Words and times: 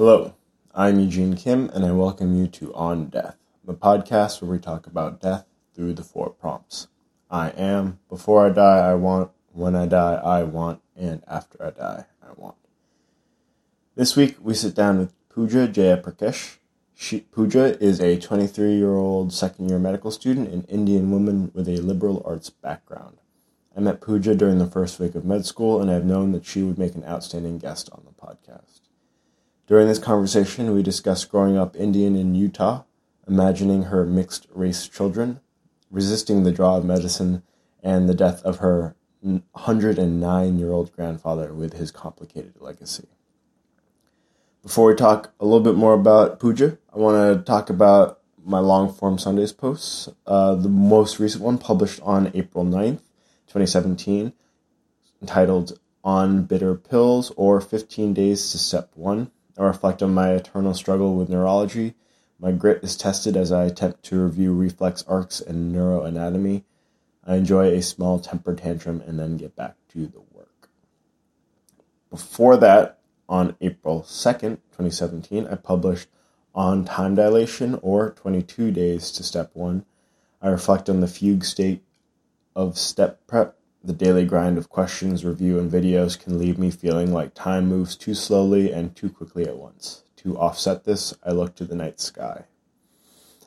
Hello, 0.00 0.34
I'm 0.74 0.98
Eugene 0.98 1.36
Kim, 1.36 1.68
and 1.74 1.84
I 1.84 1.92
welcome 1.92 2.34
you 2.34 2.46
to 2.46 2.72
On 2.72 3.10
Death, 3.10 3.36
the 3.62 3.74
podcast 3.74 4.40
where 4.40 4.50
we 4.50 4.58
talk 4.58 4.86
about 4.86 5.20
death 5.20 5.44
through 5.74 5.92
the 5.92 6.02
four 6.02 6.30
prompts. 6.30 6.88
I 7.30 7.50
am, 7.50 7.98
before 8.08 8.46
I 8.46 8.48
die, 8.48 8.78
I 8.78 8.94
want, 8.94 9.30
when 9.52 9.76
I 9.76 9.84
die, 9.84 10.14
I 10.14 10.44
want, 10.44 10.80
and 10.96 11.22
after 11.28 11.62
I 11.62 11.68
die, 11.72 12.06
I 12.22 12.32
want. 12.34 12.56
This 13.94 14.16
week, 14.16 14.38
we 14.40 14.54
sit 14.54 14.74
down 14.74 15.00
with 15.00 15.12
Pooja 15.28 15.68
Jayaprakash. 15.68 16.56
She, 16.94 17.20
Pooja 17.20 17.78
is 17.78 18.00
a 18.00 18.18
23 18.18 18.76
year 18.76 18.94
old 18.94 19.34
second 19.34 19.68
year 19.68 19.78
medical 19.78 20.10
student, 20.10 20.48
an 20.48 20.64
Indian 20.70 21.10
woman 21.10 21.50
with 21.52 21.68
a 21.68 21.76
liberal 21.76 22.22
arts 22.24 22.48
background. 22.48 23.18
I 23.76 23.80
met 23.80 24.00
Pooja 24.00 24.34
during 24.34 24.60
the 24.60 24.66
first 24.66 24.98
week 24.98 25.14
of 25.14 25.26
med 25.26 25.44
school, 25.44 25.78
and 25.78 25.90
I've 25.90 26.06
known 26.06 26.32
that 26.32 26.46
she 26.46 26.62
would 26.62 26.78
make 26.78 26.94
an 26.94 27.04
outstanding 27.04 27.58
guest 27.58 27.90
on 27.92 28.06
the 28.06 28.12
podcast. 28.12 28.89
During 29.70 29.86
this 29.86 30.00
conversation, 30.00 30.74
we 30.74 30.82
discussed 30.82 31.30
growing 31.30 31.56
up 31.56 31.76
Indian 31.76 32.16
in 32.16 32.34
Utah, 32.34 32.82
imagining 33.28 33.84
her 33.84 34.04
mixed 34.04 34.48
race 34.52 34.88
children, 34.88 35.38
resisting 35.92 36.42
the 36.42 36.50
draw 36.50 36.78
of 36.78 36.84
medicine, 36.84 37.44
and 37.80 38.08
the 38.08 38.14
death 38.14 38.42
of 38.42 38.56
her 38.56 38.96
109 39.20 40.58
year 40.58 40.72
old 40.72 40.92
grandfather 40.96 41.54
with 41.54 41.74
his 41.74 41.92
complicated 41.92 42.54
legacy. 42.58 43.06
Before 44.64 44.88
we 44.88 44.96
talk 44.96 45.32
a 45.38 45.44
little 45.44 45.60
bit 45.60 45.76
more 45.76 45.94
about 45.94 46.40
Pooja, 46.40 46.76
I 46.92 46.98
want 46.98 47.38
to 47.38 47.44
talk 47.44 47.70
about 47.70 48.18
my 48.44 48.58
long 48.58 48.92
form 48.92 49.18
Sundays 49.18 49.52
posts. 49.52 50.08
Uh, 50.26 50.56
the 50.56 50.68
most 50.68 51.20
recent 51.20 51.44
one 51.44 51.58
published 51.58 52.00
on 52.02 52.32
April 52.34 52.64
9th 52.64 53.02
2017, 53.46 54.32
entitled 55.22 55.78
On 56.02 56.42
Bitter 56.42 56.74
Pills 56.74 57.30
or 57.36 57.60
15 57.60 58.12
Days 58.14 58.50
to 58.50 58.58
Step 58.58 58.90
1. 58.96 59.30
I 59.58 59.64
reflect 59.64 60.02
on 60.02 60.14
my 60.14 60.30
eternal 60.32 60.74
struggle 60.74 61.14
with 61.16 61.28
neurology. 61.28 61.94
My 62.38 62.52
grit 62.52 62.82
is 62.82 62.96
tested 62.96 63.36
as 63.36 63.52
I 63.52 63.64
attempt 63.64 64.02
to 64.04 64.24
review 64.24 64.52
reflex 64.54 65.04
arcs 65.06 65.40
and 65.40 65.74
neuroanatomy. 65.74 66.62
I 67.26 67.36
enjoy 67.36 67.66
a 67.66 67.82
small 67.82 68.18
temper 68.18 68.54
tantrum 68.54 69.02
and 69.06 69.18
then 69.18 69.36
get 69.36 69.54
back 69.54 69.76
to 69.90 70.06
the 70.06 70.20
work. 70.32 70.70
Before 72.10 72.56
that, 72.56 72.98
on 73.28 73.56
April 73.60 74.02
2nd, 74.02 74.58
2017, 74.72 75.46
I 75.46 75.54
published 75.54 76.08
On 76.54 76.84
Time 76.84 77.14
Dilation 77.14 77.78
or 77.80 78.10
22 78.10 78.72
Days 78.72 79.12
to 79.12 79.22
Step 79.22 79.50
1. 79.54 79.84
I 80.42 80.48
reflect 80.48 80.88
on 80.88 81.00
the 81.00 81.06
fugue 81.06 81.44
state 81.44 81.84
of 82.56 82.76
step 82.76 83.24
prep, 83.28 83.56
the 83.82 83.92
daily 83.92 84.26
grind 84.26 84.58
of 84.58 84.68
questions, 84.68 85.24
review, 85.24 85.58
and 85.58 85.70
videos 85.70 86.18
can 86.18 86.38
leave 86.38 86.58
me 86.58 86.70
feeling 86.70 87.12
like 87.12 87.34
time 87.34 87.66
moves 87.66 87.96
too 87.96 88.14
slowly 88.14 88.72
and 88.72 88.94
too 88.94 89.08
quickly 89.08 89.46
at 89.46 89.56
once. 89.56 90.04
To 90.16 90.38
offset 90.38 90.84
this, 90.84 91.14
I 91.24 91.30
look 91.30 91.54
to 91.56 91.64
the 91.64 91.74
night 91.74 91.98
sky. 91.98 92.44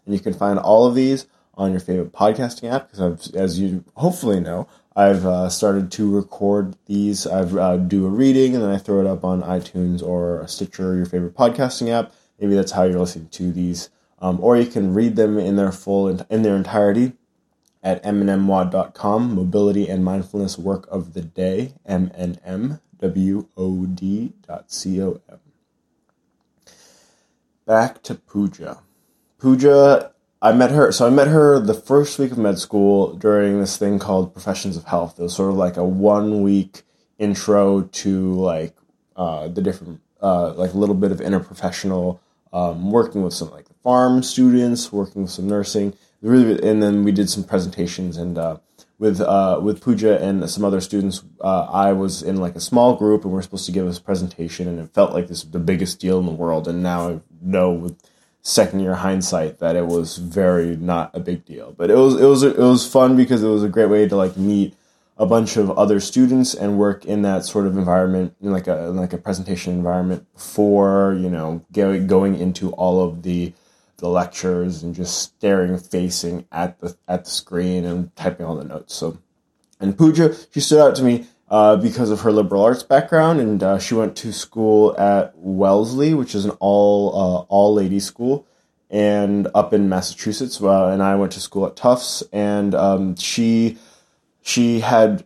And 0.06 0.14
you 0.14 0.20
can 0.20 0.34
find 0.34 0.58
all 0.58 0.88
of 0.88 0.96
these 0.96 1.28
on 1.54 1.72
your 1.72 1.80
favorite 1.80 2.12
podcasting 2.12 2.72
app 2.72 2.90
because, 2.90 3.32
as 3.36 3.60
you 3.60 3.86
hopefully 3.96 4.40
know, 4.40 4.68
I've 4.96 5.26
uh, 5.26 5.50
started 5.50 5.92
to 5.94 6.16
record 6.16 6.76
these. 6.88 7.28
I 7.28 7.42
uh, 7.42 7.78
do 7.78 8.06
a 8.06 8.10
reading 8.10 8.56
and 8.56 8.64
then 8.64 8.72
I 8.72 8.78
throw 8.78 9.00
it 9.02 9.08
up 9.08 9.24
on 9.24 9.44
iTunes 9.44 10.02
or 10.02 10.46
Stitcher, 10.48 10.96
your 10.96 11.06
favorite 11.06 11.36
podcasting 11.36 11.90
app. 11.90 12.12
Maybe 12.40 12.56
that's 12.56 12.72
how 12.72 12.84
you're 12.84 13.00
listening 13.00 13.30
to 13.30 13.52
these. 13.52 13.90
Um, 14.20 14.40
or 14.40 14.58
you 14.58 14.66
can 14.66 14.94
read 14.94 15.16
them 15.16 15.38
in 15.38 15.58
their 15.58 15.72
full 15.72 16.08
in 16.08 16.42
their 16.42 16.56
entirety 16.56 17.14
at 17.84 18.02
mnmwod.com, 18.04 19.36
Mobility 19.36 19.90
and 19.90 20.04
Mindfulness 20.04 20.58
Work 20.58 20.88
of 20.90 21.14
the 21.14 21.22
Day, 21.22 21.74
MNMWOD.com. 21.88 22.80
Back 27.66 28.02
to 28.04 28.16
Pooja. 28.16 28.80
Pooja, 29.38 30.12
I 30.42 30.52
met 30.54 30.72
her, 30.72 30.92
so 30.92 31.08
I 31.08 31.10
met 31.10 31.28
her 31.28 31.60
the 31.60 31.74
first 31.74 32.20
week 32.20 32.32
of 32.32 32.38
med 32.38 32.60
school 32.60 33.14
during 33.14 33.60
this 33.60 33.78
thing 33.78 34.00
called 34.00 34.34
Professions 34.34 34.78
of 34.78 34.86
Health. 34.86 35.20
It 35.20 35.24
was 35.24 35.36
sort 35.36 35.52
of 35.52 35.58
like 35.58 35.78
a 35.78 35.84
one 35.84 36.42
week 36.42 36.84
intro 37.18 37.82
to 37.82 38.34
like 38.34 38.76
uh, 39.16 39.48
the 39.50 39.62
different, 39.62 40.02
uh, 40.22 40.54
like 40.54 40.74
a 40.74 40.78
little 40.78 40.96
bit 40.96 41.12
of 41.12 41.20
interprofessional 41.20 42.20
um, 42.54 42.92
working 42.92 43.24
with 43.24 43.34
some 43.34 43.52
like 43.52 43.66
pharm 43.86 44.24
students, 44.24 44.92
working 44.92 45.24
with 45.24 45.32
some 45.32 45.48
nursing 45.48 45.94
really, 46.24 46.68
and 46.68 46.82
then 46.82 47.04
we 47.04 47.12
did 47.12 47.30
some 47.30 47.44
presentations 47.44 48.18
and 48.18 48.38
uh, 48.38 48.58
with 49.00 49.20
uh, 49.20 49.60
with 49.62 49.82
Pooja 49.82 50.22
and 50.22 50.50
some 50.50 50.64
other 50.64 50.82
students. 50.82 51.24
Uh, 51.42 51.66
I 51.66 51.94
was 51.94 52.24
in 52.24 52.38
like 52.38 52.56
a 52.56 52.62
small 52.62 52.96
group, 52.96 53.24
and 53.24 53.34
we 53.34 53.40
are 53.40 53.44
supposed 53.44 53.66
to 53.66 53.72
give 53.72 53.86
a 53.86 54.00
presentation, 54.00 54.68
and 54.68 54.80
it 54.80 54.94
felt 54.94 55.14
like 55.14 55.28
this 55.28 55.44
the 55.44 55.60
biggest 55.60 56.00
deal 56.00 56.20
in 56.20 56.26
the 56.26 56.32
world. 56.32 56.68
And 56.68 56.82
now 56.82 57.10
I 57.10 57.20
know 57.42 57.72
with 57.72 57.98
second 58.42 58.82
year 58.82 58.96
hindsight 58.96 59.60
that 59.60 59.76
it 59.76 59.88
was 59.88 60.18
very 60.18 60.76
not 60.76 61.12
a 61.14 61.20
big 61.20 61.46
deal, 61.46 61.74
but 61.78 61.92
it 61.92 61.98
was 61.98 62.20
it 62.20 62.26
was 62.26 62.44
it 62.44 62.58
was 62.58 62.90
fun 62.90 63.16
because 63.16 63.44
it 63.44 63.48
was 63.48 63.64
a 63.64 63.70
great 63.70 63.90
way 63.90 64.08
to 64.08 64.16
like 64.16 64.38
meet 64.38 64.76
a 65.18 65.26
bunch 65.26 65.58
of 65.58 65.70
other 65.72 66.00
students 66.00 66.56
and 66.56 66.80
work 66.80 67.06
in 67.06 67.22
that 67.22 67.46
sort 67.46 67.68
of 67.68 67.78
environment, 67.78 68.36
in 68.42 68.52
like 68.52 68.68
a 68.68 68.92
like 68.94 69.14
a 69.14 69.18
presentation 69.18 69.74
environment 69.74 70.26
before 70.34 71.16
you 71.20 71.30
know 71.30 71.66
going 71.72 72.40
into 72.40 72.72
all 72.72 73.02
of 73.02 73.24
the 73.24 73.54
the 74.04 74.10
lectures 74.10 74.84
and 74.84 74.94
just 74.94 75.22
staring 75.22 75.78
facing 75.78 76.46
at 76.52 76.78
the 76.82 76.94
at 77.08 77.24
the 77.24 77.30
screen 77.30 77.86
and 77.86 78.14
typing 78.18 78.46
all 78.46 78.58
the 78.58 78.66
notes. 78.66 78.94
So, 78.94 79.18
and 79.80 79.98
Pooja, 79.98 80.36
she 80.52 80.60
stood 80.60 80.82
out 80.82 80.96
to 80.98 81.04
me 81.04 81.26
uh, 81.50 81.78
because 81.78 82.12
of 82.12 82.20
her 82.20 82.32
liberal 82.34 82.64
arts 82.64 82.84
background, 82.84 83.40
and 83.40 83.64
uh, 83.64 83.80
she 83.80 83.96
went 83.96 84.18
to 84.18 84.34
school 84.34 84.94
at 85.00 85.32
Wellesley, 85.38 86.14
which 86.14 86.36
is 86.36 86.44
an 86.44 86.52
all 86.60 87.16
uh, 87.16 87.46
all 87.48 87.74
ladies 87.74 88.06
school, 88.06 88.46
and 88.90 89.48
up 89.56 89.74
in 89.74 89.88
Massachusetts. 89.88 90.62
Uh, 90.62 90.88
and 90.88 91.02
I 91.02 91.16
went 91.16 91.32
to 91.32 91.40
school 91.40 91.66
at 91.66 91.78
Tufts, 91.78 92.24
and 92.34 92.76
um, 92.76 93.16
she 93.16 93.78
she 94.42 94.82
had 94.82 95.24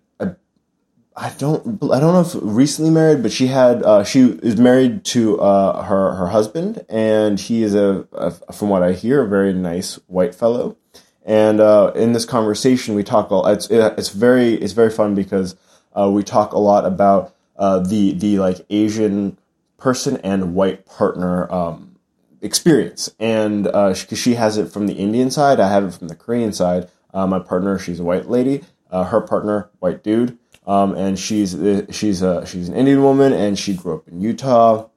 I 1.20 1.32
don't 1.32 1.84
I 1.92 2.00
don't 2.00 2.14
know 2.14 2.22
if 2.22 2.36
recently 2.44 2.92
married, 2.92 3.24
but 3.24 3.32
she 3.32 3.48
had 3.48 3.82
uh, 3.82 4.04
she 4.04 4.22
is 4.22 4.58
married 4.58 5.04
to 5.06 5.42
uh, 5.42 5.82
her 5.82 6.14
her 6.14 6.28
husband, 6.28 6.86
and 6.90 7.40
he 7.40 7.64
is 7.64 7.74
a, 7.74 8.08
a, 8.12 8.32
from 8.54 8.70
what 8.70 8.84
I 8.84 8.92
hear 8.92 9.24
a 9.24 9.28
very 9.28 9.52
nice 9.52 9.96
white 10.06 10.36
fellow. 10.36 10.78
And 11.26 11.60
uh, 11.60 11.92
in 11.96 12.14
this 12.14 12.24
conversation, 12.24 12.94
we 12.94 13.04
talk 13.04 13.32
all 13.32 13.48
it's 13.48 13.68
it's 13.72 14.10
very 14.10 14.54
it's 14.54 14.74
very 14.74 14.92
fun 14.92 15.16
because 15.16 15.56
uh, 15.98 16.08
we 16.14 16.22
talk 16.22 16.54
a 16.54 16.60
lot 16.60 16.86
about 16.86 17.34
uh, 17.58 17.80
the 17.80 18.14
the 18.14 18.38
like 18.38 18.64
Asian 18.70 19.40
person 19.78 20.18
and 20.18 20.54
white 20.54 20.86
partner 20.86 21.52
um, 21.52 21.98
experience, 22.42 23.10
and 23.20 23.66
uh, 23.66 23.96
she 23.96 24.36
has 24.36 24.60
it 24.60 24.72
from 24.72 24.86
the 24.86 24.94
Indian 24.94 25.32
side, 25.32 25.60
I 25.60 25.70
have 25.70 25.84
it 25.84 25.94
from 25.96 26.10
the 26.10 26.16
Korean 26.16 26.54
side. 26.54 26.92
my 27.12 27.40
partner, 27.40 27.80
she's 27.80 28.00
a 28.00 28.04
white 28.04 28.30
lady. 28.30 28.64
her 28.92 29.22
partner, 29.22 29.72
white 29.80 30.04
dude 30.04 30.38
um, 30.68 30.96
and 30.96 31.18
she's 31.18 31.58
she's 31.90 32.22
a 32.22 32.46
she's 32.46 32.68
an 32.68 32.76
Indian 32.76 33.02
woman, 33.02 33.32
and 33.32 33.58
she 33.58 33.74
grew 33.74 33.96
up 33.96 34.08
in 34.08 34.20
Utah, 34.22 34.90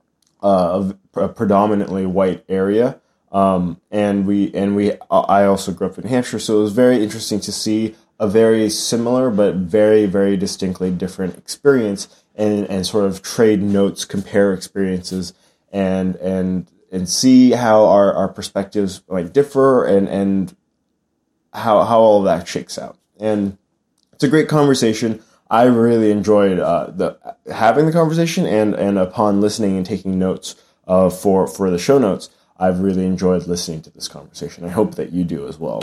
uh, 0.42 0.92
a 1.14 1.28
predominantly 1.28 2.04
white 2.04 2.44
area. 2.48 3.00
Um, 3.30 3.80
and 3.92 4.26
we 4.26 4.52
and 4.52 4.74
we 4.74 4.94
I 5.08 5.44
also 5.44 5.72
grew 5.72 5.86
up 5.86 5.96
in 5.96 6.08
Hampshire, 6.08 6.40
so 6.40 6.58
it 6.58 6.62
was 6.62 6.72
very 6.72 7.00
interesting 7.00 7.38
to 7.40 7.52
see 7.52 7.94
a 8.18 8.28
very 8.28 8.68
similar 8.68 9.30
but 9.30 9.54
very 9.54 10.06
very 10.06 10.36
distinctly 10.36 10.90
different 10.90 11.38
experience, 11.38 12.24
and 12.34 12.66
and 12.66 12.84
sort 12.84 13.04
of 13.04 13.22
trade 13.22 13.62
notes, 13.62 14.04
compare 14.04 14.52
experiences, 14.52 15.32
and 15.70 16.16
and 16.16 16.68
and 16.90 17.08
see 17.08 17.52
how 17.52 17.84
our, 17.84 18.12
our 18.12 18.28
perspectives 18.28 19.02
might 19.08 19.32
differ, 19.32 19.84
and 19.84 20.08
and 20.08 20.56
how 21.52 21.84
how 21.84 22.00
all 22.00 22.18
of 22.18 22.24
that 22.24 22.48
shakes 22.48 22.76
out. 22.76 22.98
And 23.20 23.56
it's 24.12 24.24
a 24.24 24.28
great 24.28 24.48
conversation. 24.48 25.22
I 25.50 25.64
really 25.64 26.12
enjoyed 26.12 26.60
uh, 26.60 26.90
the 26.90 27.18
having 27.52 27.86
the 27.86 27.92
conversation, 27.92 28.46
and 28.46 28.74
and 28.74 28.98
upon 28.98 29.40
listening 29.40 29.76
and 29.76 29.84
taking 29.84 30.18
notes 30.18 30.54
uh, 30.86 31.10
for 31.10 31.46
for 31.46 31.70
the 31.70 31.78
show 31.78 31.98
notes, 31.98 32.30
I've 32.58 32.80
really 32.80 33.04
enjoyed 33.04 33.46
listening 33.46 33.82
to 33.82 33.90
this 33.90 34.06
conversation. 34.06 34.64
I 34.64 34.68
hope 34.68 34.94
that 34.94 35.10
you 35.12 35.24
do 35.24 35.48
as 35.48 35.58
well. 35.58 35.82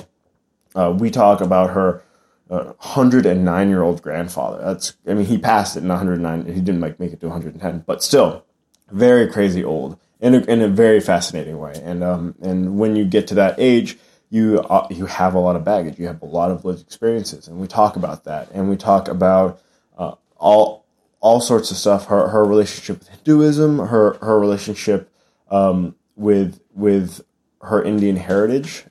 Uh, 0.73 0.95
we 0.97 1.11
talk 1.11 1.41
about 1.41 1.71
her 1.71 2.01
uh, 2.49 2.73
109 2.79 3.69
year 3.69 3.81
old 3.81 4.01
grandfather. 4.01 4.63
That's 4.63 4.93
I 5.05 5.13
mean 5.13 5.25
he 5.25 5.37
passed 5.37 5.75
it 5.75 5.83
in 5.83 5.89
109. 5.89 6.45
He 6.45 6.61
didn't 6.61 6.81
like 6.81 6.99
make 6.99 7.11
it 7.11 7.19
to 7.21 7.27
110, 7.27 7.83
but 7.85 8.01
still 8.01 8.45
very 8.89 9.27
crazy 9.27 9.63
old 9.63 9.99
in 10.21 10.33
a, 10.33 10.39
in 10.39 10.61
a 10.61 10.67
very 10.69 11.01
fascinating 11.01 11.57
way. 11.59 11.73
And 11.83 12.03
um 12.03 12.35
and 12.41 12.79
when 12.79 12.95
you 12.95 13.03
get 13.03 13.27
to 13.27 13.35
that 13.35 13.55
age 13.57 13.97
you 14.29 14.59
uh, 14.59 14.87
you 14.89 15.05
have 15.05 15.33
a 15.33 15.39
lot 15.39 15.55
of 15.55 15.63
baggage. 15.63 15.97
You 15.97 16.07
have 16.07 16.21
a 16.21 16.25
lot 16.25 16.51
of 16.51 16.65
lived 16.65 16.81
experiences, 16.81 17.47
and 17.47 17.57
we 17.59 17.67
talk 17.67 17.95
about 17.95 18.25
that, 18.25 18.49
and 18.51 18.69
we 18.69 18.75
talk 18.75 19.07
about 19.07 19.61
uh, 19.97 20.15
all 20.37 20.85
all 21.19 21.39
sorts 21.39 21.71
of 21.71 21.77
stuff. 21.77 22.05
Her 22.07 22.27
her 22.27 22.45
relationship 22.45 22.99
with 22.99 23.07
Hinduism, 23.09 23.79
her 23.79 24.17
her 24.21 24.39
relationship 24.39 25.09
um, 25.49 25.95
with 26.15 26.59
with 26.73 27.21
her 27.61 27.81
Indian 27.81 28.17
heritage, 28.17 28.85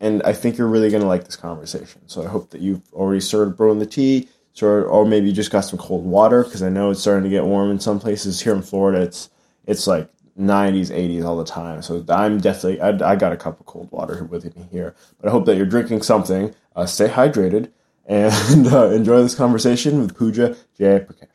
and 0.00 0.22
I 0.24 0.32
think 0.32 0.58
you're 0.58 0.68
really 0.68 0.90
going 0.90 1.02
to 1.02 1.08
like 1.08 1.24
this 1.24 1.36
conversation. 1.36 2.02
So 2.06 2.22
I 2.22 2.26
hope 2.26 2.50
that 2.50 2.60
you've 2.60 2.82
already 2.92 3.20
started 3.20 3.56
brewing 3.56 3.78
the 3.78 3.86
tea, 3.86 4.28
or 4.60 5.06
maybe 5.06 5.28
you 5.28 5.32
just 5.32 5.52
got 5.52 5.60
some 5.60 5.78
cold 5.78 6.04
water 6.04 6.42
because 6.42 6.62
I 6.62 6.68
know 6.68 6.90
it's 6.90 7.00
starting 7.00 7.24
to 7.24 7.30
get 7.30 7.44
warm 7.44 7.70
in 7.70 7.78
some 7.78 8.00
places. 8.00 8.40
Here 8.40 8.54
in 8.54 8.62
Florida, 8.62 9.02
it's 9.02 9.30
it's 9.66 9.86
like 9.86 10.10
90s, 10.38 10.90
80s 10.90 11.24
all 11.24 11.36
the 11.36 11.44
time. 11.44 11.82
So 11.82 12.04
I'm 12.08 12.38
definitely, 12.38 12.80
I, 12.80 13.12
I 13.12 13.16
got 13.16 13.32
a 13.32 13.36
cup 13.36 13.60
of 13.60 13.66
cold 13.66 13.90
water 13.90 14.24
with 14.24 14.44
me 14.56 14.68
here. 14.70 14.94
But 15.20 15.28
I 15.28 15.32
hope 15.32 15.46
that 15.46 15.56
you're 15.56 15.66
drinking 15.66 16.02
something. 16.02 16.54
Uh, 16.76 16.86
stay 16.86 17.08
hydrated 17.08 17.70
and 18.06 18.66
uh, 18.72 18.86
enjoy 18.86 19.22
this 19.22 19.34
conversation 19.34 20.00
with 20.00 20.16
Pooja 20.16 20.56
Jayaprakash. 20.78 21.26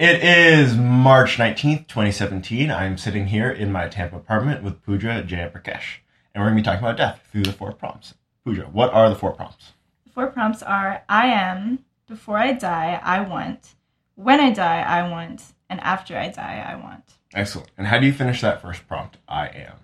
It 0.00 0.24
is 0.24 0.76
March 0.76 1.36
19th, 1.36 1.86
2017. 1.86 2.70
I'm 2.70 2.96
sitting 2.96 3.26
here 3.26 3.50
in 3.50 3.70
my 3.70 3.88
Tampa 3.88 4.16
apartment 4.16 4.62
with 4.62 4.82
Pooja 4.82 5.22
Jayaprakash. 5.26 5.98
And 6.34 6.42
we're 6.42 6.50
going 6.50 6.56
to 6.56 6.62
be 6.62 6.64
talking 6.64 6.84
about 6.84 6.96
death 6.96 7.28
through 7.30 7.42
the 7.42 7.52
four 7.52 7.72
prompts. 7.72 8.14
Pooja, 8.44 8.62
what 8.62 8.92
are 8.92 9.08
the 9.10 9.14
four 9.14 9.32
prompts? 9.32 9.72
The 10.06 10.12
four 10.12 10.28
prompts 10.28 10.62
are 10.62 11.02
I 11.08 11.26
am, 11.26 11.80
before 12.08 12.38
I 12.38 12.52
die, 12.52 13.00
I 13.02 13.20
want, 13.20 13.74
when 14.22 14.40
I 14.40 14.50
die, 14.50 14.80
I 14.80 15.08
want, 15.08 15.42
and 15.68 15.80
after 15.80 16.16
I 16.16 16.28
die, 16.28 16.64
I 16.66 16.76
want. 16.76 17.04
Excellent. 17.34 17.70
And 17.76 17.86
how 17.86 17.98
do 17.98 18.06
you 18.06 18.12
finish 18.12 18.40
that 18.42 18.62
first 18.62 18.86
prompt? 18.86 19.18
I 19.28 19.48
am. 19.48 19.76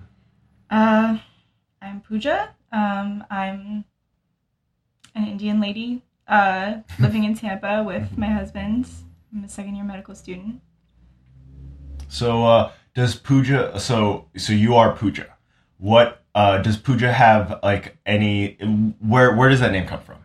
Uh, 0.71 1.19
I'm 1.83 2.01
Pooja. 2.01 2.55
Um, 2.73 3.25
I'm 3.31 3.85
an 5.15 5.27
Indian 5.27 5.61
lady 5.61 6.03
uh, 6.29 6.79
living 6.99 7.25
in 7.25 7.35
Tampa 7.35 7.83
with 7.83 8.17
my 8.17 8.27
husband. 8.27 8.89
I'm 9.33 9.45
a 9.45 9.49
second 9.49 9.75
year 9.75 9.85
medical 9.85 10.15
student. 10.15 10.61
So, 12.09 12.45
uh, 12.45 12.73
does 12.95 13.15
Pooja? 13.17 13.79
So, 13.81 14.29
so 14.37 14.53
you 14.53 14.75
are 14.77 14.95
Pooja. 14.95 15.37
What 15.79 16.25
uh, 16.35 16.59
does 16.59 16.77
Pooja 16.77 17.13
have? 17.13 17.61
Like 17.63 17.97
any? 18.07 18.57
Where 19.01 19.35
where 19.35 19.49
does 19.49 19.61
that 19.61 19.73
name 19.73 19.87
come 19.87 20.01
from? 20.01 20.18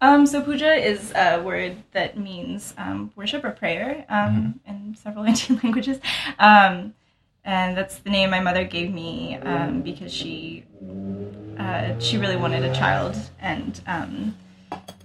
Um, 0.00 0.26
so 0.26 0.40
puja 0.42 0.74
is 0.74 1.12
a 1.14 1.42
word 1.42 1.76
that 1.92 2.16
means 2.16 2.72
um, 2.78 3.10
worship 3.16 3.44
or 3.44 3.50
prayer 3.50 4.06
um, 4.08 4.60
mm-hmm. 4.66 4.70
in 4.70 4.96
several 4.96 5.24
Indian 5.26 5.60
languages, 5.62 5.98
um, 6.38 6.94
and 7.44 7.76
that's 7.76 7.98
the 7.98 8.10
name 8.10 8.30
my 8.30 8.40
mother 8.40 8.64
gave 8.64 8.92
me 8.92 9.36
um, 9.36 9.82
because 9.82 10.12
she 10.12 10.64
uh, 11.58 11.98
she 11.98 12.16
really 12.16 12.36
wanted 12.36 12.62
a 12.62 12.72
child, 12.74 13.16
and 13.40 13.80
um, 13.88 14.36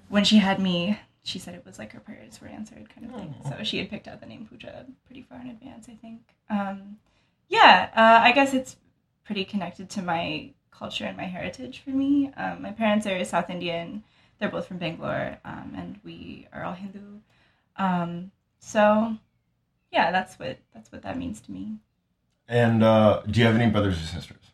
when 0.09 0.23
she 0.23 0.37
had 0.37 0.59
me, 0.59 0.99
she 1.23 1.39
said 1.39 1.55
it 1.55 1.65
was 1.65 1.79
like 1.79 1.91
her 1.93 1.99
prayers 1.99 2.39
were 2.39 2.47
answered, 2.47 2.87
kind 2.93 3.09
of 3.09 3.15
thing. 3.15 3.35
So 3.49 3.63
she 3.63 3.79
had 3.79 3.89
picked 3.89 4.07
out 4.07 4.19
the 4.19 4.27
name 4.27 4.45
puja 4.45 4.85
pretty 5.07 5.23
far 5.23 5.41
in 5.41 5.47
advance, 5.47 5.87
I 5.89 5.95
think. 5.95 6.21
yeah, 7.49 7.89
uh, 7.95 8.23
I 8.23 8.31
guess 8.31 8.53
it's 8.53 8.75
pretty 9.23 9.43
connected 9.43 9.89
to 9.91 10.03
my 10.03 10.51
culture 10.69 11.05
and 11.05 11.17
my 11.17 11.23
heritage 11.23 11.81
for 11.83 11.89
me. 11.89 12.31
my 12.59 12.71
parents 12.71 13.07
are 13.07 13.23
South 13.25 13.49
Indian 13.49 14.03
they're 14.43 14.51
both 14.51 14.67
from 14.67 14.77
Bangalore, 14.77 15.37
um, 15.45 15.73
and 15.77 15.97
we 16.03 16.49
are 16.51 16.65
all 16.65 16.73
Hindu. 16.73 16.99
Um, 17.77 18.29
so, 18.59 19.15
yeah, 19.89 20.11
that's 20.11 20.37
what 20.37 20.57
that's 20.73 20.91
what 20.91 21.03
that 21.03 21.17
means 21.17 21.39
to 21.41 21.51
me. 21.53 21.77
And 22.49 22.83
uh, 22.83 23.21
do 23.21 23.39
you 23.39 23.45
have 23.45 23.55
any 23.55 23.71
brothers 23.71 24.03
or 24.03 24.05
sisters? 24.05 24.51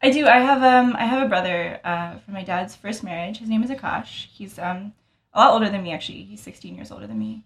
I 0.00 0.10
do. 0.10 0.28
I 0.28 0.38
have 0.38 0.62
um 0.62 0.94
I 0.96 1.06
have 1.06 1.26
a 1.26 1.28
brother 1.28 1.80
uh, 1.82 2.18
from 2.18 2.34
my 2.34 2.44
dad's 2.44 2.76
first 2.76 3.02
marriage. 3.02 3.38
His 3.38 3.48
name 3.48 3.64
is 3.64 3.70
Akash. 3.70 4.28
He's 4.28 4.60
um 4.60 4.92
a 5.34 5.40
lot 5.40 5.54
older 5.54 5.68
than 5.68 5.82
me 5.82 5.92
actually. 5.92 6.22
He's 6.22 6.40
16 6.40 6.76
years 6.76 6.92
older 6.92 7.08
than 7.08 7.18
me, 7.18 7.42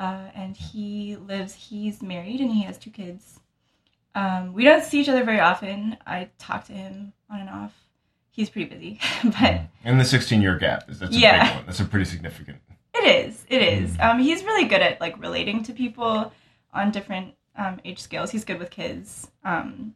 uh, 0.00 0.24
and 0.34 0.56
he 0.56 1.14
lives. 1.14 1.54
He's 1.54 2.02
married 2.02 2.40
and 2.40 2.50
he 2.50 2.64
has 2.64 2.76
two 2.76 2.90
kids. 2.90 3.38
Um, 4.16 4.52
we 4.52 4.64
don't 4.64 4.82
see 4.82 5.00
each 5.00 5.08
other 5.08 5.22
very 5.22 5.38
often. 5.38 5.96
I 6.04 6.30
talk 6.38 6.64
to 6.64 6.72
him 6.72 7.12
on 7.30 7.38
and 7.38 7.50
off 7.50 7.85
he's 8.36 8.50
pretty 8.50 8.72
busy. 8.72 9.00
but 9.24 9.62
and 9.82 9.98
the 9.98 10.04
16 10.04 10.40
year 10.40 10.56
gap 10.56 10.88
is 10.88 11.00
that's 11.00 11.16
a 11.16 11.18
yeah. 11.18 11.48
big 11.48 11.56
one. 11.56 11.66
That's 11.66 11.80
a 11.80 11.84
pretty 11.84 12.04
significant. 12.04 12.58
It 12.94 13.26
is. 13.26 13.44
It 13.48 13.62
is. 13.62 13.96
Mm. 13.96 14.04
Um, 14.04 14.18
he's 14.20 14.44
really 14.44 14.66
good 14.66 14.80
at 14.80 15.00
like 15.00 15.20
relating 15.20 15.64
to 15.64 15.72
people 15.72 16.32
on 16.72 16.90
different 16.92 17.34
um, 17.56 17.80
age 17.84 17.98
scales. 17.98 18.30
He's 18.30 18.44
good 18.44 18.58
with 18.58 18.70
kids. 18.70 19.30
Um, 19.44 19.94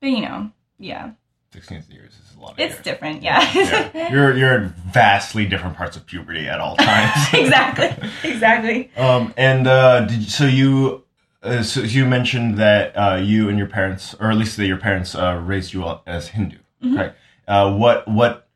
but 0.00 0.10
you 0.10 0.20
know, 0.20 0.50
yeah. 0.78 1.12
16 1.52 1.84
years 1.90 2.14
is 2.14 2.34
a 2.36 2.40
lot. 2.40 2.54
it's 2.56 2.74
years. 2.74 2.84
different, 2.84 3.22
yeah. 3.22 3.50
yeah. 3.54 4.10
You're 4.12 4.34
you're 4.34 4.54
in 4.54 4.68
vastly 4.90 5.44
different 5.44 5.76
parts 5.76 5.98
of 5.98 6.06
puberty 6.06 6.46
at 6.48 6.60
all 6.60 6.76
times. 6.76 7.26
exactly. 7.34 8.08
Exactly. 8.24 8.90
Um, 8.96 9.34
and 9.36 9.66
uh, 9.66 10.06
did 10.06 10.30
so 10.30 10.46
you. 10.46 11.04
Uh, 11.42 11.60
so 11.60 11.80
you 11.80 12.06
mentioned 12.06 12.56
that 12.56 12.92
uh, 12.96 13.16
you 13.16 13.48
and 13.48 13.58
your 13.58 13.66
parents, 13.66 14.14
or 14.20 14.30
at 14.30 14.36
least 14.36 14.56
that 14.56 14.66
your 14.66 14.76
parents 14.76 15.16
uh, 15.16 15.42
raised 15.44 15.72
you 15.72 15.84
as 16.06 16.28
Hindu, 16.28 16.58
mm-hmm. 16.80 16.96
right? 16.96 17.14
Uh, 17.46 17.76
what 17.76 18.08
what 18.08 18.48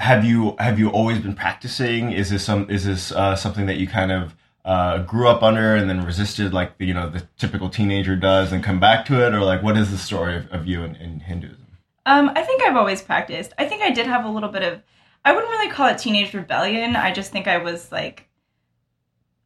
have 0.00 0.24
you 0.24 0.56
have 0.58 0.78
you 0.78 0.88
always 0.88 1.18
been 1.18 1.34
practicing? 1.34 2.12
Is 2.12 2.30
this 2.30 2.44
some 2.44 2.68
is 2.70 2.84
this 2.84 3.12
uh, 3.12 3.36
something 3.36 3.66
that 3.66 3.76
you 3.76 3.86
kind 3.86 4.10
of 4.10 4.34
uh, 4.64 5.02
grew 5.02 5.28
up 5.28 5.42
under 5.42 5.74
and 5.74 5.88
then 5.88 6.04
resisted 6.04 6.52
like 6.52 6.78
the, 6.78 6.86
you 6.86 6.94
know 6.94 7.08
the 7.08 7.26
typical 7.38 7.68
teenager 7.68 8.16
does 8.16 8.52
and 8.52 8.64
come 8.64 8.80
back 8.80 9.04
to 9.06 9.24
it, 9.24 9.34
or 9.34 9.40
like 9.40 9.62
what 9.62 9.76
is 9.76 9.90
the 9.90 9.98
story 9.98 10.36
of, 10.36 10.50
of 10.50 10.66
you 10.66 10.82
in, 10.82 10.96
in 10.96 11.20
Hinduism? 11.20 11.66
Um, 12.06 12.30
I 12.34 12.42
think 12.42 12.62
I've 12.62 12.76
always 12.76 13.02
practiced. 13.02 13.52
I 13.58 13.66
think 13.66 13.82
I 13.82 13.90
did 13.90 14.06
have 14.06 14.24
a 14.24 14.28
little 14.28 14.48
bit 14.48 14.62
of 14.62 14.80
I 15.24 15.32
wouldn't 15.32 15.50
really 15.50 15.70
call 15.70 15.88
it 15.88 15.98
teenage 15.98 16.32
rebellion. 16.32 16.96
I 16.96 17.12
just 17.12 17.30
think 17.30 17.46
I 17.46 17.58
was 17.58 17.92
like 17.92 18.26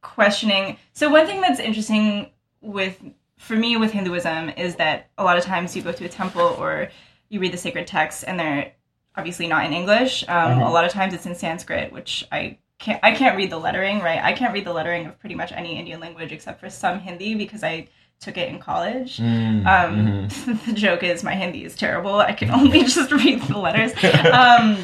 questioning. 0.01 0.77
So 0.93 1.09
one 1.09 1.25
thing 1.25 1.41
that's 1.41 1.59
interesting 1.59 2.31
with 2.61 2.97
for 3.37 3.55
me 3.55 3.77
with 3.77 3.91
Hinduism 3.91 4.49
is 4.51 4.75
that 4.75 5.09
a 5.17 5.23
lot 5.23 5.37
of 5.37 5.43
times 5.43 5.75
you 5.75 5.81
go 5.81 5.91
to 5.91 6.05
a 6.05 6.09
temple 6.09 6.55
or 6.59 6.89
you 7.29 7.39
read 7.39 7.53
the 7.53 7.57
sacred 7.57 7.87
texts 7.87 8.23
and 8.23 8.39
they're 8.39 8.73
obviously 9.15 9.47
not 9.47 9.65
in 9.65 9.73
English. 9.73 10.23
Um, 10.27 10.53
mm-hmm. 10.53 10.61
A 10.61 10.71
lot 10.71 10.85
of 10.85 10.91
times 10.91 11.13
it's 11.13 11.25
in 11.25 11.35
Sanskrit, 11.35 11.91
which 11.91 12.25
I 12.31 12.57
can't 12.79 12.99
I 13.03 13.13
can't 13.13 13.37
read 13.37 13.49
the 13.49 13.57
lettering, 13.57 13.99
right? 13.99 14.21
I 14.21 14.33
can't 14.33 14.53
read 14.53 14.65
the 14.65 14.73
lettering 14.73 15.07
of 15.07 15.19
pretty 15.19 15.35
much 15.35 15.51
any 15.51 15.77
Indian 15.77 15.99
language 15.99 16.31
except 16.31 16.59
for 16.59 16.69
some 16.69 16.99
Hindi 16.99 17.35
because 17.35 17.63
I 17.63 17.87
took 18.19 18.37
it 18.37 18.49
in 18.49 18.59
college. 18.59 19.17
Mm-hmm. 19.17 19.67
Um, 19.67 20.27
mm-hmm. 20.27 20.65
the 20.71 20.73
joke 20.73 21.03
is 21.03 21.23
my 21.23 21.35
Hindi 21.35 21.63
is 21.63 21.75
terrible. 21.75 22.15
I 22.15 22.33
can 22.33 22.51
only 22.51 22.83
just 22.83 23.11
read 23.11 23.41
the 23.43 23.57
letters. 23.57 23.93
Um, 24.31 24.77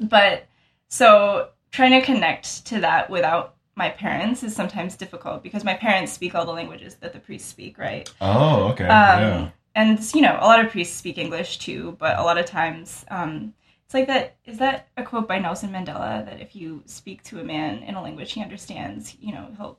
but 0.00 0.46
so 0.88 1.50
trying 1.70 1.92
to 1.92 2.00
connect 2.04 2.66
to 2.66 2.80
that 2.80 3.10
without 3.10 3.56
my 3.80 3.88
parents 3.88 4.42
is 4.42 4.54
sometimes 4.54 4.94
difficult 4.94 5.42
because 5.42 5.64
my 5.64 5.72
parents 5.72 6.12
speak 6.12 6.34
all 6.34 6.44
the 6.44 6.52
languages 6.52 6.96
that 7.00 7.14
the 7.14 7.18
priests 7.18 7.48
speak, 7.48 7.78
right? 7.78 8.12
Oh, 8.20 8.68
okay. 8.72 8.84
Um, 8.84 9.20
yeah. 9.22 9.50
And 9.74 10.14
you 10.14 10.20
know, 10.20 10.36
a 10.38 10.46
lot 10.46 10.62
of 10.62 10.70
priests 10.70 10.96
speak 10.96 11.16
English 11.16 11.58
too, 11.58 11.96
but 11.98 12.18
a 12.18 12.22
lot 12.22 12.36
of 12.36 12.44
times 12.44 13.06
um, 13.10 13.54
it's 13.86 13.94
like 13.94 14.06
that. 14.08 14.36
Is 14.44 14.58
that 14.58 14.88
a 14.98 15.02
quote 15.02 15.26
by 15.26 15.38
Nelson 15.38 15.70
Mandela 15.70 16.24
that 16.26 16.40
if 16.40 16.54
you 16.54 16.82
speak 16.84 17.22
to 17.24 17.40
a 17.40 17.44
man 17.44 17.82
in 17.82 17.94
a 17.94 18.02
language 18.02 18.32
he 18.34 18.42
understands, 18.42 19.16
you 19.18 19.32
know, 19.32 19.48
he'll 19.56 19.78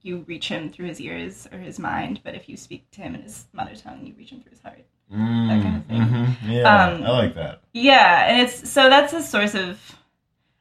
you 0.00 0.24
reach 0.26 0.48
him 0.48 0.70
through 0.70 0.86
his 0.86 1.00
ears 1.00 1.46
or 1.52 1.58
his 1.58 1.78
mind, 1.78 2.20
but 2.24 2.34
if 2.34 2.48
you 2.48 2.56
speak 2.56 2.90
to 2.92 3.02
him 3.02 3.14
in 3.14 3.22
his 3.22 3.46
mother 3.52 3.76
tongue, 3.76 4.06
you 4.06 4.14
reach 4.16 4.30
him 4.30 4.40
through 4.40 4.52
his 4.52 4.62
heart. 4.62 4.86
Mm, 5.12 5.48
that 5.48 5.62
kind 5.62 5.76
of 5.76 5.84
thing. 5.86 6.00
Mm-hmm. 6.00 6.50
Yeah, 6.50 6.62
um, 6.62 7.02
I 7.02 7.10
like 7.10 7.34
that. 7.34 7.60
Yeah, 7.74 8.28
and 8.28 8.40
it's 8.42 8.70
so 8.70 8.88
that's 8.88 9.12
a 9.12 9.22
source 9.22 9.54
of 9.54 9.97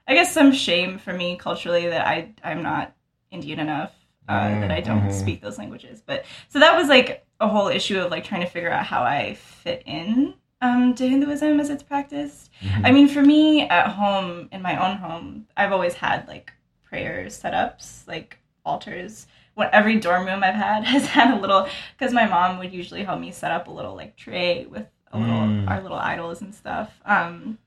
I 0.07 0.13
guess 0.13 0.33
some 0.33 0.51
shame 0.51 0.97
for 0.97 1.13
me 1.13 1.35
culturally 1.37 1.87
that 1.87 2.07
I 2.07 2.33
I'm 2.43 2.63
not 2.63 2.95
Indian 3.31 3.59
enough 3.59 3.93
uh, 4.27 4.33
mm, 4.33 4.61
that 4.61 4.71
I 4.71 4.81
don't 4.81 5.01
mm-hmm. 5.01 5.11
speak 5.11 5.41
those 5.41 5.57
languages. 5.57 6.01
But 6.05 6.25
so 6.49 6.59
that 6.59 6.77
was 6.77 6.87
like 6.87 7.25
a 7.39 7.47
whole 7.47 7.67
issue 7.67 7.99
of 7.99 8.11
like 8.11 8.23
trying 8.23 8.41
to 8.41 8.47
figure 8.47 8.71
out 8.71 8.85
how 8.85 9.03
I 9.03 9.35
fit 9.35 9.83
in 9.85 10.33
um, 10.61 10.95
to 10.95 11.07
Hinduism 11.07 11.59
as 11.59 11.69
it's 11.69 11.83
practiced. 11.83 12.49
Mm-hmm. 12.61 12.85
I 12.85 12.91
mean, 12.91 13.07
for 13.07 13.21
me 13.21 13.67
at 13.67 13.87
home 13.89 14.49
in 14.51 14.61
my 14.61 14.77
own 14.83 14.97
home, 14.97 15.47
I've 15.55 15.71
always 15.71 15.93
had 15.93 16.27
like 16.27 16.51
prayer 16.83 17.25
setups, 17.25 18.07
like 18.07 18.39
altars. 18.65 19.27
What 19.53 19.73
every 19.73 19.99
dorm 19.99 20.25
room 20.25 20.43
I've 20.43 20.55
had 20.55 20.83
has 20.85 21.07
had 21.07 21.35
a 21.35 21.39
little 21.39 21.67
because 21.97 22.13
my 22.13 22.27
mom 22.27 22.59
would 22.59 22.73
usually 22.73 23.03
help 23.03 23.19
me 23.19 23.31
set 23.31 23.51
up 23.51 23.67
a 23.67 23.71
little 23.71 23.95
like 23.95 24.15
tray 24.15 24.65
with 24.65 24.87
a 25.11 25.17
little 25.17 25.35
mm. 25.35 25.69
our 25.69 25.81
little 25.81 25.97
idols 25.97 26.41
and 26.41 26.53
stuff. 26.53 26.91
Um, 27.05 27.57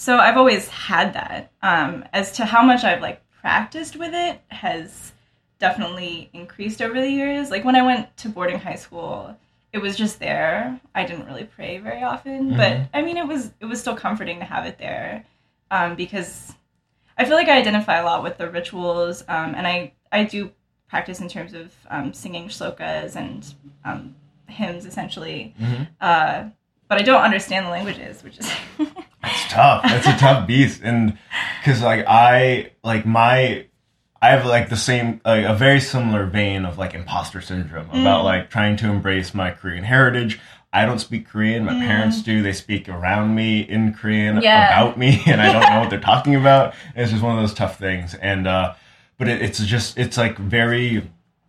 so 0.00 0.16
I've 0.16 0.38
always 0.38 0.66
had 0.68 1.12
that. 1.12 1.52
Um, 1.60 2.06
as 2.14 2.32
to 2.32 2.46
how 2.46 2.62
much 2.62 2.84
I've 2.84 3.02
like 3.02 3.20
practiced 3.42 3.96
with 3.96 4.14
it 4.14 4.40
has 4.48 5.12
definitely 5.58 6.30
increased 6.32 6.80
over 6.80 6.98
the 6.98 7.10
years. 7.10 7.50
Like 7.50 7.66
when 7.66 7.76
I 7.76 7.82
went 7.82 8.16
to 8.16 8.30
boarding 8.30 8.58
high 8.58 8.76
school, 8.76 9.36
it 9.74 9.78
was 9.78 9.98
just 9.98 10.18
there. 10.18 10.80
I 10.94 11.04
didn't 11.04 11.26
really 11.26 11.44
pray 11.44 11.76
very 11.76 12.02
often, 12.02 12.48
mm-hmm. 12.48 12.56
but 12.56 12.88
I 12.94 13.02
mean, 13.02 13.18
it 13.18 13.28
was 13.28 13.52
it 13.60 13.66
was 13.66 13.78
still 13.78 13.94
comforting 13.94 14.38
to 14.38 14.46
have 14.46 14.64
it 14.64 14.78
there 14.78 15.26
um, 15.70 15.96
because 15.96 16.54
I 17.18 17.26
feel 17.26 17.34
like 17.34 17.48
I 17.48 17.58
identify 17.58 17.98
a 17.98 18.04
lot 18.04 18.22
with 18.22 18.38
the 18.38 18.48
rituals, 18.50 19.22
um, 19.28 19.54
and 19.54 19.66
I 19.66 19.92
I 20.10 20.24
do 20.24 20.50
practice 20.88 21.20
in 21.20 21.28
terms 21.28 21.52
of 21.52 21.74
um, 21.90 22.14
singing 22.14 22.48
shlokas 22.48 23.16
and 23.16 23.54
um, 23.84 24.16
hymns, 24.48 24.86
essentially. 24.86 25.54
Mm-hmm. 25.60 25.82
Uh, 26.00 26.44
but 26.90 26.98
I 26.98 27.02
don't 27.02 27.22
understand 27.22 27.66
the 27.66 27.70
languages, 27.70 28.24
which 28.24 28.36
is 28.38 28.52
it's 28.78 29.48
tough. 29.48 29.82
It's 29.84 30.08
a 30.08 30.18
tough 30.18 30.48
beast, 30.48 30.80
and 30.82 31.16
because 31.60 31.80
like 31.80 32.04
I 32.08 32.72
like 32.82 33.06
my 33.06 33.66
I 34.20 34.30
have 34.30 34.44
like 34.44 34.68
the 34.68 34.76
same 34.76 35.20
like 35.24 35.44
a 35.44 35.54
very 35.54 35.80
similar 35.80 36.26
vein 36.26 36.64
of 36.64 36.78
like 36.78 36.92
imposter 36.92 37.40
syndrome 37.40 37.86
mm. 37.86 38.00
about 38.00 38.24
like 38.24 38.50
trying 38.50 38.76
to 38.78 38.90
embrace 38.90 39.32
my 39.32 39.52
Korean 39.52 39.84
heritage. 39.84 40.40
I 40.72 40.84
don't 40.84 40.98
speak 40.98 41.28
Korean. 41.28 41.64
My 41.64 41.74
mm. 41.74 41.86
parents 41.86 42.22
do. 42.22 42.42
They 42.42 42.52
speak 42.52 42.88
around 42.88 43.36
me 43.36 43.60
in 43.60 43.94
Korean 43.94 44.42
yeah. 44.42 44.66
about 44.66 44.98
me, 44.98 45.22
and 45.26 45.40
I 45.40 45.52
don't 45.52 45.72
know 45.72 45.80
what 45.80 45.90
they're 45.90 46.00
talking 46.12 46.34
about. 46.34 46.74
It's 46.96 47.12
just 47.12 47.22
one 47.22 47.36
of 47.36 47.40
those 47.40 47.54
tough 47.54 47.78
things. 47.78 48.14
And 48.14 48.48
uh, 48.48 48.74
but 49.16 49.28
it, 49.28 49.40
it's 49.42 49.64
just 49.64 49.96
it's 49.96 50.16
like 50.16 50.38
very. 50.38 51.08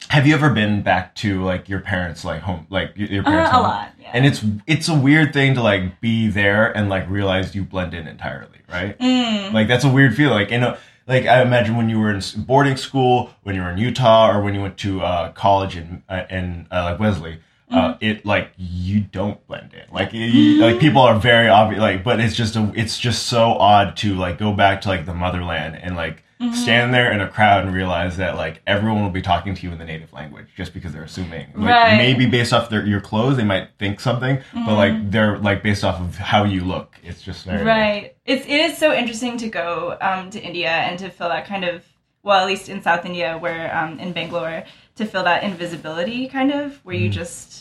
Have 0.10 0.28
you 0.28 0.34
ever 0.34 0.50
been 0.50 0.82
back 0.82 1.16
to 1.16 1.44
like 1.44 1.70
your 1.70 1.80
parents' 1.80 2.26
like 2.26 2.42
home, 2.42 2.68
like 2.70 2.94
your 2.96 3.24
parents' 3.24 3.54
Uh, 3.54 3.60
a 3.60 3.62
lot, 3.62 3.94
yeah. 4.00 4.12
And 4.14 4.26
it's 4.26 4.44
it's 4.68 4.90
a 4.90 4.96
weird 4.96 5.32
thing 5.34 5.56
to 5.56 5.62
like 5.62 6.02
be 6.02 6.28
there 6.28 6.76
and 6.76 6.90
like 6.90 7.10
realize 7.10 7.56
you 7.56 7.64
blend 7.64 7.94
in 7.94 8.08
entirely, 8.08 8.60
right? 8.70 8.98
Mm. 9.00 9.54
Like 9.54 9.68
that's 9.68 9.86
a 9.86 9.90
weird 9.90 10.16
feeling. 10.16 10.34
Like 10.34 10.52
you 10.52 10.60
know, 10.60 10.78
like 11.08 11.26
I 11.26 11.42
imagine 11.42 11.78
when 11.78 11.90
you 11.90 12.00
were 12.00 12.12
in 12.12 12.22
boarding 12.38 12.78
school, 12.78 13.32
when 13.44 13.56
you 13.56 13.62
were 13.62 13.72
in 13.72 13.78
Utah, 13.78 14.32
or 14.32 14.42
when 14.42 14.54
you 14.54 14.62
went 14.62 14.78
to 14.80 15.02
uh, 15.02 15.32
college 15.32 15.78
in 15.78 16.04
uh, 16.10 16.24
in 16.30 16.68
uh, 16.72 16.84
like 16.84 17.00
Wellesley. 17.00 17.40
Uh, 17.72 17.98
it 18.02 18.26
like 18.26 18.52
you 18.58 19.00
don't 19.00 19.46
blend 19.48 19.74
in 19.74 19.84
like 19.94 20.12
you, 20.12 20.56
like 20.62 20.78
people 20.80 21.02
are 21.02 21.18
very 21.18 21.48
obvious 21.48 21.80
like 21.80 22.04
but 22.04 22.20
it's 22.20 22.36
just 22.36 22.56
a 22.58 22.72
it's 22.76 23.00
just 23.00 23.28
so 23.28 23.54
odd 23.54 23.96
to 23.96 24.14
like 24.16 24.38
go 24.38 24.52
back 24.52 24.82
to 24.82 24.90
like 24.90 25.06
the 25.06 25.14
motherland 25.14 25.78
and 25.82 25.96
like 25.96 26.24
stand 26.54 26.92
there 26.92 27.12
in 27.12 27.22
a 27.22 27.30
crowd 27.30 27.64
and 27.64 27.74
realize 27.74 28.18
that 28.18 28.36
like 28.36 28.62
everyone 28.66 29.04
will 29.04 29.12
be 29.12 29.22
talking 29.22 29.54
to 29.54 29.62
you 29.66 29.72
in 29.72 29.78
the 29.78 29.86
native 29.86 30.12
language 30.12 30.48
just 30.58 30.74
because 30.74 30.92
they're 30.92 31.04
assuming. 31.04 31.48
Like 31.56 31.70
Right. 31.70 31.98
maybe 31.98 32.26
based 32.26 32.52
off 32.52 32.70
their 32.70 32.84
your 32.86 33.00
clothes 33.00 33.38
they 33.38 33.44
might 33.44 33.70
think 33.78 34.00
something 34.00 34.42
but 34.54 34.76
like 34.76 35.12
they're 35.12 35.38
like 35.38 35.62
based 35.62 35.84
off 35.84 36.02
of 36.02 36.18
how 36.18 36.44
you 36.44 36.62
look. 36.64 36.96
It's 37.04 37.22
just 37.22 37.46
very 37.46 37.64
Right. 37.64 38.16
It's 38.26 38.46
it 38.48 38.60
is 38.68 38.78
so 38.78 38.92
interesting 38.94 39.38
to 39.38 39.50
go 39.50 39.98
um, 40.02 40.30
to 40.32 40.42
India 40.42 40.70
and 40.70 40.98
to 41.00 41.10
feel 41.10 41.30
that 41.30 41.46
kind 41.46 41.64
of 41.64 41.84
well, 42.24 42.40
at 42.40 42.48
least 42.48 42.70
in 42.70 42.84
South 42.84 43.06
India, 43.06 43.38
where 43.40 43.76
um, 43.76 44.00
in 44.00 44.14
Bangalore, 44.14 44.64
to 44.96 45.06
feel 45.06 45.24
that 45.24 45.44
invisibility 45.44 46.28
kind 46.28 46.52
of 46.52 46.76
where 46.86 46.96
you 46.96 47.10
just 47.10 47.61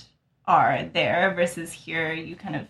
are 0.51 0.85
there 0.99 1.33
versus 1.41 1.71
here 1.73 2.13
you 2.13 2.35
kind 2.45 2.57
of 2.57 2.65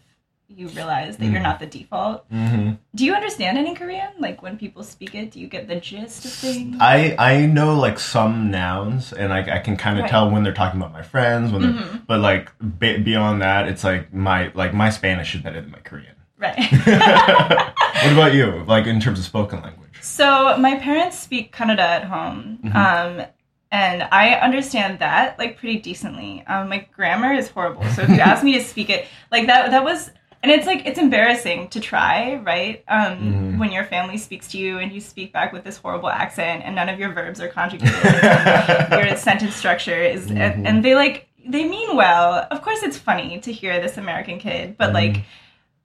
you 0.61 0.67
realize 0.81 1.17
that 1.19 1.27
you're 1.33 1.41
not 1.51 1.61
the 1.61 1.67
default. 1.67 2.25
hmm 2.29 2.73
Do 2.99 3.05
you 3.07 3.15
understand 3.15 3.57
any 3.57 3.73
Korean? 3.81 4.11
Like 4.19 4.43
when 4.43 4.59
people 4.59 4.83
speak 4.83 5.15
it, 5.15 5.31
do 5.33 5.39
you 5.43 5.47
get 5.57 5.69
the 5.69 5.79
gist 5.89 6.25
of 6.25 6.33
things? 6.45 6.77
I 6.81 7.15
I 7.33 7.47
know 7.57 7.71
like 7.87 7.99
some 8.01 8.51
nouns, 8.51 9.13
and 9.21 9.29
I, 9.33 9.41
I 9.57 9.59
can 9.67 9.77
kind 9.85 9.97
of 9.99 10.03
Right. 10.03 10.11
tell 10.11 10.29
when 10.33 10.43
they're 10.45 10.61
talking 10.63 10.81
about 10.81 10.93
my 11.01 11.03
friends. 11.15 11.53
When 11.53 11.63
Mhm. 11.63 12.07
but 12.11 12.19
like 12.31 12.45
be, 12.81 12.99
beyond 13.11 13.37
that, 13.47 13.63
it's 13.71 13.85
like 13.91 14.13
my 14.13 14.51
like 14.63 14.73
my 14.75 14.91
Spanish 14.91 15.35
is 15.37 15.41
better 15.47 15.61
than 15.65 15.71
my 15.79 15.83
Korean. 15.91 16.17
right. 16.47 16.59
what 18.03 18.13
about 18.19 18.35
you? 18.35 18.65
Like 18.75 18.87
in 18.93 18.99
terms 19.01 19.19
of 19.21 19.25
spoken 19.25 19.59
language? 19.63 19.97
So 20.03 20.27
my 20.59 20.75
parents 20.87 21.17
speak 21.27 21.55
Kannada 21.57 21.89
at 22.01 22.05
home, 22.15 22.59
Mhm. 22.65 22.75
um, 22.85 23.27
and 23.73 24.03
I 24.11 24.35
understand 24.35 24.99
that 24.99 25.39
like 25.39 25.57
pretty 25.59 25.79
decently. 25.79 26.45
Um, 26.47 26.69
my 26.69 26.87
grammar 26.95 27.33
is 27.33 27.49
horrible, 27.49 27.85
so 27.91 28.03
if 28.03 28.09
you 28.11 28.21
ask 28.21 28.43
me 28.45 28.53
to 28.59 28.65
speak 28.65 28.91
it 28.91 29.07
like 29.31 29.47
that, 29.47 29.71
that 29.71 29.85
was, 29.85 30.11
and 30.43 30.51
it's 30.51 30.67
like 30.67 30.87
it's 30.87 30.99
embarrassing 30.99 31.69
to 31.69 31.81
try, 31.81 32.37
right? 32.37 32.83
Um, 32.89 33.19
Mhm. 33.19 33.59
When 33.59 33.71
your 33.71 33.85
family 33.85 34.17
speaks 34.17 34.49
to 34.49 34.59
you 34.59 34.79
and 34.79 34.91
you 34.91 35.01
speak 35.01 35.33
back 35.33 35.53
with 35.53 35.65
this 35.65 35.77
horrible 35.77 36.09
accent, 36.09 36.63
and 36.65 36.75
none 36.75 36.89
of 36.89 36.99
your 36.99 37.13
verbs 37.13 37.41
are 37.41 37.49
conjugated, 37.49 37.95
and 38.25 38.93
your 39.07 39.17
sentence 39.17 39.55
structure 39.55 40.01
is, 40.03 40.29
Mhm. 40.29 40.37
and, 40.41 40.67
and 40.67 40.85
they 40.85 40.95
like 40.95 41.27
they 41.47 41.65
mean 41.69 41.97
well. 41.97 42.47
Of 42.51 42.63
course, 42.63 42.83
it's 42.83 42.99
funny 42.99 43.39
to 43.41 43.53
hear 43.53 43.81
this 43.81 43.97
American 43.99 44.39
kid, 44.39 44.77
but 44.79 44.93
like 44.93 45.23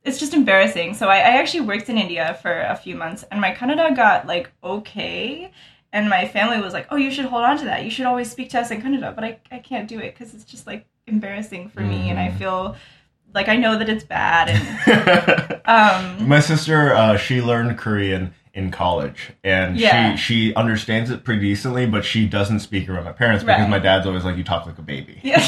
it's 0.03 0.19
just 0.19 0.33
embarrassing. 0.35 0.93
So 0.93 1.07
I, 1.07 1.15
I 1.17 1.37
actually 1.39 1.61
worked 1.61 1.89
in 1.89 1.97
India 1.97 2.37
for 2.41 2.61
a 2.61 2.75
few 2.75 2.95
months, 2.95 3.23
and 3.31 3.41
my 3.41 3.51
Kannada 3.51 3.95
got 3.95 4.25
like 4.27 4.51
okay, 4.63 5.51
and 5.95 6.09
my 6.09 6.27
family 6.27 6.59
was 6.61 6.73
like, 6.73 6.87
"Oh, 6.91 6.97
you 6.97 7.09
should 7.09 7.25
hold 7.25 7.43
on 7.43 7.57
to 7.57 7.65
that. 7.65 7.83
You 7.85 7.89
should 7.89 8.05
always 8.05 8.29
speak 8.29 8.49
to 8.51 8.59
us 8.59 8.69
in 8.71 8.81
Kannada." 8.81 9.15
But 9.15 9.23
I, 9.23 9.39
I 9.51 9.59
can't 9.59 9.87
do 9.87 9.97
it 9.99 10.13
because 10.13 10.33
it's 10.35 10.43
just 10.43 10.67
like 10.67 10.85
embarrassing 11.07 11.69
for 11.69 11.81
me, 11.81 12.09
and 12.09 12.19
I 12.19 12.27
Mhm. 12.29 12.37
feel 12.37 12.75
like 13.33 13.47
I 13.49 13.55
know 13.55 13.77
that 13.79 13.89
it's 13.89 14.03
bad. 14.03 14.49
And 14.53 15.61
um, 15.65 16.27
my 16.27 16.39
sister, 16.41 16.93
uh, 16.93 17.17
she 17.17 17.41
learned 17.41 17.77
Korean 17.77 18.33
in 18.55 18.71
college, 18.71 19.33
and 19.43 19.77
Yeah. 19.77 20.15
she 20.15 20.49
she 20.49 20.55
understands 20.55 21.11
it 21.11 21.23
pretty 21.23 21.41
decently, 21.41 21.85
but 21.85 22.03
she 22.05 22.25
doesn't 22.25 22.61
speak 22.61 22.89
around 22.89 23.03
my 23.03 23.11
parents 23.11 23.43
because 23.43 23.59
Right. 23.61 23.69
my 23.69 23.79
dad's 23.79 24.07
always 24.07 24.23
like, 24.23 24.37
"You 24.37 24.43
talk 24.43 24.65
like 24.65 24.77
a 24.77 24.81
baby." 24.81 25.19
Yeah, 25.23 25.39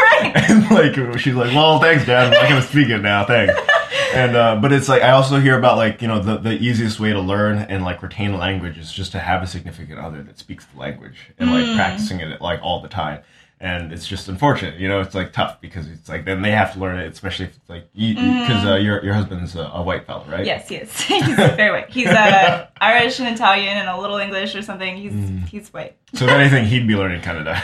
right. 0.00 0.32
and 0.50 0.70
like 0.70 1.18
she's 1.20 1.34
like, 1.34 1.54
"Well, 1.54 1.78
thanks, 1.78 2.06
Dad. 2.06 2.26
I'm 2.26 2.30
not 2.32 2.48
gonna 2.48 2.62
speak 2.62 2.88
it 2.88 3.02
now, 3.02 3.24
thanks." 3.24 3.54
And 4.14 4.34
uh, 4.34 4.56
but 4.56 4.72
it's 4.72 4.88
like 4.88 5.02
I 5.02 5.10
also 5.10 5.40
hear 5.40 5.58
about 5.58 5.76
like 5.76 6.00
you 6.00 6.08
know 6.08 6.20
the 6.20 6.38
the 6.38 6.52
easiest 6.52 6.98
way 6.98 7.12
to 7.12 7.20
learn 7.20 7.58
and 7.58 7.84
like 7.84 8.02
retain 8.02 8.38
language 8.38 8.78
is 8.78 8.90
just 8.90 9.12
to 9.12 9.18
have 9.18 9.42
a 9.42 9.46
significant 9.46 9.98
other 9.98 10.22
that 10.22 10.38
speaks 10.38 10.64
the 10.64 10.78
language 10.80 11.16
and 11.38 11.50
like 11.52 11.64
Mm. 11.66 11.74
practicing 11.76 12.20
it 12.20 12.40
like 12.40 12.60
all 12.62 12.80
the 12.80 12.88
time. 12.88 13.18
And 13.58 13.90
it's 13.90 14.06
just 14.06 14.28
unfortunate, 14.28 14.78
you 14.78 14.86
know. 14.86 15.00
It's 15.00 15.14
like 15.14 15.32
tough 15.32 15.62
because 15.62 15.88
it's 15.88 16.10
like 16.10 16.26
then 16.26 16.42
they 16.42 16.50
have 16.50 16.74
to 16.74 16.78
learn 16.78 16.98
it, 16.98 17.10
especially 17.10 17.46
if 17.46 17.56
it's 17.56 17.70
like 17.70 17.88
because 17.94 18.66
uh, 18.66 18.74
your 18.74 19.02
your 19.02 19.14
husband's 19.14 19.56
a, 19.56 19.62
a 19.72 19.80
white 19.82 20.06
fella, 20.06 20.24
right? 20.28 20.44
yes, 20.44 20.70
yes, 20.70 21.00
he's 21.00 21.22
very 21.36 21.70
white. 21.70 21.88
He's 21.88 22.06
uh, 22.06 22.66
Irish 22.82 23.18
and 23.18 23.34
Italian 23.34 23.78
and 23.78 23.88
a 23.88 23.98
little 23.98 24.18
English 24.18 24.54
or 24.54 24.60
something. 24.60 24.98
He's 24.98 25.12
Mm. 25.12 25.48
he's 25.48 25.72
white. 25.72 25.96
So 26.12 26.26
if 26.26 26.30
anything, 26.32 26.66
he'd 26.66 26.86
be 26.86 26.96
learning 26.96 27.22
Kannada. 27.22 27.56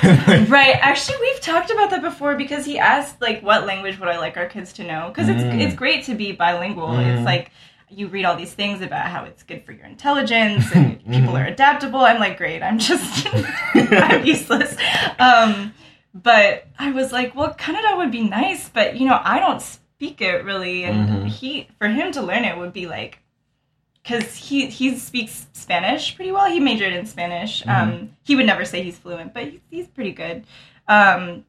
Right. 0.49 0.77
Actually, 0.81 1.19
we've 1.21 1.41
talked 1.43 1.71
about 1.71 1.91
that 1.91 2.01
before 2.01 2.37
because 2.37 2.65
he 2.65 2.79
asked 2.79 3.21
like, 3.21 3.43
"What 3.43 3.67
language 3.67 4.01
would 4.01 4.09
I 4.09 4.19
like 4.19 4.39
our 4.39 4.47
kids 4.47 4.73
to 4.75 4.85
know?" 4.85 5.09
Because 5.09 5.29
it's 5.29 5.43
Mm. 5.43 5.61
it's 5.61 5.75
great 5.75 6.05
to 6.05 6.15
be 6.15 6.33
bilingual. 6.33 6.89
Mm. 6.89 7.19
It's 7.19 7.27
like 7.27 7.51
you 7.91 8.09
read 8.09 8.25
all 8.25 8.37
these 8.37 8.55
things 8.55 8.81
about 8.81 9.09
how 9.09 9.25
it's 9.25 9.43
good 9.43 9.63
for 9.67 9.73
your 9.73 9.85
intelligence 9.85 10.65
and 10.75 11.05
people 11.05 11.37
are 11.37 11.45
adaptable. 11.45 12.01
I'm 12.01 12.19
like, 12.19 12.39
great. 12.39 12.63
I'm 12.63 12.79
just 12.79 13.29
I'm 13.75 14.25
useless. 14.25 14.75
Um, 15.19 15.75
but 16.15 16.67
I 16.79 16.91
was 16.93 17.13
like, 17.13 17.35
well, 17.35 17.55
Kannada 17.55 17.97
would 17.97 18.11
be 18.11 18.23
nice, 18.23 18.69
but 18.69 18.97
you 18.97 19.07
know, 19.07 19.21
I 19.23 19.39
don't 19.41 19.63
speak 19.63 20.21
it 20.21 20.45
really, 20.45 20.85
and 20.85 21.09
Mhm. 21.09 21.29
he 21.29 21.69
for 21.79 21.89
him 21.89 22.13
to 22.13 22.23
learn 22.23 22.45
it 22.45 22.57
would 22.59 22.73
be 22.73 22.87
like. 22.87 23.19
Because 24.03 24.35
he 24.35 24.67
he 24.67 24.99
speaks 24.99 25.47
Spanish 25.53 26.17
pretty 26.17 26.33
well. 26.33 26.51
He 26.51 26.59
majored 26.59 26.93
in 26.93 27.07
Spanish. 27.07 27.65
Um, 27.69 28.17
he 28.25 28.35
would 28.35 28.47
never 28.47 28.65
say 28.65 28.83
he's 28.83 28.99
fluent, 28.99 29.33
but 29.33 29.45
he's, 29.45 29.61
he's 29.71 29.87
pretty 29.87 30.11
good. 30.11 30.45
Um, 30.89 31.45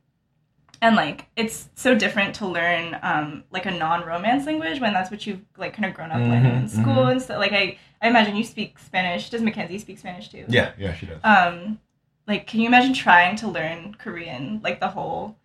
and 0.79 0.95
like 0.95 1.25
it's 1.35 1.69
so 1.75 1.95
different 1.95 2.35
to 2.35 2.45
learn 2.45 2.99
um, 3.01 3.43
like 3.51 3.65
a 3.65 3.71
non-romance 3.71 4.45
language 4.45 4.79
when 4.79 4.93
that's 4.93 5.09
what 5.09 5.25
you've 5.25 5.41
like 5.57 5.73
kind 5.73 5.85
of 5.85 5.95
grown 5.95 6.11
up 6.11 6.19
learning 6.19 6.55
in 6.55 6.67
school 6.69 6.83
mhm. 7.05 7.13
and 7.13 7.21
stuff. 7.21 7.39
Like 7.39 7.53
I, 7.53 7.79
I 8.01 8.09
imagine 8.09 8.35
you 8.35 8.43
speak 8.43 8.77
Spanish. 8.77 9.29
Does 9.31 9.41
Mackenzie 9.41 9.79
speak 9.79 9.97
Spanish 9.97 10.29
too? 10.29 10.45
yeah, 10.47 10.73
yeah, 10.77 10.93
she 10.93 11.05
does. 11.07 11.21
Um, 11.23 11.79
like, 12.27 12.47
can 12.47 12.59
you 12.61 12.67
imagine 12.67 12.93
trying 12.93 13.35
to 13.37 13.47
learn 13.47 13.95
Korean, 13.99 14.61
like 14.63 14.79
the 14.79 14.89
whole 14.89 15.35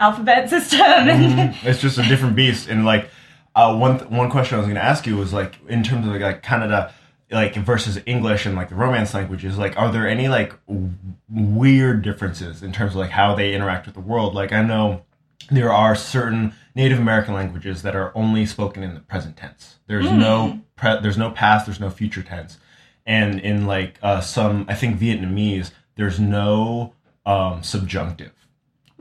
alphabet 0.00 0.48
system? 0.50 0.78
Mhm. 0.80 1.56
it's 1.64 1.80
just 1.80 1.98
a 1.98 2.02
different 2.02 2.36
beast. 2.36 2.68
And 2.68 2.84
like 2.84 3.10
uh, 3.54 3.76
one 3.76 3.98
th- 3.98 4.10
one 4.10 4.30
question 4.30 4.54
I 4.56 4.58
was 4.58 4.66
going 4.66 4.76
to 4.76 4.84
ask 4.84 5.06
you 5.06 5.16
was 5.16 5.32
like 5.32 5.58
in 5.68 5.82
terms 5.82 6.06
of 6.06 6.12
like 6.14 6.42
Kannada, 6.42 6.92
like 7.30 7.54
versus 7.56 7.98
English 8.06 8.46
and 8.46 8.54
like 8.54 8.68
the 8.68 8.74
Romance 8.76 9.14
languages. 9.14 9.58
Like, 9.58 9.76
are 9.78 9.90
there 9.90 10.08
any 10.08 10.28
like 10.28 10.54
w- 10.66 10.90
weird 11.28 12.02
differences 12.02 12.62
in 12.62 12.72
terms 12.72 12.92
of 12.92 12.96
like 12.98 13.10
how 13.10 13.34
they 13.34 13.54
interact 13.54 13.86
with 13.86 13.94
the 13.94 14.00
world? 14.00 14.34
Like, 14.34 14.52
I 14.52 14.62
know 14.62 15.02
there 15.50 15.72
are 15.72 15.94
certain 15.96 16.52
Native 16.74 16.98
American 17.00 17.34
languages 17.34 17.82
that 17.82 17.96
are 17.96 18.12
only 18.14 18.46
spoken 18.46 18.82
in 18.84 18.94
the 18.94 19.00
present 19.00 19.36
tense. 19.36 19.78
There's 19.88 20.06
Mm. 20.06 20.18
no 20.18 20.60
pre- 20.76 21.00
there's 21.00 21.18
no 21.18 21.30
past, 21.32 21.66
there's 21.66 21.80
no 21.80 21.90
future 21.90 22.22
tense. 22.22 22.58
And 23.06 23.40
in 23.40 23.66
like 23.66 23.98
uh, 24.02 24.20
some, 24.20 24.66
I 24.68 24.74
think 24.74 25.00
Vietnamese, 25.00 25.70
there's 25.98 26.18
no 26.18 26.94
um, 27.26 27.62
subjunctive 27.62 28.32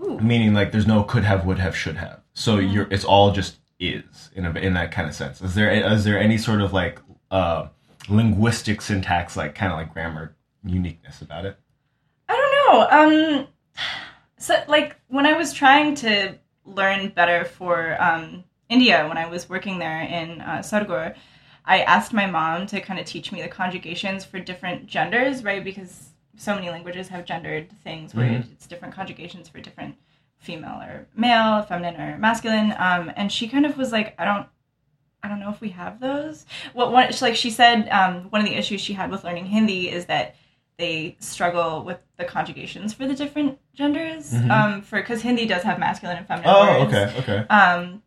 Ooh. 0.04 0.20
meaning 0.20 0.54
like 0.54 0.72
there's 0.74 0.88
no 0.88 1.04
could 1.04 1.24
have, 1.24 1.46
would 1.46 1.60
have, 1.60 1.76
should 1.76 1.96
have. 1.98 2.22
So 2.34 2.58
Mm-hmm. 2.58 2.74
you're 2.74 2.88
it's 2.92 3.06
all 3.06 3.32
just 3.32 3.60
is 3.80 4.32
in 4.36 4.46
a, 4.46 4.52
in 4.60 4.74
that 4.74 4.92
kind 4.92 5.08
of 5.08 5.16
sense. 5.16 5.42
Is 5.42 5.56
there 5.56 5.72
is 5.72 6.04
there 6.04 6.20
any 6.20 6.38
sort 6.38 6.62
of 6.62 6.74
like 6.74 7.00
uh, 7.32 7.68
linguistic 8.10 8.82
syntax, 8.82 9.38
like 9.38 9.56
kind 9.56 9.72
of 9.72 9.78
like 9.78 9.94
grammar 9.94 10.36
uniqueness 10.66 11.22
about 11.22 11.46
it? 11.46 11.58
I 12.30 12.34
don't 12.36 12.54
know. 13.00 13.38
Um, 13.38 13.48
so 14.38 14.64
like 14.68 14.98
when 15.08 15.26
I 15.26 15.34
was 15.34 15.54
trying 15.54 15.96
to 15.96 16.36
learn 16.66 17.10
better 17.10 17.46
for 17.46 17.96
um, 18.02 18.44
India, 18.70 19.08
when 19.08 19.18
I 19.18 19.30
was 19.30 19.48
working 19.50 19.80
there 19.80 20.02
in 20.02 20.42
uh, 20.42 20.60
Sargor, 20.60 21.16
I 21.66 21.82
asked 21.82 22.14
my 22.14 22.26
mom 22.26 22.66
to 22.68 22.82
kind 22.82 23.00
of 23.00 23.06
teach 23.06 23.32
me 23.32 23.42
the 23.42 23.48
conjugations 23.48 24.26
for 24.26 24.40
different 24.40 24.88
genders, 24.88 25.44
right? 25.44 25.64
Because 25.64 26.10
so 26.38 26.56
many 26.56 26.70
languages 26.70 27.10
have 27.10 27.26
gendered 27.26 27.70
things 27.84 28.16
where 28.16 28.28
Mhm. 28.30 28.52
it's 28.52 28.68
different 28.68 28.94
conjugations 28.94 29.50
for 29.50 29.60
different 29.60 29.96
female 30.38 30.80
or 30.82 31.08
male, 31.16 31.64
feminine 31.64 32.00
or 32.00 32.18
masculine. 32.18 32.74
Um, 32.78 33.12
and 33.16 33.32
she 33.32 33.48
kind 33.48 33.66
of 33.66 33.78
was 33.78 33.92
like, 33.92 34.16
I 34.20 34.26
don't. 34.26 34.48
I 35.24 35.30
don't 35.30 35.40
know 35.40 35.50
if 35.50 35.60
we 35.60 35.70
have 35.70 36.00
those. 36.00 36.46
What 36.74 36.92
one? 36.94 37.10
Like 37.22 37.36
she 37.36 37.50
said, 37.50 37.90
um, 37.90 38.30
one 38.30 38.40
of 38.40 38.48
the 38.48 38.56
issues 38.56 38.80
she 38.82 38.94
had 38.94 39.10
with 39.10 39.24
learning 39.24 39.48
Hindi 39.48 39.90
is 39.90 40.06
that 40.06 40.36
they 40.78 41.16
struggle 41.20 41.84
with 41.84 41.98
the 42.18 42.24
conjugations 42.24 42.94
for 42.94 43.08
the 43.08 43.16
different 43.16 43.58
genders. 43.74 44.32
Mhm. 44.32 44.52
Um, 44.52 44.82
for 44.84 45.00
because 45.00 45.24
Hindi 45.24 45.48
does 45.48 45.64
have 45.64 45.80
masculine 45.80 46.18
and 46.18 46.28
feminine 46.28 46.52
Oh, 46.54 46.82
words. 46.84 46.94
okay, 46.94 47.14
okay. 47.20 47.48
Um, 47.50 48.04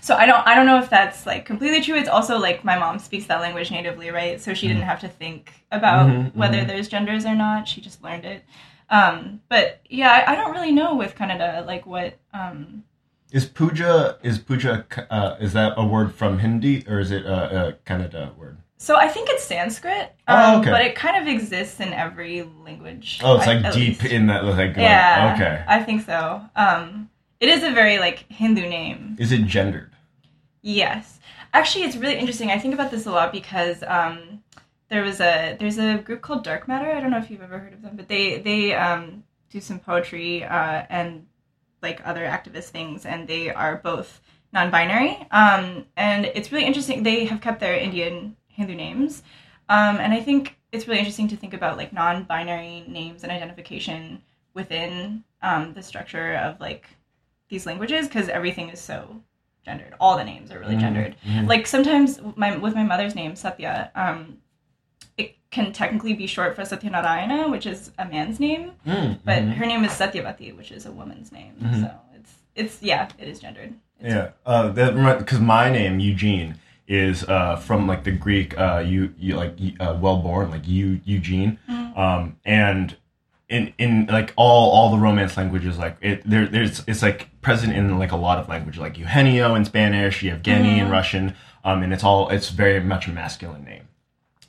so 0.00 0.14
I 0.14 0.26
don't 0.26 0.46
I 0.46 0.54
don't 0.54 0.66
know 0.66 0.78
if 0.78 0.88
that's 0.90 1.26
like 1.26 1.44
completely 1.44 1.80
true. 1.80 1.96
It's 1.96 2.08
also 2.08 2.38
like 2.38 2.64
my 2.64 2.78
mom 2.78 2.98
speaks 2.98 3.26
that 3.26 3.40
language 3.40 3.70
natively, 3.70 4.10
right? 4.10 4.40
So 4.40 4.54
she 4.54 4.68
didn't 4.68 4.82
have 4.82 5.00
to 5.00 5.08
think 5.08 5.52
about 5.72 6.08
Mhm, 6.08 6.34
whether 6.34 6.58
mhm. 6.58 6.66
there's 6.68 6.88
genders 6.88 7.24
or 7.26 7.34
not. 7.34 7.66
She 7.68 7.80
just 7.80 8.02
learned 8.02 8.24
it. 8.24 8.44
Um, 8.88 9.40
but 9.48 9.80
yeah, 9.88 10.10
I, 10.26 10.32
I 10.32 10.36
don't 10.36 10.52
really 10.52 10.72
know 10.72 10.94
with 10.94 11.14
Kannada 11.16 11.66
like 11.66 11.86
what. 11.86 12.18
Um, 12.32 12.84
Is 13.32 13.44
puja 13.46 14.18
is 14.22 14.38
puja 14.38 14.86
uh, 15.10 15.36
is 15.40 15.52
that 15.54 15.74
a 15.76 15.84
word 15.84 16.14
from 16.14 16.38
Hindi 16.38 16.84
or 16.88 17.00
is 17.00 17.10
it 17.10 17.24
a, 17.26 17.68
a 17.68 17.72
Kannada 17.84 18.36
word? 18.36 18.58
So 18.78 18.94
I 18.96 19.08
think 19.08 19.28
it's 19.30 19.42
Sanskrit, 19.42 20.12
Oh, 20.28 20.54
um, 20.54 20.60
okay. 20.60 20.70
but 20.70 20.82
it 20.82 20.94
kind 20.94 21.16
of 21.16 21.26
exists 21.26 21.80
in 21.80 21.92
every 21.94 22.42
language. 22.62 23.20
Oh, 23.24 23.36
it's 23.38 23.46
like 23.46 23.64
at 23.64 23.72
deep 23.72 24.02
least. 24.02 24.12
in 24.12 24.26
that, 24.26 24.44
like, 24.44 24.76
Yeah. 24.76 25.32
okay. 25.34 25.64
I 25.66 25.82
think 25.82 26.04
so. 26.04 26.42
Um, 26.54 27.08
it 27.40 27.48
is 27.48 27.62
a 27.62 27.70
very 27.70 27.98
like 27.98 28.30
Hindu 28.30 28.68
name. 28.68 29.16
Is 29.18 29.32
it 29.32 29.44
gendered? 29.46 29.92
Yes, 30.62 31.20
actually, 31.52 31.84
it's 31.84 31.96
really 31.96 32.16
interesting. 32.16 32.50
I 32.50 32.58
think 32.58 32.74
about 32.74 32.90
this 32.90 33.06
a 33.06 33.10
lot 33.10 33.32
because 33.32 33.82
um, 33.86 34.42
there 34.88 35.02
was 35.02 35.20
a 35.20 35.56
there's 35.58 35.78
a 35.78 35.98
group 35.98 36.22
called 36.22 36.44
Dark 36.44 36.68
Matter. 36.68 36.90
I 36.90 37.00
don't 37.00 37.10
know 37.10 37.18
if 37.18 37.30
you've 37.30 37.42
ever 37.42 37.58
heard 37.58 37.72
of 37.72 37.82
them, 37.82 37.96
but 37.96 38.08
they 38.08 38.38
they 38.38 38.74
um, 38.74 39.24
do 39.50 39.60
some 39.60 39.78
poetry 39.78 40.44
uh, 40.44 40.84
and 40.88 41.26
like 41.82 42.00
other 42.04 42.24
activist 42.24 42.70
things, 42.70 43.06
and 43.06 43.28
they 43.28 43.50
are 43.50 43.76
both 43.76 44.20
non-binary. 44.52 45.26
Um, 45.30 45.86
and 45.96 46.26
it's 46.26 46.50
really 46.50 46.64
interesting. 46.64 47.02
They 47.02 47.26
have 47.26 47.40
kept 47.40 47.60
their 47.60 47.76
Indian 47.76 48.36
Hindu 48.48 48.74
names, 48.74 49.22
um, 49.68 49.98
and 49.98 50.12
I 50.12 50.20
think 50.20 50.56
it's 50.72 50.86
really 50.88 50.98
interesting 50.98 51.28
to 51.28 51.36
think 51.36 51.54
about 51.54 51.76
like 51.76 51.92
non-binary 51.92 52.84
names 52.88 53.22
and 53.22 53.32
identification 53.32 54.22
within 54.54 55.22
um, 55.42 55.74
the 55.74 55.82
structure 55.82 56.34
of 56.36 56.60
like 56.60 56.86
these 57.48 57.66
languages 57.66 58.08
because 58.08 58.28
everything 58.28 58.68
is 58.70 58.80
so 58.80 59.22
gendered. 59.64 59.94
All 60.00 60.16
the 60.16 60.24
names 60.24 60.50
are 60.52 60.58
really 60.58 60.76
Mhm, 60.76 60.80
gendered. 60.80 61.16
mhm. 61.26 61.46
Like 61.48 61.66
sometimes 61.66 62.20
my 62.36 62.56
with 62.56 62.74
my 62.74 62.82
mother's 62.84 63.14
name 63.14 63.36
Satya, 63.36 63.90
um, 63.94 64.38
it 65.18 65.36
can 65.50 65.72
technically 65.72 66.14
be 66.14 66.26
short 66.26 66.54
for 66.56 66.62
Satyanarayana, 66.62 67.50
which 67.50 67.66
is 67.66 67.90
a 67.98 68.04
man's 68.04 68.38
name, 68.40 68.72
Mm, 68.86 69.18
but 69.24 69.42
her 69.42 69.66
name 69.66 69.84
is 69.84 69.92
Satyavati, 69.92 70.56
which 70.56 70.70
is 70.72 70.86
a 70.86 70.92
woman's 70.92 71.32
name. 71.32 71.54
Mhm. 71.62 71.80
So 71.82 71.90
it's 72.14 72.32
it's 72.54 72.82
yeah, 72.82 73.08
it 73.18 73.28
is 73.28 73.40
gendered. 73.40 73.74
It's, 74.00 74.14
Yeah, 74.14 74.28
uh, 74.44 74.68
because 75.18 75.40
my 75.40 75.70
name 75.70 76.00
Eugene 76.00 76.56
is 76.88 77.24
uh, 77.24 77.56
from 77.56 77.86
like 77.88 78.04
the 78.04 78.12
Greek, 78.12 78.56
uh, 78.58 78.78
you, 78.86 79.12
you 79.18 79.34
like 79.36 79.58
uh, 79.80 79.96
well 80.00 80.18
born, 80.18 80.50
like 80.50 80.68
you 80.68 81.00
Eugene, 81.04 81.58
Mhm. 81.68 81.98
um, 81.98 82.36
and 82.44 82.96
in 83.48 83.72
in 83.78 84.06
like 84.06 84.32
all 84.36 84.70
all 84.70 84.90
the 84.90 84.98
Romance 84.98 85.36
languages, 85.36 85.78
like 85.78 85.96
it 86.00 86.22
there 86.28 86.46
there's 86.46 86.82
it's 86.86 87.02
like 87.02 87.28
present 87.42 87.72
in 87.72 87.98
like 87.98 88.12
a 88.12 88.16
lot 88.16 88.38
of 88.38 88.48
languages, 88.48 88.80
like 88.80 88.98
Eugenio 88.98 89.54
in 89.54 89.64
Spanish, 89.64 90.22
Evgeny 90.22 90.78
in 90.78 90.86
Mhm. 90.88 90.90
Russian, 90.90 91.34
um, 91.64 91.82
and 91.82 91.92
it's 91.92 92.02
all 92.04 92.28
it's 92.30 92.50
very 92.50 92.80
much 92.80 93.06
a 93.06 93.12
masculine 93.12 93.64
name. 93.64 93.88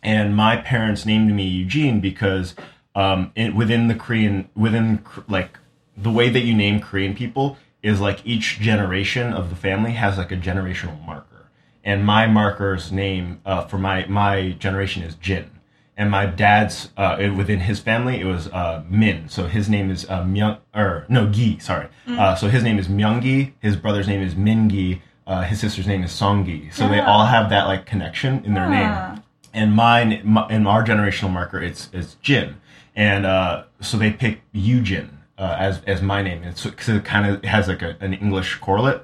And 0.04 0.36
my 0.36 0.58
parents 0.58 1.06
named 1.06 1.34
me 1.34 1.44
Eugene 1.48 2.00
because 2.00 2.56
um, 2.96 3.32
in, 3.36 3.56
within 3.56 3.88
the 3.88 3.96
Korean 3.96 4.50
within 4.56 5.04
like 5.28 5.58
the 5.96 6.12
way 6.12 6.30
that 6.30 6.42
you 6.42 6.54
name 6.56 6.80
Korean 6.80 7.14
people 7.16 7.58
is 7.84 8.00
like 8.02 8.26
each 8.26 8.60
generation 8.60 9.34
of 9.34 9.50
the 9.50 9.56
family 9.56 9.92
has 9.92 10.18
like 10.18 10.32
a 10.32 10.38
generational 10.38 11.04
marker, 11.06 11.50
and 11.84 12.04
my 12.04 12.26
marker's 12.26 12.92
name 12.92 13.42
uh, 13.46 13.66
for 13.66 13.78
my 13.78 14.06
my 14.08 14.56
generation 14.58 15.04
is 15.04 15.14
Jin, 15.16 15.52
and 15.98 16.12
my 16.12 16.26
dad's 16.26 16.90
uh, 16.98 17.18
it- 17.20 17.32
within 17.36 17.60
his 17.62 17.80
family 17.80 18.20
it 18.22 18.26
was 18.26 18.48
uh, 18.50 18.84
Min, 18.90 19.28
so 19.30 19.48
his 19.48 19.68
name 19.70 19.90
is 19.90 20.06
uh, 20.10 20.24
Myung 20.24 20.58
or 20.76 21.06
no 21.10 21.28
Gi, 21.28 21.60
sorry, 21.60 21.88
uh, 22.08 22.36
so 22.36 22.48
his 22.50 22.64
name 22.64 22.78
is 22.80 22.88
Myunggi, 22.88 23.54
his 23.60 23.76
brother's 23.76 24.08
name 24.08 24.22
is 24.22 24.36
Mingi, 24.36 25.02
uh, 25.26 25.42
his 25.44 25.60
sister's 25.60 25.88
name 25.88 26.04
is 26.04 26.12
Songi, 26.12 26.72
so 26.74 26.88
they 26.88 27.00
Ah. 27.00 27.06
all 27.12 27.26
have 27.26 27.50
that 27.50 27.66
like 27.68 27.86
connection 27.86 28.44
in 28.46 28.54
their 28.54 28.70
name. 28.70 28.90
Ah. 28.90 29.20
and 29.54 29.74
mine 29.74 30.22
my, 30.24 30.48
in 30.50 30.68
our 30.68 30.84
generational 30.86 31.32
marker 31.32 31.60
it's 31.62 31.90
it's 31.94 32.16
Jin, 32.22 32.56
and 32.96 33.26
uh, 33.26 33.64
so 33.82 33.98
they 33.98 34.12
pick 34.12 34.42
Eugene 34.54 35.10
uh, 35.38 35.56
as 35.58 35.82
as 35.88 36.02
my 36.02 36.22
name, 36.22 36.44
and 36.44 36.56
so 36.58 36.70
because 36.70 36.90
it 36.90 37.04
kind 37.06 37.26
of 37.30 37.44
has 37.44 37.68
like 37.68 37.82
a, 37.82 37.96
an 38.00 38.14
English 38.14 38.56
correlate, 38.56 39.02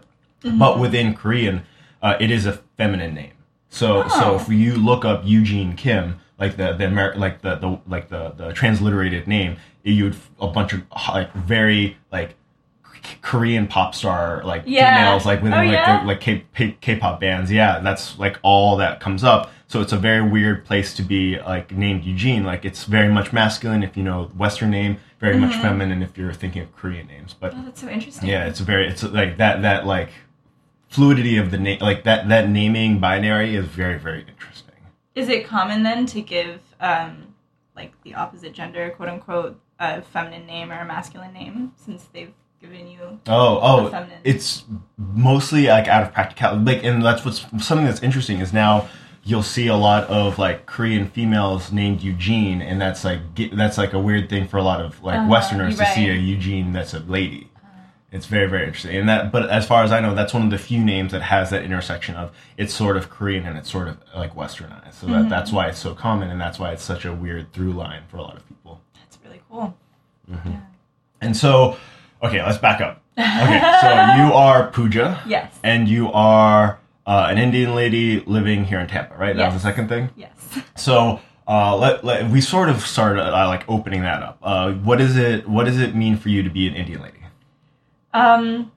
but 0.59 0.79
within 0.79 1.13
Korean, 1.15 1.63
uh, 2.01 2.15
it 2.19 2.29
is 2.29 2.45
a 2.45 2.53
feminine 2.77 3.13
name. 3.15 3.33
So 3.69 4.07
so 4.09 4.33
Oh. 4.33 4.35
if 4.35 4.47
you 4.49 4.75
look 4.75 5.03
up 5.05 5.21
Eugene 5.25 5.75
Kim, 5.75 6.19
like 6.43 6.57
the 6.57 6.73
the 6.73 6.85
Amer- 6.85 7.15
like 7.15 7.41
the, 7.41 7.55
the 7.55 7.79
like 7.87 8.09
the 8.09 8.29
the 8.31 8.53
transliterated 8.53 9.27
name, 9.27 9.57
you'd 9.83 10.15
a 10.39 10.47
bunch 10.47 10.73
of 10.73 10.81
like 11.13 11.31
very 11.33 11.97
like 12.11 12.35
Korean 13.21 13.67
pop 13.67 13.93
star 13.95 14.43
like 14.45 14.63
Yeah. 14.65 14.95
females 14.97 15.25
like 15.25 15.41
within 15.41 15.59
Oh, 15.59 15.63
like 15.63 15.71
yeah? 15.73 16.01
the, 16.01 16.07
like 16.07 16.19
K- 16.21 16.43
K- 16.55 16.77
K-pop 16.79 17.19
bands. 17.19 17.51
Yeah, 17.51 17.79
that's 17.79 18.17
like 18.19 18.37
all 18.43 18.77
that 18.77 18.99
comes 18.99 19.23
up. 19.23 19.51
So 19.67 19.81
it's 19.81 19.91
a 19.93 19.97
very 19.97 20.21
weird 20.21 20.65
place 20.65 20.93
to 20.95 21.01
be 21.01 21.39
like 21.39 21.71
named 21.71 22.03
Eugene. 22.05 22.43
Like 22.43 22.63
it's 22.65 22.83
very 22.85 23.09
much 23.09 23.33
masculine 23.33 23.83
if 23.83 23.97
you 23.97 24.03
know 24.03 24.25
Western 24.37 24.69
name, 24.71 24.97
very 25.19 25.37
much 25.37 25.51
mm-hmm. 25.53 25.61
feminine 25.61 26.01
if 26.03 26.17
you're 26.17 26.33
thinking 26.33 26.61
of 26.61 26.75
Korean 26.75 27.07
names. 27.07 27.33
But 27.33 27.53
Oh, 27.55 27.61
that's 27.65 27.81
so 27.81 27.89
interesting. 27.89 28.29
yeah, 28.29 28.45
it's 28.45 28.59
a 28.59 28.63
very 28.63 28.87
it's 28.87 29.03
like 29.03 29.37
that 29.37 29.61
that 29.63 29.85
like 29.85 30.09
fluidity 30.87 31.37
of 31.37 31.49
the 31.51 31.57
name 31.57 31.79
like 31.81 32.03
that 32.03 32.29
that 32.29 32.47
naming 32.49 32.99
binary 32.99 33.55
is 33.55 33.65
very 33.65 33.97
very 33.97 34.19
interesting. 34.21 34.52
Is 35.15 35.29
it 35.29 35.45
common 35.45 35.83
then 35.83 36.05
to 36.07 36.21
give 36.21 36.59
um, 36.79 37.33
like 37.75 37.93
the 38.03 38.15
opposite 38.15 38.53
gender, 38.53 38.89
quote 38.91 39.09
unquote, 39.09 39.59
a 39.79 40.01
feminine 40.01 40.45
name 40.45 40.71
or 40.71 40.79
a 40.79 40.85
masculine 40.85 41.33
name 41.33 41.73
since 41.75 42.05
they've 42.13 42.33
given 42.61 42.87
you? 42.87 43.19
Oh, 43.27 43.59
oh, 43.61 44.07
it's 44.23 44.63
mostly 44.97 45.67
like 45.67 45.87
out 45.87 46.03
of 46.03 46.13
practicality. 46.13 46.63
Like, 46.63 46.83
and 46.83 47.03
that's 47.03 47.23
what's 47.25 47.41
something 47.65 47.85
that's 47.85 48.01
interesting 48.01 48.39
is 48.39 48.53
now 48.53 48.87
you'll 49.23 49.43
see 49.43 49.67
a 49.67 49.75
lot 49.75 50.03
of 50.05 50.37
like 50.39 50.65
Korean 50.65 51.07
females 51.07 51.71
named 51.71 52.01
Eugene, 52.01 52.61
and 52.61 52.81
that's 52.81 53.03
like 53.03 53.19
that's 53.53 53.77
like 53.77 53.93
a 53.93 53.99
weird 53.99 54.29
thing 54.29 54.47
for 54.47 54.57
a 54.57 54.63
lot 54.63 54.81
of 54.81 55.01
like 55.03 55.19
Uh-huh, 55.19 55.29
Westerners 55.29 55.77
to 55.77 55.85
see 55.87 56.09
a. 56.09 56.13
Eugene 56.13 56.73
that's 56.73 56.93
a 56.93 56.99
lady. 56.99 57.49
It's 58.13 58.27
very 58.27 58.47
very 58.47 58.65
interesting, 58.67 58.95
and 58.95 59.09
that. 59.09 59.31
But 59.31 59.49
as 59.49 59.65
far 59.67 59.83
as 59.83 59.91
I 59.91 59.99
know, 59.99 60.13
that's 60.13 60.33
one 60.33 60.43
of 60.43 60.51
the 60.51 60.57
few 60.59 60.83
names 60.85 61.11
that 61.11 61.23
has 61.23 61.49
that 61.49 61.63
intersection 61.63 62.15
of 62.15 62.31
it's 62.57 62.73
sort 62.73 62.95
of 62.95 63.09
Korean 63.09 63.45
and 63.45 63.57
it's 63.57 63.69
sort 63.71 63.87
of 63.87 63.97
like 64.15 64.35
Westernized. 64.35 64.93
So 64.93 65.07
Mm-hmm. 65.07 65.13
that 65.23 65.29
that's 65.29 65.51
why 65.51 65.67
it's 65.67 65.79
so 65.79 65.95
common, 65.95 66.29
and 66.29 66.39
that's 66.39 66.59
why 66.59 66.71
it's 66.71 66.83
such 66.83 67.03
a 67.05 67.11
weird 67.13 67.51
through 67.53 67.73
line 67.73 68.03
for 68.09 68.17
a 68.17 68.21
lot 68.21 68.37
of 68.37 68.47
people. 68.47 68.79
That's 68.93 69.17
really 69.25 69.41
cool. 69.49 69.75
Yeah. 70.29 70.59
And 71.21 71.35
so, 71.35 71.77
okay, 72.21 72.41
let's 72.43 72.59
back 72.59 72.81
up. 72.81 73.01
Okay, 73.17 73.59
so 73.81 73.89
you 74.23 74.31
are 74.33 74.67
Pooja. 74.69 75.19
Yes. 75.27 75.51
And 75.63 75.87
you 75.89 76.11
are 76.11 76.79
uh, 77.07 77.27
an 77.29 77.37
Indian 77.39 77.73
lady 77.75 78.19
living 78.21 78.65
here 78.65 78.79
in 78.79 78.87
Tampa, 78.87 79.15
right? 79.17 79.35
That 79.35 79.51
was 79.51 79.61
the 79.61 79.67
second 79.67 79.87
thing. 79.89 80.09
Yes. 80.15 80.31
So 80.75 81.19
uh, 81.47 81.75
let, 81.77 82.03
let 82.03 82.29
we 82.29 82.41
sort 82.41 82.69
of 82.69 82.81
started 82.85 83.21
uh, 83.23 83.47
like 83.47 83.63
opening 83.67 84.01
that 84.01 84.21
up. 84.21 84.37
Uh, 84.43 84.73
what 84.73 85.01
is 85.01 85.17
it? 85.17 85.49
What 85.49 85.63
does 85.65 85.79
it 85.79 85.95
mean 85.95 86.15
for 86.17 86.29
you 86.29 86.43
to 86.43 86.49
be 86.49 86.67
an 86.67 86.75
Indian 86.75 87.01
lady? 87.01 87.17
Um, 88.13 88.71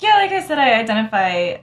yeah, 0.00 0.16
like 0.16 0.32
I 0.32 0.40
said, 0.42 0.58
I 0.58 0.74
identify. 0.80 1.56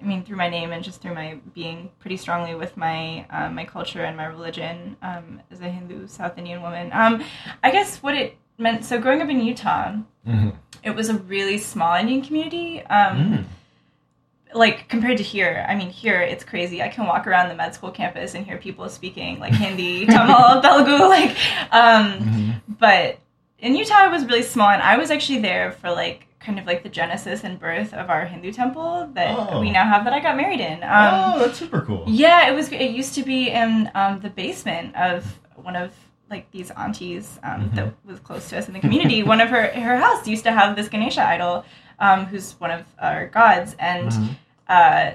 I 0.00 0.04
mean, 0.04 0.24
through 0.24 0.36
my 0.36 0.48
name 0.48 0.72
and 0.72 0.82
just 0.82 1.00
through 1.00 1.14
my 1.14 1.38
being 1.54 1.90
pretty 2.00 2.16
strongly 2.16 2.56
with 2.56 2.76
my 2.76 3.24
uh, 3.30 3.50
my 3.50 3.64
culture 3.64 4.02
and 4.02 4.16
my 4.16 4.24
religion 4.26 4.96
um, 5.02 5.40
as 5.50 5.60
a 5.60 5.68
Hindu 5.68 6.08
South 6.08 6.36
Indian 6.38 6.60
woman. 6.60 6.90
Um, 6.92 7.22
I 7.62 7.70
guess 7.70 8.02
what 8.02 8.14
it 8.16 8.36
meant. 8.58 8.84
So 8.84 8.98
growing 9.00 9.22
up 9.22 9.28
in 9.28 9.40
Utah, 9.40 9.92
Mhm. 10.26 10.54
it 10.82 10.90
was 10.96 11.08
a 11.08 11.14
really 11.14 11.58
small 11.58 11.94
Indian 11.96 12.22
community. 12.22 12.82
Um, 12.86 13.46
Like 14.54 14.86
compared 14.88 15.16
to 15.16 15.22
here, 15.22 15.64
I 15.66 15.74
mean, 15.74 15.88
here 15.88 16.20
it's 16.20 16.44
crazy. 16.44 16.82
I 16.82 16.88
can 16.88 17.06
walk 17.06 17.26
around 17.26 17.48
the 17.48 17.54
med 17.54 17.74
school 17.74 17.90
campus 17.90 18.34
and 18.34 18.44
hear 18.44 18.58
people 18.58 18.86
speaking 18.90 19.38
like 19.40 19.54
Hindi, 19.54 20.04
Tamil, 20.14 20.60
Telugu, 20.60 20.98
like. 21.08 21.34
Um, 21.72 22.60
but 22.68 23.18
in 23.60 23.74
Utah, 23.74 24.04
it 24.08 24.10
was 24.10 24.26
really 24.26 24.42
small, 24.42 24.68
and 24.68 24.82
I 24.82 24.98
was 24.98 25.10
actually 25.10 25.38
there 25.38 25.72
for 25.72 25.90
like 25.90 26.26
kind 26.42 26.58
of 26.58 26.66
like 26.66 26.82
the 26.82 26.88
genesis 26.88 27.44
and 27.44 27.58
birth 27.58 27.94
of 27.94 28.10
our 28.10 28.24
Hindu 28.24 28.52
temple 28.52 29.08
that 29.14 29.36
Oh. 29.38 29.60
we 29.60 29.70
now 29.70 29.84
have 29.88 30.04
that 30.04 30.12
I 30.12 30.20
got 30.20 30.36
married 30.36 30.60
in. 30.60 30.82
Um, 30.82 30.90
oh, 31.34 31.38
that's 31.40 31.58
super 31.58 31.80
cool. 31.82 32.04
yeah, 32.06 32.48
it 32.50 32.54
was. 32.54 32.70
It 32.72 32.90
used 32.90 33.14
to 33.14 33.22
be 33.22 33.50
in 33.50 33.90
um, 33.94 34.20
the 34.20 34.30
basement 34.30 34.94
of 34.96 35.38
one 35.54 35.76
of 35.76 35.92
like 36.30 36.50
these 36.50 36.70
aunties 36.72 37.38
um, 37.42 37.62
Mm-hmm. 37.66 37.76
that 37.76 37.94
was 38.04 38.18
close 38.20 38.48
to 38.50 38.58
us 38.58 38.66
in 38.66 38.74
the 38.74 38.80
community. 38.80 39.22
one 39.22 39.40
of 39.40 39.50
her 39.50 39.68
her 39.68 39.96
house 39.96 40.26
used 40.26 40.44
to 40.44 40.52
have 40.52 40.76
this 40.76 40.88
Ganesha 40.88 41.22
idol, 41.26 41.64
um, 41.98 42.26
who's 42.26 42.52
one 42.58 42.70
of 42.70 42.84
our 42.98 43.26
gods, 43.28 43.76
and 43.78 44.10
Mhm. 44.10 44.36
uh, 44.68 45.10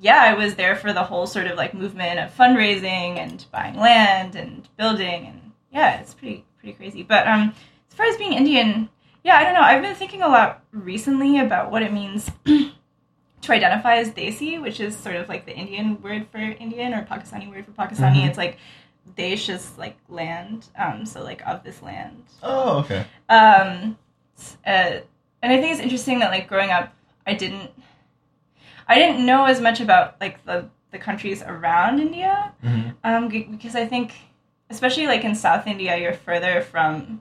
yeah, 0.00 0.22
I 0.22 0.34
was 0.34 0.54
there 0.54 0.76
for 0.76 0.92
the 0.94 1.02
whole 1.04 1.26
sort 1.26 1.46
of 1.46 1.56
like 1.58 1.74
movement 1.74 2.18
of 2.20 2.34
fundraising 2.36 3.18
and 3.18 3.44
buying 3.52 3.76
land 3.76 4.34
and 4.36 4.66
building, 4.78 5.26
and 5.26 5.52
yeah, 5.72 6.00
it's 6.00 6.14
pretty 6.14 6.44
pretty 6.58 6.72
crazy. 6.74 7.02
But 7.02 7.26
um, 7.26 7.52
as 7.90 7.94
far 7.96 8.06
as 8.06 8.16
being 8.16 8.32
Indian, 8.32 8.88
yeah, 9.24 9.36
I 9.36 9.44
don't 9.44 9.54
know. 9.54 9.60
I've 9.62 9.82
been 9.82 9.94
thinking 9.94 10.22
a 10.22 10.28
lot 10.28 10.62
recently 10.72 11.38
about 11.40 11.70
what 11.70 11.82
it 11.82 11.92
means 11.92 12.30
to 12.44 13.52
identify 13.52 13.96
as 13.96 14.10
Desi, 14.10 14.60
which 14.60 14.80
is 14.80 14.96
sort 14.96 15.16
of 15.16 15.28
like 15.28 15.46
the 15.46 15.54
Indian 15.54 16.00
word 16.02 16.26
for 16.30 16.38
Indian 16.38 16.94
or 16.94 17.02
Pakistani 17.04 17.48
word 17.50 17.64
for 17.66 17.72
Pakistani. 17.72 18.22
Mhm. 18.22 18.28
It's 18.28 18.38
like 18.38 18.58
Desh 19.16 19.48
is 19.48 19.76
like 19.78 19.96
land, 20.08 20.66
um, 20.76 21.04
so 21.06 21.22
like 21.22 21.42
of 21.46 21.62
this 21.64 21.82
land. 21.82 22.22
Oh, 22.42 22.78
okay. 22.80 23.04
Um, 23.28 23.96
uh, 24.66 25.00
and 25.42 25.52
I 25.52 25.60
think 25.60 25.72
it's 25.72 25.80
interesting 25.80 26.18
that 26.20 26.30
like 26.30 26.48
growing 26.48 26.70
up, 26.70 26.92
I 27.26 27.34
didn't, 27.34 27.70
I 28.88 28.96
didn't 28.96 29.24
know 29.24 29.44
as 29.44 29.60
much 29.60 29.80
about 29.80 30.20
like 30.20 30.44
the 30.44 30.68
the 30.90 30.98
countries 30.98 31.40
around 31.42 32.00
India, 32.00 32.52
Mhm. 32.64 32.94
um, 33.04 33.28
because 33.28 33.76
I 33.76 33.86
think, 33.86 34.12
especially 34.70 35.06
like 35.06 35.22
in 35.24 35.36
South 35.36 35.66
India, 35.68 35.96
you're 35.96 36.12
further 36.14 36.60
from 36.62 37.20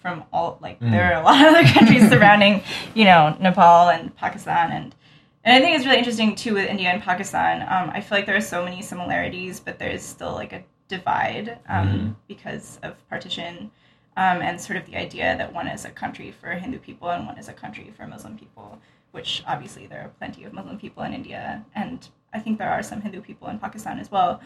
from 0.00 0.24
all 0.32 0.58
like 0.60 0.80
Mm. 0.80 0.90
there 0.90 1.12
are 1.12 1.20
a 1.20 1.24
lot 1.24 1.40
of 1.46 1.54
other 1.54 1.66
countries 1.68 2.08
surrounding, 2.12 2.62
you 2.94 3.04
know, 3.04 3.36
Nepal 3.40 3.88
and 3.90 4.14
Pakistan 4.16 4.72
and 4.72 4.94
and 5.42 5.56
I 5.56 5.60
think 5.60 5.74
it's 5.76 5.86
really 5.86 5.96
interesting 5.98 6.34
too 6.34 6.52
with 6.54 6.68
India 6.68 6.88
and 6.90 7.02
Pakistan. 7.02 7.62
Um, 7.62 7.90
I 7.94 8.00
feel 8.02 8.18
like 8.18 8.26
there 8.26 8.36
are 8.36 8.42
so 8.42 8.62
many 8.62 8.82
similarities, 8.82 9.58
but 9.58 9.78
there's 9.78 10.02
still 10.02 10.32
like 10.32 10.52
a 10.52 10.62
divide 10.88 11.58
um, 11.68 11.88
Mhm. 11.88 12.14
because 12.28 12.78
of 12.82 12.92
partition 13.08 13.70
um, 14.18 14.42
and 14.42 14.60
sort 14.60 14.76
of 14.76 14.84
the 14.86 14.96
idea 14.96 15.36
that 15.38 15.54
one 15.54 15.66
is 15.66 15.84
a 15.86 15.90
country 15.90 16.30
for 16.30 16.48
Hindu 16.50 16.78
people 16.78 17.08
and 17.10 17.26
one 17.26 17.38
is 17.38 17.48
a 17.48 17.54
country 17.54 17.90
for 17.96 18.06
Muslim 18.06 18.36
people. 18.36 18.78
Which 19.12 19.42
obviously 19.46 19.86
there 19.86 20.02
are 20.02 20.08
plenty 20.20 20.44
of 20.44 20.52
Muslim 20.52 20.78
people 20.78 21.02
in 21.04 21.12
India, 21.14 21.64
and 21.74 22.06
I 22.32 22.38
think 22.38 22.58
there 22.58 22.70
are 22.70 22.82
some 22.82 23.00
Hindu 23.00 23.22
people 23.22 23.48
in 23.48 23.58
Pakistan 23.58 23.98
as 23.98 24.08
well. 24.10 24.40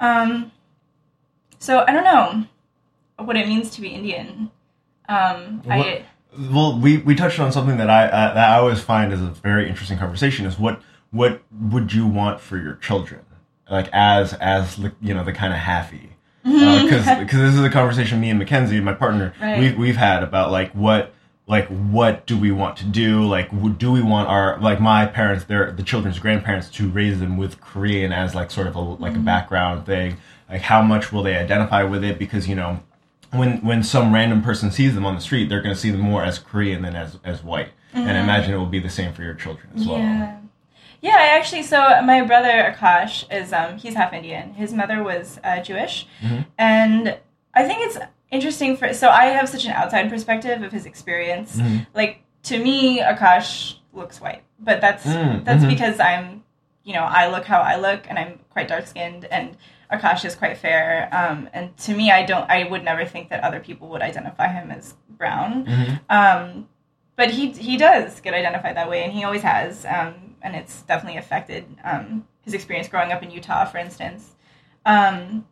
Um, 0.00 0.50
so 1.58 1.84
I 1.86 1.92
don't 1.92 2.04
know 2.04 2.44
what 3.24 3.36
it 3.36 3.46
means 3.46 3.70
to 3.72 3.80
be 3.80 3.88
Indian. 3.88 4.50
Um, 5.08 5.62
I 5.68 6.04
Well, 6.38 6.78
we, 6.78 6.98
we 6.98 7.14
touched 7.14 7.38
on 7.40 7.50
something 7.52 7.78
that 7.78 7.90
I 7.90 8.06
uh, 8.06 8.34
that 8.34 8.50
I 8.50 8.58
always 8.58 8.80
find 8.80 9.12
is 9.12 9.20
a 9.20 9.26
very 9.28 9.68
interesting 9.68 9.98
conversation. 9.98 10.46
Is 10.46 10.58
what 10.58 10.80
what 11.10 11.42
would 11.50 11.92
you 11.92 12.06
want 12.06 12.40
for 12.40 12.58
your 12.58 12.74
children, 12.76 13.24
like 13.70 13.88
as 13.92 14.34
as 14.34 14.78
you 15.00 15.14
know 15.14 15.24
the 15.24 15.32
kind 15.32 15.52
of 15.52 15.58
halfy, 15.58 16.10
because 16.44 17.06
because 17.18 17.38
this 17.40 17.54
is 17.54 17.62
a 17.64 17.70
conversation 17.70 18.20
me 18.20 18.30
and 18.30 18.38
Mackenzie, 18.38 18.80
my 18.80 18.92
partner, 18.92 19.32
Right. 19.40 19.58
we've 19.58 19.78
we've 19.78 19.96
had 19.96 20.22
about 20.22 20.50
like 20.50 20.70
what 20.72 21.14
like 21.46 21.66
what 21.68 22.26
do 22.26 22.36
we 22.36 22.52
want 22.52 22.76
to 22.76 22.84
do? 22.84 23.24
Like 23.24 23.48
do 23.78 23.90
we 23.90 24.02
want 24.02 24.28
our 24.28 24.60
like 24.60 24.80
my 24.80 25.06
parents 25.06 25.44
their 25.44 25.72
the 25.72 25.82
children's 25.82 26.18
grandparents 26.18 26.68
to 26.72 26.90
raise 26.90 27.18
them 27.20 27.38
with 27.38 27.58
korean 27.62 28.12
as 28.12 28.34
like 28.34 28.50
sort 28.50 28.66
of 28.66 28.76
a 28.76 28.80
like 28.80 29.16
a 29.16 29.20
background 29.20 29.86
thing? 29.86 30.18
Like 30.50 30.60
how 30.60 30.82
much 30.82 31.10
will 31.10 31.22
they 31.22 31.36
identify 31.36 31.82
with 31.84 32.04
it? 32.04 32.18
Because 32.18 32.46
you 32.48 32.54
know 32.54 32.80
when 33.32 33.58
when 33.58 33.82
some 33.82 34.12
random 34.12 34.42
person 34.42 34.70
sees 34.70 34.94
them 34.94 35.04
on 35.06 35.14
the 35.14 35.20
street 35.20 35.48
they're 35.48 35.62
going 35.62 35.74
to 35.74 35.80
see 35.80 35.90
them 35.90 36.00
more 36.00 36.24
as 36.24 36.38
korean 36.38 36.82
than 36.82 36.96
as 36.96 37.18
as 37.24 37.42
white 37.42 37.68
and 37.94 38.10
I 38.16 38.22
imagine 38.22 38.54
it 38.54 38.56
will 38.58 38.66
be 38.66 38.78
the 38.80 38.88
same 38.90 39.12
for 39.12 39.22
your 39.22 39.34
children 39.34 39.68
as 39.76 39.86
well 39.86 39.98
Yeah. 39.98 40.34
Yeah, 41.00 41.14
I 41.16 41.28
actually 41.38 41.62
so 41.62 41.78
my 42.02 42.22
brother 42.22 42.74
Akash 42.76 43.24
is 43.32 43.52
um 43.52 43.78
he's 43.78 43.94
half 43.94 44.12
Indian. 44.12 44.54
His 44.54 44.72
mother 44.74 45.02
was 45.04 45.38
uh, 45.44 45.60
Jewish. 45.62 46.08
Mhm. 46.20 46.44
And 46.58 47.16
I 47.54 47.62
think 47.64 47.78
it's 47.86 47.98
interesting 48.32 48.76
for 48.76 48.92
so 48.92 49.08
I 49.08 49.26
have 49.26 49.48
such 49.48 49.64
an 49.64 49.70
outside 49.72 50.08
perspective 50.10 50.62
of 50.62 50.72
his 50.72 50.86
experience. 50.86 51.56
Mhm. 51.56 51.86
Like 51.94 52.22
to 52.44 52.58
me 52.58 53.00
Akash 53.00 53.76
looks 53.92 54.20
white, 54.20 54.42
but 54.58 54.80
that's 54.80 55.04
Mm, 55.06 55.44
that's 55.44 55.62
mhm. 55.62 55.68
because 55.68 56.00
I'm 56.00 56.42
you 56.82 56.94
know, 56.94 57.04
I 57.04 57.28
look 57.28 57.44
how 57.44 57.60
I 57.60 57.76
look 57.76 58.06
and 58.08 58.18
I'm 58.18 58.40
quite 58.50 58.66
dark-skinned 58.66 59.24
and 59.26 59.56
Akash 59.92 60.24
is 60.24 60.34
quite 60.34 60.58
fair. 60.58 61.08
Um, 61.12 61.48
and 61.52 61.76
to 61.78 61.94
me, 61.94 62.10
I 62.10 62.24
don't, 62.24 62.48
I 62.50 62.68
would 62.68 62.84
never 62.84 63.04
think 63.04 63.30
that 63.30 63.42
other 63.42 63.60
people 63.60 63.88
would 63.88 64.02
identify 64.02 64.48
him 64.48 64.70
as 64.70 64.94
brown. 65.08 65.64
Mhm. 65.66 66.00
Um, 66.10 66.68
but 67.16 67.30
he 67.30 67.50
he 67.50 67.76
does 67.76 68.20
get 68.20 68.32
identified 68.34 68.76
that 68.76 68.88
way, 68.88 69.02
and 69.02 69.12
he 69.12 69.24
always 69.24 69.42
has, 69.42 69.84
um, 69.86 70.36
and 70.40 70.54
it's 70.54 70.82
definitely 70.82 71.18
affected 71.18 71.66
um, 71.82 72.26
his 72.42 72.54
experience 72.54 72.88
growing 72.88 73.12
up 73.12 73.22
in 73.22 73.30
Utah, 73.30 73.64
for 73.64 73.78
instance. 73.78 74.36
Um, 74.86 75.46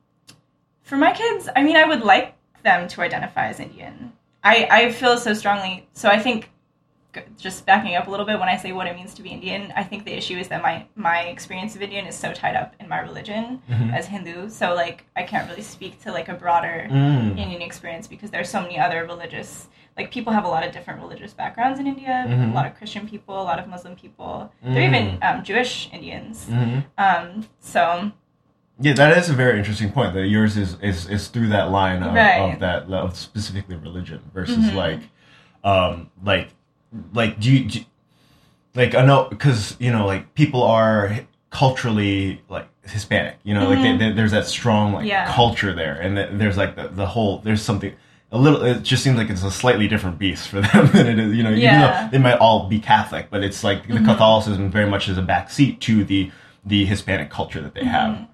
for 0.82 0.96
my 0.96 1.12
kids, 1.12 1.48
I 1.56 1.62
mean, 1.64 1.76
I 1.76 1.84
would 1.84 2.02
like 2.02 2.34
them 2.62 2.86
to 2.88 3.00
identify 3.00 3.48
as 3.48 3.58
Indian. 3.58 4.12
I 4.44 4.68
I 4.70 4.92
feel 4.92 5.18
so 5.18 5.34
strongly. 5.34 5.88
So 5.92 6.08
I 6.08 6.18
think 6.20 6.50
just 7.38 7.66
backing 7.66 7.94
up 7.96 8.06
a 8.06 8.10
little 8.10 8.26
bit 8.26 8.38
when 8.38 8.48
I 8.48 8.56
say 8.56 8.72
what 8.72 8.86
it 8.86 8.94
means 8.96 9.14
to 9.14 9.22
be 9.22 9.30
Indian, 9.30 9.72
I 9.76 9.82
think 9.84 10.04
the 10.04 10.12
issue 10.12 10.36
is 10.38 10.48
that 10.48 10.62
my 10.62 10.84
my 10.94 11.20
experience 11.22 11.74
of 11.76 11.82
Indian 11.82 12.06
is 12.06 12.16
so 12.16 12.32
tied 12.32 12.56
up 12.56 12.74
in 12.80 12.88
my 12.88 13.00
religion 13.00 13.62
Mhm. 13.70 13.92
as 13.92 14.06
Hindu. 14.06 14.48
So 14.48 14.74
like 14.74 15.04
I 15.16 15.22
can't 15.22 15.48
really 15.50 15.62
speak 15.62 16.02
to 16.04 16.12
like 16.12 16.28
a 16.28 16.34
broader 16.34 16.86
Mm. 16.90 17.38
Indian 17.38 17.62
experience 17.62 18.06
because 18.06 18.30
there's 18.30 18.48
so 18.48 18.60
many 18.60 18.78
other 18.78 19.04
religious 19.04 19.68
like 19.98 20.10
people 20.10 20.32
have 20.32 20.44
a 20.44 20.48
lot 20.48 20.62
of 20.66 20.72
different 20.72 21.00
religious 21.00 21.32
backgrounds 21.32 21.80
in 21.80 21.86
India. 21.86 22.24
Mhm. 22.28 22.50
A 22.52 22.54
lot 22.54 22.66
of 22.66 22.74
Christian 22.76 23.08
people, 23.08 23.40
a 23.40 23.46
lot 23.50 23.58
of 23.58 23.66
Muslim 23.66 23.96
people. 23.96 24.52
There 24.62 24.72
are 24.72 24.90
Mm. 24.90 24.94
even 24.94 25.18
um, 25.22 25.42
Jewish 25.42 25.88
Indians. 25.92 26.46
Mhm. 26.50 26.84
Um, 26.98 27.46
so 27.60 28.12
Yeah, 28.78 28.92
that 28.92 29.16
is 29.16 29.30
a 29.30 29.32
very 29.32 29.58
interesting 29.58 29.90
point. 29.90 30.12
That 30.12 30.26
yours 30.26 30.58
is 30.58 30.76
is, 30.82 31.08
is 31.08 31.28
through 31.28 31.48
that 31.48 31.70
line 31.70 32.02
of, 32.02 32.12
Right. 32.14 32.52
of 32.52 32.60
that 32.60 32.82
of 32.92 33.16
specifically 33.16 33.76
religion 33.76 34.20
versus 34.34 34.66
Mhm. 34.70 34.74
like, 34.74 35.00
um, 35.64 36.10
like, 36.22 36.48
like 37.12 37.40
do 37.40 37.52
you, 37.52 37.64
do 37.68 37.78
you- 37.80 37.84
like 38.74 38.94
I 38.94 39.04
know 39.04 39.26
because 39.30 39.76
you 39.78 39.90
know 39.90 40.06
like 40.06 40.34
people 40.34 40.62
are 40.62 41.20
culturally 41.50 42.42
like 42.48 42.68
Hispanic. 42.82 43.36
You 43.42 43.54
know, 43.54 43.68
like 43.68 43.78
Mhm. 43.78 43.98
they, 43.98 44.08
they, 44.08 44.12
there's 44.14 44.32
that 44.32 44.46
strong 44.46 44.92
like 44.92 45.06
Yeah. 45.06 45.32
culture 45.32 45.72
there, 45.74 45.94
and 46.00 46.16
th- 46.16 46.30
there's 46.32 46.56
like 46.56 46.76
the, 46.76 46.88
the 46.88 47.06
whole 47.06 47.38
there's 47.38 47.62
something. 47.62 47.92
A 48.32 48.38
little, 48.38 48.60
it 48.64 48.82
just 48.82 49.04
seems 49.04 49.16
like 49.16 49.30
it's 49.30 49.44
a 49.44 49.50
slightly 49.52 49.86
different 49.88 50.18
beast 50.18 50.48
for 50.48 50.60
them 50.66 50.90
than 50.92 51.06
it 51.06 51.18
is, 51.18 51.32
you 51.34 51.42
know. 51.44 51.50
Even 51.52 51.80
though 51.80 52.08
they 52.10 52.18
might 52.18 52.38
all 52.38 52.68
be 52.68 52.78
Catholic, 52.80 53.28
but 53.30 53.42
it's 53.42 53.62
like 53.64 53.86
the 53.86 53.94
Mhm. 53.94 54.04
Catholicism 54.04 54.70
very 54.70 54.88
much 54.90 55.08
is 55.08 55.16
a 55.16 55.22
backseat 55.22 55.78
to 55.80 56.04
the 56.04 56.30
the 56.64 56.84
Hispanic 56.84 57.30
culture 57.30 57.60
that 57.62 57.74
they 57.74 57.84
have 57.84 58.26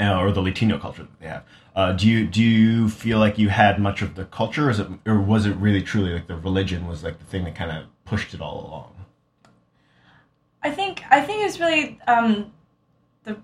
uh, 0.00 0.18
or 0.18 0.32
the 0.32 0.42
Latino 0.42 0.78
culture 0.78 1.02
that 1.04 1.20
they 1.20 1.28
have. 1.28 1.42
Uh, 1.76 1.92
do 1.92 2.06
you 2.08 2.26
do 2.26 2.42
you 2.42 2.88
feel 2.88 3.18
like 3.18 3.38
you 3.38 3.48
had 3.48 3.78
much 3.78 4.02
of 4.02 4.14
the 4.16 4.24
culture, 4.26 4.66
or, 4.66 4.70
is 4.70 4.80
it, 4.80 4.88
or 5.06 5.20
was 5.20 5.46
it 5.46 5.54
really 5.56 5.82
truly 5.82 6.12
like 6.12 6.26
the 6.26 6.36
religion 6.36 6.86
was 6.86 7.02
like 7.04 7.18
the 7.18 7.24
thing 7.24 7.44
that 7.44 7.54
kind 7.54 7.70
of 7.70 7.84
pushed 8.06 8.32
it 8.32 8.40
all 8.40 8.66
along? 8.66 8.92
I 10.62 10.70
think 10.70 11.02
I 11.10 11.20
think 11.20 11.44
it's 11.44 11.60
really 11.60 12.00
um, 12.06 12.52
the 13.24 13.36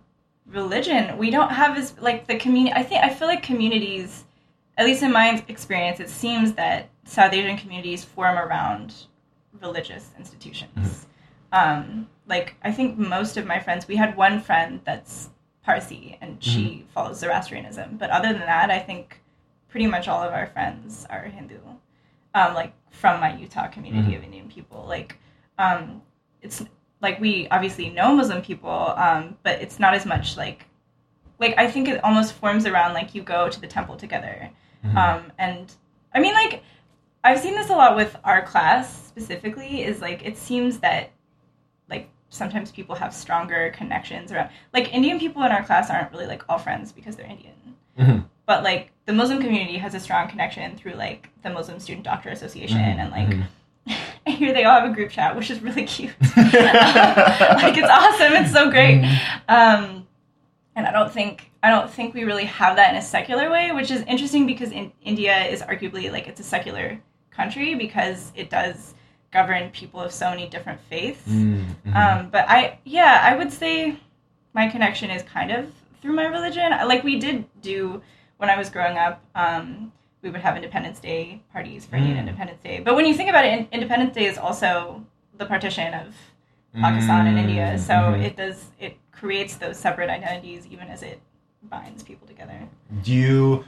religion. 0.46 1.18
We 1.18 1.30
don't 1.30 1.50
have 1.50 1.76
as 1.76 1.98
like 2.00 2.26
the 2.26 2.36
community. 2.36 2.74
I 2.74 2.82
think 2.82 3.04
I 3.04 3.10
feel 3.10 3.28
like 3.28 3.42
communities, 3.42 4.24
at 4.78 4.86
least 4.86 5.02
in 5.02 5.12
my 5.12 5.44
experience, 5.46 6.00
it 6.00 6.08
seems 6.08 6.54
that 6.54 6.88
South 7.04 7.32
Asian 7.32 7.56
communities 7.56 8.04
form 8.04 8.38
around 8.38 8.94
religious 9.60 10.10
institutions. 10.18 11.06
Um, 11.52 12.08
like 12.26 12.56
I 12.62 12.72
think 12.72 12.98
most 12.98 13.36
of 13.36 13.46
my 13.46 13.60
friends, 13.60 13.86
we 13.86 13.96
had 13.96 14.16
one 14.16 14.40
friend 14.40 14.80
that's 14.84 15.28
Parsi 15.64 16.18
and 16.20 16.42
she 16.42 16.86
follows 16.92 17.20
Zoroastrianism, 17.20 17.98
but 17.98 18.10
other 18.10 18.32
than 18.32 18.40
that, 18.40 18.70
I 18.70 18.78
think 18.78 19.20
pretty 19.68 19.86
much 19.86 20.08
all 20.08 20.22
of 20.22 20.32
our 20.32 20.46
friends 20.48 21.06
are 21.08 21.22
Hindu. 21.22 21.58
Um, 22.34 22.54
like 22.54 22.72
from 22.90 23.20
my 23.20 23.36
Utah 23.36 23.68
community 23.68 24.12
Mhm. 24.12 24.16
of 24.18 24.24
Indian 24.24 24.48
people, 24.48 24.84
like 24.88 25.18
um, 25.58 26.02
it's 26.40 26.64
like 27.00 27.20
we 27.20 27.46
obviously 27.50 27.90
know 27.90 28.14
Muslim 28.14 28.40
people, 28.42 28.94
um, 28.96 29.36
but 29.42 29.60
it's 29.60 29.78
not 29.78 29.94
as 29.94 30.06
much 30.06 30.36
like 30.36 30.66
like 31.38 31.54
I 31.58 31.68
think 31.70 31.88
it 31.88 32.02
almost 32.04 32.32
forms 32.34 32.64
around 32.66 32.94
like 32.94 33.14
you 33.14 33.22
go 33.22 33.48
to 33.48 33.60
the 33.60 33.66
temple 33.66 33.96
together, 33.96 34.50
Mhm. 34.84 34.96
um, 34.96 35.32
and 35.38 35.74
I 36.14 36.20
mean 36.20 36.34
like 36.34 36.62
I've 37.24 37.38
seen 37.38 37.54
this 37.54 37.68
a 37.70 37.74
lot 37.74 37.96
with 37.96 38.16
our 38.24 38.42
class 38.42 39.06
specifically. 39.08 39.82
Is 39.82 40.00
like 40.00 40.24
it 40.24 40.36
seems 40.38 40.78
that 40.80 41.10
like 41.90 42.08
sometimes 42.30 42.70
people 42.72 42.94
have 42.94 43.12
stronger 43.12 43.70
connections 43.76 44.32
around 44.32 44.48
like 44.72 44.92
Indian 44.94 45.18
people 45.18 45.42
in 45.42 45.52
our 45.52 45.62
class 45.64 45.90
aren't 45.90 46.10
really 46.12 46.26
like 46.26 46.42
all 46.48 46.58
friends 46.58 46.92
because 46.92 47.14
they're 47.16 47.26
Indian, 47.26 47.54
Mhm. 47.98 48.24
But 48.52 48.62
like 48.62 48.90
the 49.06 49.14
Muslim 49.14 49.40
community 49.40 49.78
has 49.78 49.94
a 49.94 50.00
strong 50.00 50.28
connection 50.28 50.76
through 50.76 50.92
like 50.92 51.30
the 51.42 51.48
Muslim 51.48 51.80
Student 51.80 52.04
Doctor 52.04 52.28
Association 52.28 52.78
Mhm, 52.78 52.98
and 53.00 53.10
like. 53.10 53.28
mhm. 53.28 53.46
Here 54.24 54.52
they 54.52 54.64
all 54.64 54.80
have 54.80 54.88
a 54.88 54.94
group 54.94 55.10
chat, 55.10 55.34
which 55.34 55.50
is 55.50 55.60
really 55.60 55.84
cute. 55.84 56.14
like 56.36 57.76
it's 57.76 57.88
awesome. 57.88 58.32
It's 58.40 58.52
so 58.52 58.70
great. 58.70 59.02
Um, 59.48 60.06
and 60.76 60.86
I 60.86 60.92
don't 60.92 61.10
think 61.10 61.50
I 61.62 61.70
don't 61.70 61.90
think 61.90 62.14
we 62.14 62.22
really 62.22 62.44
have 62.44 62.76
that 62.76 62.90
in 62.92 62.96
a 62.96 63.02
secular 63.02 63.50
way, 63.50 63.72
which 63.72 63.90
is 63.90 64.02
interesting 64.02 64.46
because 64.46 64.70
in, 64.70 64.92
India 65.02 65.36
is 65.46 65.62
arguably 65.62 66.12
like 66.12 66.28
it's 66.28 66.38
a 66.38 66.44
secular 66.44 67.00
country 67.32 67.74
because 67.74 68.30
it 68.36 68.50
does 68.50 68.94
govern 69.32 69.70
people 69.70 69.98
of 70.00 70.12
so 70.12 70.30
many 70.30 70.46
different 70.48 70.80
faiths. 70.88 71.26
Mm, 71.28 71.64
mhm. 71.86 71.96
Um, 71.96 72.30
but 72.30 72.44
I 72.48 72.78
yeah, 72.84 73.14
I 73.28 73.36
would 73.36 73.52
say 73.52 73.96
my 74.54 74.68
connection 74.68 75.10
is 75.10 75.22
kind 75.24 75.50
of 75.50 75.72
through 76.00 76.12
my 76.12 76.26
religion. 76.26 76.70
Like 76.70 77.02
we 77.02 77.18
did 77.18 77.44
do 77.62 78.02
when 78.42 78.50
I 78.50 78.58
was 78.58 78.68
growing 78.70 78.98
up. 78.98 79.22
Um, 79.36 79.92
we 80.20 80.30
would 80.30 80.40
have 80.40 80.56
Independence 80.56 80.98
Day 80.98 81.40
parties 81.52 81.86
for 81.86 81.94
Indian 81.96 82.16
Mm. 82.16 82.20
Independence 82.26 82.60
Day. 82.62 82.80
But 82.80 82.96
when 82.96 83.06
you 83.06 83.14
think 83.14 83.30
about 83.30 83.44
it, 83.44 83.52
In- 83.56 83.68
Independence 83.70 84.14
Day 84.14 84.26
is 84.26 84.36
also 84.36 85.04
the 85.38 85.46
partition 85.46 85.94
of 85.94 86.08
Pakistan 86.74 87.26
and 87.28 87.38
India. 87.38 87.78
So 87.78 87.92
Mhm. 87.94 88.22
it 88.24 88.36
does 88.36 88.70
it 88.80 88.96
creates 89.12 89.56
those 89.56 89.76
separate 89.78 90.10
identities 90.10 90.66
even 90.66 90.88
as 90.88 91.02
it 91.04 91.20
binds 91.62 92.02
people 92.02 92.26
together. 92.26 92.58
Do 93.04 93.12
you? 93.12 93.64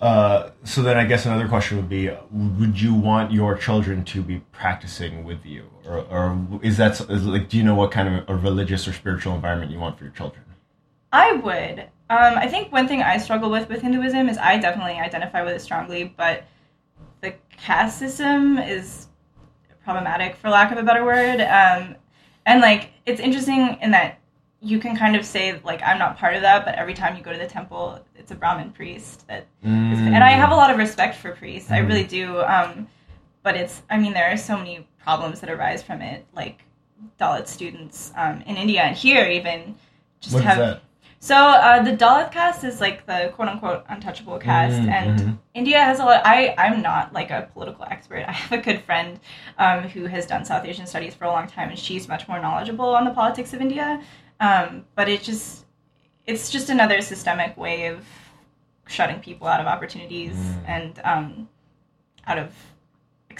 Uh, 0.00 0.50
so 0.64 0.82
then, 0.82 0.96
I 0.96 1.04
guess 1.04 1.26
another 1.26 1.46
question 1.46 1.76
would 1.76 1.88
be: 1.88 2.10
Would 2.32 2.80
you 2.80 2.94
want 2.94 3.30
your 3.30 3.54
children 3.66 4.04
to 4.06 4.22
be 4.22 4.38
practicing 4.50 5.24
with 5.24 5.44
you, 5.44 5.64
or, 5.86 5.98
or 6.16 6.38
is 6.62 6.78
that 6.78 6.92
is, 7.16 7.26
like? 7.26 7.48
Do 7.50 7.58
you 7.58 7.62
know 7.62 7.74
what 7.76 7.90
kind 7.92 8.08
of 8.08 8.14
a 8.28 8.34
religious 8.34 8.88
or 8.88 8.92
spiritual 8.92 9.34
environment 9.34 9.70
you 9.70 9.78
want 9.78 9.98
for 9.98 10.04
your 10.04 10.14
children? 10.14 10.44
I 11.12 11.32
would. 11.32 11.84
Um, 12.10 12.36
I 12.36 12.48
think 12.48 12.72
one 12.72 12.88
thing 12.88 13.02
I 13.02 13.16
struggle 13.18 13.50
with 13.50 13.68
with 13.68 13.82
Hinduism 13.82 14.28
is 14.28 14.36
I 14.36 14.58
definitely 14.58 14.94
identify 14.94 15.42
with 15.42 15.54
it 15.54 15.60
strongly, 15.60 16.12
but 16.16 16.42
the 17.20 17.34
caste 17.56 17.98
system 17.98 18.58
is 18.58 19.06
problematic, 19.84 20.34
for 20.36 20.50
lack 20.50 20.72
of 20.72 20.78
a 20.78 20.82
better 20.82 21.04
word. 21.04 21.40
Um, 21.40 21.94
and 22.46 22.60
like, 22.60 22.90
it's 23.06 23.20
interesting 23.20 23.78
in 23.80 23.92
that 23.92 24.18
you 24.60 24.78
can 24.80 24.96
kind 24.96 25.14
of 25.16 25.24
say 25.24 25.60
like 25.64 25.80
I'm 25.82 25.98
not 25.98 26.18
part 26.18 26.34
of 26.34 26.42
that, 26.42 26.64
but 26.64 26.74
every 26.74 26.94
time 26.94 27.16
you 27.16 27.22
go 27.22 27.32
to 27.32 27.38
the 27.38 27.46
temple, 27.46 28.04
it's 28.16 28.30
a 28.32 28.34
Brahmin 28.34 28.72
priest 28.72 29.26
that 29.28 29.46
Mm. 29.64 30.12
and 30.14 30.24
I 30.24 30.30
have 30.30 30.50
a 30.50 30.54
lot 30.56 30.70
of 30.70 30.78
respect 30.78 31.14
for 31.16 31.30
priests. 31.32 31.70
I 31.70 31.78
Mhm. 31.80 31.88
really 31.88 32.04
do. 32.04 32.40
Um, 32.42 32.88
but 33.42 33.56
it's, 33.56 33.82
I 33.88 33.98
mean, 33.98 34.12
there 34.14 34.30
are 34.32 34.36
so 34.36 34.56
many 34.56 34.86
problems 34.98 35.40
that 35.40 35.48
arise 35.48 35.82
from 35.82 36.02
it, 36.02 36.26
like 36.34 36.64
Dalit 37.20 37.46
students 37.46 38.12
um, 38.16 38.42
in 38.46 38.56
India 38.56 38.82
and 38.82 38.96
here 38.96 39.24
even 39.26 39.76
just 40.20 40.34
What 40.34 40.40
is 40.42 40.48
have. 40.48 40.80
So 41.22 41.36
uh, 41.36 41.82
the 41.82 41.92
Dalit 41.94 42.32
caste 42.32 42.64
is 42.64 42.80
like 42.80 43.04
the 43.06 43.30
quote 43.34 43.48
unquote 43.48 43.84
untouchable 43.88 44.38
caste, 44.38 44.80
Mm, 44.80 44.88
and. 44.90 45.38
India 45.52 45.78
has 45.82 45.98
a 45.98 46.04
lot. 46.04 46.22
I 46.24 46.54
I'm 46.56 46.80
not 46.80 47.12
like 47.12 47.30
a 47.30 47.50
political 47.52 47.84
expert. 47.90 48.24
I 48.28 48.32
have 48.32 48.52
a 48.58 48.62
good 48.62 48.80
friend 48.84 49.20
um, 49.58 49.82
who 49.82 50.06
has 50.06 50.24
done 50.26 50.44
South 50.44 50.64
Asian 50.64 50.86
studies 50.86 51.14
for 51.14 51.24
a 51.24 51.30
long 51.30 51.46
time, 51.48 51.68
and 51.70 51.78
she's 51.78 52.08
much 52.08 52.26
more 52.28 52.40
knowledgeable 52.40 52.88
on 52.94 53.04
the 53.04 53.10
politics 53.10 53.52
of 53.52 53.60
India. 53.60 54.00
Um, 54.38 54.86
but 54.94 55.08
it 55.08 55.22
just 55.22 55.66
it's 56.24 56.50
just 56.50 56.70
another 56.70 57.02
systemic 57.02 57.56
way 57.56 57.86
of 57.88 58.06
shutting 58.86 59.20
people 59.20 59.46
out 59.46 59.60
of 59.60 59.66
opportunities 59.66 60.34
Mm. 60.36 60.68
and 60.68 61.00
um, 61.04 61.48
out 62.26 62.38
of 62.38 62.54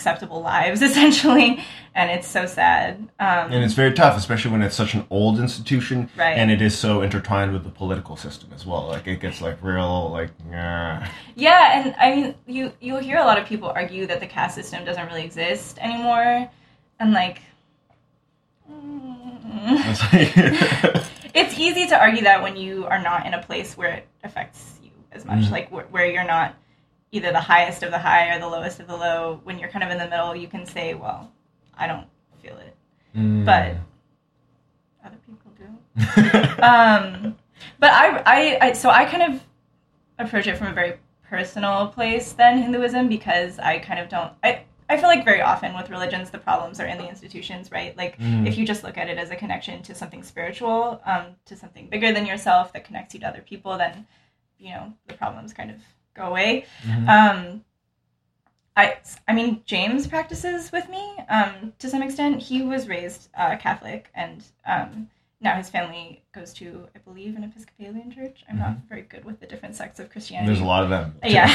acceptable 0.04 0.40
lives, 0.40 0.80
essentially. 0.88 1.62
And 1.94 2.10
it's 2.10 2.26
so 2.26 2.46
sad. 2.46 2.96
Um, 3.18 3.52
And 3.52 3.62
it's 3.64 3.74
very 3.74 3.92
tough, 3.92 4.16
especially 4.16 4.52
when 4.52 4.62
it's 4.62 4.74
such 4.76 4.94
an 4.94 5.04
old 5.10 5.38
institution, 5.38 6.08
Right. 6.16 6.38
and 6.38 6.50
it 6.50 6.62
is 6.62 6.78
so 6.78 7.02
intertwined 7.02 7.52
with 7.52 7.64
the 7.64 7.70
political 7.70 8.16
system 8.16 8.50
as 8.54 8.64
well. 8.64 8.86
Like 8.88 9.06
it 9.06 9.20
gets 9.20 9.40
like 9.42 9.58
real, 9.62 10.10
like 10.10 10.30
nah. 10.50 11.04
Yeah, 11.34 11.80
and 11.82 11.94
I 11.98 12.14
mean, 12.14 12.34
you 12.46 12.72
you'll 12.80 13.00
hear 13.08 13.18
a 13.18 13.24
lot 13.24 13.38
of 13.38 13.46
people 13.46 13.70
argue 13.74 14.06
that 14.06 14.20
the 14.20 14.26
caste 14.26 14.54
system 14.54 14.84
doesn't 14.84 15.06
really 15.08 15.24
exist 15.24 15.78
anymore, 15.80 16.48
and 17.00 17.12
like, 17.12 17.42
mm, 18.70 21.06
It's 21.34 21.58
easy 21.58 21.86
to 21.88 21.98
argue 22.00 22.22
that 22.24 22.42
when 22.42 22.56
you 22.56 22.86
are 22.86 23.02
not 23.02 23.26
in 23.26 23.34
a 23.34 23.42
place 23.42 23.76
where 23.76 23.90
it 23.98 24.06
affects 24.24 24.78
you 24.82 24.90
as 25.12 25.24
much, 25.24 25.44
Mhm. 25.44 25.50
like 25.50 25.68
wh- 25.70 25.92
where 25.92 26.06
you're 26.06 26.24
not 26.36 26.54
either 27.12 27.32
the 27.32 27.40
highest 27.40 27.82
of 27.82 27.90
the 27.90 27.98
high 27.98 28.34
or 28.34 28.38
the 28.38 28.48
lowest 28.48 28.80
of 28.80 28.86
the 28.86 28.96
low. 28.96 29.40
When 29.44 29.58
you're 29.58 29.68
kind 29.70 29.84
of 29.84 29.90
in 29.90 29.98
the 29.98 30.08
middle, 30.08 30.34
you 30.36 30.48
can 30.48 30.66
say, 30.66 30.94
"Well, 30.94 31.30
I 31.76 31.86
don't 31.86 32.06
feel 32.42 32.56
it," 32.58 32.76
Mm. 33.16 33.44
but 33.44 33.76
other 35.04 35.16
people 35.26 35.50
do. 35.58 36.62
um, 36.62 37.36
but 37.78 37.90
I, 37.92 38.22
I, 38.26 38.58
I, 38.68 38.72
so 38.72 38.90
I 38.90 39.04
kind 39.04 39.34
of 39.34 39.42
approach 40.18 40.46
it 40.46 40.56
from 40.56 40.68
a 40.68 40.72
very 40.72 40.94
personal 41.24 41.88
place 41.88 42.32
than 42.32 42.58
Hinduism 42.58 43.08
because 43.08 43.58
I 43.58 43.78
kind 43.78 44.00
of 44.00 44.08
don't. 44.08 44.32
I, 44.42 44.62
I 44.88 44.96
feel 44.96 45.08
like 45.08 45.24
very 45.24 45.40
often 45.40 45.74
with 45.76 45.88
religions, 45.88 46.30
the 46.30 46.38
problems 46.38 46.80
are 46.80 46.86
in 46.86 46.98
the 46.98 47.08
institutions, 47.08 47.70
right? 47.70 47.96
Like 47.96 48.18
Mm. 48.18 48.46
if 48.46 48.58
you 48.58 48.66
just 48.66 48.82
look 48.84 48.98
at 48.98 49.08
it 49.08 49.18
as 49.18 49.30
a 49.30 49.36
connection 49.36 49.82
to 49.84 49.94
something 49.94 50.22
spiritual, 50.22 51.00
um, 51.06 51.26
to 51.46 51.56
something 51.56 51.88
bigger 51.88 52.12
than 52.12 52.26
yourself 52.26 52.72
that 52.72 52.84
connects 52.84 53.14
you 53.14 53.20
to 53.20 53.28
other 53.28 53.42
people, 53.42 53.78
then 53.78 54.06
you 54.58 54.70
know 54.70 54.92
the 55.06 55.14
problems 55.14 55.52
kind 55.52 55.70
of 55.70 55.76
go 56.20 56.26
away. 56.28 56.66
Mhm. 56.84 57.08
Um, 57.08 57.64
I, 58.76 58.96
I 59.28 59.32
mean, 59.34 59.62
James 59.66 60.06
practices 60.06 60.70
with 60.72 60.88
me 60.88 61.04
um, 61.28 61.72
to 61.78 61.88
some 61.88 62.02
extent. 62.02 62.40
He 62.40 62.62
was 62.62 62.88
raised 62.88 63.28
uh, 63.36 63.56
Catholic, 63.56 64.08
and 64.14 64.42
um, 64.64 65.10
now 65.40 65.56
his 65.56 65.68
family 65.68 66.22
goes 66.32 66.52
to, 66.54 66.88
I 66.94 66.98
believe, 67.00 67.36
an 67.36 67.44
Episcopalian 67.44 68.10
church. 68.10 68.44
I'm 68.48 68.58
not 68.58 68.76
very 68.88 69.02
good 69.02 69.24
with 69.24 69.40
the 69.40 69.46
different 69.46 69.74
sects 69.74 69.98
of 70.00 70.08
Christianity. 70.10 70.46
There's 70.46 70.60
a 70.60 70.64
lot 70.74 70.84
of 70.84 70.90
them. 70.90 71.14
Yeah. 71.24 71.48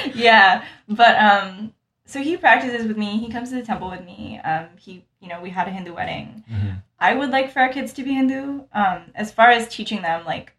yeah, 0.14 0.64
but 0.88 1.16
um, 1.18 1.74
so 2.06 2.20
he 2.20 2.36
practices 2.36 2.86
with 2.88 2.96
me. 2.96 3.18
He 3.18 3.30
comes 3.30 3.50
to 3.50 3.56
the 3.56 3.62
temple 3.62 3.90
with 3.90 4.04
me. 4.04 4.40
Um, 4.42 4.68
he, 4.78 5.04
you 5.20 5.28
know, 5.28 5.40
we 5.40 5.50
had 5.50 5.68
a 5.68 5.70
Hindu 5.70 5.94
wedding. 5.94 6.42
Mhm. 6.50 6.82
I 6.98 7.14
would 7.14 7.30
like 7.30 7.52
for 7.52 7.60
our 7.60 7.68
kids 7.68 7.92
to 7.94 8.02
be 8.02 8.14
Hindu. 8.14 8.62
Um, 8.72 9.02
as 9.14 9.30
far 9.30 9.50
as 9.50 9.68
teaching 9.68 10.02
them 10.02 10.24
like 10.24 10.54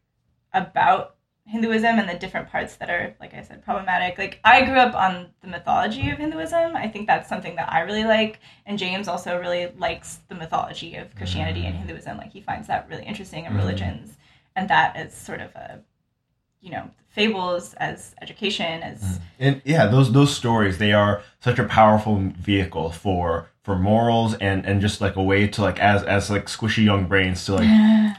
about 0.53 1.15
Hinduism 1.47 1.99
and 1.99 2.07
the 2.07 2.13
different 2.13 2.49
parts 2.49 2.75
that 2.75 2.89
are, 2.89 3.15
like 3.19 3.33
I 3.33 3.41
said, 3.41 3.63
problematic. 3.65 4.17
Like 4.17 4.39
I 4.43 4.63
grew 4.63 4.77
up 4.77 4.95
on 4.95 5.27
the 5.41 5.47
mythology 5.47 6.09
of 6.09 6.17
Hinduism. 6.17 6.75
I 6.75 6.87
think 6.87 7.07
that's 7.07 7.27
something 7.27 7.55
that 7.55 7.71
I 7.71 7.81
really 7.81 8.03
like, 8.05 8.39
and 8.65 8.77
James 8.77 9.07
also 9.07 9.39
really 9.39 9.71
likes 9.77 10.19
the 10.29 10.35
mythology 10.35 10.95
of 10.95 11.13
Christianity 11.15 11.65
and 11.65 11.75
Hinduism. 11.75 12.17
Like 12.17 12.31
he 12.31 12.41
finds 12.41 12.67
that 12.67 12.87
really 12.89 13.03
interesting 13.05 13.45
in 13.45 13.53
Mhm. 13.53 13.57
religions, 13.57 14.17
and 14.55 14.69
that 14.69 14.95
as 14.95 15.13
sort 15.13 15.41
of 15.41 15.53
a, 15.55 15.79
you 16.61 16.69
know, 16.71 16.89
fables 17.09 17.73
as 17.75 18.15
education 18.21 18.81
as 18.83 19.19
And 19.39 19.61
yeah, 19.65 19.87
those 19.87 20.13
those 20.13 20.33
stories 20.33 20.77
they 20.77 20.93
are 20.93 21.21
such 21.41 21.59
a 21.59 21.65
powerful 21.65 22.15
vehicle 22.39 22.91
for 22.91 23.49
for 23.63 23.75
morals 23.77 24.35
and 24.35 24.65
and 24.65 24.79
just 24.79 25.01
like 25.01 25.15
a 25.17 25.23
way 25.23 25.47
to 25.47 25.61
like 25.61 25.79
as 25.79 26.03
as 26.03 26.29
like 26.29 26.45
squishy 26.45 26.85
young 26.85 27.07
brains 27.07 27.43
to 27.45 27.55
like 27.55 27.67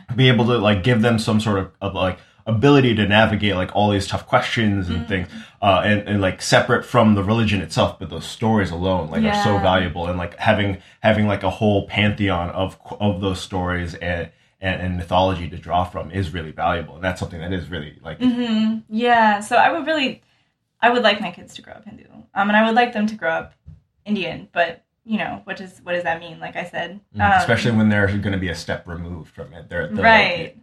be 0.16 0.28
able 0.28 0.44
to 0.46 0.58
like 0.58 0.82
give 0.82 1.00
them 1.02 1.18
some 1.18 1.40
sort 1.40 1.58
of, 1.58 1.70
of 1.80 1.94
like 1.94 2.18
ability 2.46 2.94
to 2.94 3.06
navigate 3.06 3.54
like 3.56 3.74
all 3.74 3.90
these 3.90 4.06
tough 4.06 4.26
questions 4.26 4.88
and 4.88 5.06
things 5.08 5.28
uh 5.60 5.82
and, 5.84 6.08
and 6.08 6.20
like 6.20 6.42
separate 6.42 6.84
from 6.84 7.14
the 7.14 7.22
religion 7.22 7.60
itself 7.60 7.98
but 7.98 8.10
those 8.10 8.24
stories 8.26 8.70
alone 8.70 9.10
like 9.10 9.22
are 9.22 9.32
so 9.32 9.58
valuable. 9.58 10.06
And 10.06 10.18
like 10.18 10.38
having 10.38 10.78
having 11.00 11.26
like 11.26 11.42
a 11.42 11.50
whole 11.50 11.86
pantheon 11.86 12.50
of 12.50 12.78
of 13.00 13.20
those 13.20 13.40
stories 13.40 13.94
and 13.94 14.30
and, 14.60 14.80
and 14.80 14.96
mythology 14.96 15.48
to 15.48 15.56
draw 15.56 15.84
from 15.84 16.10
is 16.10 16.32
really 16.32 16.52
valuable. 16.52 16.94
And 16.94 17.04
that's 17.04 17.18
something 17.20 17.40
that 17.40 17.52
is 17.52 17.68
really 17.68 17.98
like 18.02 18.18
hmm 18.20 18.78
Yeah, 18.88 19.40
so 19.40 19.56
I 19.56 19.72
would 19.72 19.86
really, 19.86 20.22
I 20.80 20.90
would 20.90 21.02
like 21.02 21.20
my 21.20 21.30
kids 21.30 21.54
to 21.54 21.62
grow 21.62 21.74
up 21.74 21.84
Hindu, 21.84 22.04
um, 22.34 22.48
and 22.48 22.56
I 22.56 22.64
would 22.64 22.74
like 22.74 22.92
them 22.92 23.06
to 23.08 23.14
grow 23.14 23.30
up 23.30 23.54
Indian. 24.04 24.48
But 24.52 24.84
you 25.04 25.18
know, 25.18 25.40
what 25.44 25.56
does 25.56 25.80
what 25.82 25.92
does 25.92 26.04
that 26.04 26.20
mean? 26.20 26.38
Like 26.38 26.56
I 26.56 26.64
said, 26.64 27.00
um, 27.18 27.20
Mm, 27.20 27.38
especially 27.38 27.72
when 27.72 27.88
they're 27.88 28.06
going 28.06 28.32
to 28.32 28.38
be 28.38 28.48
a 28.48 28.54
step 28.54 28.86
removed 28.86 29.34
from 29.34 29.52
it. 29.52 29.68
They're, 29.68 29.88
they're 29.88 30.04
right. 30.04 30.56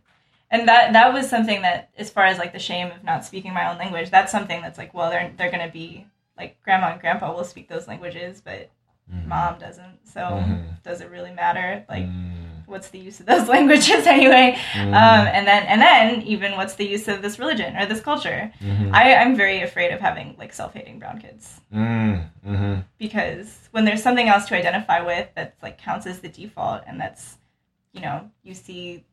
And 0.52 0.68
that 0.68 0.94
that 0.94 1.14
was 1.14 1.30
something 1.30 1.62
that, 1.62 1.90
as 1.98 2.10
far 2.10 2.26
as 2.26 2.38
like 2.40 2.54
the 2.54 2.60
shame 2.60 2.92
of 2.92 3.04
not 3.04 3.24
speaking 3.26 3.54
my 3.54 3.70
own 3.70 3.78
language, 3.78 4.10
that's 4.10 4.32
something 4.32 4.62
that's 4.62 4.78
like, 4.78 4.94
well, 4.94 5.10
they're 5.10 5.32
they're 5.38 5.52
gonna 5.52 5.70
be 5.72 6.08
like 6.38 6.62
grandma 6.64 6.92
and 6.92 7.02
grandpa 7.02 7.34
will 7.34 7.44
speak 7.44 7.68
those 7.70 7.88
languages, 7.88 8.42
but 8.44 8.70
Mhm. 9.12 9.26
mom 9.28 9.60
doesn't. 9.60 10.08
So 10.08 10.22
Mhm. 10.22 10.84
does 10.84 11.02
it 11.02 11.10
really 11.10 11.32
matter? 11.32 11.84
Like, 11.90 12.06
Mm, 12.06 12.64
what's 12.68 12.90
the 12.90 13.00
use 13.00 13.20
of 13.20 13.26
those 13.26 13.48
languages 13.56 14.06
anyway? 14.08 14.56
mm, 14.74 14.94
Um, 14.94 15.28
and 15.28 15.48
then 15.48 15.64
and 15.64 15.82
then 15.82 16.22
even 16.24 16.56
what's 16.58 16.76
the 16.76 16.86
use 16.86 17.08
of 17.08 17.22
this 17.22 17.40
religion 17.40 17.76
or 17.76 17.86
this 17.88 18.02
culture? 18.02 18.52
mhm, 18.62 18.94
I, 18.94 19.16
I'm 19.16 19.36
very 19.36 19.62
afraid 19.62 19.92
of 19.92 20.00
having 20.00 20.36
like 20.38 20.54
self-hating 20.54 21.00
brown 21.00 21.20
kids 21.22 21.62
mm, 21.74 22.24
mhm. 22.46 22.84
because 22.98 23.68
when 23.72 23.86
there's 23.86 24.04
something 24.04 24.30
else 24.30 24.48
to 24.48 24.56
identify 24.56 25.02
with 25.02 25.28
that's 25.36 25.62
like 25.64 25.78
counts 25.80 26.06
as 26.08 26.20
the 26.20 26.30
default 26.30 26.84
and 26.88 27.00
that's 27.02 27.38
you 27.94 28.02
know 28.02 28.30
you 28.44 28.54
see 28.54 29.04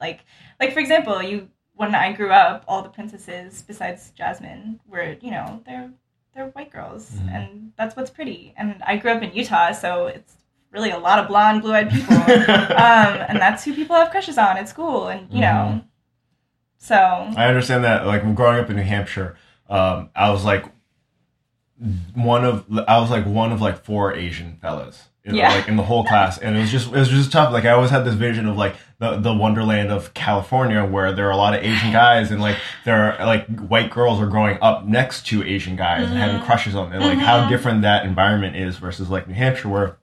like 0.00 0.20
like 0.60 0.72
for 0.72 0.80
example 0.80 1.22
you 1.22 1.48
when 1.74 1.94
I 1.94 2.12
grew 2.12 2.30
up 2.30 2.64
all 2.68 2.82
the 2.82 2.88
princesses 2.88 3.62
besides 3.62 4.10
Jasmine 4.10 4.80
were 4.88 5.16
you 5.20 5.30
know 5.30 5.62
they're 5.66 5.90
they're 6.34 6.48
white 6.48 6.70
girls 6.72 7.10
Mhm. 7.10 7.30
and 7.34 7.72
that's 7.76 7.96
what's 7.96 8.10
pretty 8.10 8.54
and 8.56 8.82
I 8.86 8.96
grew 8.96 9.10
up 9.12 9.22
in 9.22 9.32
Utah 9.34 9.72
so 9.72 10.06
it's 10.06 10.34
really 10.70 10.90
a 10.90 10.98
lot 10.98 11.18
of 11.18 11.28
blonde 11.28 11.62
blue-eyed 11.62 11.90
people 11.90 12.14
um, 12.16 13.12
and 13.28 13.38
that's 13.38 13.64
who 13.64 13.74
people 13.74 13.96
have 13.96 14.10
crushes 14.10 14.36
on 14.38 14.56
at 14.58 14.68
school 14.68 15.08
and 15.08 15.32
you 15.32 15.40
know 15.40 15.82
so 16.78 16.94
I 16.94 17.46
understand 17.46 17.82
that. 17.84 18.06
Like 18.06 18.22
growing 18.36 18.60
up 18.62 18.68
in 18.70 18.76
New 18.76 18.82
Hampshire, 18.82 19.36
um, 19.68 20.10
I 20.14 20.30
was 20.30 20.44
like 20.44 20.66
one 22.14 22.44
of 22.44 22.64
I 22.86 22.98
was 23.00 23.10
like 23.10 23.26
one 23.26 23.50
of 23.52 23.60
like 23.60 23.84
four 23.84 24.14
Asian 24.14 24.56
fellas. 24.62 25.08
In, 25.26 25.34
Yeah. 25.34 25.52
Like 25.52 25.66
in 25.68 25.76
the 25.76 25.82
whole 25.82 26.04
class, 26.04 26.38
and 26.38 26.56
it 26.56 26.60
was 26.60 26.70
just 26.70 26.86
it 26.86 26.92
was 26.92 27.08
just 27.08 27.32
tough. 27.32 27.52
Like 27.52 27.64
I 27.64 27.70
always 27.72 27.90
had 27.90 28.04
this 28.04 28.14
vision 28.14 28.46
of 28.46 28.56
like 28.56 28.76
the 29.00 29.16
the 29.18 29.34
wonderland 29.34 29.90
of 29.90 30.14
California, 30.14 30.84
where 30.84 31.12
there 31.12 31.26
are 31.26 31.32
a 31.32 31.36
lot 31.36 31.52
of 31.52 31.62
Asian 31.64 31.90
guys, 32.02 32.30
and 32.30 32.40
like 32.40 32.56
there 32.84 33.18
are 33.20 33.26
like 33.26 33.46
white 33.58 33.90
girls 33.90 34.20
are 34.20 34.28
growing 34.28 34.56
up 34.62 34.86
next 34.86 35.26
to 35.26 35.42
Asian 35.42 35.74
guys 35.76 36.08
and 36.08 36.16
having 36.16 36.40
crushes 36.42 36.74
on 36.76 36.90
them, 36.90 37.02
and 37.02 37.10
like 37.10 37.18
how 37.18 37.40
Mhm. 37.40 37.48
different 37.48 37.82
that 37.82 38.06
environment 38.06 38.54
is 38.56 38.76
versus 38.76 39.10
like 39.10 39.26
New 39.26 39.34
Hampshire, 39.34 39.68
where 39.68 39.96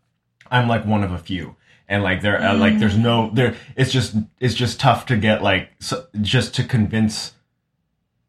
I'm 0.51 0.67
like 0.67 0.85
one 0.85 1.03
of 1.03 1.11
a 1.11 1.17
few. 1.17 1.55
And 1.87 2.01
like 2.03 2.21
there, 2.21 2.41
uh, 2.41 2.55
like 2.55 2.79
there's 2.79 2.97
no 2.97 3.29
there. 3.33 3.55
It's 3.77 3.91
just 3.91 4.15
it's 4.39 4.53
just 4.55 4.79
tough 4.79 5.05
to 5.07 5.15
get 5.17 5.41
like 5.43 5.69
so, 5.79 6.05
just 6.21 6.53
to 6.55 6.63
convince, 6.63 7.33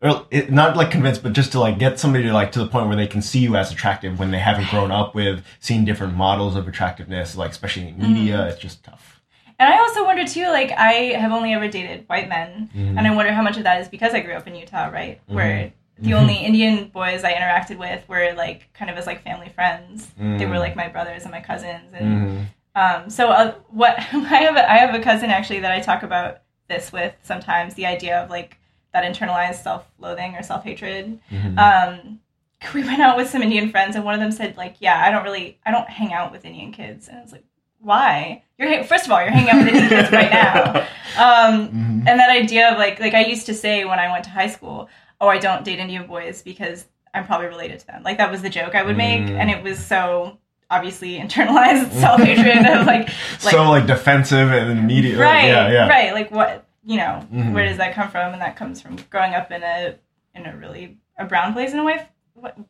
or 0.05 0.27
it, 0.31 0.53
not 0.53 0.77
like 0.77 0.91
convince, 0.91 1.19
but 1.19 1.33
just 1.33 1.51
to 1.53 1.61
like 1.61 1.79
get 1.79 1.99
somebody 1.99 2.25
to 2.25 2.33
like 2.33 2.53
to 2.53 2.59
the 2.59 2.67
point 2.69 2.89
where 2.89 2.97
they 2.97 3.07
can 3.07 3.23
see 3.23 3.39
you 3.41 3.57
as 3.57 3.73
attractive 3.73 4.19
when 4.19 4.31
they 4.31 4.39
haven't 4.39 4.69
grown 4.69 4.91
up 4.91 5.15
with 5.15 5.43
seeing 5.61 5.85
different 5.85 6.15
models 6.15 6.55
of 6.57 6.69
attractiveness, 6.69 7.37
like 7.37 7.51
especially 7.53 7.89
in 7.89 7.99
media. 7.99 8.47
It's 8.49 8.61
just 8.61 8.85
tough. 8.85 9.23
And 9.59 9.73
I 9.73 9.79
also 9.79 10.05
wonder 10.05 10.27
too, 10.27 10.47
like 10.49 10.73
I 10.73 10.93
have 11.19 11.33
only 11.33 11.55
ever 11.55 11.69
dated 11.69 12.05
white 12.09 12.29
men, 12.29 12.71
Mhm. 12.77 12.99
and 12.99 13.07
I 13.07 13.15
wonder 13.15 13.33
how 13.33 13.43
much 13.43 13.57
of 13.57 13.63
that 13.65 13.81
is 13.81 13.89
because 13.89 14.13
I 14.13 14.21
grew 14.21 14.35
up 14.35 14.47
in 14.47 14.55
Utah, 14.55 14.87
right? 14.89 15.21
Where 15.27 15.73
the 15.99 16.13
only 16.15 16.35
Indian 16.35 16.87
boys 16.89 17.23
I 17.25 17.33
interacted 17.35 17.79
with 17.79 18.07
were 18.09 18.33
like 18.37 18.69
kind 18.75 18.91
of 18.91 18.97
as 18.99 19.07
like 19.07 19.23
family 19.23 19.49
friends. 19.49 20.11
They 20.19 20.45
were 20.47 20.57
Mm. 20.57 20.59
like 20.59 20.77
my 20.77 20.89
brothers 20.89 21.23
and 21.23 21.31
my 21.31 21.41
cousins, 21.41 21.95
and 21.95 22.49
um, 22.75 23.09
so 23.09 23.29
uh, 23.31 23.55
what 23.69 23.95
I 24.13 24.39
have 24.43 24.57
a, 24.57 24.71
I 24.71 24.77
have 24.79 24.93
a 24.95 24.99
cousin 25.01 25.31
actually 25.31 25.61
that 25.61 25.71
I 25.73 25.79
talk 25.81 26.03
about 26.03 26.39
this 26.69 26.93
with 26.93 27.15
sometimes 27.23 27.75
the 27.75 27.87
idea 27.87 28.19
of 28.23 28.29
like 28.31 28.59
that 28.95 29.05
internalized 29.05 29.63
self-loathing 29.63 30.35
or 30.37 30.43
self-hatred. 30.43 31.19
Mhm. 31.31 31.59
Um, 31.59 32.21
we 32.75 32.83
went 32.83 33.01
out 33.01 33.19
with 33.19 33.29
some 33.29 33.43
Indian 33.43 33.69
friends, 33.69 33.95
and 33.97 34.05
one 34.07 34.15
of 34.15 34.21
them 34.21 34.33
said 34.33 34.57
like, 34.57 34.77
"Yeah, 34.81 34.99
I 35.05 35.11
don't 35.11 35.25
really 35.25 35.59
I 35.67 35.71
don't 35.71 35.89
hang 35.91 36.15
out 36.15 36.33
with 36.33 36.47
Indian 36.47 36.73
kids," 36.73 37.09
and 37.09 37.19
I 37.19 37.23
was 37.23 37.33
like. 37.33 37.45
Why? 37.81 38.43
You're 38.57 38.83
first 38.85 39.05
of 39.05 39.13
all, 39.13 39.21
you're 39.21 39.31
hanging 39.31 39.51
out 39.51 39.59
with 39.59 39.69
Indian 39.69 39.89
kids 39.91 40.11
right 40.11 40.31
now. 40.31 40.87
Um, 41.19 41.69
Mhm. 41.69 42.09
and 42.09 42.19
that 42.19 42.31
idea 42.31 42.73
of 42.73 42.79
like 42.79 42.99
like 42.99 43.13
I 43.13 43.27
used 43.27 43.45
to 43.47 43.53
say 43.55 43.85
when 43.85 43.99
I 43.99 44.11
went 44.11 44.25
to 44.25 44.31
high 44.31 44.47
school, 44.47 44.89
oh, 45.21 45.29
I 45.29 45.37
don't 45.37 45.65
date 45.67 45.79
Indian 45.79 46.07
boys 46.07 46.41
because 46.41 46.87
I'm 47.13 47.27
probably 47.27 47.47
related 47.49 47.81
to 47.81 47.87
them. 47.87 48.03
Like 48.03 48.17
that 48.17 48.31
was 48.31 48.41
the 48.41 48.49
joke 48.49 48.75
I 48.75 48.83
would 48.83 48.97
make, 48.97 49.21
Mm. 49.27 49.39
and 49.39 49.51
it 49.51 49.63
was 49.63 49.79
so 49.85 50.39
obviously 50.71 51.19
internalized 51.19 51.93
self 52.01 52.23
hatred 52.23 52.65
of 52.67 52.87
like 52.87 53.09
like 53.45 53.53
so 53.55 53.69
like 53.69 53.87
defensive 53.87 54.51
and 54.51 54.79
immediate. 54.79 55.19
right 55.19 55.45
yeah, 55.47 55.69
yeah. 55.71 55.87
right 55.87 56.15
like 56.15 56.31
what 56.31 56.64
you 56.85 56.97
know 56.97 57.27
Mhm. 57.33 57.53
where 57.53 57.67
does 57.67 57.79
that 57.79 57.95
come 57.95 58.09
from 58.09 58.33
and 58.33 58.43
that 58.43 58.57
comes 58.57 58.81
from 58.81 58.97
growing 59.11 59.35
up 59.35 59.51
in 59.51 59.63
a 59.63 59.95
in 60.35 60.47
a 60.47 60.57
really 60.57 60.99
a 61.19 61.25
brown 61.25 61.53
place 61.53 61.73
in 61.73 61.79
a 61.79 61.85
white 61.85 62.07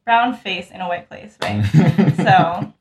brown 0.05 0.35
face 0.35 0.71
in 0.71 0.81
a 0.81 0.87
white 0.89 1.09
place 1.09 1.37
right 1.43 1.65
so 2.17 2.73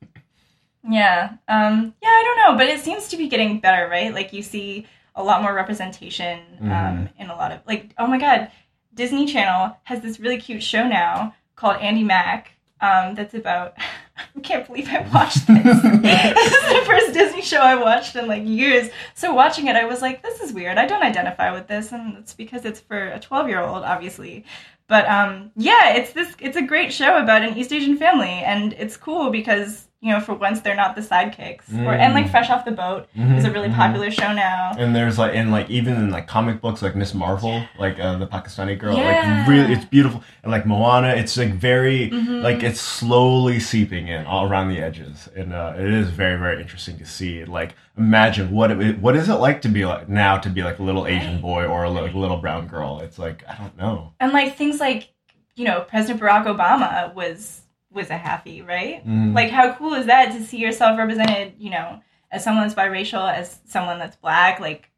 yeah 0.89 1.33
um 1.47 1.93
yeah 2.01 2.09
i 2.09 2.23
don't 2.25 2.37
know 2.37 2.57
but 2.57 2.67
it 2.67 2.81
seems 2.83 3.07
to 3.07 3.17
be 3.17 3.27
getting 3.27 3.59
better 3.59 3.87
right 3.87 4.13
like 4.13 4.33
you 4.33 4.41
see 4.41 4.85
a 5.15 5.23
lot 5.23 5.41
more 5.41 5.53
representation 5.53 6.39
um 6.61 6.67
Mhm. 6.67 7.09
in 7.19 7.29
a 7.29 7.35
lot 7.35 7.51
of 7.51 7.61
like 7.65 7.93
oh 7.97 8.07
my 8.07 8.17
god 8.19 8.51
disney 8.93 9.25
channel 9.25 9.77
has 9.83 10.01
this 10.01 10.19
really 10.19 10.37
cute 10.37 10.61
show 10.63 10.85
now 10.87 11.33
called 11.55 11.77
Andi 11.77 12.03
Mack 12.05 12.51
um 12.81 13.15
that's 13.15 13.33
about 13.33 13.75
i 14.35 14.39
can't 14.39 14.65
believe 14.67 14.87
i 14.89 15.07
watched 15.13 15.47
this. 15.47 15.63
This 15.83 16.53
is 16.53 16.79
the 16.79 16.83
first 16.85 17.13
disney 17.13 17.41
show 17.41 17.59
i 17.59 17.75
watched 17.75 18.15
in 18.15 18.27
like 18.27 18.43
years. 18.45 18.89
So 19.13 19.33
watching 19.33 19.67
it 19.67 19.75
i 19.75 19.85
was 19.85 20.01
like 20.01 20.21
this 20.21 20.41
is 20.41 20.53
weird. 20.53 20.77
I 20.77 20.85
don't 20.85 21.03
identify 21.03 21.51
with 21.53 21.67
this 21.67 21.91
and 21.91 22.17
it's 22.17 22.33
because 22.33 22.65
it's 22.65 22.79
for 22.79 23.09
a 23.09 23.19
12 23.19 23.47
year 23.47 23.61
old 23.61 23.83
obviously. 23.83 24.45
But 24.87 25.07
um, 25.07 25.51
yeah, 25.55 25.93
it's 25.95 26.13
this. 26.13 26.35
It's 26.39 26.57
a 26.57 26.61
great 26.61 26.91
show 26.91 27.17
about 27.17 27.41
an 27.41 27.57
East 27.57 27.71
Asian 27.71 27.97
family, 27.97 28.29
and 28.29 28.73
it's 28.73 28.97
cool 28.97 29.29
because 29.29 29.87
you 30.03 30.11
know, 30.11 30.19
for 30.19 30.33
once 30.33 30.59
they're 30.59 30.75
not 30.75 30.95
the 30.95 31.01
sidekicks. 31.01 31.63
Or 31.85 31.93
and 31.93 32.13
like 32.13 32.29
Fresh 32.29 32.49
Off 32.49 32.65
the 32.65 32.71
Boat 32.71 33.07
is 33.15 33.45
a 33.45 33.51
really 33.51 33.69
Mhm. 33.69 33.75
popular 33.75 34.11
show 34.11 34.33
now. 34.33 34.73
And 34.77 34.93
there's 34.93 35.17
like 35.17 35.33
and 35.33 35.49
like 35.49 35.69
even 35.69 35.93
in 35.95 36.09
like 36.11 36.27
comic 36.27 36.59
books 36.59 36.81
like 36.81 36.93
Miss 36.93 37.13
Marvel, 37.13 37.63
like 37.79 37.97
uh, 38.01 38.17
the 38.17 38.27
Pakistani 38.27 38.77
girl, 38.77 38.97
Yeah. 38.97 39.39
like 39.39 39.47
really 39.47 39.71
it's 39.73 39.85
beautiful. 39.85 40.21
And 40.43 40.51
like 40.51 40.65
Moana, 40.65 41.09
it's 41.21 41.37
like 41.37 41.53
very 41.53 42.09
Mhm. 42.09 42.41
like 42.43 42.63
it's 42.63 42.81
slowly 42.81 43.61
seeping 43.61 44.09
in 44.09 44.25
all 44.25 44.45
around 44.49 44.67
the 44.69 44.79
edges, 44.81 45.29
and 45.37 45.53
uh, 45.53 45.73
it 45.77 45.89
is 46.01 46.09
very 46.09 46.37
very 46.37 46.61
interesting 46.61 46.97
to 46.97 47.05
see. 47.05 47.45
Like 47.45 47.75
imagine 47.97 48.51
what 48.51 48.71
it 48.71 48.99
what 48.99 49.15
is 49.15 49.29
it 49.29 49.35
like 49.35 49.61
to 49.61 49.69
be 49.69 49.85
like 49.85 50.09
now 50.09 50.37
to 50.37 50.49
be 50.49 50.63
like 50.63 50.79
a 50.79 50.83
little 50.83 51.07
Asian 51.07 51.39
boy 51.39 51.65
or 51.65 51.85
a 51.85 51.89
li- 51.89 52.01
like, 52.01 52.13
little 52.13 52.37
brown 52.37 52.67
girl. 52.67 52.99
It's 52.99 53.17
like 53.17 53.43
I 53.49 53.55
don't 53.55 53.77
know. 53.77 54.11
And 54.19 54.33
like 54.33 54.57
things 54.57 54.79
like 54.81 55.09
you 55.55 55.65
know, 55.65 55.81
President 55.81 56.19
Barack 56.19 56.45
Obama 56.45 57.13
was 57.13 57.61
was 57.93 58.09
a 58.09 58.17
hapa, 58.17 58.67
right? 58.67 59.05
Mhm. 59.07 59.33
Like 59.35 59.49
how 59.51 59.73
cool 59.73 59.93
is 59.93 60.05
that 60.07 60.31
to 60.33 60.43
see 60.43 60.57
yourself 60.57 60.97
represented? 60.97 61.53
You 61.57 61.69
know, 61.71 62.01
as 62.31 62.43
someone 62.43 62.63
that's 62.67 62.75
biracial, 62.75 63.31
as 63.31 63.59
someone 63.67 63.99
that's 63.99 64.15
black, 64.17 64.59
like 64.59 64.89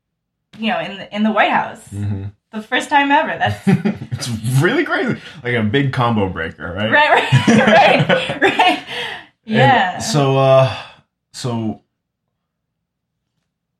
you 0.57 0.69
know, 0.71 0.79
in 0.79 0.97
the 0.97 1.15
in 1.15 1.23
the 1.23 1.31
White 1.31 1.51
House, 1.51 1.85
Mhm. 1.89 2.31
the 2.51 2.61
first 2.61 2.89
time 2.89 3.11
ever. 3.11 3.37
That's 3.37 3.61
it's 3.67 4.29
really 4.61 4.85
crazy, 4.85 5.19
like 5.43 5.55
a 5.55 5.63
big 5.63 5.91
combo 5.93 6.29
breaker, 6.29 6.73
right? 6.73 6.91
right, 6.91 7.09
right, 7.11 7.47
right, 8.09 8.41
right. 8.41 8.79
And 9.47 9.55
Yeah. 9.55 9.99
so, 9.99 10.37
uh, 10.37 10.75
so 11.33 11.81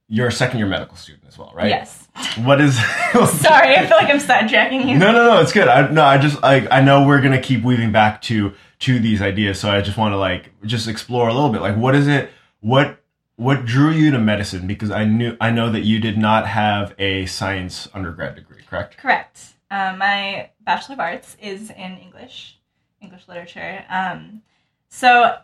you're 0.08 0.28
a 0.28 0.32
second 0.32 0.60
year 0.60 0.67
medical 0.67 0.95
student 0.97 1.23
as 1.28 1.38
well, 1.38 1.51
right? 1.56 1.69
Yes. 1.69 2.08
What 2.43 2.62
is? 2.62 2.75
Sorry, 3.13 3.75
I 3.75 3.88
feel 3.88 3.97
like 3.97 4.10
I'm 4.10 4.19
sidetracking 4.19 4.88
you. 4.88 4.97
no, 4.97 5.12
no, 5.12 5.25
no. 5.34 5.41
It's 5.41 5.51
good. 5.51 5.67
I 5.67 5.89
no, 5.89 6.04
I 6.04 6.17
just 6.17 6.41
like 6.43 6.67
I 6.71 6.82
know 6.82 7.06
we're 7.08 7.21
gonna 7.21 7.41
keep 7.41 7.63
weaving 7.63 7.91
back 7.91 8.21
to 8.23 8.54
to 8.85 8.99
these 8.99 9.19
ideas, 9.19 9.59
so 9.59 9.71
I 9.71 9.81
just 9.81 9.97
want 9.97 10.13
to 10.13 10.17
like 10.17 10.51
just 10.63 10.87
explore 10.87 11.27
a 11.27 11.33
little 11.33 11.49
bit. 11.49 11.61
Like, 11.61 11.75
what 11.75 11.95
is 11.95 12.07
it? 12.07 12.29
What 12.59 12.99
what 13.35 13.65
drew 13.65 13.89
you 13.89 14.11
to 14.11 14.19
medicine? 14.19 14.67
Because 14.67 14.91
I 14.91 15.05
knew 15.05 15.35
I 15.41 15.49
know 15.49 15.71
that 15.71 15.81
you 15.81 15.99
did 15.99 16.19
not 16.19 16.47
have 16.47 16.93
a 16.99 17.25
science 17.25 17.89
undergrad 17.95 18.35
degree, 18.35 18.61
correct? 18.69 18.97
Correct. 18.97 19.39
Um, 19.71 19.97
my 19.97 20.51
Bachelor 20.61 20.93
of 20.93 20.99
Arts 20.99 21.35
is 21.41 21.71
in 21.71 21.97
English, 21.97 22.59
English 23.01 23.27
literature. 23.27 23.83
Um, 23.89 24.43
so 24.89 25.35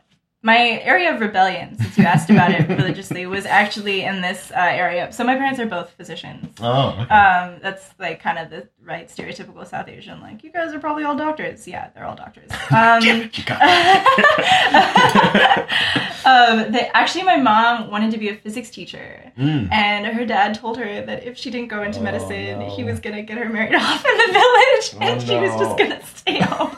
my 0.43 0.80
area 0.84 1.13
of 1.13 1.19
rebellion, 1.19 1.77
since 1.77 1.97
you 1.97 2.04
asked 2.04 2.30
about 2.30 2.51
it 2.51 2.69
religiously, 2.77 3.25
was 3.25 3.47
actually 3.47 4.04
in 4.04 4.21
this 4.21 4.51
uh, 4.51 4.60
area. 4.60 5.12
So 5.12 5.23
my 5.23 5.36
parents 5.36 5.60
are 5.60 5.65
both 5.65 5.89
physicians. 5.91 6.56
Oh, 6.62 6.89
okay. 7.01 7.13
Um, 7.13 7.60
that's 7.62 7.89
like 7.99 8.21
kind 8.21 8.38
of 8.38 8.51
the 8.51 8.67
right 8.84 9.08
stereotypical 9.08 9.65
South 9.67 9.88
Asian. 9.88 10.20
Like 10.22 10.44
you 10.44 10.52
guys 10.52 10.74
are 10.74 10.80
probably 10.80 11.04
all 11.04 11.15
doctors. 11.15 11.67
Yeah, 11.67 11.89
they're 11.94 12.06
all 12.06 12.15
doctors. 12.15 12.50
Um, 12.72 13.02
Damn 13.02 13.22
it, 13.22 13.38
you 13.38 13.44
got 13.44 13.60
it. 13.62 14.65
um, 16.26 16.72
they, 16.72 16.89
actually, 16.94 17.24
my 17.24 17.38
mom 17.38 17.89
wanted 17.91 18.12
to 18.12 18.17
be 18.17 18.30
a 18.30 18.36
physics 18.36 18.70
teacher. 18.70 19.32
Mm. 19.38 19.72
And 19.72 20.06
her 20.08 20.26
dad 20.26 20.56
told 20.56 20.78
her 20.78 21.06
that 21.06 21.24
if 21.26 21.38
she 21.38 21.52
didn't 21.52 21.70
go 21.70 21.84
into 21.84 22.00
Oh, 22.00 22.04
medicine, 22.04 22.60
no. 22.60 22.70
he 22.76 22.84
was 22.84 23.00
gonna 23.00 23.22
get 23.24 23.38
her 23.38 23.50
married 23.50 23.76
off 23.76 24.06
in 24.06 24.17
the 24.17 24.34
village, 24.34 24.96
Oh, 24.96 24.98
and 25.02 25.22
she 25.22 25.36
was 25.38 25.52
just 25.60 25.78
gonna 25.78 26.06
stay 26.06 26.39
home. 26.39 26.76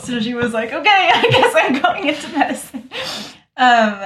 so 0.00 0.20
she 0.20 0.34
was 0.34 0.52
like, 0.52 0.72
"Okay, 0.72 1.10
I 1.14 1.22
guess 1.30 1.54
I'm 1.56 1.80
going 1.80 2.08
into 2.08 2.28
medicine." 2.36 2.90
Um, 3.56 4.00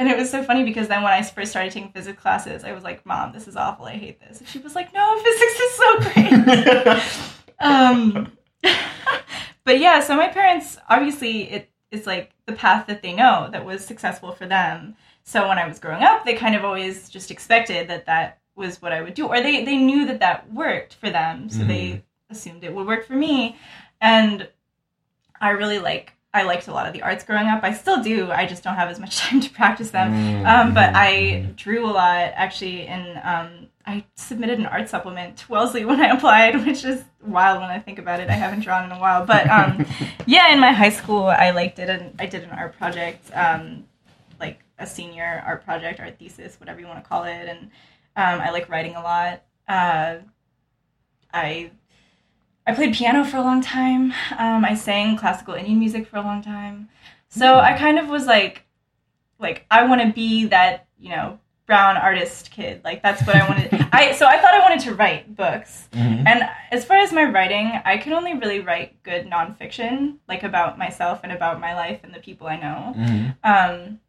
and 0.00 0.08
it 0.08 0.16
was 0.16 0.30
so 0.30 0.42
funny 0.42 0.64
because 0.64 0.88
then 0.88 1.02
when 1.02 1.12
I 1.12 1.22
first 1.22 1.50
started 1.50 1.72
taking 1.72 1.92
physics 1.92 2.20
classes, 2.20 2.64
I 2.64 2.72
was 2.72 2.82
like, 2.82 3.04
"Mom, 3.04 3.32
this 3.34 3.46
is 3.46 3.54
awful. 3.54 3.84
I 3.84 3.92
hate 3.92 4.18
this." 4.18 4.38
And 4.38 4.48
she 4.48 4.58
was 4.58 4.74
like, 4.74 4.94
"No, 4.94 5.20
physics 5.22 5.60
is 5.60 5.72
so 5.74 5.98
great." 6.00 7.02
um, 7.60 8.32
but 9.64 9.78
yeah, 9.78 10.00
so 10.00 10.16
my 10.16 10.28
parents 10.28 10.78
obviously 10.88 11.50
it 11.50 11.70
is 11.90 12.06
like 12.06 12.32
the 12.46 12.54
path 12.54 12.86
that 12.86 13.02
they 13.02 13.12
know 13.12 13.50
that 13.52 13.66
was 13.66 13.84
successful 13.84 14.32
for 14.32 14.46
them. 14.46 14.96
So 15.24 15.46
when 15.46 15.58
I 15.58 15.68
was 15.68 15.78
growing 15.78 16.02
up, 16.02 16.24
they 16.24 16.34
kind 16.34 16.56
of 16.56 16.64
always 16.64 17.10
just 17.10 17.30
expected 17.30 17.86
that 17.88 18.06
that 18.06 18.40
was 18.56 18.80
what 18.80 18.92
I 18.92 19.02
would 19.02 19.12
do, 19.12 19.26
or 19.26 19.42
they 19.42 19.66
they 19.66 19.76
knew 19.76 20.06
that 20.06 20.20
that 20.20 20.50
worked 20.50 20.94
for 20.94 21.10
them, 21.10 21.50
so 21.50 21.62
they 21.62 22.02
assumed 22.30 22.64
it 22.64 22.74
would 22.74 22.86
work 22.86 23.04
for 23.04 23.16
me. 23.16 23.58
And 24.00 24.48
I 25.42 25.50
really 25.50 25.78
like 25.78 26.14
I 26.32 26.44
liked 26.44 26.68
a 26.68 26.72
lot 26.72 26.86
of 26.86 26.92
the 26.92 27.02
arts 27.02 27.24
growing 27.24 27.48
up. 27.48 27.64
I 27.64 27.72
still 27.72 28.02
do. 28.02 28.30
I 28.30 28.46
just 28.46 28.62
don't 28.62 28.76
have 28.76 28.88
as 28.88 29.00
much 29.00 29.18
time 29.20 29.40
to 29.40 29.50
practice 29.50 29.90
them. 29.90 30.46
Um, 30.46 30.74
but 30.74 30.90
mhm, 30.90 30.94
I 30.94 31.46
drew 31.56 31.84
a 31.86 31.90
lot 31.90 32.32
actually, 32.34 32.86
and 32.86 33.18
um, 33.24 33.66
I 33.86 34.04
submitted 34.14 34.58
an 34.58 34.66
art 34.66 34.88
supplement 34.88 35.38
to 35.38 35.50
Wellesley 35.50 35.84
when 35.84 36.00
I 36.00 36.08
applied, 36.08 36.64
which 36.66 36.84
is 36.84 37.02
wild 37.24 37.60
when 37.60 37.70
I 37.70 37.78
think 37.80 37.98
about 37.98 38.20
it. 38.20 38.30
I 38.30 38.34
haven't 38.34 38.60
drawn 38.60 38.84
in 38.84 38.92
a 38.92 38.98
while, 39.00 39.26
but 39.26 39.48
um, 39.50 39.84
yeah, 40.26 40.52
in 40.52 40.60
my 40.60 40.72
high 40.72 40.90
school, 40.90 41.24
I 41.24 41.50
like 41.50 41.74
did 41.74 41.90
an 41.90 42.14
I 42.18 42.26
did 42.26 42.44
an 42.44 42.50
art 42.50 42.76
project, 42.76 43.30
um, 43.34 43.84
like 44.38 44.60
a 44.78 44.86
senior 44.86 45.42
art 45.44 45.64
project, 45.64 45.98
art 45.98 46.18
thesis, 46.18 46.60
whatever 46.60 46.78
you 46.80 46.86
want 46.86 47.02
to 47.02 47.08
call 47.08 47.24
it, 47.24 47.48
and 47.48 47.70
um, 48.16 48.40
I 48.40 48.50
like 48.50 48.68
writing 48.68 48.94
a 48.94 49.02
lot. 49.02 49.42
Uh, 49.66 50.18
I 51.32 51.70
I 52.66 52.74
played 52.74 52.94
piano 52.94 53.24
for 53.24 53.36
a 53.38 53.42
long 53.42 53.60
time. 53.60 54.12
Um, 54.38 54.64
I 54.64 54.74
sang 54.74 55.16
classical 55.16 55.54
Indian 55.54 55.78
music 55.78 56.06
for 56.06 56.16
a 56.18 56.22
long 56.22 56.42
time. 56.42 56.88
So 57.28 57.58
I 57.58 57.72
kind 57.72 57.98
of 57.98 58.08
was 58.08 58.26
like, 58.26 58.64
like 59.38 59.66
I 59.70 59.84
want 59.86 60.02
to 60.02 60.12
be 60.12 60.46
that 60.46 60.86
you 60.98 61.10
know 61.10 61.38
brown 61.66 61.96
artist 61.96 62.50
kid. 62.50 62.82
Like 62.84 63.02
that's 63.02 63.24
what 63.26 63.36
I 63.36 63.48
wanted. 63.48 63.88
I 63.92 64.12
so 64.12 64.26
I 64.26 64.38
thought 64.38 64.54
I 64.54 64.60
wanted 64.60 64.80
to 64.80 64.94
write 64.94 65.34
books. 65.36 65.88
Mhm. 65.92 66.26
And 66.26 66.48
as 66.70 66.84
far 66.84 66.96
as 66.98 67.12
my 67.12 67.24
writing, 67.24 67.80
I 67.84 67.96
can 67.96 68.12
only 68.12 68.34
really 68.34 68.60
write 68.60 69.02
good 69.02 69.26
nonfiction, 69.26 70.16
like 70.28 70.42
about 70.42 70.78
myself 70.78 71.20
and 71.22 71.32
about 71.32 71.60
my 71.60 71.74
life 71.74 72.00
and 72.02 72.12
the 72.12 72.18
people 72.20 72.46
I 72.46 72.56
know. 72.56 72.94
Mhm. 72.96 73.36
Um, 73.44 74.00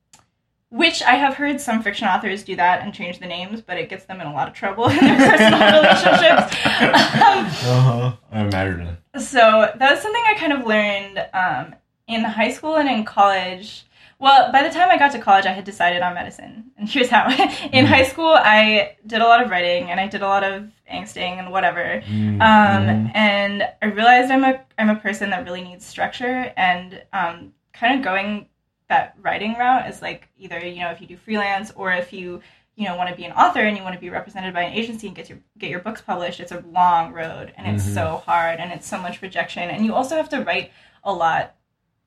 which 0.71 1.03
I 1.03 1.15
have 1.15 1.36
heard 1.36 1.60
some 1.62 1.84
fiction 1.84 2.07
authors 2.07 2.43
do 2.43 2.55
that 2.55 2.81
and 2.81 2.93
change 2.93 3.19
the 3.19 3.27
names, 3.27 3.62
but 3.62 3.77
it 3.77 3.89
gets 3.89 4.05
them 4.05 4.19
in 4.21 4.27
a 4.27 4.34
lot 4.34 4.47
of 4.47 4.53
trouble 4.53 4.88
in 4.89 4.95
their 4.97 5.17
personal 5.29 5.60
relationships. 5.81 6.55
Um, 6.65 7.45
Uh-huh. 7.71 8.12
I 8.31 8.39
imagine. 8.41 8.97
so 9.17 9.71
that 9.77 9.91
was 9.91 10.01
something 10.01 10.23
I 10.27 10.34
kind 10.36 10.53
of 10.53 10.65
learned 10.65 11.17
um, 11.34 11.75
in 12.07 12.23
high 12.23 12.51
school 12.51 12.77
and 12.77 12.89
in 12.89 13.03
college. 13.03 13.86
Well, 14.17 14.51
by 14.51 14.62
the 14.63 14.69
time 14.69 14.89
I 14.91 14.97
got 14.97 15.12
to 15.13 15.19
college, 15.19 15.45
I 15.45 15.51
had 15.51 15.63
decided 15.65 16.01
on 16.03 16.13
medicine. 16.13 16.71
And 16.77 16.88
here's 16.88 17.10
how. 17.10 17.27
in 17.73 17.86
Mhm. 17.86 17.88
high 17.88 18.03
school, 18.03 18.29
I 18.38 18.95
did 19.05 19.19
a 19.21 19.25
lot 19.25 19.43
of 19.43 19.49
writing 19.49 19.89
and 19.91 19.99
I 19.99 20.07
did 20.07 20.21
a 20.21 20.27
lot 20.27 20.43
of 20.43 20.69
angsting 20.91 21.39
and 21.39 21.51
whatever. 21.51 22.01
Mm, 22.07 22.39
Um, 22.41 22.88
mhm. 22.88 23.12
and 23.15 23.67
I 23.81 23.88
realized 23.88 24.31
I'm 24.31 24.43
a 24.45 24.62
I'm 24.77 24.89
a 24.89 24.95
person 24.95 25.31
that 25.31 25.43
really 25.45 25.63
needs 25.63 25.86
structure 25.86 26.53
and 26.55 27.01
um, 27.12 27.53
kind 27.73 27.95
of 27.97 28.03
going 28.05 28.46
that 28.92 29.15
writing 29.21 29.54
route 29.56 29.89
is 29.89 30.02
like 30.02 30.27
either 30.37 30.60
you 30.60 30.81
know 30.81 30.92
if 30.92 31.02
you 31.02 31.08
do 31.08 31.17
freelance 31.17 31.71
or 31.75 31.92
if 31.94 32.12
you 32.13 32.42
you 32.75 32.85
know 32.85 32.96
want 32.96 33.10
to 33.10 33.15
be 33.15 33.25
an 33.25 33.31
author 33.33 33.60
and 33.62 33.75
you 33.77 33.83
want 33.83 33.96
to 33.96 34.00
be 34.02 34.10
represented 34.10 34.54
by 34.54 34.62
an 34.63 34.73
agency 34.73 35.08
and 35.08 35.15
get 35.15 35.29
your 35.29 35.39
get 35.58 35.69
your 35.69 35.79
books 35.79 36.02
published 36.02 36.39
it's 36.39 36.52
a 36.52 36.60
long 36.71 37.12
road 37.13 37.54
and 37.58 37.65
it's 37.67 37.85
Mhm. 37.87 37.94
so 37.94 38.23
hard 38.25 38.60
and 38.60 38.71
it's 38.71 38.87
so 38.87 38.98
much 39.00 39.21
rejection 39.21 39.69
and 39.69 39.85
you 39.85 39.94
also 39.96 40.15
have 40.15 40.29
to 40.29 40.44
write 40.44 40.71
a 41.04 41.13
lot 41.13 41.56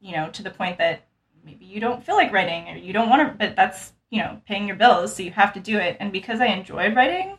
you 0.00 0.12
know 0.16 0.28
to 0.30 0.42
the 0.42 0.50
point 0.50 0.78
that 0.78 1.02
maybe 1.44 1.64
you 1.64 1.80
don't 1.80 2.04
feel 2.04 2.16
like 2.16 2.32
writing 2.32 2.68
or 2.68 2.76
you 2.76 2.92
don't 2.92 3.08
want 3.08 3.20
to 3.26 3.36
but 3.38 3.56
that's 3.56 3.92
you 4.10 4.20
know 4.22 4.40
paying 4.46 4.66
your 4.66 4.76
bills 4.76 5.14
so 5.16 5.22
you 5.22 5.30
have 5.30 5.52
to 5.54 5.60
do 5.60 5.78
it 5.78 5.96
and 6.00 6.12
because 6.12 6.40
i 6.40 6.46
enjoyed 6.46 6.94
writing 6.94 7.36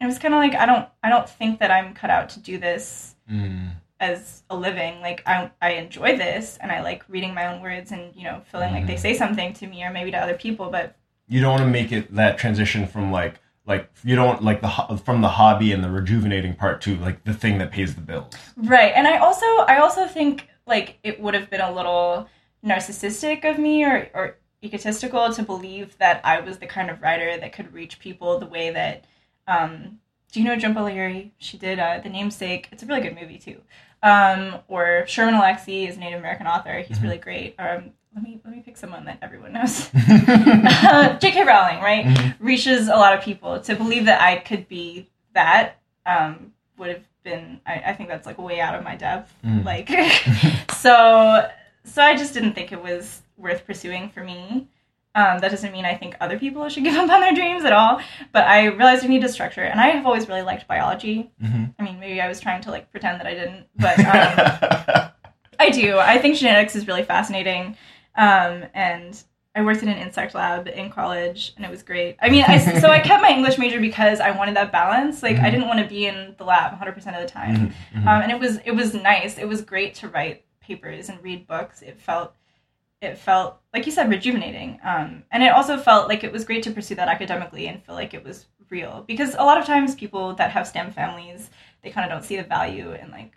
it 0.00 0.06
was 0.06 0.18
kind 0.18 0.34
of 0.34 0.38
like 0.38 0.54
i 0.54 0.66
don't 0.66 0.86
i 1.02 1.08
don't 1.08 1.28
think 1.28 1.60
that 1.60 1.70
i'm 1.70 1.94
cut 1.94 2.10
out 2.10 2.28
to 2.28 2.38
do 2.40 2.58
this 2.58 3.14
Mm. 3.30 3.70
As 4.02 4.42
a 4.50 4.56
living 4.56 5.00
like 5.00 5.22
i 5.26 5.50
i 5.62 5.70
enjoy 5.84 6.16
this 6.16 6.58
and 6.60 6.72
i 6.72 6.82
like 6.82 7.02
reading 7.08 7.32
my 7.32 7.46
own 7.46 7.62
words 7.62 7.92
and 7.92 8.14
you 8.16 8.24
know 8.24 8.42
feeling 8.50 8.72
like 8.72 8.86
they 8.86 8.94
Mhm. 8.96 8.98
say 9.06 9.14
something 9.14 9.52
to 9.54 9.66
me 9.66 9.82
or 9.84 9.90
maybe 9.90 10.10
to 10.10 10.18
other 10.18 10.34
people 10.34 10.68
but 10.70 10.96
you 11.28 11.40
don't 11.40 11.52
want 11.52 11.62
to 11.62 11.68
make 11.70 11.92
it 11.92 12.12
that 12.14 12.36
transition 12.36 12.86
from 12.86 13.12
like 13.12 13.34
like 13.64 13.88
you 14.02 14.16
don't 14.16 14.42
like 14.42 14.60
the 14.60 15.00
from 15.04 15.20
the 15.22 15.28
hobby 15.28 15.72
and 15.72 15.84
the 15.84 15.88
rejuvenating 15.88 16.54
part 16.54 16.80
to 16.82 16.96
like 16.96 17.22
the 17.24 17.32
thing 17.32 17.58
that 17.58 17.70
pays 17.70 17.94
the 17.94 18.00
bills. 18.00 18.34
right 18.56 18.92
and 18.96 19.06
i 19.06 19.16
also 19.18 19.46
i 19.68 19.76
also 19.78 20.06
think 20.08 20.48
like 20.66 20.98
it 21.04 21.20
would 21.20 21.34
have 21.34 21.48
been 21.48 21.60
a 21.60 21.72
little 21.72 22.26
narcissistic 22.64 23.44
of 23.48 23.58
me 23.58 23.84
or 23.84 24.08
or 24.14 24.36
egotistical 24.64 25.32
to 25.32 25.42
believe 25.42 25.98
that 25.98 26.20
I 26.24 26.38
was 26.38 26.58
the 26.58 26.66
kind 26.66 26.88
of 26.88 27.02
writer 27.02 27.36
that 27.36 27.52
could 27.52 27.72
reach 27.74 27.98
people 27.98 28.38
the 28.38 28.46
way 28.46 28.70
that. 28.70 29.04
Um, 29.48 29.98
do 30.30 30.40
you 30.40 30.46
know 30.46 30.54
Jhumpa 30.56 30.76
Lahiri? 30.76 31.32
She 31.38 31.58
did 31.58 31.80
uh, 31.80 31.98
The 31.98 32.08
Namesake. 32.08 32.68
It's 32.70 32.82
a 32.84 32.86
really 32.86 33.00
good 33.00 33.16
movie 33.20 33.38
too. 33.38 33.60
Um, 34.02 34.56
or 34.68 35.04
Sherman 35.06 35.34
Alexie 35.34 35.88
is 35.88 35.96
a 35.96 36.00
Native 36.00 36.18
American 36.18 36.46
author. 36.46 36.78
He's 36.80 36.96
Mm-hmm. 36.96 37.06
really 37.06 37.18
great. 37.18 37.54
Um, 37.58 37.92
let 38.14 38.22
me 38.24 38.40
let 38.44 38.54
me 38.54 38.60
pick 38.64 38.76
someone 38.76 39.04
that 39.06 39.18
everyone 39.22 39.52
knows. 39.52 39.88
uh, 39.94 41.18
J.K. 41.20 41.44
Rowling, 41.44 41.80
right, 41.80 42.04
Mm-hmm. 42.04 42.44
reaches 42.44 42.88
a 42.88 42.96
lot 42.96 43.14
of 43.16 43.22
people. 43.22 43.60
To 43.60 43.74
believe 43.76 44.04
that 44.06 44.20
I 44.20 44.36
could 44.38 44.68
be 44.68 45.08
that 45.34 45.76
um, 46.04 46.52
would 46.78 46.88
have 46.90 47.04
been. 47.22 47.60
I, 47.66 47.82
I 47.86 47.92
think 47.94 48.08
that's 48.08 48.26
like 48.26 48.38
way 48.38 48.60
out 48.60 48.74
of 48.74 48.82
my 48.84 48.96
depth. 48.96 49.32
Mm. 49.44 49.64
Like, 49.64 49.88
so 50.74 51.48
so 51.84 52.02
I 52.02 52.16
just 52.16 52.34
didn't 52.34 52.52
think 52.54 52.72
it 52.72 52.82
was 52.82 53.22
worth 53.38 53.64
pursuing 53.66 54.10
for 54.10 54.22
me. 54.22 54.68
Um, 55.14 55.40
that 55.40 55.50
doesn't 55.50 55.72
mean 55.72 55.84
I 55.84 55.94
think 55.94 56.16
other 56.20 56.38
people 56.38 56.66
should 56.70 56.84
give 56.88 56.94
up 56.94 57.10
on 57.10 57.20
their 57.20 57.34
dreams 57.34 57.64
at 57.64 57.72
all, 57.72 58.00
but 58.32 58.46
I 58.46 58.64
realized 58.66 59.04
I 59.04 59.08
needed 59.08 59.28
structure, 59.30 59.62
and 59.62 59.80
I 59.80 59.88
have 59.88 60.06
always 60.06 60.26
really 60.28 60.42
liked 60.42 60.66
biology. 60.66 61.30
Mhm. 61.42 61.74
I 61.78 61.82
mean, 61.82 62.00
maybe 62.00 62.20
I 62.20 62.28
was 62.28 62.40
trying 62.40 62.62
to 62.62 62.70
like 62.70 62.90
pretend 62.90 63.20
that 63.20 63.26
I 63.26 63.34
didn't, 63.34 63.66
but 63.76 63.98
um, 63.98 65.10
I 65.58 65.70
do. 65.70 65.98
I 65.98 66.18
think 66.18 66.36
genetics 66.36 66.74
is 66.74 66.86
really 66.86 67.02
fascinating, 67.04 67.76
um, 68.16 68.64
and 68.74 69.22
I 69.54 69.62
worked 69.62 69.82
in 69.82 69.88
an 69.90 69.98
insect 69.98 70.34
lab 70.34 70.66
in 70.66 70.88
college, 70.88 71.52
and 71.56 71.64
it 71.66 71.70
was 71.70 71.82
great. 71.82 72.16
I 72.22 72.30
mean, 72.30 72.42
I, 72.48 72.56
so 72.80 72.88
I 72.88 73.00
kept 73.08 73.20
my 73.20 73.28
English 73.30 73.58
major 73.58 73.80
because 73.80 74.18
I 74.18 74.30
wanted 74.30 74.56
that 74.56 74.72
balance. 74.72 75.22
Like, 75.22 75.36
I 75.38 75.50
didn't 75.50 75.68
want 75.68 75.78
to 75.80 75.86
be 75.86 76.06
in 76.06 76.34
the 76.38 76.44
lab 76.44 76.72
100 76.72 76.92
percent 76.92 77.16
of 77.16 77.22
the 77.22 77.28
time, 77.28 77.74
Mhm. 77.94 78.00
um, 78.06 78.22
and 78.22 78.32
it 78.32 78.40
was 78.40 78.58
it 78.64 78.72
was 78.72 78.94
nice. 78.94 79.36
It 79.36 79.46
was 79.46 79.60
great 79.60 79.94
to 79.96 80.08
write 80.08 80.44
papers 80.62 81.10
and 81.10 81.22
read 81.22 81.46
books. 81.46 81.82
It 81.82 82.00
felt 82.00 82.32
it 83.02 83.18
felt 83.18 83.58
like 83.74 83.84
you 83.86 83.92
said 83.92 84.08
rejuvenating, 84.10 84.78
um, 84.84 85.24
and 85.32 85.42
it 85.42 85.52
also 85.52 85.76
felt 85.76 86.08
like 86.08 86.24
it 86.24 86.32
was 86.32 86.44
great 86.44 86.62
to 86.64 86.70
pursue 86.70 86.94
that 86.94 87.08
academically 87.08 87.66
and 87.66 87.84
feel 87.84 87.94
like 87.94 88.14
it 88.14 88.24
was 88.24 88.46
real. 88.70 89.04
Because 89.06 89.34
a 89.34 89.42
lot 89.44 89.58
of 89.58 89.66
times 89.66 89.94
people 89.94 90.34
that 90.36 90.50
have 90.50 90.66
STEM 90.66 90.92
families, 90.92 91.50
they 91.82 91.90
kind 91.90 92.04
of 92.10 92.14
don't 92.14 92.24
see 92.24 92.36
the 92.36 92.44
value 92.44 92.92
in 92.92 93.10
like. 93.10 93.32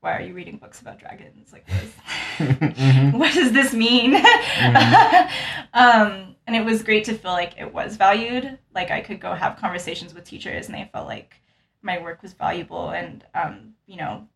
Why 0.00 0.16
are 0.16 0.20
you 0.22 0.32
reading 0.32 0.58
books 0.58 0.80
about 0.80 1.00
dragons? 1.00 1.52
Like, 1.52 1.68
what, 1.68 1.82
is, 1.82 1.92
Mhm. 2.38 3.12
what 3.18 3.34
does 3.34 3.50
this 3.50 3.72
mean? 3.74 4.14
um, 5.74 6.36
and 6.46 6.56
it 6.56 6.64
was 6.64 6.82
great 6.82 7.04
to 7.04 7.14
feel 7.14 7.32
like 7.32 7.54
it 7.58 7.72
was 7.72 7.96
valued. 7.96 8.58
Like 8.74 8.90
I 8.90 9.00
could 9.00 9.20
go 9.20 9.34
have 9.34 9.56
conversations 9.56 10.14
with 10.14 10.24
teachers, 10.24 10.66
and 10.66 10.74
they 10.74 10.88
felt 10.92 11.06
like 11.08 11.40
my 11.82 12.00
work 12.00 12.22
was 12.22 12.32
valuable 12.32 12.90
and 12.90 13.24
um, 13.34 13.74
you 13.86 13.96
know 13.96 14.26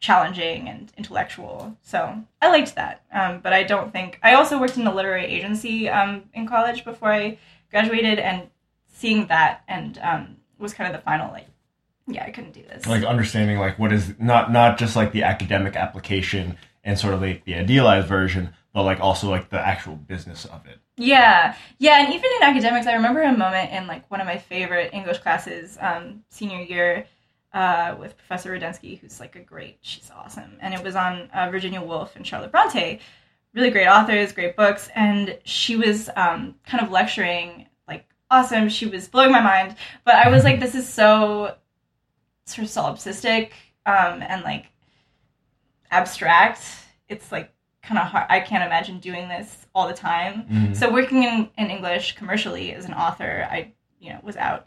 challenging 0.00 0.68
and 0.68 0.90
intellectual. 0.96 1.76
So 1.82 2.24
I 2.40 2.48
liked 2.48 2.74
that. 2.74 3.02
Um, 3.12 3.40
but 3.40 3.52
I 3.52 3.62
don't 3.62 3.92
think 3.92 4.18
I 4.22 4.34
also 4.34 4.58
worked 4.58 4.76
in 4.76 4.86
a 4.86 4.94
literary 4.94 5.26
agency 5.26 5.88
um, 5.88 6.24
in 6.34 6.46
college 6.46 6.84
before 6.84 7.12
I 7.12 7.38
graduated, 7.70 8.18
and 8.18 8.48
seeing 8.92 9.26
that 9.28 9.62
and 9.68 9.98
um, 10.02 10.36
was 10.58 10.74
kind 10.74 10.92
of 10.92 10.98
the 10.98 11.04
final 11.04 11.30
like, 11.30 11.46
yeah, 12.06 12.24
I 12.24 12.30
couldn't 12.30 12.52
do 12.52 12.62
this. 12.62 12.86
like 12.86 13.04
understanding 13.04 13.58
like 13.58 13.78
what 13.78 13.92
is 13.92 14.14
not 14.18 14.50
not 14.50 14.78
just 14.78 14.96
like 14.96 15.12
the 15.12 15.22
academic 15.22 15.76
application 15.76 16.56
and 16.82 16.98
sort 16.98 17.14
of 17.14 17.20
like 17.20 17.44
the 17.44 17.54
idealized 17.54 18.08
version, 18.08 18.54
but 18.72 18.82
like 18.82 19.00
also 19.00 19.28
like 19.28 19.50
the 19.50 19.60
actual 19.60 19.96
business 19.96 20.46
of 20.46 20.66
it. 20.66 20.78
Yeah, 20.96 21.54
yeah, 21.78 22.02
and 22.04 22.12
even 22.12 22.30
in 22.36 22.42
academics, 22.42 22.86
I 22.86 22.94
remember 22.94 23.22
a 23.22 23.36
moment 23.36 23.72
in 23.72 23.86
like 23.86 24.10
one 24.10 24.20
of 24.20 24.26
my 24.26 24.38
favorite 24.38 24.92
English 24.92 25.18
classes, 25.18 25.78
um, 25.80 26.24
senior 26.30 26.60
year, 26.60 27.06
uh, 27.52 27.96
with 27.98 28.16
Professor 28.16 28.56
Rudensky, 28.56 28.98
who's 28.98 29.20
like 29.20 29.36
a 29.36 29.40
great, 29.40 29.78
she's 29.80 30.10
awesome, 30.16 30.56
and 30.60 30.72
it 30.74 30.82
was 30.82 30.94
on 30.96 31.28
uh, 31.34 31.50
Virginia 31.50 31.82
Woolf 31.82 32.16
and 32.16 32.26
Charlotte 32.26 32.52
Bronte, 32.52 33.00
really 33.54 33.70
great 33.70 33.88
authors, 33.88 34.32
great 34.32 34.56
books, 34.56 34.88
and 34.94 35.36
she 35.44 35.76
was 35.76 36.08
um, 36.16 36.54
kind 36.66 36.84
of 36.84 36.90
lecturing 36.90 37.66
like 37.88 38.06
awesome. 38.30 38.68
She 38.68 38.86
was 38.86 39.08
blowing 39.08 39.32
my 39.32 39.40
mind, 39.40 39.76
but 40.04 40.14
I 40.14 40.28
was 40.30 40.44
like, 40.44 40.60
this 40.60 40.74
is 40.74 40.88
so 40.88 41.56
sort 42.46 42.64
of 42.66 42.70
solipsistic 42.72 43.50
um, 43.86 44.22
and 44.22 44.42
like 44.44 44.66
abstract. 45.90 46.62
It's 47.08 47.32
like 47.32 47.52
kind 47.82 47.98
of 47.98 48.06
hard. 48.06 48.26
I 48.28 48.40
can't 48.40 48.64
imagine 48.64 49.00
doing 49.00 49.28
this 49.28 49.66
all 49.74 49.88
the 49.88 49.94
time. 49.94 50.46
Mhm. 50.50 50.76
So 50.76 50.92
working 50.92 51.24
in, 51.24 51.48
in 51.58 51.70
English 51.70 52.14
commercially 52.16 52.72
as 52.72 52.84
an 52.84 52.94
author, 52.94 53.48
I 53.50 53.72
you 53.98 54.12
know 54.12 54.20
was 54.22 54.36
out. 54.36 54.66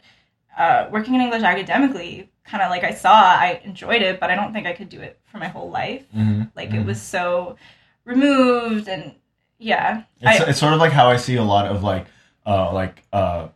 Uh, 0.56 0.88
working 0.90 1.14
in 1.14 1.20
English 1.20 1.42
academically, 1.42 2.30
kind 2.44 2.62
of 2.62 2.70
like 2.70 2.84
I 2.84 2.92
saw, 2.92 3.12
I 3.12 3.60
enjoyed 3.64 4.02
it, 4.02 4.20
but 4.20 4.30
I 4.30 4.34
don't 4.34 4.52
think 4.52 4.66
I 4.66 4.72
could 4.72 4.88
do 4.88 5.00
it 5.00 5.18
for 5.26 5.38
my 5.38 5.48
whole 5.48 5.70
life. 5.70 6.04
Mhm. 6.16 6.50
Like 6.54 6.70
Mhm. 6.70 6.80
it 6.80 6.86
was 6.86 7.00
so 7.02 7.56
removed, 8.04 8.88
and 8.88 9.14
yeah, 9.58 10.02
It's, 10.20 10.40
I, 10.40 10.50
it's 10.50 10.58
sort 10.60 10.72
of 10.74 10.78
like 10.80 10.92
how 10.92 11.08
I 11.08 11.16
see 11.16 11.36
a 11.36 11.42
lot 11.44 11.66
of 11.66 11.82
like 11.82 12.06
uh 12.46 12.72
like 12.72 13.02
uh 13.12 13.48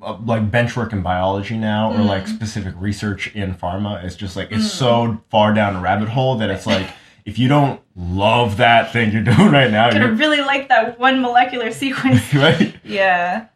uh, 0.00 0.16
like 0.24 0.48
bench 0.50 0.76
work 0.76 0.92
in 0.92 1.02
biology 1.02 1.56
now 1.56 1.90
or 1.92 1.98
like 2.02 2.24
Mm. 2.26 2.28
specific 2.36 2.74
research 2.78 3.34
in 3.34 3.52
pharma 3.52 4.04
it's 4.04 4.14
just 4.14 4.36
like 4.36 4.52
it's 4.52 4.70
so 4.70 5.18
far 5.28 5.52
down 5.52 5.74
a 5.74 5.80
rabbit 5.80 6.08
hole 6.08 6.36
that 6.36 6.48
it's 6.50 6.66
like 6.68 6.86
if 7.24 7.36
you 7.36 7.48
don't 7.48 7.80
love 7.96 8.58
that 8.58 8.92
thing 8.92 9.10
you're 9.10 9.24
doing 9.24 9.50
right 9.50 9.72
now 9.72 9.86
you're 9.90 10.02
gonna 10.04 10.12
really 10.12 10.40
like 10.40 10.68
that 10.68 11.00
one 11.00 11.20
molecular 11.20 11.72
sequence. 11.72 12.32
right 12.34 12.76
yeah, 12.84 13.46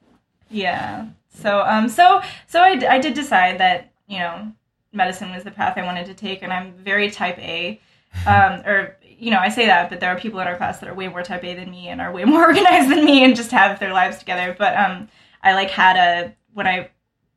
yeah. 0.51 1.05
So 1.33 1.63
um, 1.67 1.89
so 1.89 2.21
so 2.47 2.61
I, 2.61 2.81
I 2.89 2.99
did 2.99 3.15
decide 3.15 3.59
that 3.59 3.93
you 4.07 4.19
know 4.19 4.53
medicine 4.93 5.33
was 5.33 5.45
the 5.45 5.51
path 5.51 5.77
I 5.77 5.85
wanted 5.85 6.07
to 6.07 6.15
take, 6.15 6.43
and 6.43 6.53
I'm 6.53 6.73
very 6.75 7.11
type 7.11 7.39
A. 7.39 7.81
Um, 8.27 8.61
or 8.67 8.99
you 9.23 9.31
know, 9.31 9.39
I 9.39 9.49
say 9.49 9.65
that, 9.67 9.89
but 9.89 10.01
there 10.01 10.11
are 10.11 10.19
people 10.19 10.39
in 10.41 10.47
our 10.47 10.57
class 10.57 10.81
that 10.81 10.89
are 10.89 10.95
way 10.95 11.09
more 11.09 11.23
type 11.23 11.45
A 11.45 11.55
than 11.55 11.71
me 11.71 11.89
and 11.89 12.01
are 12.01 12.13
way 12.13 12.25
more 12.27 12.43
organized 12.43 12.91
than 12.91 13.05
me 13.05 13.25
and 13.25 13.35
just 13.35 13.53
have 13.53 13.79
their 13.81 13.93
lives 13.93 14.19
together. 14.19 14.55
But 14.59 14.77
um, 14.77 15.09
I 15.43 15.55
like 15.55 15.71
had 15.71 15.97
a 15.97 16.35
when 16.53 16.67
I 16.67 16.91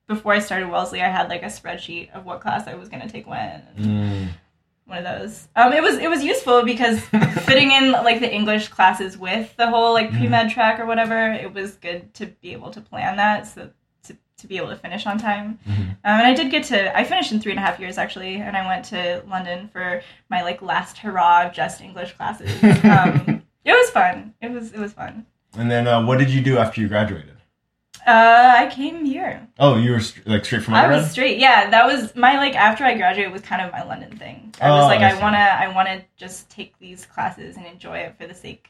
before 0.08 0.34
I 0.34 0.39
started 0.39 0.70
Wellesley, 0.70 1.02
I 1.02 1.10
had 1.10 1.30
like 1.30 1.43
a 1.43 1.48
spreadsheet 1.48 2.12
of 2.12 2.26
what 2.26 2.41
class 2.41 2.68
I 2.68 2.74
was 2.74 2.89
going 2.89 3.02
to 3.02 3.08
take 3.08 3.28
when. 3.28 3.64
Mm. 3.78 4.30
One 4.86 4.98
of 4.98 5.04
those. 5.04 5.48
Um, 5.56 5.74
it 5.74 5.82
was 5.82 5.98
it 5.98 6.10
was 6.10 6.24
useful 6.24 6.64
because 6.64 7.00
fitting 7.46 7.72
in 7.72 7.91
like 7.91 8.20
the 8.20 8.34
English 8.34 8.68
classes 8.68 9.18
with 9.18 9.56
the 9.56 9.70
whole 9.70 9.93
like 9.93 10.12
pre 10.12 10.28
med 10.28 10.52
track 10.52 10.80
or 10.80 10.86
whatever, 10.86 11.32
it 11.32 11.54
was 11.54 11.76
good 11.76 12.14
to 12.16 12.26
be 12.26 12.52
able 12.52 12.72
to 12.72 12.82
plan 12.82 13.16
that 13.18 13.48
so 13.48 13.70
to, 14.38 14.48
be 14.48 14.58
able 14.58 14.70
to 14.70 14.76
finish 14.76 15.06
on 15.06 15.18
time. 15.18 15.60
Mhm. 15.68 15.80
Um, 15.90 15.98
and 16.04 16.28
I 16.28 16.34
did 16.34 16.52
get 16.52 16.64
to 16.66 16.96
I 16.98 17.04
finished 17.04 17.32
in 17.32 17.40
three 17.40 17.52
and 17.52 17.60
a 17.60 17.64
half 17.64 17.80
years 17.80 17.98
actually, 17.98 18.36
and 18.36 18.56
I 18.56 18.66
went 18.68 18.86
to 18.86 19.24
London 19.28 19.70
for 19.72 20.02
my 20.30 20.42
like 20.44 20.62
last 20.62 20.98
hurrah 20.98 21.44
of 21.48 21.54
just 21.54 21.82
English 21.82 22.14
classes. 22.14 22.52
Um, 22.86 23.42
it 23.64 23.72
was 23.72 23.90
fun. 23.90 24.34
It 24.42 24.52
was 24.52 24.72
it 24.74 24.80
was 24.80 24.94
fun. 24.94 25.26
and 25.58 25.72
then 25.72 25.88
uh, 25.88 26.04
what 26.06 26.20
did 26.20 26.30
you 26.30 26.42
do 26.42 26.58
after 26.58 26.82
you 26.82 26.88
graduated 26.88 27.32
Uh, 28.06 28.54
I 28.58 28.68
came 28.70 29.06
here. 29.06 29.48
oh 29.58 29.78
you 29.78 29.92
were 29.92 30.00
st- 30.02 30.28
like 30.28 30.46
straight 30.46 30.64
from 30.64 30.76
I 30.76 30.88
was 30.88 31.10
straight. 31.10 31.40
Yeah, 31.40 31.70
that 31.72 31.86
was 31.88 32.16
my 32.16 32.38
like 32.38 32.56
after 32.56 32.84
I 32.84 32.94
graduated 32.96 33.32
was 33.34 33.42
kind 33.42 33.62
of 33.62 33.72
my 33.72 33.84
London 33.84 34.16
thing. 34.18 34.54
I 34.62 34.70
Oh, 34.70 34.76
was 34.78 34.86
like 34.86 35.02
I 35.02 35.18
I, 35.18 35.22
wanna 35.22 35.38
I 35.38 35.68
wanna 35.74 36.02
just 36.18 36.50
take 36.50 36.78
these 36.80 37.06
classes 37.08 37.58
and 37.58 37.66
enjoy 37.66 37.98
it 38.00 38.16
for 38.20 38.28
the 38.28 38.36
sake 38.36 38.70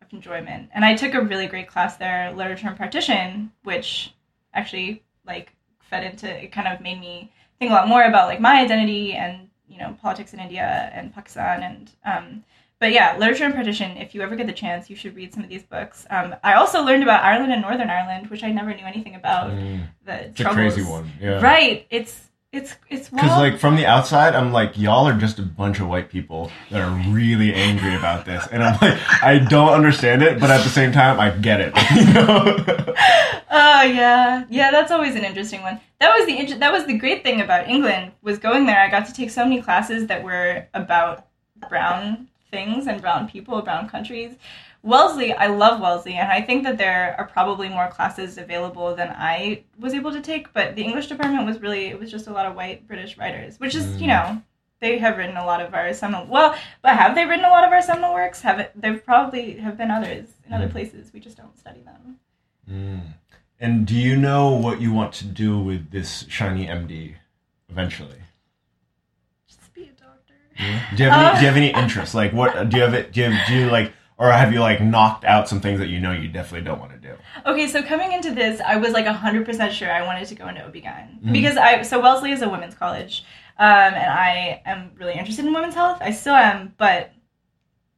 of 0.00 0.08
enjoyment. 0.12 0.70
And 0.74 0.84
I 0.84 0.96
took 0.96 1.14
a 1.14 1.20
really 1.20 1.46
great 1.46 1.68
class 1.68 1.96
there, 1.98 2.32
literature 2.32 2.66
and 2.68 2.76
partition, 2.76 3.52
which 3.62 4.12
actually 4.54 5.02
like 5.26 5.52
fed 5.80 6.04
into 6.04 6.28
it 6.28 6.52
kind 6.52 6.68
of 6.68 6.80
made 6.80 7.00
me 7.00 7.32
think 7.58 7.70
a 7.70 7.74
lot 7.74 7.88
more 7.88 8.04
about 8.04 8.28
like 8.28 8.40
my 8.40 8.60
identity 8.60 9.12
and 9.12 9.48
you 9.68 9.78
know 9.78 9.96
politics 10.00 10.32
in 10.32 10.40
India 10.40 10.90
and 10.94 11.14
Pakistan 11.14 11.62
and 11.62 11.90
um 12.04 12.44
but 12.82 12.90
yeah, 12.90 13.16
literature 13.16 13.44
and 13.44 13.54
partition. 13.54 13.96
If 13.96 14.12
you 14.12 14.22
ever 14.22 14.34
get 14.34 14.48
the 14.48 14.52
chance, 14.52 14.90
you 14.90 14.96
should 14.96 15.14
read 15.14 15.32
some 15.32 15.44
of 15.44 15.48
these 15.48 15.62
books. 15.62 16.04
Um, 16.10 16.34
I 16.42 16.54
also 16.54 16.82
learned 16.82 17.04
about 17.04 17.22
Ireland 17.22 17.52
and 17.52 17.62
Northern 17.62 17.88
Ireland, 17.88 18.28
which 18.28 18.42
I 18.42 18.50
never 18.50 18.74
knew 18.74 18.84
anything 18.84 19.14
about. 19.14 19.52
Mm. 19.52 19.86
The 20.04 20.24
it's 20.24 20.40
a 20.40 20.46
crazy 20.46 20.82
one 20.82 21.08
yeah 21.20 21.40
Right. 21.40 21.86
It's 21.90 22.28
it's 22.52 22.76
it's 22.90 23.08
Because 23.08 23.30
wild. 23.30 23.40
like 23.52 23.58
from 23.58 23.76
the 23.76 23.86
outside, 23.86 24.34
I'm 24.34 24.52
like, 24.52 24.76
y'all 24.76 25.06
are 25.08 25.18
just 25.18 25.38
a 25.38 25.42
bunch 25.42 25.80
of 25.80 25.88
white 25.88 26.10
people 26.10 26.50
that 26.70 26.82
are 26.82 27.10
really 27.10 27.54
angry 27.54 27.94
about 27.94 28.26
this, 28.26 28.46
and 28.52 28.62
I'm 28.62 28.78
like, 28.82 28.98
I 29.22 29.38
don't 29.38 29.70
understand 29.70 30.22
it, 30.22 30.38
but 30.38 30.50
at 30.50 30.62
the 30.62 30.68
same 30.68 30.92
time, 30.92 31.18
I 31.18 31.30
get 31.30 31.60
it. 31.60 31.72
You 31.92 32.12
know? 32.12 32.56
oh 33.50 33.82
yeah, 33.82 34.44
yeah. 34.50 34.70
That's 34.70 34.90
always 34.92 35.14
an 35.14 35.24
interesting 35.24 35.62
one. 35.62 35.80
That 36.00 36.14
was 36.16 36.26
the 36.26 36.58
that 36.58 36.72
was 36.72 36.86
the 36.86 36.98
great 36.98 37.22
thing 37.22 37.40
about 37.40 37.68
England 37.68 38.12
was 38.22 38.38
going 38.38 38.66
there. 38.66 38.80
I 38.80 38.88
got 38.90 39.06
to 39.06 39.12
take 39.14 39.30
so 39.30 39.44
many 39.44 39.62
classes 39.62 40.06
that 40.08 40.22
were 40.22 40.66
about 40.74 41.26
brown 41.70 42.28
things 42.50 42.86
and 42.86 43.00
brown 43.00 43.28
people, 43.28 43.60
brown 43.62 43.88
countries. 43.88 44.34
Wellesley, 44.84 45.32
I 45.32 45.46
love 45.46 45.80
Wellesley, 45.80 46.14
and 46.14 46.30
I 46.32 46.40
think 46.40 46.64
that 46.64 46.76
there 46.76 47.14
are 47.18 47.26
probably 47.26 47.68
more 47.68 47.88
classes 47.88 48.36
available 48.36 48.94
than 48.96 49.14
I 49.16 49.62
was 49.78 49.94
able 49.94 50.10
to 50.12 50.20
take. 50.20 50.52
But 50.52 50.74
the 50.74 50.82
English 50.82 51.06
department 51.06 51.46
was 51.46 51.60
really 51.60 51.86
it 51.86 51.98
was 51.98 52.10
just 52.10 52.26
a 52.26 52.32
lot 52.32 52.46
of 52.46 52.56
white 52.56 52.86
British 52.88 53.16
writers, 53.16 53.60
which 53.60 53.74
is 53.76 54.00
you 54.00 54.08
know 54.08 54.42
they 54.80 54.98
have 54.98 55.18
written 55.18 55.36
a 55.36 55.44
lot 55.46 55.60
of 55.62 55.72
our 55.74 55.92
seminal. 55.94 56.26
Well, 56.26 56.56
but 56.82 56.96
have 56.96 57.14
they 57.14 57.24
written 57.24 57.44
a 57.44 57.50
lot 57.50 57.64
of 57.64 57.72
our 57.72 57.80
seminal 57.82 58.12
works? 58.12 58.40
Have 58.42 58.58
it? 58.58 58.72
There 58.74 58.96
probably 58.98 59.54
have 59.58 59.76
been 59.78 59.90
others 59.92 60.28
in 60.46 60.52
other 60.52 60.66
Mm. 60.66 60.72
places. 60.72 61.12
We 61.14 61.20
just 61.20 61.36
don't 61.36 61.56
study 61.56 61.80
them. 61.82 62.18
Mm. 62.68 63.00
And 63.60 63.86
do 63.86 63.94
you 63.94 64.16
know 64.16 64.50
what 64.50 64.80
you 64.80 64.92
want 64.92 65.12
to 65.14 65.26
do 65.26 65.60
with 65.60 65.92
this 65.92 66.26
shiny 66.28 66.66
MD 66.66 67.14
eventually? 67.68 68.18
Just 69.46 69.72
be 69.72 69.82
a 69.84 69.92
doctor. 69.92 70.34
Do 70.96 71.04
you 71.04 71.08
have 71.08 71.20
any? 71.20 71.28
Uh, 71.28 71.34
do 71.36 71.40
you 71.42 71.46
have 71.46 71.56
any 71.56 71.70
interest? 71.84 72.16
Like, 72.16 72.32
what 72.32 72.68
do 72.68 72.76
you 72.78 72.82
have? 72.82 72.94
It? 72.94 73.12
Do 73.12 73.20
you 73.20 73.30
have, 73.30 73.46
do 73.46 73.54
you 73.54 73.66
like? 73.70 73.92
Or 74.22 74.30
have 74.30 74.52
you 74.52 74.60
like 74.60 74.80
knocked 74.80 75.24
out 75.24 75.48
some 75.48 75.60
things 75.60 75.80
that 75.80 75.88
you 75.88 75.98
know 75.98 76.12
you 76.12 76.28
definitely 76.28 76.64
don't 76.64 76.78
want 76.78 76.92
to 76.92 76.98
do? 76.98 77.14
Okay, 77.44 77.66
so 77.66 77.82
coming 77.82 78.12
into 78.12 78.30
this, 78.30 78.60
I 78.60 78.76
was 78.76 78.92
like 78.92 79.04
100% 79.04 79.70
sure 79.72 79.90
I 79.90 80.04
wanted 80.06 80.28
to 80.28 80.34
go 80.36 80.46
into 80.46 80.64
OB-GYN. 80.64 80.84
Mm-hmm. 80.84 81.32
Because 81.32 81.56
I, 81.56 81.82
so 81.82 82.00
Wellesley 82.00 82.30
is 82.30 82.40
a 82.40 82.48
women's 82.48 82.76
college, 82.76 83.24
um, 83.58 83.66
and 83.66 83.96
I 83.96 84.62
am 84.64 84.92
really 84.96 85.14
interested 85.14 85.44
in 85.44 85.52
women's 85.52 85.74
health. 85.74 85.98
I 86.00 86.12
still 86.12 86.34
am, 86.36 86.72
but, 86.78 87.10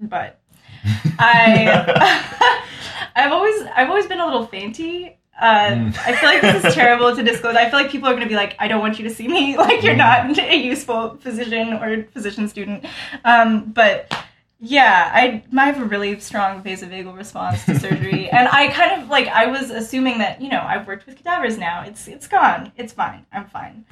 but, 0.00 0.40
I, 1.18 2.64
I've 3.16 3.32
always, 3.32 3.62
I've 3.76 3.90
always 3.90 4.06
been 4.06 4.20
a 4.20 4.24
little 4.24 4.46
fainty. 4.46 5.18
Uh, 5.38 5.70
Mm. 5.74 5.98
I 5.98 6.14
feel 6.14 6.28
like 6.30 6.40
this 6.40 6.64
is 6.64 6.74
terrible 6.74 7.14
to 7.14 7.22
disclose. 7.22 7.56
I 7.56 7.68
feel 7.68 7.80
like 7.80 7.90
people 7.90 8.08
are 8.08 8.12
going 8.12 8.22
to 8.22 8.28
be 8.28 8.36
like, 8.36 8.54
I 8.60 8.68
don't 8.68 8.80
want 8.80 9.00
you 9.00 9.08
to 9.08 9.14
see 9.14 9.26
me. 9.26 9.56
Like, 9.64 9.82
you're 9.82 9.96
not 9.96 10.38
a 10.38 10.56
useful 10.56 11.16
physician 11.16 11.72
or 11.74 12.04
physician 12.12 12.48
student. 12.48 12.86
Um, 13.24 13.72
but 13.72 14.14
yeah, 14.60 15.10
I 15.12 15.42
I 15.56 15.66
have 15.66 15.80
a 15.80 15.84
really 15.84 16.18
strong 16.20 16.62
vasovagal 16.62 17.16
response 17.16 17.64
to 17.66 17.78
surgery, 17.78 18.30
and 18.32 18.48
I 18.48 18.68
kind 18.68 19.02
of 19.02 19.08
like 19.08 19.28
I 19.28 19.46
was 19.46 19.70
assuming 19.70 20.18
that 20.18 20.40
you 20.40 20.48
know 20.48 20.60
I've 20.60 20.86
worked 20.86 21.06
with 21.06 21.16
cadavers 21.16 21.58
now. 21.58 21.82
It's 21.82 22.08
it's 22.08 22.26
gone. 22.26 22.72
It's 22.76 22.92
fine. 22.92 23.26
I'm 23.32 23.46
fine. 23.46 23.84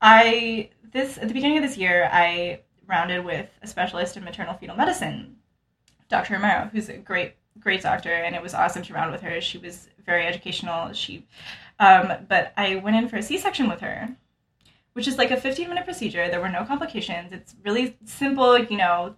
I 0.00 0.70
this 0.92 1.18
at 1.18 1.28
the 1.28 1.34
beginning 1.34 1.58
of 1.58 1.62
this 1.62 1.76
year 1.76 2.08
I 2.12 2.60
rounded 2.86 3.24
with 3.24 3.48
a 3.62 3.66
specialist 3.66 4.16
in 4.16 4.24
maternal 4.24 4.54
fetal 4.54 4.76
medicine, 4.76 5.36
Dr. 6.08 6.34
Romero, 6.34 6.70
who's 6.72 6.88
a 6.88 6.96
great 6.96 7.34
great 7.60 7.82
doctor, 7.82 8.12
and 8.12 8.34
it 8.34 8.42
was 8.42 8.54
awesome 8.54 8.82
to 8.82 8.94
round 8.94 9.12
with 9.12 9.22
her. 9.22 9.40
She 9.40 9.58
was 9.58 9.88
very 10.04 10.26
educational. 10.26 10.92
She, 10.92 11.26
um, 11.78 12.12
but 12.28 12.52
I 12.56 12.76
went 12.76 12.96
in 12.96 13.08
for 13.08 13.16
a 13.16 13.22
C-section 13.22 13.68
with 13.68 13.80
her, 13.80 14.16
which 14.92 15.08
is 15.08 15.18
like 15.18 15.30
a 15.30 15.40
15 15.40 15.68
minute 15.68 15.84
procedure. 15.84 16.28
There 16.28 16.40
were 16.40 16.48
no 16.48 16.64
complications. 16.64 17.32
It's 17.32 17.54
really 17.64 17.96
simple. 18.04 18.58
You 18.58 18.76
know, 18.76 19.16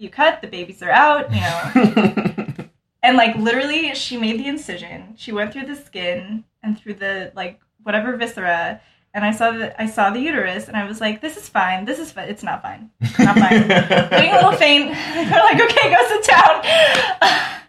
you 0.00 0.08
cut, 0.08 0.40
the 0.40 0.48
babies 0.48 0.82
are 0.82 0.90
out. 0.90 1.32
You 1.32 1.40
know, 1.40 2.54
and 3.02 3.16
like 3.16 3.36
literally, 3.36 3.94
she 3.94 4.16
made 4.16 4.40
the 4.40 4.48
incision. 4.48 5.14
She 5.16 5.30
went 5.30 5.52
through 5.52 5.66
the 5.66 5.76
skin 5.76 6.44
and 6.62 6.78
through 6.78 6.94
the 6.94 7.32
like 7.36 7.60
whatever 7.82 8.16
viscera. 8.16 8.80
And 9.12 9.24
I 9.24 9.32
saw 9.32 9.50
the 9.50 9.80
I 9.80 9.86
saw 9.86 10.10
the 10.10 10.20
uterus, 10.20 10.68
and 10.68 10.76
I 10.76 10.86
was 10.86 11.00
like, 11.00 11.20
"This 11.20 11.36
is 11.36 11.48
fine. 11.48 11.84
This 11.84 11.98
is 11.98 12.12
fine. 12.12 12.28
It's 12.28 12.42
not 12.42 12.62
fine. 12.62 12.90
It's 13.00 13.18
not 13.18 13.36
fine." 13.36 13.68
Getting 13.68 14.30
a 14.30 14.36
little 14.36 14.52
faint. 14.52 14.90
We're 15.14 15.44
like, 15.44 15.60
"Okay, 15.60 15.90
go 15.90 16.08
sit 16.08 16.24
down." 16.24 16.64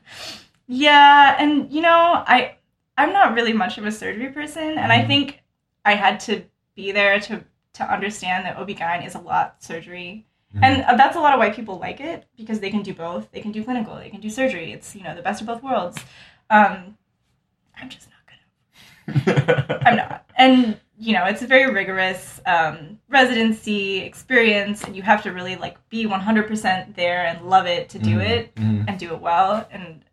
yeah, 0.68 1.36
and 1.40 1.72
you 1.72 1.82
know, 1.82 2.24
I 2.26 2.56
I'm 2.98 3.12
not 3.12 3.34
really 3.34 3.54
much 3.54 3.78
of 3.78 3.86
a 3.86 3.92
surgery 3.92 4.30
person, 4.30 4.78
and 4.78 4.92
I 4.92 5.00
mm-hmm. 5.00 5.08
think 5.08 5.42
I 5.84 5.96
had 5.96 6.20
to 6.22 6.44
be 6.76 6.92
there 6.92 7.20
to 7.20 7.44
to 7.74 7.92
understand 7.92 8.46
that 8.46 8.58
OB-GYN 8.58 9.06
is 9.06 9.16
a 9.16 9.20
lot 9.20 9.64
surgery. 9.64 10.28
And 10.62 10.84
uh, 10.84 10.95
that's 10.95 11.16
a 11.16 11.20
lot 11.20 11.34
of 11.34 11.39
why 11.39 11.49
people 11.52 11.80
like 11.80 11.99
it 12.02 12.26
because 12.38 12.60
they 12.60 12.70
can 12.70 12.82
do 12.82 12.93
both. 12.93 13.32
They 13.32 13.41
can 13.41 13.52
do 13.52 13.64
clinical, 13.64 13.95
they 13.95 14.10
can 14.10 14.20
do 14.22 14.30
surgery. 14.30 14.74
It's, 14.74 14.95
you 14.95 15.04
know, 15.04 15.16
the 15.16 15.22
best 15.22 15.41
of 15.41 15.47
both 15.47 15.64
worlds. 15.64 15.97
Um, 16.49 16.97
I'm 17.80 17.89
just 17.89 18.08
not 18.10 19.26
gonna. 19.26 19.82
I'm 19.86 19.95
not. 19.95 20.26
And, 20.36 20.80
you 20.99 21.14
know, 21.14 21.26
it's 21.26 21.41
a 21.41 21.47
very 21.47 21.72
rigorous 21.74 22.41
um, 22.45 22.99
residency 23.10 23.99
experience, 23.99 24.84
and 24.84 24.95
you 24.95 25.02
have 25.02 25.24
to 25.24 25.32
really, 25.32 25.56
like, 25.56 25.78
be 25.89 26.06
100% 26.06 26.95
there 26.95 27.26
and 27.26 27.47
love 27.49 27.66
it 27.66 27.89
to 27.89 27.99
do 27.99 28.18
Mhm, 28.18 28.30
it 28.30 28.56
mhm. 28.56 28.86
and 28.88 28.99
do 28.99 29.14
it 29.14 29.20
well. 29.22 29.68
And 29.72 30.04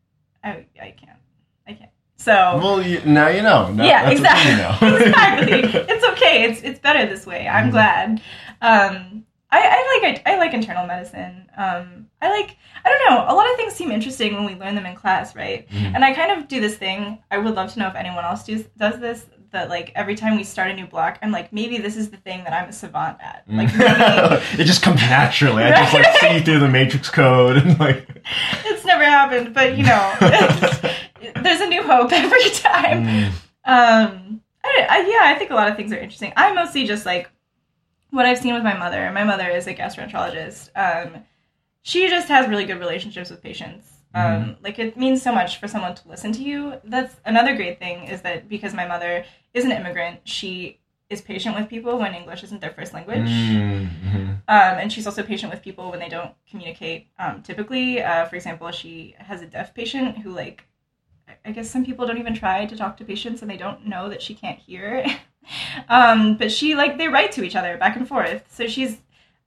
I, 0.44 0.66
I 0.80 0.94
can't. 0.96 1.18
I 1.66 1.72
can't. 1.74 1.90
So. 2.16 2.58
Well, 2.62 2.80
you, 2.82 3.00
now 3.04 3.28
you 3.28 3.42
know. 3.42 3.70
Now, 3.72 3.84
yeah, 3.84 4.04
that's 4.04 4.20
exactly. 4.20 4.50
You 4.52 4.56
know. 4.58 4.96
exactly. 5.06 5.84
It's 5.94 6.04
okay. 6.12 6.44
It's 6.44 6.62
it's 6.62 6.78
better 6.80 7.06
this 7.06 7.26
way. 7.26 7.46
I'm 7.48 7.68
Mhm. 7.68 7.70
glad. 7.72 8.22
Um, 8.62 9.24
I, 9.50 9.60
I 9.60 10.00
like 10.02 10.22
I, 10.26 10.32
I 10.34 10.38
like 10.38 10.52
internal 10.52 10.86
medicine. 10.86 11.48
Um, 11.56 12.06
I 12.20 12.28
like 12.30 12.56
I 12.84 12.88
don't 12.88 13.10
know. 13.10 13.24
A 13.28 13.34
lot 13.34 13.50
of 13.50 13.56
things 13.56 13.72
seem 13.74 13.90
interesting 13.90 14.34
when 14.34 14.44
we 14.44 14.54
learn 14.54 14.74
them 14.74 14.84
in 14.86 14.94
class, 14.94 15.34
right? 15.34 15.68
Mhm. 15.70 15.94
And 15.94 16.04
I 16.04 16.12
kind 16.14 16.32
of 16.38 16.48
do 16.48 16.60
this 16.60 16.76
thing. 16.76 17.18
I 17.30 17.38
would 17.38 17.54
love 17.54 17.72
to 17.72 17.78
know 17.78 17.88
if 17.88 17.94
anyone 17.94 18.24
else 18.24 18.44
does 18.44 18.64
does 18.76 18.98
this. 19.00 19.26
That 19.50 19.70
like 19.70 19.92
every 19.94 20.14
time 20.14 20.36
we 20.36 20.44
start 20.44 20.70
a 20.70 20.74
new 20.74 20.86
block, 20.86 21.18
I'm 21.22 21.32
like 21.32 21.54
maybe 21.54 21.78
this 21.78 21.96
is 21.96 22.10
the 22.10 22.18
thing 22.18 22.44
that 22.44 22.52
I'm 22.52 22.68
a 22.68 22.72
savant 22.72 23.16
at. 23.22 23.44
Like 23.48 23.74
maybe 23.74 24.42
it 24.62 24.66
just 24.66 24.82
comes 24.82 25.00
naturally. 25.00 25.62
I 25.62 25.70
just 25.70 25.94
like 25.94 26.16
see 26.20 26.40
through 26.44 26.58
the 26.58 26.68
matrix 26.68 27.08
code 27.08 27.56
and 27.56 27.80
like. 27.80 28.06
it's 28.66 28.84
never 28.84 29.04
happened, 29.04 29.54
but 29.54 29.78
you 29.78 29.84
know, 29.84 30.14
there's 31.42 31.62
a 31.62 31.66
new 31.66 31.82
hope 31.82 32.12
every 32.12 32.50
time. 32.50 33.06
Mm. 33.06 33.28
Um, 33.64 34.40
I, 34.62 34.86
I, 34.90 34.98
yeah, 35.08 35.34
I 35.34 35.36
think 35.38 35.50
a 35.50 35.54
lot 35.54 35.70
of 35.70 35.76
things 35.76 35.92
are 35.94 35.98
interesting. 35.98 36.34
I 36.36 36.52
mostly 36.52 36.84
just 36.86 37.06
like 37.06 37.30
what 38.10 38.26
I've 38.26 38.38
seen 38.38 38.54
with 38.54 38.62
my 38.62 38.76
mother. 38.76 39.10
My 39.12 39.24
mother 39.24 39.48
is 39.48 39.66
a 39.66 39.74
gastroenterologist. 39.74 40.70
Um, 40.74 41.24
she 41.82 42.08
just 42.08 42.28
has 42.28 42.48
really 42.48 42.64
good 42.64 42.78
relationships 42.80 43.30
with 43.30 43.42
patients. 43.42 43.86
Um, 44.14 44.56
like 44.62 44.78
it 44.78 44.96
means 44.96 45.22
so 45.22 45.32
much 45.32 45.60
for 45.60 45.68
someone 45.68 45.94
to 45.94 46.08
listen 46.08 46.32
to 46.32 46.42
you. 46.42 46.80
That's 46.82 47.14
another 47.24 47.54
great 47.54 47.78
thing 47.78 48.04
is 48.08 48.22
that 48.22 48.48
because 48.48 48.74
my 48.74 48.86
mother 48.86 49.24
is 49.54 49.64
an 49.64 49.70
immigrant, 49.70 50.20
she 50.24 50.80
is 51.08 51.20
patient 51.20 51.54
with 51.56 51.68
people 51.68 51.98
when 51.98 52.14
English 52.14 52.42
isn't 52.42 52.60
their 52.60 52.72
first 52.72 52.92
language. 52.92 53.28
Mm, 53.28 53.88
mhm. 53.88 54.28
Um, 54.48 54.78
and 54.78 54.92
she's 54.92 55.06
also 55.06 55.22
patient 55.22 55.52
with 55.52 55.62
people 55.62 55.90
when 55.90 56.00
they 56.00 56.08
don't 56.08 56.32
communicate. 56.50 57.08
Um, 57.18 57.42
typically, 57.42 58.02
uh, 58.02 58.26
for 58.26 58.36
example, 58.36 58.70
she 58.72 59.14
has 59.18 59.40
a 59.40 59.46
deaf 59.46 59.74
patient 59.74 60.18
who, 60.18 60.30
like, 60.30 60.64
I- 61.44 61.52
guess 61.52 61.70
some 61.70 61.84
people 61.84 62.06
don't 62.06 62.18
even 62.18 62.34
try 62.34 62.66
to 62.66 62.76
talk 62.76 62.96
to 62.98 63.04
patients 63.04 63.42
and 63.42 63.50
they 63.50 63.56
don't 63.56 63.86
know 63.86 64.08
that 64.08 64.22
she 64.22 64.34
can't 64.34 64.58
hear. 64.58 65.04
um, 65.88 66.36
but 66.36 66.52
she, 66.52 66.74
like, 66.74 66.98
they 66.98 67.08
write 67.08 67.32
to 67.32 67.44
each 67.44 67.56
other 67.56 67.76
back 67.76 67.96
and 67.96 68.06
forth. 68.06 68.44
So 68.50 68.66
she's, 68.66 68.98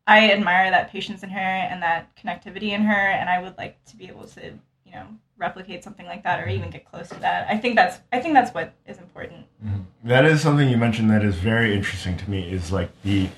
I 0.08 0.32
admire 0.32 0.72
that 0.72 0.92
patience 0.92 1.24
in 1.24 1.30
her 1.30 1.40
and 1.40 1.82
that 1.84 2.16
connectivity 2.16 2.72
in 2.72 2.82
her. 2.82 2.94
And 2.94 3.30
I 3.30 3.42
would 3.42 3.58
like 3.58 3.84
to 3.86 3.96
be 3.96 4.08
able 4.08 4.26
to, 4.26 4.48
you 4.86 4.92
know, 4.92 5.06
replicate 5.38 5.84
something 5.84 6.06
like 6.06 6.24
that 6.24 6.40
or 6.40 6.48
even 6.48 6.70
get 6.70 6.86
close 6.86 7.10
to 7.10 7.20
that. 7.20 7.48
I 7.50 7.58
think 7.58 7.76
that's, 7.76 8.00
I 8.12 8.20
think 8.20 8.34
that's 8.34 8.54
what 8.54 8.74
is 8.86 8.98
important. 9.00 9.46
That 10.04 10.26
is 10.26 10.42
something 10.42 10.70
you 10.70 10.78
mentioned 10.78 11.10
that 11.12 11.24
is 11.24 11.36
very 11.36 11.76
interesting 11.76 12.18
to 12.18 12.30
me. 12.30 12.52
Is 12.52 12.72
like 12.72 12.90
the 13.04 13.30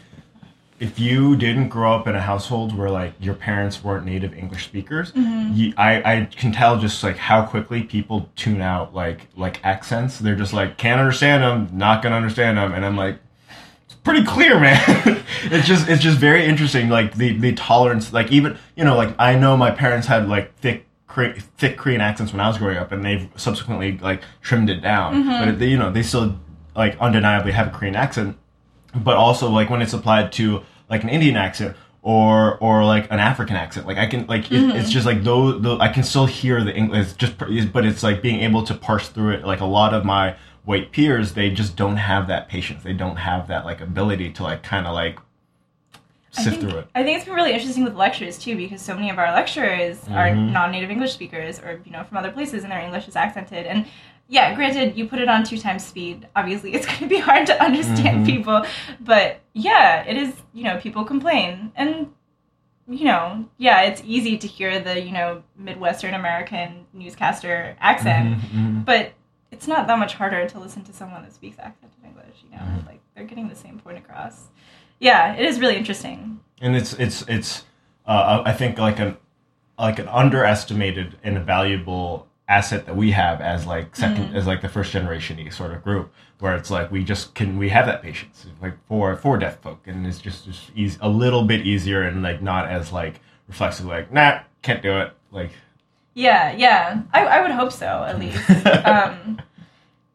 if 0.79 0.99
you 0.99 1.35
didn't 1.35 1.69
grow 1.69 1.93
up 1.93 2.07
in 2.07 2.15
a 2.15 2.21
household 2.21 2.75
where 2.77 2.89
like 2.89 3.13
your 3.19 3.33
parents 3.35 3.83
weren't 3.83 4.05
native 4.05 4.33
English 4.33 4.65
speakers, 4.65 5.11
Mm-hmm. 5.13 5.53
you, 5.53 5.73
I 5.77 5.91
I 6.13 6.25
can 6.25 6.51
tell 6.51 6.77
just 6.79 7.03
like 7.03 7.17
how 7.17 7.45
quickly 7.45 7.83
people 7.83 8.29
tune 8.35 8.61
out 8.61 8.93
like 8.93 9.27
like 9.35 9.63
accents. 9.63 10.19
They're 10.19 10.35
just 10.35 10.53
like 10.53 10.77
can't 10.77 10.99
understand 10.99 11.43
them, 11.43 11.69
not 11.77 12.01
gonna 12.01 12.15
understand 12.15 12.57
them, 12.57 12.73
and 12.73 12.85
I'm 12.85 12.97
like. 12.97 13.19
It's 13.85 13.95
pretty 13.95 14.23
clear, 14.23 14.59
man. 14.61 14.81
it's 15.43 15.67
just 15.67 15.89
it's 15.89 16.01
just 16.01 16.17
very 16.17 16.45
interesting, 16.45 16.87
like 16.89 17.15
the 17.15 17.37
the 17.37 17.51
tolerance, 17.53 18.13
like 18.13 18.31
even 18.31 18.57
you 18.77 18.85
know, 18.85 18.95
like 18.95 19.13
I 19.19 19.35
know 19.37 19.57
my 19.57 19.71
parents 19.71 20.07
had 20.07 20.29
like 20.29 20.55
thick 20.59 20.85
thick 21.57 21.77
Korean 21.77 21.99
accents 22.01 22.31
when 22.31 22.39
I 22.39 22.47
was 22.47 22.57
growing 22.57 22.77
up, 22.77 22.91
and 22.93 23.03
they've 23.03 23.27
subsequently 23.35 23.97
like 23.97 24.21
trimmed 24.41 24.69
it 24.69 24.81
down. 24.81 25.27
But 25.27 25.59
they, 25.59 25.67
you 25.67 25.77
know, 25.77 25.91
they 25.91 26.01
still 26.01 26.39
like 26.75 26.97
undeniably 26.99 27.51
have 27.51 27.67
a 27.67 27.69
Korean 27.71 27.95
accent. 27.95 28.37
But 28.95 29.15
also 29.17 29.49
like 29.49 29.69
when 29.69 29.81
it's 29.81 29.93
applied 29.93 30.31
to 30.33 30.61
like 30.89 31.03
an 31.03 31.09
Indian 31.09 31.35
accent 31.35 31.75
or 32.01 32.57
or 32.59 32.85
like 32.85 33.05
an 33.11 33.19
African 33.19 33.55
accent, 33.55 33.87
like 33.87 33.97
I 33.97 34.05
can 34.07 34.27
like 34.27 34.51
it, 34.51 34.75
it's 34.75 34.89
just 34.91 35.05
like 35.05 35.23
though 35.23 35.53
though 35.53 35.79
I 35.79 35.87
can 35.87 36.03
still 36.03 36.25
hear 36.25 36.63
the 36.63 36.75
English. 36.75 37.07
It's 37.07 37.13
just 37.13 37.37
but 37.37 37.85
it's 37.85 38.03
like 38.03 38.21
being 38.21 38.41
able 38.41 38.63
to 38.63 38.73
parse 38.75 39.09
through 39.09 39.31
it. 39.31 39.45
Like 39.45 39.61
a 39.61 39.65
lot 39.65 39.93
of 39.93 40.05
my 40.05 40.35
white 40.65 40.91
peers, 40.91 41.33
they 41.33 41.49
just 41.49 41.75
don't 41.75 41.97
have 41.97 42.27
that 42.27 42.49
patience. 42.49 42.83
They 42.83 42.93
don't 42.93 43.17
have 43.17 43.47
that 43.47 43.65
like 43.65 43.81
ability 43.81 44.31
to 44.33 44.43
like 44.43 44.63
kind 44.63 44.85
of 44.87 44.93
like 44.93 45.17
sift 46.31 46.57
think, 46.57 46.69
through 46.69 46.79
it. 46.79 46.87
I 46.95 47.03
think 47.03 47.17
it's 47.17 47.25
been 47.25 47.35
really 47.35 47.53
interesting 47.53 47.83
with 47.83 47.95
lectures 47.95 48.37
too, 48.37 48.55
because 48.55 48.81
so 48.81 48.95
many 48.95 49.09
of 49.09 49.17
our 49.19 49.31
lecturers 49.33 49.99
are 50.09 50.29
Mhm. 50.29 50.51
non-native 50.51 50.89
English 50.89 51.13
speakers, 51.13 51.59
or 51.59 51.79
you 51.85 51.91
know, 51.91 52.03
from 52.03 52.17
other 52.17 52.31
places, 52.31 52.63
and 52.63 52.71
their 52.71 52.79
English 52.79 53.07
is 53.07 53.15
accented. 53.15 53.65
And 53.67 53.85
yeah, 54.35 54.55
granted, 54.55 54.97
you 54.97 55.03
put 55.07 55.19
it 55.19 55.29
on 55.29 55.43
two 55.43 55.57
times 55.65 55.85
speed. 55.85 56.27
Obviously, 56.35 56.73
it's 56.75 56.85
going 56.91 56.99
to 57.07 57.07
be 57.07 57.19
hard 57.29 57.45
to 57.51 57.55
understand 57.67 58.15
Mhm. 58.25 58.25
people, 58.33 58.57
but 58.99 59.27
yeah, 59.53 60.03
it 60.11 60.17
is. 60.23 60.31
You 60.57 60.63
know, 60.67 60.75
people 60.85 61.03
complain, 61.13 61.71
and 61.75 61.91
you 62.87 63.05
know, 63.05 63.45
yeah, 63.57 63.81
it's 63.89 64.01
easy 64.05 64.37
to 64.43 64.47
hear 64.47 64.79
the 64.87 64.95
you 65.07 65.11
know 65.17 65.43
Midwestern 65.55 66.13
American 66.13 66.85
newscaster 66.93 67.75
accent, 67.79 68.25
Mhm, 68.37 68.49
mhm. 68.59 68.85
but 68.85 69.13
it's 69.51 69.67
not 69.67 69.85
that 69.87 69.99
much 69.99 70.13
harder 70.15 70.41
to 70.49 70.59
listen 70.59 70.83
to 70.89 70.93
someone 70.93 71.21
that 71.23 71.33
speaks 71.33 71.57
accented 71.59 72.01
English. 72.03 72.37
You 72.43 72.49
know, 72.57 72.63
Mhm. 72.63 72.87
like 72.87 73.01
they're 73.15 73.25
getting 73.31 73.47
the 73.49 73.55
same 73.65 73.77
point 73.79 73.97
across. 74.03 74.35
Yeah, 74.99 75.33
it 75.39 75.45
is 75.45 75.59
really 75.59 75.77
interesting. 75.77 76.39
and 76.61 76.75
it's 76.75 76.93
it's 76.93 77.23
it's 77.27 77.51
uh, 78.07 78.41
I 78.45 78.53
think 78.59 78.77
like 78.79 78.99
an 78.99 79.17
like 79.77 79.97
an 79.99 80.07
underestimated 80.07 81.17
and 81.23 81.37
a 81.37 81.43
valuable 81.55 82.27
asset 82.47 82.85
that 82.85 82.95
we 82.95 83.11
have 83.11 83.39
as 83.41 83.65
like 83.65 83.95
2nd 83.95 84.33
as 84.35 84.45
like 84.45 84.61
the 84.61 84.69
first 84.69 84.91
generation 84.91 85.49
sort 85.51 85.71
of 85.71 85.81
group 85.83 86.13
where 86.39 86.55
it's 86.55 86.69
like 86.69 86.91
we 86.91 87.03
just 87.03 87.33
can 87.35 87.57
we 87.57 87.69
have 87.69 87.85
that 87.85 88.01
patience 88.01 88.45
like 88.61 88.73
for 88.87 89.15
for 89.15 89.37
deaf 89.37 89.61
folk 89.61 89.79
and 89.87 90.05
it's 90.05 90.19
just 90.19 90.45
just 90.45 90.69
easy, 90.75 90.97
a 91.01 91.07
little 91.09 91.43
bit 91.45 91.65
easier 91.65 92.01
and 92.03 92.21
like 92.21 92.41
not 92.41 92.67
as 92.69 92.91
like 92.91 93.21
reflexive 93.47 93.85
like 93.85 94.11
nah 94.11 94.39
can't 94.61 94.81
do 94.83 94.99
it 94.99 95.13
like 95.31 95.51
Yeah, 96.15 96.51
yeah. 96.55 97.01
I, 97.11 97.25
I 97.25 97.41
would 97.41 97.51
hope 97.51 97.71
so, 97.71 97.87
at 98.03 98.19
least. 98.19 98.37
um, 98.85 99.41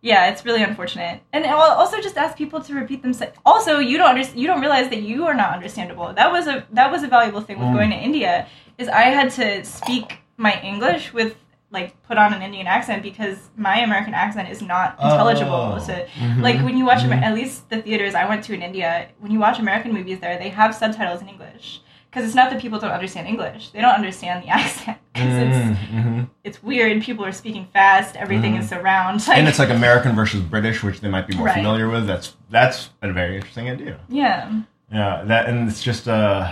yeah, 0.01 0.31
it's 0.31 0.45
really 0.45 0.63
unfortunate. 0.63 1.21
And 1.33 1.45
I'll 1.45 1.59
also 1.83 2.01
just 2.01 2.17
ask 2.17 2.37
people 2.39 2.61
to 2.61 2.73
repeat 2.75 3.03
themselves. 3.03 3.37
Also, 3.45 3.81
you 3.81 3.99
don't 3.99 4.11
under, 4.11 4.23
you 4.39 4.47
don't 4.47 4.61
realize 4.61 4.89
that 4.91 5.03
you 5.03 5.27
are 5.27 5.35
not 5.35 5.53
understandable. 5.55 6.13
That 6.15 6.31
was 6.31 6.47
a 6.47 6.65
that 6.73 6.93
was 6.93 7.03
a 7.03 7.09
valuable 7.09 7.41
thing 7.41 7.59
with 7.59 7.69
Mm. 7.69 7.75
going 7.75 7.91
to 7.91 7.97
India 7.97 8.47
is 8.79 8.87
I 8.89 9.07
had 9.19 9.31
to 9.33 9.65
speak 9.65 10.19
my 10.37 10.61
English 10.63 11.13
with 11.13 11.35
like 11.71 12.01
put 12.05 12.17
on 12.17 12.33
an 12.33 12.41
Indian 12.43 12.67
accent 12.67 13.03
because 13.03 13.51
my 13.57 13.81
American 13.81 14.15
accent 14.15 14.49
is 14.49 14.63
not 14.63 14.95
intelligible. 15.03 15.75
Oh. 15.77 15.79
So, 15.79 15.93
Mhm. 16.19 16.41
like 16.43 16.59
when 16.63 16.77
you 16.79 16.85
watch 16.87 17.03
Mhm. 17.03 17.23
at 17.23 17.35
least 17.35 17.69
the 17.69 17.83
theaters 17.83 18.15
I 18.15 18.25
went 18.27 18.43
to 18.45 18.55
in 18.55 18.63
India, 18.63 19.09
when 19.19 19.31
you 19.31 19.39
watch 19.39 19.59
American 19.59 19.93
movies 19.93 20.19
there, 20.21 20.39
they 20.39 20.49
have 20.49 20.75
subtitles 20.75 21.21
in 21.21 21.29
English 21.29 21.81
because 22.11 22.25
it's 22.25 22.35
not 22.35 22.49
that 22.51 22.59
people 22.61 22.79
don't 22.79 22.91
understand 22.93 23.29
English; 23.29 23.69
they 23.73 23.83
don't 23.83 23.95
understand 23.95 24.43
the 24.45 24.49
accent 24.61 24.97
because 25.13 25.37
it's 25.45 25.57
Mm, 25.59 25.77
mhm. 25.93 26.29
it's 26.43 26.63
weird. 26.63 27.03
People 27.03 27.25
are 27.27 27.33
speaking 27.33 27.67
fast. 27.75 28.17
Everything 28.17 28.57
is 28.57 28.67
so 28.71 28.79
round. 28.81 29.27
Like, 29.29 29.37
and 29.39 29.47
it's 29.47 29.59
like 29.59 29.69
American 29.71 30.15
versus 30.17 30.41
British, 30.41 30.83
which 30.83 31.01
they 31.03 31.09
might 31.09 31.27
be 31.27 31.37
more 31.37 31.47
Right. 31.49 31.57
familiar 31.57 31.89
with. 31.91 32.07
That's 32.07 32.35
that's 32.51 32.91
a 33.03 33.13
very 33.13 33.37
interesting 33.37 33.69
idea. 33.69 33.97
yeah, 34.09 34.49
Yeah, 34.91 35.23
that 35.27 35.47
and 35.51 35.69
it's 35.69 35.83
just 35.83 36.09
uh, 36.09 36.49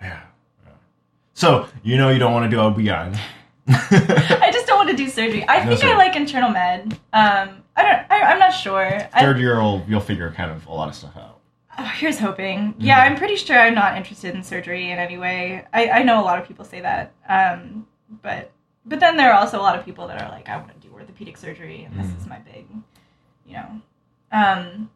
yeah. 0.00 0.18
So 1.34 1.66
you 1.82 1.96
know 1.98 2.10
you 2.10 2.20
don't 2.20 2.32
want 2.32 2.44
to 2.48 2.50
do 2.56 2.60
OB-GYN. 2.60 3.18
I 4.42 4.50
just 4.52 4.66
don't 4.66 4.78
want 4.78 4.90
to 4.90 4.96
do 4.96 5.08
surgery. 5.08 5.46
I 5.48 5.64
No 5.64 5.76
think 5.76 5.84
I 5.92 5.96
like 5.96 6.16
internal 6.16 6.50
med. 6.50 6.92
Um, 7.12 7.62
I 7.76 7.82
don't. 7.82 8.10
I, 8.10 8.22
I'm 8.32 8.38
not 8.38 8.50
sure. 8.50 9.08
I, 9.12 9.20
Third 9.20 9.38
year 9.38 9.60
old, 9.60 9.86
you'll 9.88 10.00
figure 10.00 10.30
kind 10.32 10.50
of 10.50 10.66
a 10.66 10.72
lot 10.72 10.88
of 10.88 10.94
stuff 10.94 11.16
out. 11.16 11.38
Oh, 11.78 11.84
here's 11.84 12.18
hoping. 12.18 12.74
Yeah, 12.78 12.98
I'm 13.00 13.16
pretty 13.16 13.36
sure 13.36 13.56
I'm 13.58 13.74
not 13.74 13.96
interested 13.96 14.34
in 14.34 14.42
surgery 14.42 14.90
in 14.90 14.98
any 14.98 15.16
way. 15.18 15.64
I, 15.72 15.88
I 15.90 16.02
know 16.02 16.20
a 16.20 16.24
lot 16.24 16.40
of 16.40 16.48
people 16.48 16.64
say 16.64 16.80
that, 16.80 17.12
um, 17.28 17.86
but 18.22 18.50
but 18.84 19.00
then 19.00 19.16
there 19.16 19.30
are 19.32 19.38
also 19.38 19.58
a 19.60 19.62
lot 19.62 19.78
of 19.78 19.84
people 19.84 20.08
that 20.08 20.20
are 20.20 20.28
like, 20.30 20.48
I 20.48 20.56
want 20.56 20.72
to 20.80 20.88
do 20.88 20.92
orthopedic 20.94 21.36
surgery, 21.36 21.84
and 21.84 21.94
this 21.98 22.10
Mm. 22.10 22.18
is 22.20 22.26
my 22.26 22.38
big, 22.38 22.66
you 23.46 23.52
know. 23.54 23.80
Um, 24.32 24.90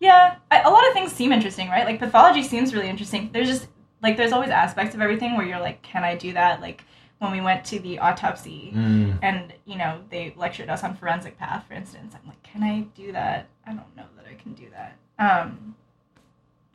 yeah, 0.00 0.36
I, 0.50 0.60
a 0.60 0.70
lot 0.70 0.86
of 0.86 0.92
things 0.92 1.10
seem 1.12 1.32
interesting, 1.32 1.68
right? 1.68 1.84
Like 1.84 1.98
pathology 1.98 2.42
seems 2.42 2.72
really 2.74 2.88
interesting. 2.88 3.30
There's 3.32 3.48
just 3.48 3.66
like 4.02 4.16
there's 4.16 4.32
always 4.32 4.50
aspects 4.50 4.94
of 4.94 5.00
everything 5.00 5.36
where 5.36 5.44
you're 5.46 5.58
like, 5.58 5.82
can 5.82 6.04
I 6.04 6.14
do 6.14 6.32
that? 6.34 6.60
Like 6.60 6.84
when 7.18 7.32
we 7.32 7.40
went 7.40 7.64
to 7.64 7.78
the 7.80 7.98
autopsy 7.98 8.72
Mm. 8.74 9.18
and 9.22 9.52
you 9.64 9.76
know 9.76 10.00
they 10.10 10.32
lectured 10.36 10.70
us 10.70 10.84
on 10.84 10.94
forensic 10.94 11.36
path 11.38 11.64
for 11.66 11.74
instance 11.74 12.14
i'm 12.14 12.26
like 12.28 12.42
can 12.42 12.62
i 12.62 12.80
do 12.96 13.12
that 13.12 13.46
i 13.66 13.70
don't 13.70 13.96
know 13.96 14.04
that 14.16 14.26
i 14.30 14.34
can 14.34 14.52
do 14.54 14.66
that 14.70 14.96
um 15.18 15.74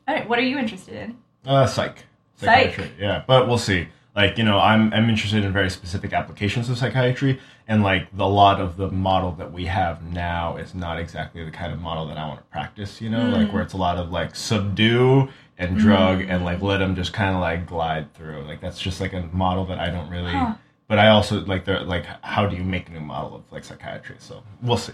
all 0.07 0.15
right 0.15 0.27
what 0.27 0.37
are 0.39 0.43
you 0.43 0.57
interested 0.57 0.95
in 0.95 1.17
Uh, 1.45 1.65
psych. 1.65 2.05
Psych. 2.35 2.73
Psychiatry, 2.75 2.91
Yeah, 2.99 3.23
but 3.27 3.47
we'll 3.47 3.57
see. 3.57 3.87
Like 4.15 4.37
you 4.37 4.43
know, 4.43 4.59
I'm 4.59 4.93
I'm 4.93 5.09
interested 5.09 5.43
in 5.43 5.51
very 5.51 5.69
specific 5.71 6.13
applications 6.13 6.69
of 6.69 6.77
psychiatry, 6.77 7.39
and 7.67 7.81
like 7.83 8.15
the 8.15 8.27
lot 8.27 8.61
of 8.61 8.77
the 8.77 8.89
model 8.91 9.31
that 9.33 9.51
we 9.51 9.65
have 9.65 10.03
now 10.03 10.55
is 10.57 10.75
not 10.75 10.99
exactly 10.99 11.43
the 11.43 11.49
kind 11.51 11.73
of 11.73 11.79
model 11.79 12.05
that 12.07 12.17
I 12.17 12.27
want 12.27 12.39
to 12.39 12.45
practice. 12.45 13.01
You 13.01 13.09
know, 13.09 13.29
like 13.29 13.47
Mm. 13.47 13.53
where 13.53 13.63
it's 13.63 13.73
a 13.73 13.77
lot 13.77 13.97
of 13.97 14.11
like 14.11 14.35
subdue 14.35 15.29
and 15.57 15.77
drug 15.77 16.19
Mm. 16.19 16.29
and 16.29 16.45
like 16.45 16.61
let 16.61 16.77
them 16.79 16.95
just 16.95 17.13
kind 17.13 17.35
of 17.35 17.41
like 17.41 17.65
glide 17.67 18.13
through. 18.13 18.41
Like 18.47 18.59
that's 18.61 18.79
just 18.79 18.99
like 19.01 19.13
a 19.13 19.21
model 19.31 19.65
that 19.65 19.79
I 19.79 19.89
don't 19.89 20.09
really. 20.09 20.31
Huh. 20.33 20.55
But 20.87 20.99
I 20.99 21.07
also 21.09 21.39
like 21.45 21.65
the 21.65 21.79
like 21.81 22.05
how 22.21 22.45
do 22.47 22.55
you 22.55 22.63
make 22.63 22.89
a 22.89 22.91
new 22.91 22.99
model 22.99 23.35
of 23.35 23.43
like 23.51 23.63
psychiatry? 23.63 24.15
So 24.19 24.43
we'll 24.61 24.77
see. 24.77 24.93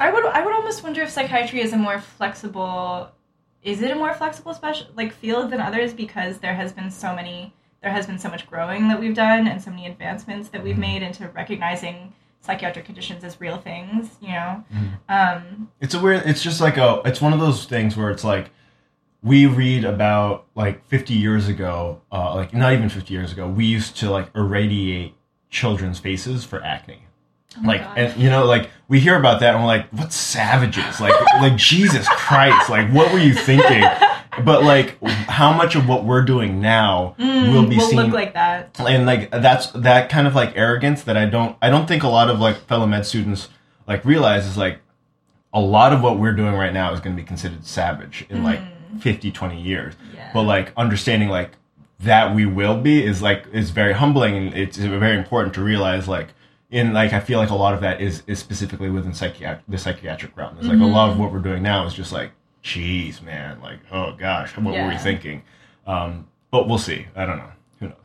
i 0.00 0.10
would 0.12 0.24
i 0.26 0.44
would 0.44 0.54
almost 0.54 0.82
wonder 0.84 1.00
if 1.02 1.10
psychiatry 1.10 1.60
is 1.60 1.72
a 1.72 1.76
more 1.76 1.98
flexible 1.98 3.08
is 3.62 3.80
it 3.82 3.90
a 3.90 3.94
more 3.94 4.12
flexible 4.14 4.52
special 4.54 4.86
like 4.94 5.12
field 5.12 5.50
than 5.50 5.60
others 5.60 5.94
because 5.94 6.38
there 6.38 6.54
has 6.54 6.70
been 6.72 6.90
so 6.90 7.14
many 7.14 7.52
there 7.82 7.90
has 7.90 8.06
been 8.06 8.18
so 8.18 8.28
much 8.28 8.46
growing 8.46 8.88
that 8.88 8.98
we've 9.00 9.14
done 9.14 9.46
and 9.46 9.62
so 9.62 9.70
many 9.70 9.86
advancements 9.86 10.48
that 10.50 10.62
we've 10.62 10.76
made 10.78 11.02
into 11.02 11.26
recognizing 11.28 12.12
psychiatric 12.40 12.84
conditions 12.84 13.24
as 13.24 13.40
real 13.40 13.56
things 13.56 14.16
you 14.20 14.28
know 14.28 14.62
um 15.08 15.68
It's 15.80 15.94
a 15.94 16.00
weird. 16.00 16.22
It's 16.26 16.42
just 16.42 16.60
like 16.60 16.76
a. 16.76 17.00
It's 17.04 17.20
one 17.20 17.32
of 17.32 17.40
those 17.40 17.64
things 17.64 17.96
where 17.96 18.10
it's 18.10 18.24
like 18.24 18.50
we 19.26 19.44
read 19.46 19.84
about 19.84 20.46
like 20.54 20.86
50 20.86 21.12
years 21.14 21.48
ago, 21.48 22.00
uh, 22.12 22.34
like 22.36 22.54
not 22.54 22.72
even 22.72 22.88
50 22.88 23.12
years 23.12 23.32
ago, 23.32 23.48
we 23.48 23.64
used 23.64 23.96
to 23.96 24.08
like 24.08 24.30
irradiate 24.36 25.14
children's 25.50 25.98
faces 25.98 26.44
for 26.44 26.62
acne. 26.62 27.00
oh 27.58 27.62
like 27.66 27.82
God. 27.82 27.98
and 27.98 28.22
you 28.22 28.30
know 28.30 28.44
like 28.44 28.70
we 28.88 29.00
hear 29.00 29.16
about 29.18 29.40
that 29.40 29.54
and 29.54 29.62
we're 29.64 29.68
like 29.68 29.88
what 29.90 30.12
savages 30.12 31.00
like 31.00 31.14
like 31.40 31.56
jesus 31.56 32.06
christ 32.10 32.68
like 32.68 32.90
what 32.92 33.10
were 33.12 33.18
you 33.20 33.32
thinking 33.32 33.82
but 34.44 34.64
like 34.64 34.98
how 35.28 35.52
much 35.52 35.74
of 35.76 35.88
what 35.88 36.04
we're 36.04 36.22
doing 36.22 36.60
now 36.60 37.14
Mm, 37.18 37.52
will 37.52 37.66
be 37.66 37.76
will 37.76 37.88
seen 37.88 37.96
look 37.98 38.12
like 38.12 38.34
that 38.34 38.78
and 38.80 39.06
like 39.06 39.30
that's 39.30 39.68
that 39.68 40.10
kind 40.10 40.26
of 40.26 40.34
like 40.34 40.52
arrogance 40.56 41.04
that 41.04 41.16
I 41.16 41.24
don't 41.26 41.56
I 41.62 41.70
don't 41.70 41.86
think 41.86 42.02
a 42.02 42.08
lot 42.08 42.28
of 42.28 42.38
like 42.40 42.56
fellow 42.66 42.86
med 42.86 43.06
students 43.06 43.48
like 43.86 44.04
realize 44.04 44.44
is 44.46 44.56
like 44.58 44.80
a 45.54 45.60
lot 45.60 45.92
of 45.94 46.02
what 46.02 46.18
we're 46.18 46.34
doing 46.34 46.54
right 46.54 46.74
now 46.74 46.92
is 46.92 47.00
going 47.00 47.16
to 47.16 47.22
be 47.22 47.26
considered 47.26 47.64
savage 47.64 48.26
in 48.28 48.42
like 48.42 48.60
50 49.00 49.30
20 49.32 49.60
years 49.60 49.94
yeah 50.14 50.30
but 50.34 50.42
like 50.42 50.72
understanding 50.76 51.28
like 51.28 51.50
that 52.00 52.34
we 52.34 52.44
will 52.46 52.76
be 52.80 53.04
is 53.04 53.22
like 53.22 53.46
is 53.52 53.70
very 53.70 53.92
humbling 53.94 54.34
and 54.36 54.54
it's 54.54 54.76
very 54.76 55.16
important 55.18 55.54
to 55.54 55.62
realize 55.62 56.06
like 56.08 56.28
in 56.70 56.92
like 56.92 57.12
I 57.12 57.20
feel 57.20 57.38
like 57.38 57.50
a 57.50 57.54
lot 57.54 57.74
of 57.74 57.80
that 57.80 58.00
is 58.00 58.22
is 58.26 58.38
specifically 58.38 58.90
within 58.90 59.14
psychiatric 59.14 59.64
the 59.68 59.78
psychiatric 59.78 60.36
realm. 60.36 60.56
It's 60.58 60.66
like 60.66 60.80
a 60.80 60.84
lot 60.84 61.10
of 61.10 61.18
what 61.18 61.32
we're 61.32 61.38
doing 61.38 61.62
now 61.62 61.86
is 61.86 61.94
just 61.94 62.12
like, 62.12 62.32
geez, 62.60 63.22
man, 63.22 63.60
like 63.62 63.78
oh 63.92 64.12
gosh, 64.18 64.54
what 64.56 64.64
were 64.64 64.70
we 64.72 64.76
Yeah. 64.76 64.98
thinking? 64.98 65.42
Um, 65.86 66.26
but 66.50 66.66
we'll 66.68 66.78
see. 66.78 67.06
I 67.14 67.24
don't 67.24 67.38
know. 67.38 67.52
Who 67.78 67.86
knows? 67.88 67.96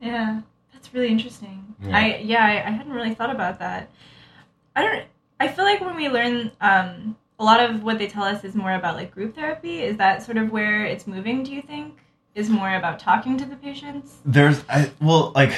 Yeah, 0.00 0.40
that's 0.72 0.92
really 0.92 1.08
interesting. 1.08 1.74
Yeah. 1.80 1.96
I 1.96 2.16
yeah, 2.16 2.44
I, 2.44 2.68
I 2.68 2.70
hadn't 2.72 2.92
really 2.92 3.14
thought 3.14 3.30
about 3.30 3.60
that. 3.60 3.88
I 4.74 4.82
don't. 4.82 5.04
I 5.38 5.46
feel 5.46 5.64
like 5.64 5.80
when 5.80 5.94
we 5.94 6.08
learn, 6.08 6.50
um, 6.60 7.16
a 7.38 7.44
lot 7.44 7.60
of 7.60 7.82
what 7.82 7.98
they 7.98 8.06
tell 8.06 8.24
us 8.24 8.44
is 8.44 8.54
more 8.54 8.72
about 8.74 8.96
like 8.96 9.10
group 9.12 9.34
therapy. 9.34 9.80
Is 9.82 9.96
that 9.98 10.22
sort 10.24 10.36
of 10.38 10.50
where 10.50 10.84
it's 10.84 11.06
moving? 11.06 11.42
Do 11.44 11.52
you 11.52 11.62
think 11.62 11.98
is 12.34 12.48
more 12.50 12.74
about 12.74 12.98
talking 12.98 13.36
to 13.38 13.44
the 13.44 13.56
patients? 13.56 14.16
There's 14.24 14.62
I 14.68 14.90
well 15.00 15.32
like. 15.34 15.52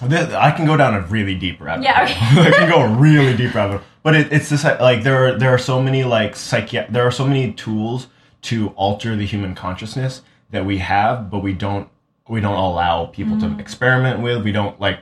I 0.00 0.50
can 0.50 0.66
go 0.66 0.76
down 0.76 0.94
a 0.94 1.00
really 1.02 1.36
deep 1.36 1.60
rabbit 1.60 1.84
Yeah, 1.84 2.06
hole. 2.06 2.40
okay. 2.40 2.48
I 2.56 2.58
can 2.58 2.68
go 2.68 2.80
a 2.80 2.88
really 2.88 3.36
deep 3.36 3.54
rabbit. 3.54 3.82
But 4.02 4.16
it, 4.16 4.32
it's 4.32 4.48
this 4.48 4.64
like 4.64 5.04
there 5.04 5.26
are 5.26 5.38
there 5.38 5.50
are 5.54 5.58
so 5.58 5.80
many 5.80 6.02
like 6.02 6.32
psychi- 6.34 6.90
there 6.90 7.06
are 7.06 7.12
so 7.12 7.24
many 7.26 7.52
tools 7.52 8.08
to 8.42 8.68
alter 8.70 9.14
the 9.14 9.24
human 9.26 9.54
consciousness 9.54 10.22
that 10.50 10.66
we 10.66 10.78
have, 10.78 11.30
but 11.30 11.38
we 11.38 11.52
don't 11.52 11.88
we 12.28 12.40
don't 12.40 12.56
allow 12.56 13.06
people 13.06 13.36
Mm. 13.36 13.56
to 13.56 13.60
experiment 13.60 14.20
with. 14.20 14.42
We 14.42 14.50
don't 14.50 14.80
like. 14.80 15.00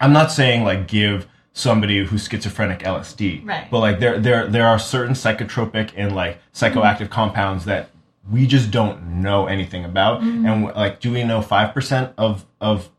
I'm 0.00 0.12
not 0.12 0.30
saying 0.30 0.62
like 0.62 0.86
give 0.86 1.26
somebody 1.56 2.04
who's 2.04 2.28
schizophrenic 2.28 2.80
LSD, 2.80 3.46
Right. 3.46 3.66
But 3.70 3.78
like 3.80 3.98
there 3.98 4.18
there 4.18 4.46
there 4.46 4.66
are 4.66 4.78
certain 4.78 5.14
psychotropic 5.14 5.90
and 5.96 6.14
like 6.14 6.38
psychoactive 6.52 7.08
compounds 7.08 7.64
that 7.64 7.88
we 8.30 8.46
just 8.46 8.70
don't 8.70 9.22
know 9.22 9.46
anything 9.46 9.84
about. 9.84 10.20
Mm-hmm. 10.20 10.46
And 10.46 10.64
like, 10.76 11.00
do 11.00 11.10
we 11.12 11.24
know 11.24 11.40
five 11.40 11.72
percent 11.72 12.12
of 12.18 12.44
of 12.60 12.90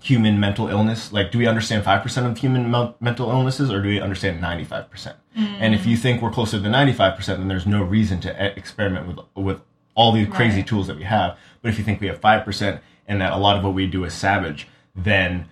human 0.00 0.40
mental 0.40 0.68
illness? 0.68 1.12
Like, 1.12 1.30
do 1.32 1.38
we 1.38 1.46
understand 1.46 1.84
five 1.84 2.02
percent 2.02 2.26
of 2.26 2.38
human 2.38 2.70
mel- 2.70 2.96
mental 2.98 3.28
illnesses, 3.30 3.70
or 3.70 3.82
do 3.82 3.88
we 3.88 4.00
understand 4.00 4.40
ninety 4.40 4.64
five 4.64 4.88
percent? 4.90 5.16
Mm-hmm. 5.36 5.54
And 5.62 5.74
if 5.74 5.84
you 5.86 5.96
think 5.98 6.22
we're 6.22 6.30
closer 6.30 6.58
to 6.58 6.68
ninety 6.70 6.94
five 6.94 7.14
percent, 7.14 7.38
then 7.40 7.48
there's 7.48 7.66
no 7.66 7.82
reason 7.82 8.20
to 8.20 8.30
e- 8.32 8.52
experiment 8.56 9.06
with 9.06 9.18
with 9.36 9.60
all 9.94 10.12
these 10.12 10.28
crazy 10.28 10.58
Right. 10.58 10.66
tools 10.66 10.86
that 10.86 10.96
we 10.96 11.04
have. 11.04 11.36
But 11.60 11.68
if 11.72 11.78
you 11.78 11.84
think 11.84 12.00
we 12.00 12.06
have 12.06 12.20
five 12.20 12.44
percent, 12.44 12.80
and 13.06 13.20
that 13.20 13.32
a 13.32 13.36
lot 13.36 13.58
of 13.58 13.64
what 13.64 13.74
we 13.74 13.86
do 13.86 14.04
is 14.04 14.14
savage, 14.14 14.66
then 14.96 15.46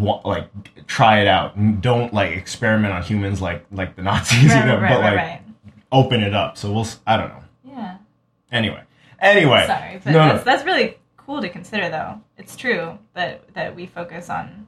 like 0.00 0.48
try 0.86 1.20
it 1.20 1.26
out. 1.28 1.80
Don't 1.80 2.12
like 2.12 2.36
experiment 2.36 2.92
on 2.92 3.02
humans 3.02 3.40
like 3.40 3.64
like 3.72 3.96
the 3.96 4.02
Nazis, 4.02 4.50
Right, 4.50 4.60
you 4.60 4.66
know. 4.66 4.80
right, 4.80 4.90
but 4.90 5.00
right, 5.00 5.14
like 5.16 5.42
open 5.92 6.22
it 6.22 6.34
up. 6.34 6.56
So 6.56 6.72
we'll. 6.72 6.86
I 7.06 7.16
don't 7.16 7.28
know. 7.28 7.42
Yeah. 7.64 7.96
Anyway. 8.50 8.82
Anyway. 9.20 9.64
Sorry, 9.66 10.00
but 10.02 10.10
no, 10.12 10.26
no. 10.26 10.32
that's 10.32 10.44
that's 10.44 10.64
really 10.64 10.98
cool 11.16 11.40
to 11.40 11.48
consider, 11.48 11.88
though. 11.88 12.20
It's 12.38 12.56
true 12.56 12.98
that 13.14 13.52
that 13.54 13.74
we 13.76 13.86
focus 13.86 14.30
on, 14.30 14.66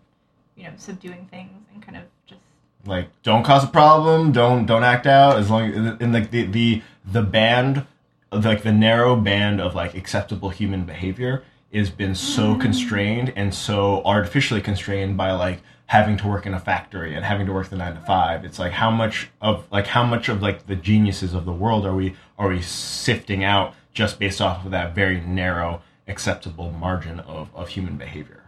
you 0.56 0.64
know, 0.64 0.72
subduing 0.76 1.26
things 1.30 1.64
and 1.72 1.82
kind 1.82 1.96
of 1.98 2.04
just 2.26 2.40
like 2.84 3.08
don't 3.22 3.44
cause 3.44 3.62
a 3.62 3.68
problem 3.68 4.32
don't 4.32 4.66
don't 4.66 4.82
act 4.82 5.06
out 5.06 5.38
as 5.38 5.48
long 5.48 5.70
as 5.70 6.00
in 6.00 6.12
like 6.12 6.32
the 6.32 6.44
the 6.46 6.82
the 7.10 7.22
band 7.22 7.86
like 8.32 8.62
the 8.64 8.72
narrow 8.72 9.14
band 9.14 9.60
of 9.60 9.74
like 9.76 9.94
acceptable 9.94 10.50
human 10.50 10.84
behavior 10.84 11.44
has 11.80 11.90
been 11.90 12.14
so 12.14 12.54
constrained 12.56 13.32
and 13.36 13.54
so 13.54 14.02
artificially 14.04 14.60
constrained 14.60 15.16
by 15.16 15.32
like 15.32 15.60
having 15.86 16.16
to 16.16 16.26
work 16.28 16.46
in 16.46 16.54
a 16.54 16.60
factory 16.60 17.14
and 17.14 17.24
having 17.24 17.46
to 17.46 17.52
work 17.52 17.68
the 17.68 17.76
9 17.76 17.94
to 17.94 18.00
5 18.00 18.44
it's 18.44 18.58
like 18.58 18.72
how 18.72 18.90
much 18.90 19.28
of 19.40 19.66
like 19.70 19.86
how 19.88 20.02
much 20.04 20.28
of 20.28 20.40
like 20.42 20.66
the 20.66 20.76
geniuses 20.76 21.34
of 21.34 21.44
the 21.44 21.52
world 21.52 21.84
are 21.84 21.94
we 21.94 22.14
are 22.38 22.48
we 22.48 22.62
sifting 22.62 23.44
out 23.44 23.74
just 23.92 24.18
based 24.18 24.40
off 24.40 24.64
of 24.64 24.70
that 24.70 24.94
very 24.94 25.20
narrow 25.20 25.82
acceptable 26.08 26.70
margin 26.70 27.20
of 27.20 27.48
of 27.54 27.68
human 27.68 27.96
behavior 27.96 28.42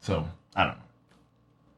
so 0.00 0.26
i 0.54 0.64
don't 0.64 0.76
know 0.76 0.82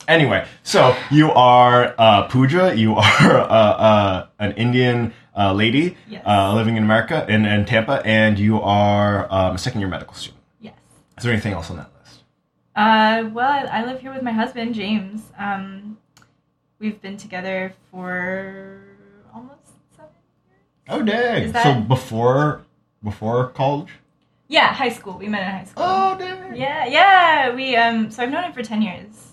Anyway, 0.06 0.46
so 0.62 0.96
you 1.10 1.30
are 1.32 1.94
uh, 1.98 2.22
Pooja. 2.28 2.74
You 2.74 2.94
are 2.94 3.04
uh, 3.30 3.44
uh, 3.44 4.26
an 4.38 4.52
Indian 4.52 5.12
uh, 5.36 5.52
lady 5.52 5.98
Yes. 6.08 6.22
uh, 6.26 6.54
living 6.54 6.78
in 6.78 6.82
America 6.82 7.26
in, 7.28 7.44
in 7.44 7.66
Tampa, 7.66 8.00
and 8.06 8.38
you 8.38 8.58
are 8.62 9.30
um, 9.30 9.56
a 9.56 9.58
second 9.58 9.80
year 9.82 9.88
medical 9.90 10.14
student. 10.14 10.37
Is 11.18 11.24
there 11.24 11.32
anything 11.32 11.52
else 11.52 11.68
on 11.68 11.76
that 11.78 11.90
list? 12.00 12.22
Uh, 12.76 13.28
well, 13.32 13.50
I, 13.50 13.80
I 13.80 13.84
live 13.84 14.00
here 14.00 14.12
with 14.12 14.22
my 14.22 14.30
husband 14.30 14.72
James. 14.72 15.32
Um, 15.36 15.98
we've 16.78 17.02
been 17.02 17.16
together 17.16 17.74
for 17.90 18.80
almost 19.34 19.72
seven. 19.96 20.12
years. 20.48 20.60
Oh, 20.88 21.02
dang! 21.02 21.42
Is 21.42 21.62
so 21.62 21.80
before 21.80 22.62
before 23.02 23.48
college. 23.48 23.88
Yeah, 24.46 24.72
high 24.72 24.90
school. 24.90 25.18
We 25.18 25.28
met 25.28 25.42
in 25.42 25.48
high 25.48 25.64
school. 25.64 25.82
Oh, 25.84 26.16
dang. 26.16 26.54
Yeah, 26.54 26.86
yeah. 26.86 27.52
We 27.52 27.74
um. 27.74 28.12
So 28.12 28.22
I've 28.22 28.30
known 28.30 28.44
him 28.44 28.52
for 28.52 28.62
ten 28.62 28.80
years. 28.80 29.32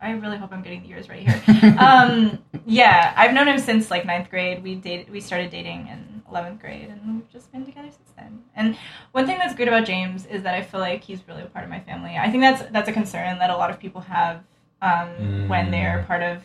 I 0.00 0.10
really 0.10 0.36
hope 0.36 0.52
I'm 0.52 0.62
getting 0.62 0.82
the 0.82 0.88
years 0.88 1.08
right 1.08 1.26
here. 1.26 1.76
um, 1.78 2.38
yeah, 2.66 3.14
I've 3.16 3.32
known 3.32 3.46
him 3.46 3.58
since 3.58 3.92
like 3.92 4.04
ninth 4.04 4.28
grade. 4.28 4.62
We 4.62 4.74
dated. 4.74 5.08
We 5.08 5.20
started 5.20 5.50
dating 5.50 5.86
in 5.86 6.05
eleventh 6.30 6.60
grade, 6.60 6.88
and 6.88 7.00
we've 7.16 7.30
just 7.30 7.50
been 7.52 7.64
together 7.64 7.88
since 7.90 8.10
then. 8.16 8.42
And 8.54 8.76
one 9.12 9.26
thing 9.26 9.38
that's 9.38 9.54
great 9.54 9.68
about 9.68 9.84
James 9.86 10.26
is 10.26 10.42
that 10.42 10.54
I 10.54 10.62
feel 10.62 10.80
like 10.80 11.02
he's 11.02 11.26
really 11.28 11.42
a 11.42 11.46
part 11.46 11.64
of 11.64 11.70
my 11.70 11.80
family. 11.80 12.16
I 12.16 12.30
think 12.30 12.42
that's 12.42 12.62
that's 12.70 12.88
a 12.88 12.92
concern 12.92 13.38
that 13.38 13.50
a 13.50 13.56
lot 13.56 13.70
of 13.70 13.78
people 13.78 14.00
have 14.02 14.42
um, 14.82 15.08
Mm. 15.20 15.48
when 15.48 15.70
they're 15.70 16.04
part 16.06 16.22
of 16.22 16.42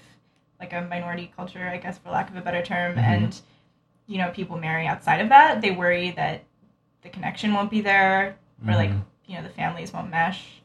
like 0.60 0.74
a 0.74 0.82
minority 0.82 1.32
culture, 1.36 1.68
I 1.68 1.78
guess, 1.78 1.98
for 1.98 2.12
lack 2.12 2.30
of 2.30 2.36
a 2.36 2.42
better 2.42 2.62
term, 2.62 2.96
Mhm. 2.96 3.04
and 3.04 3.42
you 4.08 4.18
know 4.20 4.30
people 4.32 4.58
marry 4.58 4.88
outside 4.88 5.20
of 5.22 5.30
that. 5.30 5.62
They 5.62 5.72
worry 5.72 6.12
that 6.12 6.44
the 7.02 7.10
connection 7.10 7.54
won't 7.54 7.70
be 7.72 7.82
there, 7.82 8.36
or 8.68 8.76
like 8.76 8.92
Mhm. 8.92 9.02
you 9.26 9.36
know 9.38 9.44
the 9.44 9.50
families 9.50 9.92
won't 9.92 10.10
mesh. 10.10 10.62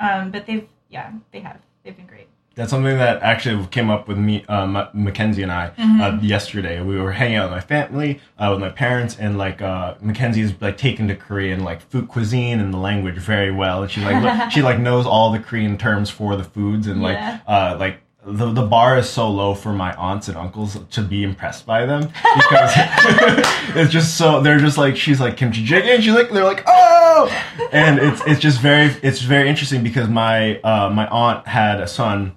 Um, 0.00 0.30
but 0.30 0.46
they've 0.46 0.68
yeah 0.88 1.10
they 1.32 1.40
have 1.40 1.60
they've 1.82 1.96
been 1.96 2.06
great. 2.06 2.27
That's 2.58 2.70
something 2.70 2.98
that 2.98 3.22
actually 3.22 3.64
came 3.68 3.88
up 3.88 4.08
with 4.08 4.18
me, 4.18 4.44
uh, 4.48 4.64
M- 4.64 4.88
Mackenzie 4.92 5.44
and 5.44 5.52
I 5.52 5.70
Mhm. 5.78 6.00
uh, 6.02 6.20
yesterday. 6.20 6.82
We 6.82 6.98
were 6.98 7.12
hanging 7.12 7.36
out 7.36 7.44
with 7.44 7.52
my 7.52 7.60
family, 7.60 8.20
uh, 8.36 8.48
with 8.50 8.58
my 8.60 8.68
parents, 8.70 9.16
and 9.16 9.38
like 9.38 9.62
uh, 9.62 9.94
Mackenzie's 10.00 10.52
like 10.60 10.76
taken 10.76 11.06
to 11.06 11.14
Korean 11.14 11.62
like 11.62 11.80
food 11.88 12.08
cuisine 12.08 12.58
and 12.58 12.74
the 12.74 12.78
language 12.78 13.14
very 13.18 13.52
well. 13.52 13.82
And 13.82 13.90
she 13.92 14.00
like 14.00 14.50
she 14.54 14.60
like 14.60 14.80
knows 14.80 15.06
all 15.06 15.30
the 15.30 15.38
Korean 15.38 15.78
terms 15.78 16.10
for 16.10 16.34
the 16.34 16.42
foods 16.44 16.88
and 16.88 17.00
like 17.00 17.16
Yeah. 17.16 17.38
uh, 17.46 17.76
like. 17.78 18.00
The, 18.30 18.52
the 18.52 18.66
bar 18.66 18.98
is 18.98 19.08
so 19.08 19.30
low 19.30 19.54
for 19.54 19.72
my 19.72 19.94
aunts 19.94 20.28
and 20.28 20.36
uncles 20.36 20.76
to 20.90 21.00
be 21.00 21.22
impressed 21.22 21.64
by 21.64 21.86
them 21.86 22.02
because 22.02 22.72
it's 23.74 23.90
just 23.90 24.18
so 24.18 24.42
they're 24.42 24.58
just 24.58 24.76
like 24.76 24.96
she's 24.98 25.18
like 25.18 25.38
kimchi 25.38 25.64
jjigae 25.64 25.94
and 25.94 26.04
she's 26.04 26.12
like 26.12 26.30
they're 26.30 26.44
like 26.44 26.62
oh 26.66 27.30
and 27.72 27.98
it's 27.98 28.20
it's 28.26 28.40
just 28.40 28.60
very 28.60 28.94
it's 29.02 29.22
very 29.22 29.48
interesting 29.48 29.82
because 29.82 30.08
my 30.10 30.58
uh, 30.60 30.90
my 30.90 31.06
aunt 31.08 31.46
had 31.46 31.80
a 31.80 31.86
son 31.86 32.32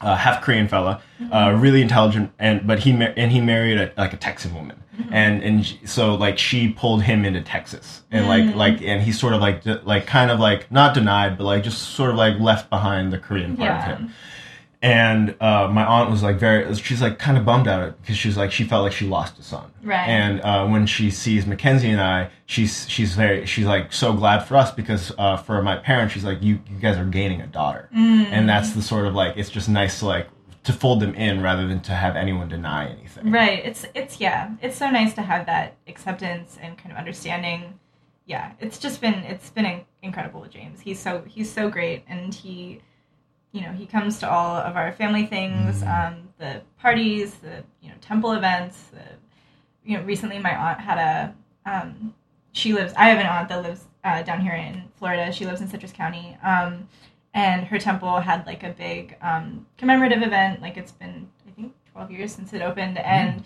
uh, 0.00 0.16
half 0.16 0.42
Korean 0.42 0.68
fella, 0.68 1.00
uh, 1.32 1.56
really 1.58 1.82
intelligent, 1.82 2.30
and 2.38 2.66
but 2.66 2.80
he 2.80 2.92
mar- 2.92 3.14
and 3.16 3.32
he 3.32 3.40
married 3.40 3.78
a, 3.78 3.92
like 3.96 4.12
a 4.12 4.16
Texan 4.16 4.54
woman, 4.54 4.82
and 5.10 5.42
and 5.42 5.78
so 5.84 6.14
like 6.14 6.38
she 6.38 6.68
pulled 6.70 7.02
him 7.02 7.24
into 7.24 7.40
Texas, 7.42 8.02
and 8.10 8.26
like 8.28 8.54
like 8.54 8.80
and 8.82 9.02
he 9.02 9.12
sort 9.12 9.32
of 9.34 9.40
like 9.40 9.62
de- 9.62 9.80
like 9.84 10.06
kind 10.06 10.30
of 10.30 10.38
like 10.40 10.70
not 10.70 10.94
denied, 10.94 11.36
but 11.38 11.44
like 11.44 11.62
just 11.64 11.78
sort 11.94 12.10
of 12.10 12.16
like 12.16 12.38
left 12.38 12.70
behind 12.70 13.12
the 13.12 13.18
Korean 13.18 13.56
part 13.56 13.68
Yeah. 13.70 13.92
of 13.92 13.98
him. 13.98 14.12
And 14.80 15.34
uh, 15.40 15.68
my 15.72 15.84
aunt 15.84 16.08
was 16.08 16.22
like 16.22 16.36
very, 16.36 16.72
she's 16.76 17.02
like 17.02 17.18
kind 17.18 17.36
of 17.36 17.44
bummed 17.44 17.66
out 17.66 18.00
because 18.00 18.16
she's 18.16 18.36
like 18.36 18.52
she 18.52 18.62
felt 18.62 18.84
like 18.84 18.92
she 18.92 19.06
lost 19.06 19.36
a 19.38 19.42
son. 19.42 19.72
Right. 19.82 20.06
And 20.08 20.40
uh, 20.40 20.68
when 20.68 20.86
she 20.86 21.10
sees 21.10 21.46
Mackenzie 21.46 21.90
and 21.90 22.00
I, 22.00 22.30
she's 22.46 22.88
she's 22.88 23.14
very 23.16 23.44
she's 23.44 23.66
like 23.66 23.92
so 23.92 24.12
glad 24.12 24.40
for 24.40 24.56
us 24.56 24.70
because 24.70 25.12
uh, 25.18 25.36
for 25.36 25.60
my 25.62 25.76
parents, 25.76 26.14
she's 26.14 26.24
like 26.24 26.40
you 26.42 26.60
you 26.70 26.78
guys 26.78 26.96
are 26.96 27.04
gaining 27.04 27.40
a 27.40 27.46
daughter, 27.48 27.88
and 27.92 28.48
that's 28.48 28.72
the 28.72 28.82
sort 28.82 29.06
of 29.06 29.14
like 29.14 29.36
it's 29.36 29.50
just 29.50 29.68
nice 29.68 29.98
to 29.98 30.06
like 30.06 30.28
to 30.64 30.72
fold 30.72 31.00
them 31.00 31.14
in 31.14 31.42
rather 31.42 31.66
than 31.66 31.80
to 31.80 31.92
have 31.92 32.14
anyone 32.14 32.48
deny 32.48 32.88
anything. 32.90 33.32
Right. 33.32 33.64
It's 33.64 33.84
it's 33.94 34.20
yeah. 34.20 34.50
It's 34.62 34.76
so 34.76 34.90
nice 34.90 35.14
to 35.14 35.22
have 35.22 35.46
that 35.46 35.76
acceptance 35.88 36.58
and 36.60 36.76
kind 36.78 36.92
of 36.92 36.98
understanding. 36.98 37.80
Yeah. 38.26 38.52
It's 38.60 38.78
just 38.78 39.00
been 39.00 39.14
it's 39.14 39.50
been 39.50 39.80
incredible 40.02 40.40
with 40.40 40.50
James. 40.50 40.80
He's 40.80 41.00
so 41.00 41.22
he's 41.26 41.50
so 41.50 41.68
great, 41.68 42.04
and 42.06 42.34
he, 42.34 42.80
you 43.52 43.62
know, 43.62 43.72
he 43.72 43.86
comes 43.86 44.18
to 44.18 44.30
all 44.30 44.56
of 44.56 44.76
our 44.76 44.92
family 44.92 45.26
things, 45.26 45.82
um, 45.82 46.28
the 46.38 46.62
parties, 46.78 47.34
the 47.36 47.64
you 47.80 47.88
know 47.88 47.94
temple 48.00 48.32
events. 48.32 48.84
The, 48.92 49.04
you 49.84 49.96
know, 49.96 50.04
recently 50.04 50.38
my 50.38 50.54
aunt 50.54 50.80
had 50.80 50.98
a. 50.98 51.34
Um, 51.68 52.14
she 52.52 52.72
lives. 52.72 52.92
I 52.96 53.08
have 53.08 53.18
an 53.18 53.26
aunt 53.26 53.48
that 53.48 53.62
lives 53.62 53.84
uh, 54.04 54.22
down 54.22 54.40
here 54.40 54.54
in 54.54 54.84
Florida. 54.96 55.32
She 55.32 55.44
lives 55.44 55.60
in 55.60 55.68
Citrus 55.68 55.92
County. 55.92 56.36
Um, 56.42 56.88
and 57.34 57.66
her 57.66 57.78
temple 57.78 58.18
had 58.18 58.46
like 58.46 58.62
a 58.62 58.70
big 58.70 59.16
um, 59.22 59.66
commemorative 59.76 60.22
event. 60.22 60.60
Like 60.60 60.76
it's 60.76 60.92
been, 60.92 61.28
I 61.46 61.50
think, 61.52 61.72
12 61.92 62.10
years 62.10 62.34
since 62.34 62.52
it 62.52 62.62
opened, 62.62 62.98
and 62.98 63.44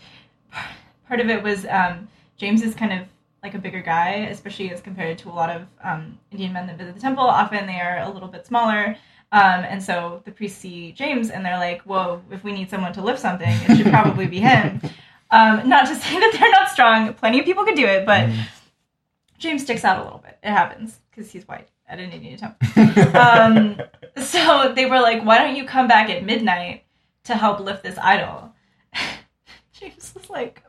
part 1.08 1.20
of 1.20 1.28
it 1.28 1.42
was 1.42 1.66
um, 1.66 2.08
James 2.36 2.62
is 2.62 2.74
kind 2.74 2.92
of 2.92 3.06
like 3.42 3.54
a 3.54 3.58
bigger 3.58 3.82
guy, 3.82 4.28
especially 4.30 4.70
as 4.70 4.80
compared 4.80 5.18
to 5.18 5.28
a 5.28 5.34
lot 5.34 5.50
of 5.50 5.66
um, 5.82 6.18
Indian 6.30 6.52
men 6.52 6.66
that 6.68 6.78
visit 6.78 6.94
the 6.94 7.00
temple. 7.00 7.24
Often 7.24 7.66
they 7.66 7.80
are 7.80 7.98
a 7.98 8.10
little 8.10 8.28
bit 8.28 8.46
smaller. 8.46 8.96
Um, 9.32 9.64
and 9.64 9.82
so 9.82 10.20
the 10.26 10.30
priests 10.30 10.58
see 10.58 10.92
James 10.92 11.30
and 11.30 11.44
they're 11.44 11.58
like, 11.58 11.80
whoa, 11.82 12.20
if 12.30 12.44
we 12.44 12.52
need 12.52 12.68
someone 12.68 12.92
to 12.92 13.02
lift 13.02 13.18
something, 13.18 13.48
it 13.48 13.76
should 13.76 13.86
probably 13.90 14.26
be 14.26 14.40
him. 14.40 14.80
Um, 15.32 15.66
not 15.66 15.86
to 15.86 15.94
say 15.98 16.20
that 16.20 16.36
they're 16.38 16.50
not 16.50 16.68
strong, 16.68 17.14
plenty 17.14 17.40
of 17.40 17.46
people 17.46 17.64
could 17.64 17.74
do 17.74 17.86
it, 17.86 18.04
but 18.04 18.28
James 19.38 19.62
sticks 19.62 19.82
out 19.82 19.98
a 19.98 20.04
little 20.04 20.18
bit. 20.18 20.38
It 20.42 20.50
happens 20.50 21.00
because 21.10 21.32
he's 21.32 21.48
white 21.48 21.68
at 21.88 21.98
an 21.98 22.10
Indian 22.10 22.38
temple. 22.38 23.16
um, 23.16 23.80
so 24.22 24.74
they 24.74 24.84
were 24.84 25.00
like, 25.00 25.24
why 25.24 25.38
don't 25.38 25.56
you 25.56 25.64
come 25.64 25.88
back 25.88 26.10
at 26.10 26.22
midnight 26.22 26.84
to 27.24 27.34
help 27.34 27.60
lift 27.60 27.82
this 27.82 27.96
idol? 27.96 28.52
James 29.72 30.12
was 30.14 30.28
like, 30.28 30.62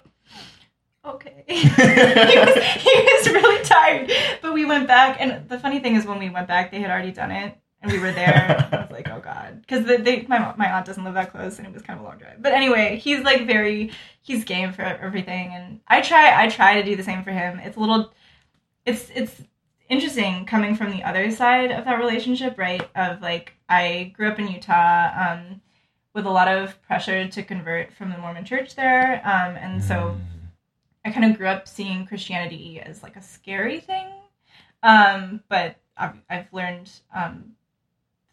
okay. 1.06 1.44
he, 1.46 1.68
was, 1.68 2.56
he 2.56 2.94
was 2.96 3.28
really 3.28 3.66
tired. 3.66 4.12
But 4.42 4.54
we 4.54 4.64
went 4.64 4.88
back, 4.88 5.18
and 5.20 5.50
the 5.50 5.60
funny 5.60 5.80
thing 5.80 5.98
is, 5.98 6.06
when 6.06 6.20
we 6.20 6.30
went 6.30 6.48
back, 6.48 6.72
they 6.72 6.80
had 6.80 6.90
already 6.90 7.12
done 7.12 7.32
it. 7.32 7.58
And 7.84 7.92
we 7.92 8.00
were 8.00 8.12
there. 8.12 8.68
I 8.72 8.82
was 8.82 8.92
like, 8.92 9.10
oh 9.10 9.20
god, 9.20 9.62
because 9.62 9.86
they, 9.86 10.26
my 10.28 10.54
my 10.58 10.72
aunt 10.72 10.86
doesn't 10.86 11.04
live 11.04 11.14
that 11.14 11.32
close, 11.32 11.58
and 11.60 11.68
it 11.68 11.74
was 11.74 11.84
kind 11.84 12.00
of 12.00 12.06
a 12.06 12.08
long 12.08 12.18
drive. 12.18 12.42
But 12.42 12.54
anyway, 12.54 12.98
he's 12.98 13.22
like 13.24 13.46
very, 13.46 13.92
he's 14.22 14.44
game 14.44 14.72
for 14.72 14.82
everything, 14.82 15.52
and 15.54 15.82
I 15.88 16.02
try, 16.02 16.44
I 16.44 16.48
try 16.48 16.82
to 16.82 16.84
do 16.84 16.96
the 16.96 17.04
same 17.04 17.24
for 17.24 17.32
him. 17.32 17.60
It's 17.60 17.78
a 17.78 17.80
little, 17.80 18.14
it's 18.86 19.12
it's 19.14 19.42
interesting 19.90 20.46
coming 20.46 20.76
from 20.76 20.92
the 20.92 21.04
other 21.04 21.30
side 21.32 21.72
of 21.72 21.86
that 21.86 22.00
relationship, 22.00 22.58
right? 22.58 22.90
Of 22.96 23.22
like, 23.22 23.54
I 23.70 24.14
grew 24.16 24.30
up 24.30 24.40
in 24.40 24.48
Utah 24.48 25.12
um, 25.16 25.62
with 26.14 26.26
a 26.26 26.32
lot 26.32 26.48
of 26.48 26.82
pressure 26.82 27.28
to 27.28 27.44
convert 27.44 27.94
from 27.94 28.10
the 28.10 28.18
Mormon 28.18 28.46
church 28.46 28.76
there. 28.76 29.22
Um, 29.26 29.56
and 29.58 29.84
so 29.84 30.18
I 31.06 31.12
kind 31.12 31.30
of 31.30 31.38
grew 31.38 31.48
up 31.48 31.68
seeing 31.68 32.06
Christianity 32.06 32.80
as 32.80 33.04
like 33.04 33.16
a 33.16 33.22
scary 33.22 33.80
thing. 33.80 34.08
Um, 34.84 35.42
but 35.50 35.78
I've, 35.98 36.16
I've 36.30 36.54
learned 36.54 36.90
um, 37.16 37.54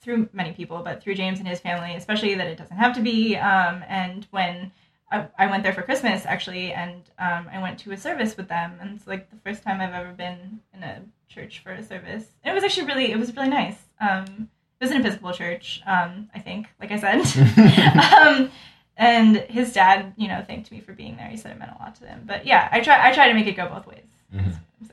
through 0.01 0.29
many 0.33 0.53
people, 0.53 0.83
but 0.83 1.03
through 1.03 1.15
James 1.15 1.39
and 1.39 1.47
his 1.49 1.61
family, 1.61 1.95
especially 1.95 2.35
that 2.35 2.47
it 2.47 2.57
doesn't 2.59 2.77
have 2.77 2.95
to 2.95 3.01
be. 3.03 3.37
Um, 3.37 3.85
and 3.89 4.27
when 4.31 4.73
I, 5.13 5.27
I 5.39 5.47
went 5.47 5.63
there 5.63 5.73
for 5.73 5.83
Christmas 5.83 6.25
actually, 6.25 6.73
and 6.73 7.03
um, 7.19 7.49
I 7.53 7.61
went 7.61 7.79
to 7.81 7.93
a 7.93 7.97
service 7.97 8.37
with 8.37 8.49
them, 8.49 8.73
and 8.81 8.97
it's 8.97 9.07
like 9.07 9.31
the 9.31 9.37
first 9.45 9.63
time 9.63 9.81
I've 9.81 9.93
ever 9.93 10.13
been 10.13 10.61
in 10.75 10.83
a 10.83 11.03
church 11.29 11.61
for 11.63 11.73
a 11.73 11.83
service. 11.83 12.25
And 12.43 12.53
it 12.53 12.55
was 12.55 12.65
actually 12.65 12.87
really, 12.87 13.13
it 13.13 13.19
was 13.19 13.35
really 13.37 13.49
nice. 13.51 13.77
Um, 14.01 14.49
it 14.81 14.85
was 14.85 14.91
an 14.91 15.01
Episcopal 15.03 15.33
church, 15.33 15.83
um, 15.87 16.31
I 16.35 16.39
think, 16.39 16.69
like 16.81 16.91
I 16.91 16.99
said. 16.99 17.21
um, 18.27 18.51
and 18.97 19.37
his 19.37 19.73
dad, 19.75 20.15
you 20.17 20.29
know, 20.29 20.43
thanked 20.47 20.71
me 20.73 20.81
for 20.81 20.93
being 20.95 21.17
there. 21.17 21.29
He 21.29 21.37
said 21.37 21.53
it 21.53 21.59
meant 21.59 21.73
a 21.79 21.83
lot 21.83 21.95
to 21.97 22.01
them. 22.03 22.23
But 22.27 22.47
yeah, 22.47 22.69
I 22.73 22.81
try, 22.81 23.07
I 23.07 23.13
try 23.13 23.29
to 23.29 23.35
make 23.35 23.47
it 23.47 23.57
go 23.57 23.69
both 23.69 23.87
ways. 23.87 24.05
Mhm. 24.35 24.45
That's 24.45 24.57
what 24.57 24.61
I'm 24.81 24.91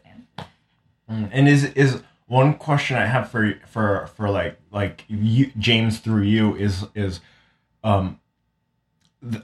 saying. 1.08 1.24
Mm, 1.26 1.30
And 1.32 1.48
is 1.48 1.64
is 1.64 2.02
one 2.28 2.54
question 2.56 2.96
I 2.98 3.06
have 3.08 3.30
for 3.32 3.56
for 3.68 4.08
for 4.16 4.30
like 4.30 4.58
like 4.72 5.04
you, 5.08 5.52
James 5.58 6.00
through 6.00 6.24
you 6.24 6.56
is 6.56 6.86
is 6.96 7.20
um 7.84 8.20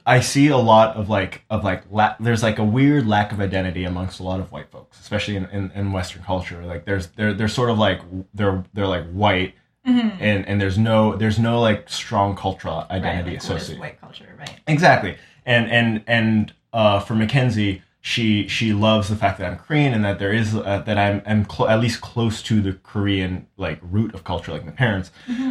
I 0.06 0.20
see 0.20 0.48
a 0.50 0.58
lot 0.58 0.96
of 0.96 1.10
like 1.10 1.44
of 1.50 1.64
like 1.64 1.84
la- 1.90 2.16
there's 2.20 2.44
like 2.44 2.60
a 2.60 2.64
weird 2.64 3.08
lack 3.08 3.32
of 3.32 3.40
identity 3.40 3.86
amongst 3.86 4.20
a 4.20 4.24
lot 4.24 4.40
of 4.40 4.52
white 4.52 4.70
folks, 4.70 5.00
especially 5.00 5.36
in, 5.36 5.46
in, 5.48 5.72
in 5.72 5.92
Western 5.92 6.22
culture. 6.24 6.64
Like 6.64 6.86
there's 6.86 7.08
they're 7.08 7.34
they're 7.34 7.48
sort 7.48 7.70
of 7.72 7.78
like 7.80 8.02
they're 8.34 8.64
they're 8.74 8.88
like 8.88 9.10
white 9.12 9.56
Mhm. 9.86 10.16
and 10.22 10.48
and 10.48 10.62
there's 10.62 10.78
no 10.78 11.14
there's 11.18 11.38
no 11.40 11.60
like 11.60 11.90
strong 11.90 12.38
cultural 12.38 12.86
identity 12.90 13.32
right, 13.32 13.34
like, 13.34 13.38
associated. 13.44 13.80
white 13.82 14.00
culture, 14.00 14.34
right? 14.40 14.60
Exactly. 14.66 15.18
And 15.46 15.70
and 15.70 16.04
and 16.08 16.54
uh, 16.72 17.02
for 17.02 17.16
Mackenzie, 17.16 17.82
she 18.06 18.50
she 18.50 18.74
loves 18.74 19.08
the 19.08 19.16
fact 19.16 19.40
that 19.40 19.50
I'm 19.50 19.58
Korean 19.58 19.94
and 19.94 20.04
that 20.04 20.20
there 20.20 20.34
is 20.34 20.54
uh, 20.54 20.84
that 20.86 20.98
I'm 20.98 21.22
I'm 21.26 21.50
cl- 21.50 21.70
at 21.70 21.80
least 21.80 22.02
close 22.02 22.42
to 22.44 22.60
the 22.62 22.74
Korean 22.74 23.48
like 23.56 23.80
root 23.82 24.14
of 24.14 24.26
culture, 24.26 24.52
like 24.52 24.66
my 24.66 24.74
parents, 24.74 25.10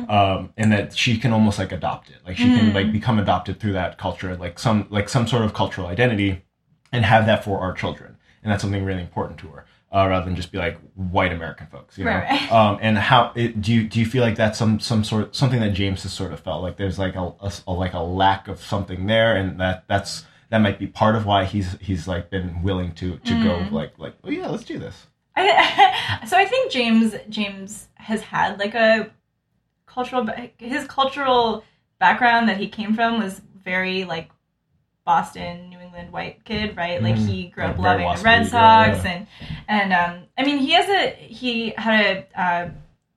um, 0.08 0.52
and 0.58 0.70
that 0.70 0.94
she 0.94 1.16
can 1.16 1.32
almost 1.32 1.58
like 1.58 1.72
adopt 1.72 2.10
it. 2.10 2.16
Like 2.26 2.36
she 2.36 2.44
can 2.44 2.74
like 2.74 2.92
become 2.92 3.18
adopted 3.18 3.58
through 3.58 3.72
that 3.72 3.96
culture, 3.96 4.36
like 4.36 4.58
some 4.58 4.86
like 4.90 5.08
some 5.08 5.26
sort 5.26 5.44
of 5.46 5.54
cultural 5.54 5.86
identity, 5.86 6.42
and 6.92 7.06
have 7.06 7.24
that 7.24 7.42
for 7.42 7.58
our 7.60 7.72
children. 7.72 8.18
And 8.42 8.52
that's 8.52 8.62
something 8.62 8.84
really 8.84 9.00
important 9.00 9.38
to 9.40 9.48
her. 9.48 9.64
Uh, 9.90 10.06
rather 10.08 10.24
than 10.26 10.36
just 10.36 10.52
be 10.52 10.58
like 10.58 10.78
white 10.94 11.32
American 11.32 11.66
folks, 11.68 11.96
you 11.96 12.04
know. 12.04 12.10
Right, 12.12 12.30
right. 12.30 12.52
Um, 12.52 12.78
and 12.82 12.98
how 12.98 13.32
it, 13.34 13.62
do 13.62 13.72
you 13.72 13.88
do 13.88 13.98
you 13.98 14.04
feel 14.06 14.22
like 14.22 14.36
that's 14.36 14.58
some 14.58 14.78
some 14.78 15.04
sort 15.04 15.34
something 15.34 15.60
that 15.60 15.70
James 15.72 16.02
has 16.02 16.12
sort 16.12 16.32
of 16.34 16.40
felt 16.40 16.62
like 16.62 16.76
there's 16.76 16.98
like 16.98 17.14
a, 17.14 17.32
a- 17.40 17.52
a- 17.66 17.72
like 17.72 17.94
a 17.94 18.00
lack 18.00 18.46
of 18.48 18.60
something 18.62 19.06
there, 19.06 19.36
and 19.36 19.58
that 19.60 19.84
that's 19.88 20.24
that 20.52 20.58
might 20.58 20.78
be 20.78 20.86
part 20.86 21.16
of 21.16 21.24
why 21.24 21.44
he's 21.46 21.76
he's 21.80 22.06
like 22.06 22.28
been 22.28 22.62
willing 22.62 22.92
to 22.92 23.16
to 23.18 23.32
Mm. 23.32 23.42
go 23.70 23.74
like 23.76 23.98
like 23.98 24.14
oh 24.22 24.30
yeah 24.30 24.48
let's 24.48 24.64
do 24.64 24.78
this. 24.78 25.06
I, 25.34 26.22
so 26.28 26.36
I 26.36 26.44
think 26.44 26.70
James 26.70 27.14
James 27.30 27.88
has 27.94 28.20
had 28.20 28.58
like 28.58 28.74
a 28.74 29.10
cultural 29.86 30.28
his 30.58 30.86
cultural 30.86 31.64
background 31.98 32.48
that 32.50 32.58
he 32.58 32.68
came 32.68 32.94
from 32.94 33.18
was 33.18 33.40
very 33.64 34.04
like 34.04 34.28
Boston, 35.04 35.70
New 35.70 35.78
England 35.80 36.12
white 36.12 36.44
kid, 36.44 36.76
right? 36.76 37.02
Like 37.02 37.16
Mhm. 37.16 37.26
he 37.28 37.44
grew 37.48 37.64
up 37.64 37.78
loving 37.78 38.06
the 38.14 38.22
Red 38.22 38.42
yeah, 38.42 38.48
Sox 38.48 39.04
yeah. 39.04 39.10
and 39.10 39.26
and 39.68 39.92
um, 39.92 40.22
I 40.38 40.44
mean, 40.44 40.58
he 40.58 40.72
has 40.72 40.88
a 40.88 41.10
he 41.16 41.70
had 41.78 42.26
a 42.36 42.40
uh, 42.40 42.68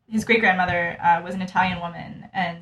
his 0.07 0.23
great 0.23 0.39
grandmother 0.39 0.97
uh, 1.03 1.21
was 1.21 1.35
an 1.35 1.41
Italian 1.41 1.79
woman, 1.81 2.29
and 2.33 2.59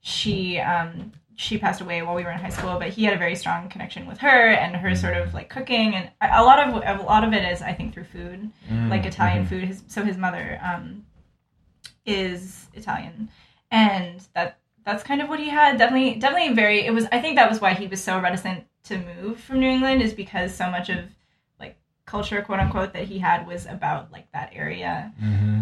she 0.00 0.58
um, 0.58 1.12
she 1.40 1.56
passed 1.56 1.80
away 1.80 2.02
while 2.02 2.14
we 2.14 2.22
were 2.22 2.30
in 2.30 2.38
high 2.38 2.50
school. 2.50 2.78
But 2.78 2.90
he 2.90 3.04
had 3.04 3.14
a 3.14 3.18
very 3.18 3.34
strong 3.34 3.70
connection 3.70 4.06
with 4.06 4.18
her 4.18 4.48
and 4.48 4.76
her 4.76 4.94
sort 4.94 5.16
of 5.16 5.32
like 5.32 5.48
cooking, 5.48 5.94
and 5.94 6.10
a 6.20 6.44
lot 6.44 6.58
of 6.68 6.74
a 6.74 7.02
lot 7.02 7.24
of 7.24 7.32
it 7.32 7.50
is 7.50 7.62
I 7.62 7.72
think 7.72 7.94
through 7.94 8.04
food, 8.04 8.50
like 8.90 9.06
Italian 9.06 9.46
food. 9.46 9.64
His, 9.64 9.82
so 9.86 10.04
his 10.04 10.18
mother 10.18 10.60
um, 10.62 11.06
is 12.04 12.68
Italian, 12.74 13.30
and 13.70 14.20
that 14.34 14.58
that's 14.84 15.02
kind 15.02 15.22
of 15.22 15.30
what 15.30 15.40
he 15.40 15.48
had. 15.48 15.78
Definitely, 15.78 16.16
definitely 16.16 16.54
very. 16.54 16.84
It 16.84 16.92
was. 16.92 17.06
I 17.10 17.20
think 17.22 17.36
that 17.36 17.48
was 17.48 17.58
why 17.60 17.72
he 17.72 17.86
was 17.86 18.04
so 18.04 18.20
reticent 18.20 18.66
to 18.84 18.98
move 18.98 19.40
from 19.40 19.60
New 19.60 19.68
England, 19.70 20.02
is 20.02 20.12
because 20.12 20.54
so 20.54 20.70
much 20.70 20.90
of 20.90 21.06
like 21.58 21.78
culture, 22.04 22.42
quote 22.42 22.60
unquote, 22.60 22.92
that 22.92 23.04
he 23.04 23.18
had 23.18 23.46
was 23.46 23.64
about 23.64 24.12
like 24.12 24.30
that 24.32 24.50
area. 24.54 25.10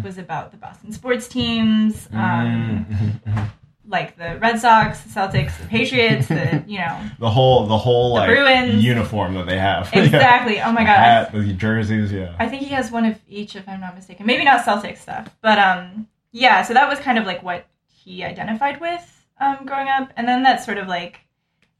Was 0.03 0.17
about 0.17 0.51
the 0.51 0.57
Boston 0.57 0.91
sports 0.91 1.29
teams, 1.29 2.09
um, 2.11 2.85
like 3.89 4.15
the 4.17 4.37
Red 4.39 4.59
Sox, 4.59 5.01
the 5.01 5.09
Celtics, 5.09 5.57
the 5.59 5.65
Patriots, 5.67 6.27
the 6.27 6.63
you 6.67 6.77
know 6.77 7.09
The 7.19 7.29
whole 7.29 7.65
the 7.65 7.77
whole 7.77 8.13
The 8.15 8.21
like 8.21 8.29
Bruins. 8.29 8.83
uniform 8.83 9.33
that 9.33 9.47
they 9.47 9.57
have. 9.57 9.89
exactly. 9.93 10.61
Oh 10.61 10.71
my 10.71 10.83
god, 10.83 10.97
hat, 10.97 11.31
the 11.33 11.53
jerseys, 11.53 12.11
yeah. 12.11 12.35
I 12.39 12.47
think 12.47 12.61
he 12.61 12.69
has 12.69 12.91
one 12.91 13.05
of 13.05 13.17
each, 13.27 13.55
if 13.55 13.67
I'm 13.67 13.81
not 13.81 13.95
mistaken. 13.95 14.25
Maybe 14.25 14.43
not 14.45 14.63
Celtic 14.63 14.97
stuff, 14.97 15.35
but 15.41 15.57
um, 15.57 16.07
yeah. 16.31 16.61
So 16.61 16.73
that 16.75 16.87
was 16.87 16.99
kind 16.99 17.17
of 17.17 17.25
like 17.25 17.41
what 17.43 17.65
he 17.87 18.23
identified 18.23 18.79
with 18.79 19.25
um, 19.39 19.65
growing 19.65 19.87
up, 19.87 20.11
and 20.15 20.27
then 20.27 20.43
that 20.43 20.63
sort 20.63 20.77
of 20.77 20.87
like, 20.87 21.21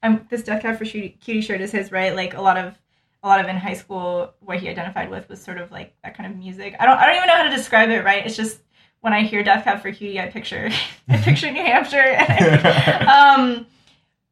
um, 0.03 0.25
this 0.29 0.43
Death 0.43 0.61
Cab 0.61 0.77
for 0.77 0.85
Cutie 0.85 1.41
shirt 1.41 1.61
is 1.61 1.71
his, 1.71 1.91
right? 1.91 2.15
Like 2.15 2.33
a 2.33 2.41
lot 2.41 2.57
of 2.57 2.75
a 3.21 3.27
lot 3.27 3.41
of 3.41 3.47
in 3.47 3.57
high 3.57 3.73
school, 3.73 4.33
what 4.39 4.59
he 4.59 4.69
identified 4.69 5.09
with 5.09 5.27
was 5.27 5.41
sort 5.41 5.57
of 5.57 5.71
like 5.71 5.93
that 6.03 6.15
kind 6.17 6.31
of 6.31 6.37
music. 6.37 6.75
I 6.79 6.85
don't 6.85 6.97
I 6.97 7.05
don't 7.05 7.17
even 7.17 7.27
know 7.27 7.35
how 7.35 7.43
to 7.43 7.55
describe 7.55 7.89
it, 7.89 8.03
right? 8.03 8.25
It's 8.25 8.35
just 8.37 8.59
when 9.01 9.13
I 9.13 9.23
hear 9.23 9.43
Death 9.43 9.63
Cab 9.63 9.81
for 9.81 9.91
Cutie, 9.91 10.19
I 10.19 10.27
picture 10.27 10.69
I 11.09 11.17
picture 11.17 11.51
New 11.51 11.63
Hampshire, 11.63 11.97
and 11.97 13.07
um, 13.07 13.67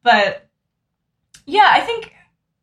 but 0.02 0.48
yeah, 1.46 1.68
I 1.70 1.80
think 1.80 2.12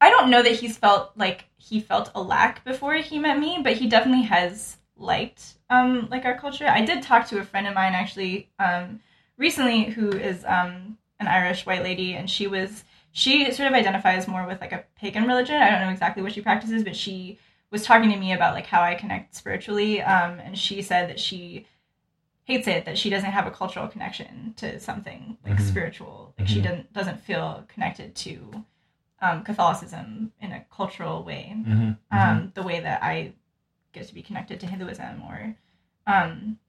I 0.02 0.10
don't 0.10 0.30
know 0.30 0.44
that 0.44 0.54
he's 0.54 0.78
felt 0.78 1.12
like 1.16 1.46
he 1.58 1.80
felt 1.80 2.12
a 2.14 2.22
lack 2.22 2.64
before 2.64 2.96
he 2.96 3.18
met 3.18 3.40
me, 3.40 3.60
but 3.64 3.74
he 3.74 3.88
definitely 3.88 4.26
has 4.26 4.78
liked 4.98 5.56
um 5.70 6.08
like 6.10 6.26
our 6.26 6.38
culture. 6.38 6.68
I 6.68 6.86
did 6.86 7.02
talk 7.02 7.28
to 7.28 7.40
a 7.40 7.44
friend 7.44 7.68
of 7.68 7.74
mine 7.74 7.94
actually 7.94 8.50
um 8.60 9.00
recently 9.38 9.86
who 9.86 10.10
is 10.10 10.46
um 10.46 10.98
an 11.20 11.28
Irish 11.28 11.66
white 11.66 11.84
lady 11.84 12.14
and 12.14 12.30
she 12.30 12.48
was 12.48 12.84
she 13.12 13.52
sort 13.52 13.68
of 13.68 13.74
identifies 13.74 14.28
more 14.28 14.46
with 14.46 14.62
like 14.62 14.74
a 14.74 14.84
pagan 14.98 15.26
religion. 15.26 15.56
I 15.56 15.72
don't 15.72 15.82
know 15.82 15.90
exactly 15.90 16.22
what 16.22 16.34
she 16.34 16.42
practices, 16.42 16.84
but 16.84 16.96
she 16.96 17.40
was 17.72 17.84
talking 17.84 18.12
to 18.12 18.18
me 18.18 18.34
about 18.34 18.54
like 18.54 18.68
how 18.68 18.82
I 18.82 18.96
connect 18.96 19.36
spiritually 19.36 20.02
um 20.02 20.40
and 20.40 20.58
she 20.58 20.82
said 20.82 21.10
that 21.10 21.20
she 21.20 21.66
hates 22.46 22.68
it 22.68 22.86
that 22.86 22.98
she 22.98 23.10
doesn't 23.10 23.32
have 23.32 23.46
a 23.48 23.52
cultural 23.52 23.88
connection 23.88 24.54
to 24.58 24.80
something 24.80 25.38
like 25.44 25.58
Mhm. 25.58 25.62
spiritual. 25.62 26.34
Like 26.38 26.48
she 26.48 26.60
Mhm. 26.60 26.64
doesn't 26.64 26.94
doesn't 26.94 27.20
feel 27.22 27.66
connected 27.68 28.16
to 28.16 28.64
um, 29.22 29.44
Catholicism 29.44 30.32
in 30.42 30.52
a 30.52 30.62
cultural 30.72 31.24
way, 31.24 31.54
hmm 31.66 31.92
um, 32.12 32.52
the 32.54 32.62
way 32.64 32.80
that 32.80 33.02
I 33.02 33.34
get 33.94 34.08
to 34.08 34.14
be 34.14 34.22
connected 34.22 34.60
to 34.60 34.68
Hinduism. 34.68 35.22
Or 35.24 35.56
um, 36.06 36.60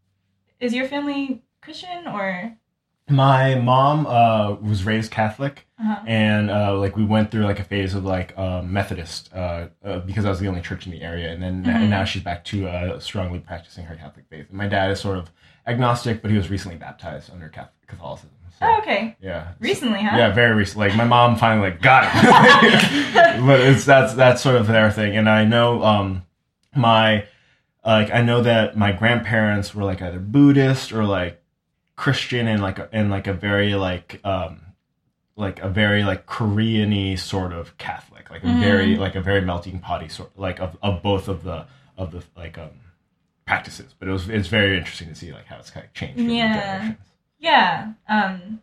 is 0.61 0.73
your 0.75 0.89
family 0.89 1.43
Christian 1.61 2.07
or? 2.07 2.57
My 3.09 3.55
mom 3.55 4.07
uh, 4.07 4.55
was 4.55 4.85
raised 4.85 5.13
Catholic, 5.13 5.67
Uh-huh. 5.79 6.01
and 6.07 6.51
uh, 6.51 6.77
like 6.77 6.97
we 6.97 7.05
went 7.05 7.31
through 7.31 7.45
like 7.45 7.61
a 7.61 7.65
phase 7.65 7.95
of 7.95 8.05
like 8.05 8.37
um, 8.39 8.73
Methodist 8.73 9.31
uh, 9.35 9.69
uh, 9.85 9.99
because 10.01 10.25
I 10.25 10.31
was 10.31 10.41
the 10.41 10.49
only 10.49 10.61
church 10.63 10.87
in 10.87 10.93
the 10.93 11.03
area, 11.03 11.31
and 11.33 11.41
then 11.43 11.63
Mhm. 11.65 11.75
and 11.83 11.91
now 11.91 12.05
she's 12.05 12.23
back 12.23 12.43
to 12.45 12.67
uh, 12.69 12.99
strongly 12.99 13.39
practicing 13.41 13.85
her 13.85 13.95
Catholic 13.97 14.25
faith. 14.29 14.49
And 14.49 14.59
my 14.59 14.67
dad 14.67 14.91
is 14.91 14.99
sort 15.01 15.19
of 15.19 15.31
agnostic, 15.67 16.23
but 16.23 16.31
he 16.31 16.37
was 16.37 16.49
recently 16.51 16.77
baptized 16.79 17.31
under 17.33 17.49
Catholicism. 17.87 18.31
So, 18.59 18.65
Oh, 18.67 18.79
okay. 18.79 19.17
yeah, 19.21 19.49
Recently, 19.61 20.01
huh? 20.03 20.17
Yeah, 20.17 20.33
very 20.33 20.55
recent. 20.55 20.79
Like 20.79 20.97
my 20.97 21.05
mom 21.05 21.37
finally 21.37 21.71
like 21.71 21.83
got 21.83 22.05
it. 22.05 23.41
but 23.47 23.61
it's 23.61 23.85
that's 23.85 24.15
that's 24.15 24.41
sort 24.43 24.57
of 24.57 24.67
their 24.67 24.91
thing, 24.91 25.17
and 25.17 25.29
I 25.29 25.45
know 25.45 25.83
um 25.83 26.23
my 26.75 27.27
like 27.85 28.11
I 28.13 28.23
know 28.23 28.41
that 28.43 28.77
my 28.77 28.93
grandparents 28.93 29.75
were 29.75 29.85
like 29.85 30.01
either 30.01 30.19
Buddhist 30.19 30.93
or 30.93 31.05
like 31.05 31.43
Christian 31.97 32.49
and 32.49 32.63
like 32.63 32.79
and 32.93 33.11
like 33.11 33.27
a 33.27 33.35
very 33.35 33.75
like 33.75 34.21
um 34.25 34.63
like 35.37 35.61
a 35.61 35.69
very 35.69 36.03
like 36.03 36.25
Korean-y 36.25 37.15
sort 37.17 37.53
of 37.53 37.77
Catholic, 37.77 38.31
like 38.31 38.43
a 38.43 38.47
Mm. 38.47 38.61
very 38.61 38.97
like 38.97 39.15
a 39.17 39.21
very 39.21 39.43
melting 39.43 39.81
potty 39.81 40.09
sort 40.09 40.31
like 40.39 40.61
of, 40.61 40.79
of 40.83 41.03
both 41.03 41.29
of 41.29 41.43
the 41.45 41.67
of 41.99 42.11
the 42.13 42.23
like 42.35 42.57
um 42.57 42.71
practices. 43.47 43.95
But 43.99 44.09
it 44.09 44.13
was 44.13 44.29
it's 44.29 44.49
very 44.49 44.77
interesting 44.77 45.09
to 45.09 45.15
see 45.15 45.33
like 45.33 45.47
how 45.47 45.57
it's 45.57 45.71
kind 45.71 45.87
of 45.87 45.93
changed. 45.95 46.21
Yeah. 46.21 46.95
Yeah. 47.39 47.93
Um, 48.09 48.61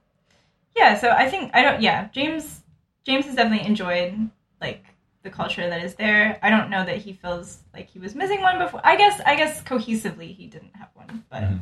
yeah. 0.76 0.98
So 1.00 1.10
I 1.10 1.30
think 1.30 1.52
I 1.54 1.62
don't. 1.64 1.82
Yeah, 1.82 2.10
James. 2.12 2.62
James 3.04 3.26
has 3.26 3.36
definitely 3.36 3.66
enjoyed 3.68 4.30
like 4.62 4.86
the 5.24 5.30
culture 5.30 5.68
that 5.70 5.84
is 5.84 5.96
there. 5.96 6.38
I 6.42 6.50
don't 6.50 6.70
know 6.70 6.86
that 6.86 6.98
he 6.98 7.14
feels 7.14 7.60
like 7.74 7.90
he 7.90 8.00
was 8.00 8.14
missing 8.16 8.42
one 8.42 8.60
before. 8.60 8.82
I 8.84 8.96
guess. 8.98 9.20
I 9.26 9.36
guess 9.36 9.62
cohesively 9.64 10.34
he 10.36 10.48
didn't 10.48 10.76
have 10.76 10.90
one, 10.94 11.24
but 11.30 11.44
Mhm. 11.44 11.60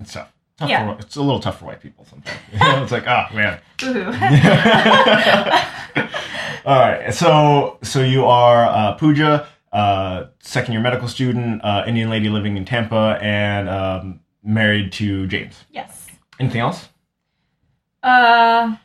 It's 0.00 0.12
tough. 0.14 0.32
tough 0.56 0.70
Yeah. 0.70 0.94
for, 0.94 1.00
it's 1.00 1.16
a 1.16 1.22
little 1.22 1.40
tough 1.40 1.58
for 1.58 1.66
white 1.66 1.80
people 1.80 2.04
sometimes. 2.06 2.38
It's 2.82 2.92
like, 2.92 3.06
oh 3.06 3.26
man. 3.34 3.60
All 6.64 6.78
right. 6.78 7.12
So 7.14 7.78
so 7.82 8.02
you 8.02 8.24
are 8.26 8.64
uh, 8.66 8.92
Pooja, 8.94 9.46
uh, 9.72 10.24
second 10.40 10.72
year 10.72 10.82
medical 10.82 11.08
student, 11.08 11.62
uh, 11.64 11.84
Indian 11.86 12.10
lady 12.10 12.28
living 12.28 12.56
in 12.56 12.64
Tampa, 12.64 13.18
and 13.22 13.68
um, 13.68 14.20
married 14.42 14.92
to 14.92 15.26
James. 15.26 15.64
yes. 15.70 16.08
Anything 16.38 16.60
else? 16.62 16.88
Uh, 18.02 18.76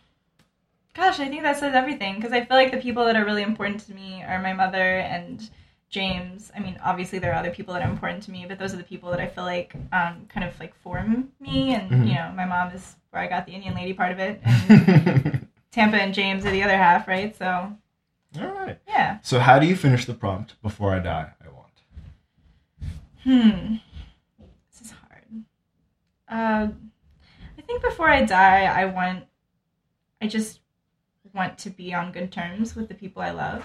gosh, 0.94 1.20
I 1.20 1.28
think 1.30 1.44
that 1.44 1.58
says 1.58 1.74
everything 1.74 2.16
because 2.16 2.32
I 2.34 2.44
feel 2.44 2.58
like 2.58 2.72
the 2.72 2.78
people 2.78 3.06
that 3.06 3.16
are 3.16 3.24
really 3.26 3.44
important 3.44 3.80
to 3.88 3.94
me 3.94 4.24
are 4.24 4.42
my 4.42 4.54
mother 4.54 4.98
and 5.00 5.50
James. 5.90 6.52
I 6.56 6.60
mean, 6.60 6.78
obviously 6.84 7.20
there 7.20 7.32
are 7.32 7.36
other 7.36 7.52
people 7.52 7.74
that 7.74 7.84
are 7.84 7.90
important 7.90 8.24
to 8.24 8.32
me, 8.32 8.46
but 8.48 8.60
those 8.60 8.74
are 8.74 8.78
the 8.78 8.84
people 8.84 9.10
that 9.12 9.22
I 9.22 9.28
feel 9.28 9.46
like 9.46 9.74
um, 9.94 10.26
kind 10.28 10.44
of 10.46 10.60
like 10.60 10.76
form 10.82 11.30
me. 11.40 11.74
And 11.74 11.90
Mhm. 11.90 12.08
you 12.10 12.16
know, 12.16 12.32
my 12.36 12.46
mom 12.46 12.72
is 12.72 12.96
where 13.12 13.22
I 13.24 13.28
got 13.28 13.46
the 13.46 13.54
Indian 13.54 13.74
lady 13.74 13.94
part 13.94 14.12
of 14.12 14.20
it, 14.20 14.42
and 14.44 15.48
Tampa 15.72 15.96
and 15.98 16.14
James 16.14 16.46
are 16.46 16.52
the 16.52 16.64
other 16.64 16.78
half, 16.78 17.08
right? 17.08 17.34
So 17.38 17.72
All 18.40 18.48
right. 18.48 18.80
yeah. 18.88 19.20
So 19.22 19.40
how 19.40 19.60
do 19.60 19.66
you 19.68 19.76
finish 19.76 20.06
the 20.06 20.14
prompt? 20.14 20.62
Before 20.62 20.94
I 20.94 21.00
die, 21.00 21.32
I 21.44 21.50
want. 21.50 21.62
Hmm. 23.24 23.76
This 24.72 24.82
is 24.82 24.92
hard. 24.92 25.44
Uh, 26.30 26.72
I 27.58 27.62
think 27.62 27.82
before 27.82 28.10
I 28.10 28.24
die, 28.24 28.66
I 28.66 28.86
want. 28.86 29.26
I 30.22 30.28
just 30.28 30.60
want 31.34 31.58
to 31.60 31.70
be 31.70 31.94
on 31.94 32.12
good 32.12 32.32
terms 32.32 32.76
with 32.76 32.88
the 32.88 32.96
people 32.96 33.22
I 33.22 33.32
love. 33.32 33.64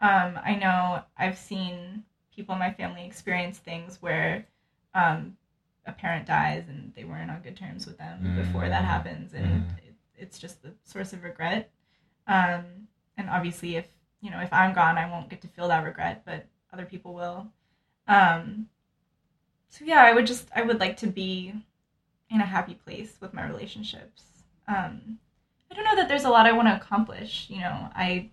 Um, 0.00 0.38
I 0.44 0.56
know 0.56 1.02
I've 1.16 1.38
seen 1.38 2.04
people 2.34 2.54
in 2.54 2.58
my 2.58 2.72
family 2.72 3.06
experience 3.06 3.58
things 3.58 4.02
where 4.02 4.44
um, 4.94 5.36
a 5.86 5.92
parent 5.92 6.26
dies 6.26 6.64
and 6.68 6.92
they 6.96 7.04
weren't 7.04 7.30
on 7.30 7.40
good 7.42 7.56
terms 7.56 7.86
with 7.86 7.96
them 7.98 8.34
before 8.36 8.68
that 8.68 8.82
Mm. 8.82 8.86
happens, 8.86 9.32
and 9.34 9.46
Mm. 9.62 9.78
it, 9.78 9.94
it's 10.16 10.38
just 10.38 10.62
the 10.62 10.72
source 10.82 11.12
of 11.12 11.22
regret. 11.22 11.70
Um, 12.26 12.83
and 13.16 13.28
obviously, 13.30 13.76
if 13.76 13.86
you 14.20 14.30
know, 14.30 14.40
if 14.40 14.52
I'm 14.52 14.72
gone, 14.74 14.96
I 14.98 15.08
won't 15.10 15.28
get 15.28 15.40
to 15.42 15.48
feel 15.48 15.68
that 15.68 15.84
regret, 15.84 16.22
but 16.24 16.46
other 16.72 16.86
people 16.86 17.12
will. 17.14 17.46
Um, 18.08 18.68
so 19.68 19.84
yeah, 19.84 20.02
I 20.02 20.12
would 20.12 20.26
just 20.26 20.48
I 20.54 20.62
would 20.62 20.80
like 20.80 20.96
to 20.98 21.06
be 21.06 21.54
in 22.30 22.40
a 22.40 22.46
happy 22.46 22.74
place 22.74 23.16
with 23.20 23.34
my 23.34 23.46
relationships. 23.46 24.22
Um, 24.68 25.18
I 25.70 25.74
don't 25.74 25.84
know 25.84 25.96
that 25.96 26.08
there's 26.08 26.24
a 26.24 26.30
lot 26.30 26.46
I 26.46 26.52
want 26.52 26.68
to 26.68 26.76
accomplish. 26.76 27.46
You 27.50 27.60
know, 27.60 27.88
I 27.94 28.30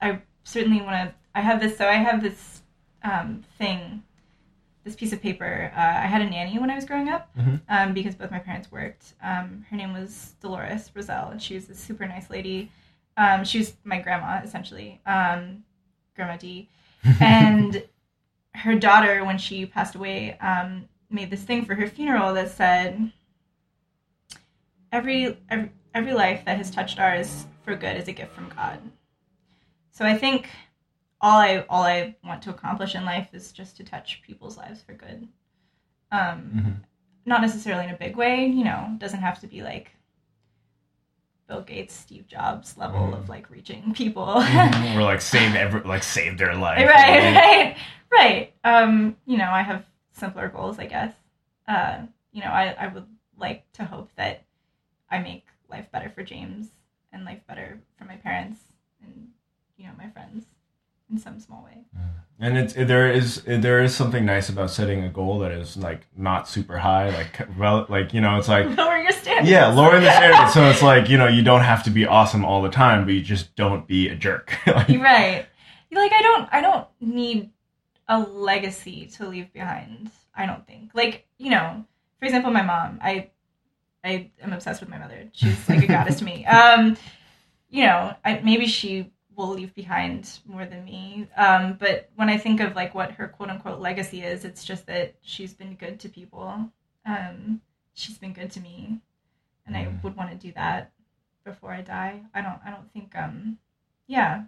I 0.00 0.20
certainly 0.44 0.80
want 0.82 1.10
to. 1.10 1.14
I 1.34 1.40
have 1.40 1.60
this. 1.60 1.76
So 1.76 1.86
I 1.86 1.94
have 1.94 2.22
this 2.22 2.62
um, 3.04 3.44
thing, 3.58 4.02
this 4.84 4.96
piece 4.96 5.12
of 5.12 5.22
paper. 5.22 5.72
Uh, 5.76 5.80
I 5.80 6.06
had 6.06 6.22
a 6.22 6.28
nanny 6.28 6.58
when 6.58 6.70
I 6.70 6.74
was 6.74 6.84
growing 6.84 7.08
up 7.08 7.30
Mhm. 7.36 7.60
um, 7.68 7.94
because 7.94 8.14
both 8.14 8.30
my 8.30 8.38
parents 8.40 8.70
worked. 8.72 9.14
Um, 9.22 9.64
her 9.70 9.76
name 9.76 9.92
was 9.92 10.34
Dolores 10.40 10.90
Roselle, 10.94 11.28
and 11.30 11.40
she 11.40 11.54
was 11.54 11.68
a 11.70 11.74
super 11.74 12.06
nice 12.06 12.30
lady. 12.30 12.70
Um, 13.16 13.44
she 13.44 13.58
was 13.58 13.74
my 13.84 13.98
grandma 13.98 14.40
essentially, 14.42 15.00
um, 15.06 15.64
Grandma 16.16 16.36
D, 16.36 16.68
and 17.20 17.82
her 18.54 18.74
daughter, 18.74 19.24
when 19.24 19.38
she 19.38 19.66
passed 19.66 19.94
away, 19.94 20.38
um, 20.38 20.88
made 21.10 21.30
this 21.30 21.42
thing 21.42 21.64
for 21.64 21.74
her 21.74 21.86
funeral 21.88 22.34
that 22.34 22.50
said, 22.50 23.10
"Every 24.92 25.36
every 25.48 25.70
every 25.94 26.12
life 26.14 26.44
that 26.44 26.56
has 26.56 26.70
touched 26.70 26.98
ours 26.98 27.46
for 27.62 27.74
good 27.76 27.96
is 27.96 28.08
a 28.08 28.12
gift 28.12 28.32
from 28.32 28.48
God." 28.48 28.78
So 29.92 30.04
I 30.04 30.16
think 30.16 30.48
all 31.20 31.38
I 31.38 31.64
all 31.68 31.82
I 31.82 32.16
want 32.24 32.42
to 32.42 32.50
accomplish 32.50 32.94
in 32.94 33.04
life 33.04 33.28
is 33.32 33.52
just 33.52 33.76
to 33.76 33.84
touch 33.84 34.22
people's 34.22 34.56
lives 34.56 34.82
for 34.82 34.94
good. 34.94 35.28
Um, 36.12 36.50
Mhm. 36.54 36.76
Not 37.26 37.42
necessarily 37.42 37.84
in 37.84 37.90
a 37.90 37.96
big 37.98 38.16
way, 38.16 38.46
you 38.46 38.64
know. 38.64 38.94
Doesn't 38.98 39.20
have 39.20 39.40
to 39.40 39.46
be 39.46 39.62
like 39.62 39.94
Bill 41.50 41.62
Gates, 41.62 41.92
Steve 41.94 42.26
Jobs 42.28 42.78
level 42.78 43.00
Mm. 43.00 43.18
of 43.18 43.28
like 43.28 43.50
reaching 43.50 43.92
people. 43.92 44.24
or 44.96 45.02
like 45.02 45.20
save 45.20 45.54
every 45.56 45.80
like 45.82 46.02
save 46.04 46.38
their 46.38 46.54
life. 46.54 46.86
right, 46.86 47.34
right, 47.34 47.76
right. 48.12 48.52
Um, 48.64 49.16
you 49.26 49.36
know, 49.36 49.50
I 49.50 49.62
have 49.62 49.84
simpler 50.12 50.48
goals, 50.48 50.78
I 50.78 50.86
guess. 50.86 51.12
Uh, 51.66 52.02
you 52.32 52.40
know, 52.40 52.50
I, 52.50 52.74
I 52.78 52.86
would 52.86 53.06
like 53.36 53.70
to 53.72 53.84
hope 53.84 54.10
that 54.16 54.44
I 55.10 55.18
make 55.18 55.46
life 55.68 55.90
better 55.92 56.08
for 56.14 56.22
James 56.22 56.68
and 57.12 57.24
life 57.24 57.40
better 57.48 57.80
for 57.98 58.04
my 58.04 58.16
parents 58.16 58.60
and 59.02 59.28
you 59.76 59.86
know 59.86 59.92
my 59.98 60.08
friends 60.10 60.44
in 61.10 61.18
some 61.18 61.40
small 61.40 61.64
way. 61.64 61.84
And 62.42 62.56
it's 62.56 62.72
there 62.72 63.10
is 63.10 63.42
there 63.46 63.82
is 63.82 63.94
something 63.94 64.24
nice 64.24 64.48
about 64.48 64.70
setting 64.70 65.02
a 65.04 65.10
goal 65.10 65.40
that 65.40 65.52
is 65.52 65.76
like 65.76 66.06
not 66.16 66.48
super 66.48 66.78
high, 66.78 67.10
like 67.10 67.46
well, 67.58 67.84
like 67.90 68.14
you 68.14 68.20
know, 68.22 68.38
it's 68.38 68.48
like 68.48 68.64
Lower 68.78 68.96
your 68.96 69.12
standards. 69.12 69.50
yeah, 69.50 69.66
lowering 69.68 70.02
the 70.02 70.10
standards. 70.10 70.54
So 70.54 70.64
it's 70.70 70.82
like 70.82 71.10
you 71.10 71.18
know, 71.18 71.28
you 71.28 71.42
don't 71.42 71.62
have 71.62 71.82
to 71.84 71.90
be 71.90 72.06
awesome 72.06 72.44
all 72.44 72.62
the 72.62 72.70
time, 72.70 73.04
but 73.04 73.12
you 73.12 73.20
just 73.20 73.54
don't 73.56 73.86
be 73.86 74.08
a 74.08 74.14
jerk. 74.14 74.56
Like, 74.66 74.88
right. 74.88 75.46
Like 75.92 76.12
I 76.12 76.22
don't 76.22 76.48
I 76.50 76.60
don't 76.62 76.86
need 77.00 77.50
a 78.08 78.18
legacy 78.20 79.06
to 79.16 79.28
leave 79.28 79.52
behind. 79.52 80.10
I 80.34 80.46
don't 80.46 80.66
think. 80.66 80.92
Like, 80.94 81.26
you 81.36 81.50
know, 81.50 81.84
for 82.18 82.24
example, 82.24 82.50
my 82.52 82.62
mom, 82.62 83.00
I 83.02 83.30
I 84.02 84.30
am 84.40 84.54
obsessed 84.54 84.80
with 84.80 84.88
my 84.88 84.96
mother. 84.98 85.28
She's 85.32 85.68
like 85.68 85.82
a 85.82 85.86
goddess 85.86 86.16
to 86.20 86.24
me. 86.24 86.46
Um, 86.50 86.96
you 87.68 87.84
know, 87.84 88.14
I, 88.24 88.40
maybe 88.42 88.66
she 88.66 89.12
will 89.46 89.54
leave 89.54 89.74
behind 89.74 90.38
more 90.46 90.64
than 90.66 90.84
me. 90.84 91.28
Um, 91.36 91.76
but 91.78 92.10
when 92.16 92.28
I 92.28 92.38
think 92.38 92.60
of 92.60 92.76
like 92.76 92.94
what 92.94 93.12
her 93.12 93.28
quote 93.28 93.50
unquote 93.50 93.80
legacy 93.80 94.22
is, 94.22 94.44
it's 94.44 94.64
just 94.64 94.86
that 94.86 95.14
she's 95.22 95.54
been 95.54 95.74
good 95.74 95.98
to 96.00 96.08
people. 96.08 96.70
Um, 97.06 97.60
she's 97.94 98.18
been 98.18 98.32
good 98.32 98.50
to 98.52 98.60
me, 98.60 99.00
and 99.66 99.76
I 99.76 99.84
Mm. 99.86 100.02
would 100.02 100.16
want 100.16 100.30
to 100.30 100.36
do 100.36 100.52
that 100.52 100.92
before 101.44 101.72
I 101.72 101.82
die. 101.82 102.22
I 102.34 102.40
don't. 102.42 102.60
I 102.64 102.70
don't 102.70 102.92
think. 102.92 103.16
Um, 103.16 103.58
yeah. 104.06 104.44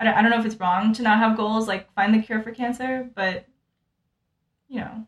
I 0.00 0.04
don't, 0.04 0.14
I 0.14 0.22
don't 0.22 0.30
know 0.32 0.40
if 0.40 0.46
it's 0.46 0.58
wrong 0.58 0.92
to 0.94 1.02
not 1.02 1.18
have 1.18 1.36
goals 1.36 1.68
like 1.68 1.92
find 1.94 2.12
the 2.14 2.22
cure 2.22 2.42
for 2.42 2.50
cancer, 2.52 3.08
but 3.14 3.46
you 4.68 4.80
know, 4.80 5.06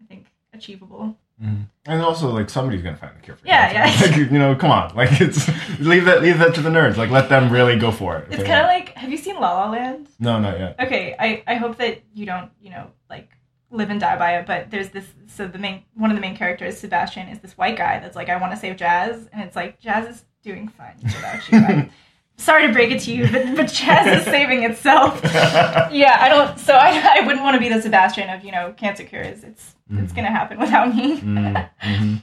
I 0.00 0.04
think 0.06 0.26
achievable. 0.52 1.16
Mhm. 1.42 1.66
And 1.86 2.02
also, 2.02 2.30
like 2.30 2.50
somebody's 2.50 2.82
gonna 2.82 2.96
find 2.96 3.16
the 3.16 3.20
cure 3.22 3.36
for 3.36 3.46
it. 3.46 3.48
Yeah, 3.48 3.72
cancer. 3.72 4.04
yeah. 4.04 4.16
Like, 4.22 4.30
you 4.32 4.38
know, 4.38 4.54
come 4.54 4.70
on, 4.70 4.94
like 5.00 5.20
it's 5.20 5.48
leave 5.80 6.04
that 6.04 6.22
leave 6.22 6.38
that 6.38 6.54
to 6.56 6.60
the 6.60 6.68
nerds. 6.70 6.96
Like 6.96 7.10
let 7.10 7.28
them 7.28 7.50
really 7.50 7.78
go 7.78 7.90
for 7.90 8.18
it. 8.18 8.26
It's 8.30 8.42
kind 8.44 8.60
of 8.60 8.66
like 8.66 8.90
have 8.90 9.10
you 9.10 9.16
seen 9.16 9.36
La 9.36 9.52
La 9.54 9.70
Land? 9.70 10.08
no, 10.18 10.38
not 10.38 10.58
yet. 10.58 10.76
Okay, 10.78 11.16
I 11.18 11.42
I 11.46 11.54
hope 11.54 11.76
that 11.78 12.02
you 12.14 12.26
don't 12.26 12.50
you 12.60 12.70
know 12.70 12.88
like 13.08 13.30
live 13.70 13.88
and 13.90 13.98
die 14.00 14.18
by 14.18 14.36
it. 14.36 14.46
But 14.46 14.70
there's 14.70 14.90
this 14.90 15.06
so 15.28 15.46
the 15.48 15.58
main 15.58 15.84
one 15.94 16.10
of 16.10 16.16
the 16.16 16.20
main 16.20 16.36
characters 16.36 16.76
Sebastian 16.78 17.28
is 17.28 17.38
this 17.38 17.56
white 17.56 17.76
guy 17.78 17.98
that's 18.00 18.16
like 18.16 18.28
I 18.28 18.36
want 18.36 18.52
to 18.52 18.58
save 18.58 18.76
Jazz, 18.76 19.28
and 19.32 19.42
it's 19.42 19.56
like 19.56 19.80
Jazz 19.80 20.06
is 20.14 20.24
doing 20.42 20.68
fine 20.68 20.96
without 21.02 21.50
you. 21.50 21.90
Sorry 22.40 22.66
to 22.66 22.72
break 22.72 22.90
it 22.90 23.00
to 23.02 23.12
you, 23.12 23.28
but 23.30 23.54
but 23.54 23.70
Jazz 23.70 24.20
is 24.20 24.24
saving 24.36 24.62
itself. 24.64 25.20
Yeah, 25.24 26.16
I 26.20 26.28
don't. 26.30 26.58
So 26.58 26.72
I 26.74 27.18
I 27.18 27.20
wouldn't 27.26 27.42
want 27.42 27.54
to 27.54 27.60
be 27.60 27.68
the 27.68 27.82
Sebastian 27.82 28.30
of 28.30 28.42
you 28.44 28.50
know 28.50 28.72
cancer 28.76 29.04
cures. 29.04 29.44
It's 29.44 29.74
it's 29.92 30.12
gonna 30.12 30.30
happen 30.30 30.58
without 30.58 30.94
me. 30.94 31.20
Mm, 31.20 31.68
mhm. 31.82 32.22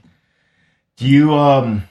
Do 0.96 1.06
you 1.08 1.34
um? 1.36 1.84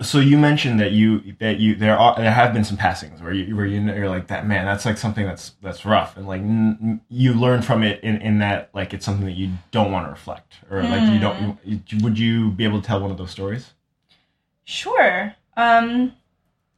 So 0.00 0.18
you 0.20 0.36
mentioned 0.38 0.80
that 0.80 0.92
you 0.92 1.34
that 1.40 1.58
you 1.58 1.74
there 1.74 1.98
are 1.98 2.16
there 2.16 2.30
have 2.30 2.52
been 2.54 2.64
some 2.64 2.76
passings 2.76 3.20
where 3.22 3.32
you 3.32 3.54
where 3.56 3.66
you 3.66 3.80
know, 3.80 3.94
you're 3.94 4.08
like 4.10 4.26
that 4.28 4.46
man 4.46 4.66
that's 4.66 4.84
like 4.84 4.98
something 4.98 5.24
that's 5.26 5.52
that's 5.62 5.84
rough 5.86 6.16
and 6.18 6.26
like 6.26 6.40
n- 6.42 7.00
you 7.08 7.32
learn 7.32 7.62
from 7.62 7.82
it 7.82 8.02
in 8.02 8.20
in 8.20 8.38
that 8.40 8.68
like 8.74 8.92
it's 8.92 9.06
something 9.06 9.24
that 9.26 9.36
you 9.36 9.52
don't 9.70 9.92
want 9.92 10.06
to 10.06 10.10
reflect 10.10 10.56
or 10.70 10.82
like 10.82 11.10
you 11.12 11.18
don't 11.18 11.58
you, 11.64 11.80
would 12.02 12.18
you 12.18 12.50
be 12.50 12.64
able 12.64 12.80
to 12.80 12.86
tell 12.86 13.00
one 13.00 13.10
of 13.10 13.16
those 13.16 13.30
stories? 13.30 13.72
Sure. 14.64 15.34
Um, 15.56 16.12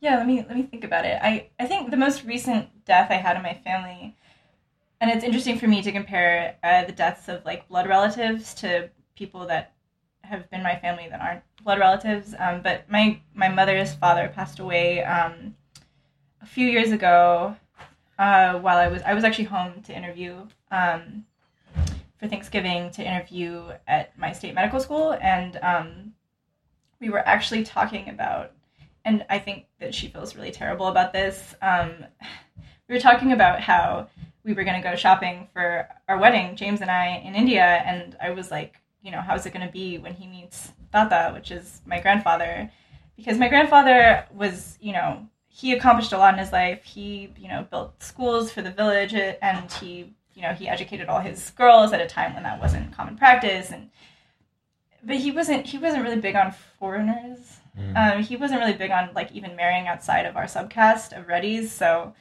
yeah, 0.00 0.16
let 0.16 0.26
me 0.26 0.44
let 0.46 0.56
me 0.56 0.62
think 0.62 0.84
about 0.84 1.04
it. 1.04 1.18
I 1.22 1.48
I 1.58 1.66
think 1.66 1.90
the 1.90 1.96
most 1.96 2.24
recent 2.24 2.84
death 2.84 3.10
I 3.10 3.14
had 3.14 3.36
in 3.36 3.42
my 3.42 3.54
family, 3.54 4.16
and 5.00 5.10
it's 5.10 5.24
interesting 5.24 5.58
for 5.58 5.66
me 5.66 5.82
to 5.82 5.92
compare 5.92 6.56
uh, 6.62 6.84
the 6.84 6.92
deaths 6.92 7.28
of 7.28 7.44
like 7.44 7.68
blood 7.68 7.88
relatives 7.88 8.54
to 8.54 8.90
people 9.16 9.46
that 9.46 9.74
have 10.22 10.48
been 10.50 10.62
my 10.62 10.76
family 10.76 11.08
that 11.08 11.20
aren't 11.20 11.42
blood 11.64 11.78
relatives. 11.78 12.34
Um, 12.38 12.62
but 12.62 12.88
my 12.90 13.20
my 13.34 13.48
mother's 13.48 13.94
father 13.94 14.30
passed 14.34 14.58
away 14.58 15.02
um, 15.04 15.54
a 16.42 16.46
few 16.46 16.66
years 16.66 16.92
ago. 16.92 17.56
Uh, 18.18 18.58
while 18.58 18.78
I 18.78 18.88
was 18.88 19.02
I 19.02 19.14
was 19.14 19.24
actually 19.24 19.44
home 19.44 19.82
to 19.82 19.96
interview 19.96 20.46
um, 20.72 21.24
for 22.18 22.26
Thanksgiving 22.28 22.90
to 22.92 23.02
interview 23.02 23.62
at 23.86 24.18
my 24.18 24.32
state 24.32 24.54
medical 24.54 24.80
school, 24.80 25.12
and 25.20 25.58
um, 25.62 26.14
we 27.00 27.10
were 27.10 27.26
actually 27.26 27.64
talking 27.64 28.08
about, 28.08 28.52
and 29.04 29.24
I 29.30 29.38
think 29.38 29.66
that 29.80 29.94
she 29.94 30.08
feels 30.08 30.36
really 30.36 30.50
terrible 30.50 30.86
about 30.86 31.12
this. 31.12 31.54
Um, 31.62 32.04
we 32.88 32.94
were 32.94 33.00
talking 33.00 33.32
about 33.32 33.60
how 33.60 34.08
we 34.44 34.54
were 34.54 34.64
going 34.64 34.80
to 34.80 34.88
go 34.88 34.96
shopping 34.96 35.48
for 35.52 35.88
our 36.08 36.18
wedding, 36.18 36.56
James 36.56 36.80
and 36.80 36.90
I, 36.90 37.22
in 37.24 37.34
India, 37.34 37.62
and 37.62 38.16
I 38.20 38.30
was 38.30 38.50
like, 38.50 38.80
you 39.02 39.10
know, 39.10 39.20
how's 39.20 39.46
it 39.46 39.52
going 39.52 39.66
to 39.66 39.72
be 39.72 39.98
when 39.98 40.14
he 40.14 40.26
meets 40.26 40.72
Tata, 40.92 41.32
which 41.34 41.50
is 41.50 41.80
my 41.86 42.00
grandfather? 42.00 42.70
Because 43.16 43.38
my 43.38 43.48
grandfather 43.48 44.26
was, 44.32 44.78
you 44.80 44.92
know, 44.92 45.26
he 45.48 45.72
accomplished 45.72 46.12
a 46.12 46.18
lot 46.18 46.34
in 46.34 46.40
his 46.40 46.52
life. 46.52 46.84
He, 46.84 47.32
you 47.36 47.48
know, 47.48 47.66
built 47.68 48.02
schools 48.02 48.50
for 48.52 48.62
the 48.62 48.70
village, 48.70 49.12
and 49.14 49.72
he, 49.72 50.14
you 50.34 50.42
know, 50.42 50.52
he 50.52 50.68
educated 50.68 51.08
all 51.08 51.20
his 51.20 51.50
girls 51.50 51.92
at 51.92 52.00
a 52.00 52.06
time 52.06 52.34
when 52.34 52.44
that 52.44 52.60
wasn't 52.60 52.96
common 52.96 53.16
practice, 53.16 53.70
and 53.70 53.90
but 55.02 55.16
he 55.16 55.30
wasn't 55.30 55.66
he 55.66 55.78
wasn't 55.78 56.04
really 56.04 56.20
big 56.20 56.36
on 56.36 56.54
foreigners. 56.78 57.58
Um, 57.96 58.22
he 58.22 58.36
wasn't 58.36 58.60
really 58.60 58.72
big 58.74 58.90
on 58.90 59.10
like 59.14 59.32
even 59.32 59.56
marrying 59.56 59.86
outside 59.88 60.26
of 60.26 60.36
our 60.36 60.44
subcaste 60.44 61.18
of 61.18 61.26
Reddies. 61.26 61.68
So, 61.68 62.14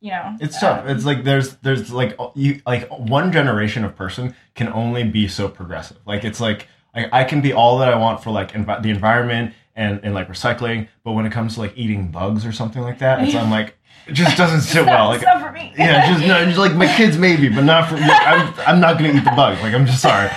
you 0.00 0.10
know, 0.10 0.36
It's 0.40 0.58
tough. 0.60 0.82
um, 0.84 0.88
It's 0.88 1.04
like 1.04 1.24
there's 1.24 1.56
there's 1.56 1.92
like 1.92 2.16
you 2.34 2.60
like 2.66 2.88
one 2.90 3.32
generation 3.32 3.84
of 3.84 3.96
person 3.96 4.34
can 4.54 4.68
only 4.68 5.04
be 5.04 5.28
so 5.28 5.48
progressive. 5.48 5.98
Like 6.06 6.24
it's 6.24 6.40
like 6.40 6.68
I, 6.94 7.20
I 7.20 7.24
can 7.24 7.40
be 7.40 7.52
all 7.52 7.78
that 7.78 7.88
I 7.92 7.96
want 7.96 8.22
for 8.22 8.30
like 8.30 8.52
envi- 8.52 8.82
the 8.82 8.90
environment 8.90 9.54
and 9.76 10.00
and 10.02 10.14
like 10.14 10.28
recycling, 10.28 10.88
but 11.04 11.12
when 11.12 11.26
it 11.26 11.32
comes 11.32 11.54
to 11.54 11.60
like 11.60 11.72
eating 11.76 12.10
bugs 12.10 12.44
or 12.46 12.52
something 12.52 12.82
like 12.82 12.98
that, 12.98 13.22
it's 13.22 13.34
I'm 13.34 13.50
like 13.50 13.74
it 14.06 14.12
just 14.14 14.36
doesn't 14.36 14.62
sit 14.62 14.86
well. 14.92 15.08
Like 15.08 15.22
not 15.22 15.40
for 15.42 15.52
me. 15.52 15.72
yeah, 15.76 16.12
just 16.12 16.26
no, 16.26 16.44
just 16.46 16.58
like 16.58 16.74
my 16.74 16.92
kids 16.96 17.18
maybe, 17.18 17.48
but 17.48 17.62
not 17.62 17.88
for. 17.88 17.96
I'm 17.96 18.54
I'm 18.66 18.80
not 18.80 18.98
gonna 18.98 19.10
eat 19.12 19.24
the 19.24 19.32
bug. 19.36 19.58
Like 19.62 19.74
I'm 19.74 19.86
just 19.86 20.00
sorry, 20.02 20.30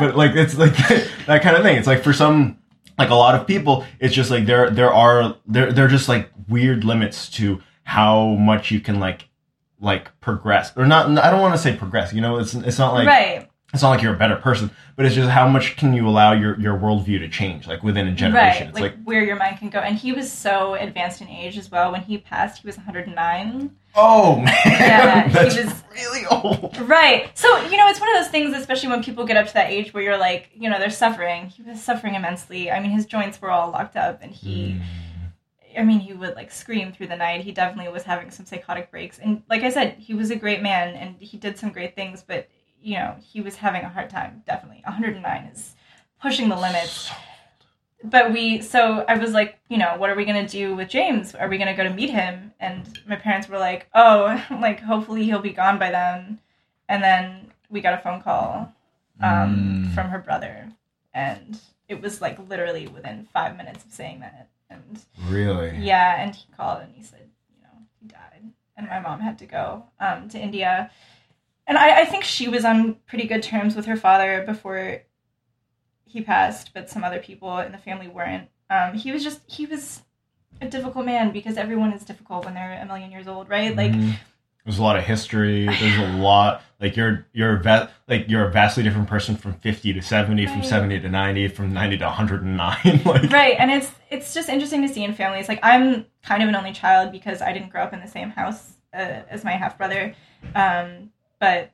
but 0.00 0.16
like 0.16 0.34
it's 0.34 0.56
like 0.56 0.74
that 1.26 1.42
kind 1.42 1.56
of 1.56 1.62
thing. 1.62 1.76
It's 1.76 1.86
like 1.86 2.02
for 2.02 2.12
some, 2.12 2.58
like 2.98 3.10
a 3.10 3.14
lot 3.14 3.34
of 3.34 3.46
people, 3.46 3.84
it's 4.00 4.14
just 4.14 4.30
like 4.30 4.46
there 4.46 4.70
there 4.70 4.92
are 4.92 5.36
there 5.46 5.72
there 5.72 5.84
are 5.86 5.88
just 5.88 6.08
like 6.08 6.30
weird 6.48 6.84
limits 6.84 7.28
to 7.30 7.62
how 7.84 8.34
much 8.34 8.70
you 8.70 8.80
can 8.80 8.98
like 8.98 9.28
like 9.80 10.18
progress 10.20 10.72
or 10.76 10.86
not. 10.86 11.06
I 11.18 11.30
don't 11.30 11.40
want 11.40 11.54
to 11.54 11.60
say 11.60 11.76
progress. 11.76 12.12
You 12.12 12.20
know, 12.20 12.38
it's 12.38 12.54
it's 12.54 12.78
not 12.78 12.94
like 12.94 13.06
right, 13.06 13.47
it's 13.72 13.82
not 13.82 13.90
like 13.90 14.02
you're 14.02 14.14
a 14.14 14.18
better 14.18 14.36
person, 14.36 14.70
but 14.96 15.04
it's 15.04 15.14
just 15.14 15.28
how 15.28 15.46
much 15.46 15.76
can 15.76 15.92
you 15.92 16.08
allow 16.08 16.32
your 16.32 16.58
your 16.58 16.76
worldview 16.78 17.18
to 17.18 17.28
change 17.28 17.66
like 17.66 17.82
within 17.82 18.06
a 18.08 18.12
generation. 18.12 18.68
right, 18.68 18.68
It's 18.70 18.80
like, 18.80 18.96
like 18.96 19.04
where 19.04 19.22
your 19.22 19.36
mind 19.36 19.58
can 19.58 19.68
go. 19.68 19.78
And 19.80 19.96
he 19.96 20.12
was 20.12 20.32
so 20.32 20.74
advanced 20.74 21.20
in 21.20 21.28
age 21.28 21.58
as 21.58 21.70
well. 21.70 21.92
When 21.92 22.00
he 22.00 22.16
passed, 22.18 22.62
he 22.62 22.66
was 22.66 22.76
109. 22.76 23.70
oh 23.94 24.36
man, 24.36 24.46
Yeah, 24.64 25.28
he 25.28 25.44
was- 25.64 25.84
really 25.94 26.24
old. 26.30 26.76
Right. 26.88 27.36
So, 27.36 27.48
you 27.66 27.76
know, 27.76 27.88
it's 27.88 28.00
one 28.00 28.08
of 28.08 28.22
those 28.22 28.30
things, 28.30 28.56
especially 28.56 28.88
when 28.88 29.02
people 29.02 29.24
get 29.26 29.36
up 29.36 29.48
to 29.48 29.54
that 29.54 29.70
age 29.70 29.92
where 29.92 30.02
you're 30.02 30.16
like, 30.16 30.50
you 30.54 30.70
know, 30.70 30.78
they're 30.78 30.90
suffering. 30.90 31.46
He 31.48 31.62
was 31.62 31.82
suffering 31.82 32.14
immensely. 32.14 32.70
I 32.70 32.80
mean, 32.80 32.92
his 32.92 33.04
joints 33.04 33.40
were 33.42 33.50
all 33.50 33.70
locked 33.70 33.96
up, 33.96 34.20
and 34.22 34.32
he, 34.32 34.80
mm. 34.80 34.82
I 35.76 35.82
mean, 35.84 35.98
he 36.00 36.12
would 36.12 36.34
like 36.36 36.50
scream 36.50 36.92
through 36.92 37.08
the 37.08 37.16
night. 37.16 37.42
He 37.42 37.52
definitely 37.52 37.92
was 37.92 38.04
having 38.04 38.30
some 38.30 38.46
psychotic 38.46 38.90
breaks. 38.90 39.18
And 39.18 39.42
like 39.50 39.62
I 39.62 39.70
said, 39.70 39.94
he 39.98 40.14
was 40.14 40.30
a 40.30 40.36
great 40.36 40.62
man 40.62 40.94
and 40.94 41.16
he 41.20 41.36
did 41.36 41.58
some 41.58 41.70
great 41.70 41.94
things, 41.94 42.24
but, 42.26 42.48
you 42.82 42.94
know, 42.94 43.16
he 43.20 43.40
was 43.40 43.56
having 43.56 43.82
a 43.82 43.88
hard 43.88 44.10
time, 44.10 44.42
definitely. 44.46 44.82
109 44.84 45.44
is 45.52 45.74
pushing 46.20 46.48
the 46.48 46.56
limits. 46.56 47.10
But 48.04 48.32
we, 48.32 48.60
so 48.62 49.04
I 49.08 49.16
was 49.18 49.32
like, 49.32 49.58
you 49.68 49.76
know, 49.76 49.96
what 49.96 50.08
are 50.08 50.14
we 50.14 50.24
going 50.24 50.46
to 50.46 50.50
do 50.50 50.76
with 50.76 50.88
James? 50.88 51.34
Are 51.34 51.48
we 51.48 51.58
going 51.58 51.68
to 51.68 51.74
go 51.74 51.82
to 51.82 51.94
meet 51.94 52.10
him? 52.10 52.52
And 52.60 52.86
my 53.08 53.16
parents 53.16 53.48
were 53.48 53.58
like, 53.58 53.88
oh, 53.94 54.44
like, 54.60 54.80
hopefully 54.80 55.24
he'll 55.24 55.40
be 55.40 55.50
gone 55.52 55.78
by 55.78 55.90
then. 55.90 56.38
And 56.88 57.02
then 57.02 57.50
we 57.68 57.80
got 57.80 57.94
a 57.98 58.02
phone 58.02 58.22
call 58.22 58.72
um, 59.20 59.84
Mm. 59.90 59.94
from 59.94 60.08
her 60.10 60.18
brother. 60.20 60.68
And 61.12 61.58
it 61.88 62.00
was 62.00 62.20
like 62.20 62.38
literally 62.48 62.86
within 62.86 63.26
five 63.32 63.56
minutes 63.56 63.84
of 63.84 63.90
saying 63.92 64.20
that. 64.20 64.48
And 64.70 65.00
Really? 65.26 65.76
yeah, 65.78 66.22
and 66.22 66.34
he 66.34 66.44
called 66.56 66.82
and 66.82 66.92
he 66.94 67.02
said, 67.02 67.28
you 67.56 67.62
know, 67.62 67.70
he 68.00 68.06
died. 68.06 68.52
And 68.76 68.86
my 68.88 69.00
mom 69.00 69.18
had 69.20 69.38
to 69.38 69.46
go 69.46 69.86
um, 69.98 70.28
to 70.28 70.38
India. 70.38 70.90
And 71.68 71.78
I, 71.78 72.00
I 72.00 72.04
think 72.06 72.24
she 72.24 72.48
was 72.48 72.64
on 72.64 72.94
pretty 73.06 73.28
good 73.28 73.42
terms 73.42 73.76
with 73.76 73.84
her 73.86 73.96
father 73.96 74.42
before 74.44 75.02
he 76.04 76.22
passed, 76.22 76.72
but 76.74 76.88
some 76.88 77.04
other 77.04 77.20
people 77.20 77.58
in 77.58 77.70
the 77.72 77.78
family 77.78 78.08
weren't. 78.08 78.48
Um, 78.70 78.94
he 78.94 79.12
was 79.12 79.22
just, 79.22 79.40
he 79.46 79.66
was 79.66 80.02
a 80.60 80.66
difficult 80.68 81.04
man 81.04 81.30
because 81.30 81.56
everyone 81.56 81.92
is 81.92 82.04
difficult 82.04 82.44
when 82.46 82.54
they're 82.54 82.80
a 82.82 82.86
million 82.86 83.10
years 83.12 83.28
old, 83.28 83.48
right? 83.50 83.76
Like, 83.76 83.92
Mhm. 83.92 84.14
there's 84.64 84.78
a 84.78 84.82
lot 84.82 84.96
of 84.96 85.04
history. 85.04 85.66
There's 85.66 85.98
a 85.98 86.16
lot, 86.16 86.62
like 86.80 86.96
you're 86.96 87.26
you're 87.34 87.56
a 87.56 87.62
va- 87.62 87.90
like 88.08 88.28
you're 88.30 88.46
a 88.48 88.50
vastly 88.50 88.82
different 88.82 89.08
person 89.08 89.36
from 89.36 89.52
50 89.54 89.92
to 89.92 90.00
70 90.02 90.46
from 90.46 90.62
70 90.62 91.00
to 91.00 91.08
90 91.08 91.48
from 91.48 91.72
90 91.74 91.98
to 91.98 92.04
109 92.06 93.02
like 93.04 93.30
right 93.32 93.56
and 93.58 93.70
it's 93.70 93.90
it's 94.10 94.32
just 94.32 94.48
interesting 94.48 94.82
to 94.82 94.88
see 94.88 95.02
in 95.02 95.12
families 95.12 95.48
like 95.48 95.58
i'm 95.64 96.06
kind 96.22 96.40
of 96.42 96.48
an 96.48 96.54
only 96.54 96.70
child 96.72 97.10
because 97.10 97.42
i 97.42 97.52
didn't 97.52 97.70
grow 97.70 97.82
up 97.82 97.92
in 97.92 97.98
the 98.00 98.06
same 98.06 98.30
house 98.30 98.74
uh, 98.94 98.98
as 99.28 99.42
my 99.42 99.50
half 99.52 99.76
brother 99.76 100.14
um, 100.54 101.10
but 101.40 101.72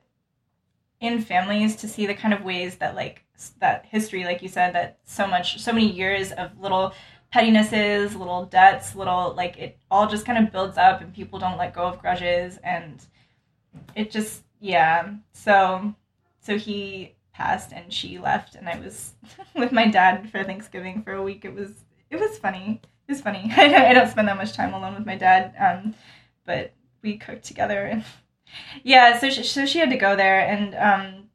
in 0.99 1.21
families 1.21 1.75
to 1.75 1.87
see 1.87 2.05
the 2.05 2.13
kind 2.13 2.33
of 2.33 2.43
ways 2.43 2.77
that 2.77 2.95
like 2.95 3.23
that 3.59 3.85
history 3.85 4.23
like 4.23 4.41
you 4.41 4.47
said 4.47 4.73
that 4.73 4.97
so 5.03 5.27
much 5.27 5.59
so 5.59 5.73
many 5.73 5.91
years 5.91 6.31
of 6.31 6.57
little 6.59 6.93
pettinesses 7.33 8.15
little 8.15 8.45
debts 8.45 8.95
little 8.95 9.33
like 9.35 9.57
it 9.57 9.77
all 9.91 10.07
just 10.07 10.25
kind 10.25 10.43
of 10.43 10.53
builds 10.53 10.77
up 10.77 11.01
and 11.01 11.13
people 11.13 11.37
don't 11.37 11.57
let 11.57 11.73
go 11.73 11.81
of 11.81 11.99
grudges 11.99 12.57
and 12.63 13.05
it 13.95 14.11
just 14.11 14.43
yeah. 14.59 15.13
So 15.33 15.93
so 16.39 16.57
he 16.57 17.15
passed 17.33 17.73
and 17.73 17.91
she 17.91 18.17
left 18.17 18.55
and 18.55 18.69
i 18.69 18.79
was 18.79 19.13
with 19.55 19.73
my 19.73 19.87
dad 19.87 20.29
for 20.31 20.43
thanksgiving 20.43 21.03
for 21.03 21.13
a 21.13 21.23
week. 21.23 21.45
It 21.45 21.53
was 21.53 21.71
it 22.09 22.19
was 22.19 22.37
funny. 22.37 22.81
It 23.07 23.11
was 23.11 23.21
funny. 23.21 23.51
I 23.57 23.93
don't, 23.93 24.09
spend 24.09 24.27
that 24.27 24.37
much 24.37 24.53
time 24.53 24.73
alone 24.73 24.95
with 24.95 25.05
my 25.05 25.17
dad 25.17 25.53
um, 25.59 25.95
but 26.45 26.73
we 27.01 27.17
cooked 27.17 27.43
together 27.43 27.85
and 27.85 28.03
yeah 28.83 29.17
so 29.17 29.29
she, 29.29 29.43
so 29.43 29.65
she 29.65 29.79
had 29.79 29.89
to 29.89 29.97
go 29.97 30.15
there 30.15 30.39
and 30.39 30.75
um, 30.75 31.29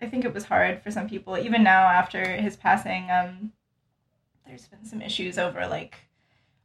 i 0.00 0.06
think 0.06 0.24
it 0.24 0.34
was 0.34 0.44
hard 0.44 0.82
for 0.82 0.90
some 0.90 1.08
people. 1.08 1.38
Even 1.38 1.62
now 1.62 1.86
after 1.86 2.36
his 2.36 2.56
passing 2.56 3.10
um, 3.10 3.52
there's 4.46 4.66
been 4.68 4.84
some 4.84 5.00
issues 5.02 5.38
over 5.38 5.66
like 5.66 5.96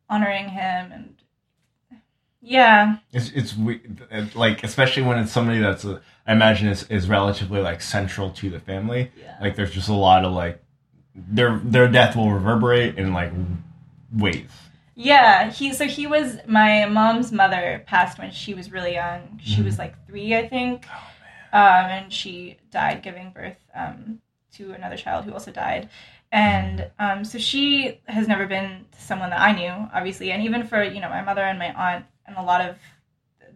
honoring 0.10 0.50
him 0.50 0.92
and 0.92 1.16
yeah. 2.42 2.98
It's 3.12 3.32
it's 3.32 3.56
we- 3.56 3.82
like 4.34 4.64
especially 4.64 5.04
when 5.04 5.20
it's 5.20 5.32
somebody 5.32 5.60
that's 5.60 5.84
uh, 5.84 6.00
i 6.26 6.32
imagine 6.32 6.70
is, 6.70 6.84
is 6.90 7.10
relatively 7.10 7.60
like 7.62 7.82
central 7.82 8.30
to 8.32 8.50
the 8.50 8.60
family. 8.60 9.12
Yeah. 9.20 9.38
Like 9.42 9.56
there's 9.56 9.72
just 9.72 9.90
a 9.90 9.94
lot 9.94 10.24
of 10.24 10.32
like 10.32 10.64
their 11.14 11.60
their 11.64 11.88
death 11.90 12.16
will 12.16 12.32
reverberate 12.32 12.98
in 12.98 13.14
like 13.14 13.34
ways 14.14 14.50
Yeah, 15.02 15.50
he 15.50 15.72
so 15.72 15.86
he 15.86 16.08
was 16.08 16.40
my 16.46 16.86
mom's 16.86 17.32
mother 17.32 17.82
passed 17.88 18.20
when 18.20 18.32
she 18.32 18.54
was 18.54 18.70
really 18.70 18.94
young. 18.96 19.40
She 19.42 19.62
Mhm. 19.62 19.64
was 19.66 19.80
like 19.80 19.96
three, 20.06 20.36
I 20.36 20.46
think, 20.46 20.86
oh 20.90 21.58
um, 21.58 21.86
and 21.86 22.14
she 22.14 22.58
died 22.70 23.02
giving 23.02 23.32
birth 23.32 23.56
um, 23.74 24.22
to 24.56 24.74
another 24.74 24.98
child 24.98 25.24
who 25.24 25.32
also 25.32 25.52
died. 25.54 25.90
And 26.34 26.92
um, 27.00 27.24
so 27.24 27.38
she 27.38 28.02
has 28.10 28.28
never 28.28 28.46
been 28.46 28.88
someone 28.98 29.30
that 29.30 29.40
I 29.40 29.54
knew, 29.54 29.72
obviously, 29.94 30.34
and 30.34 30.44
even 30.44 30.68
for 30.68 30.84
you 30.84 31.00
know 31.00 31.10
my 31.10 31.22
mother 31.22 31.44
and 31.44 31.58
my 31.58 31.72
aunt 31.74 32.06
and 32.26 32.36
a 32.36 32.44
lot 32.44 32.60
of 32.60 32.76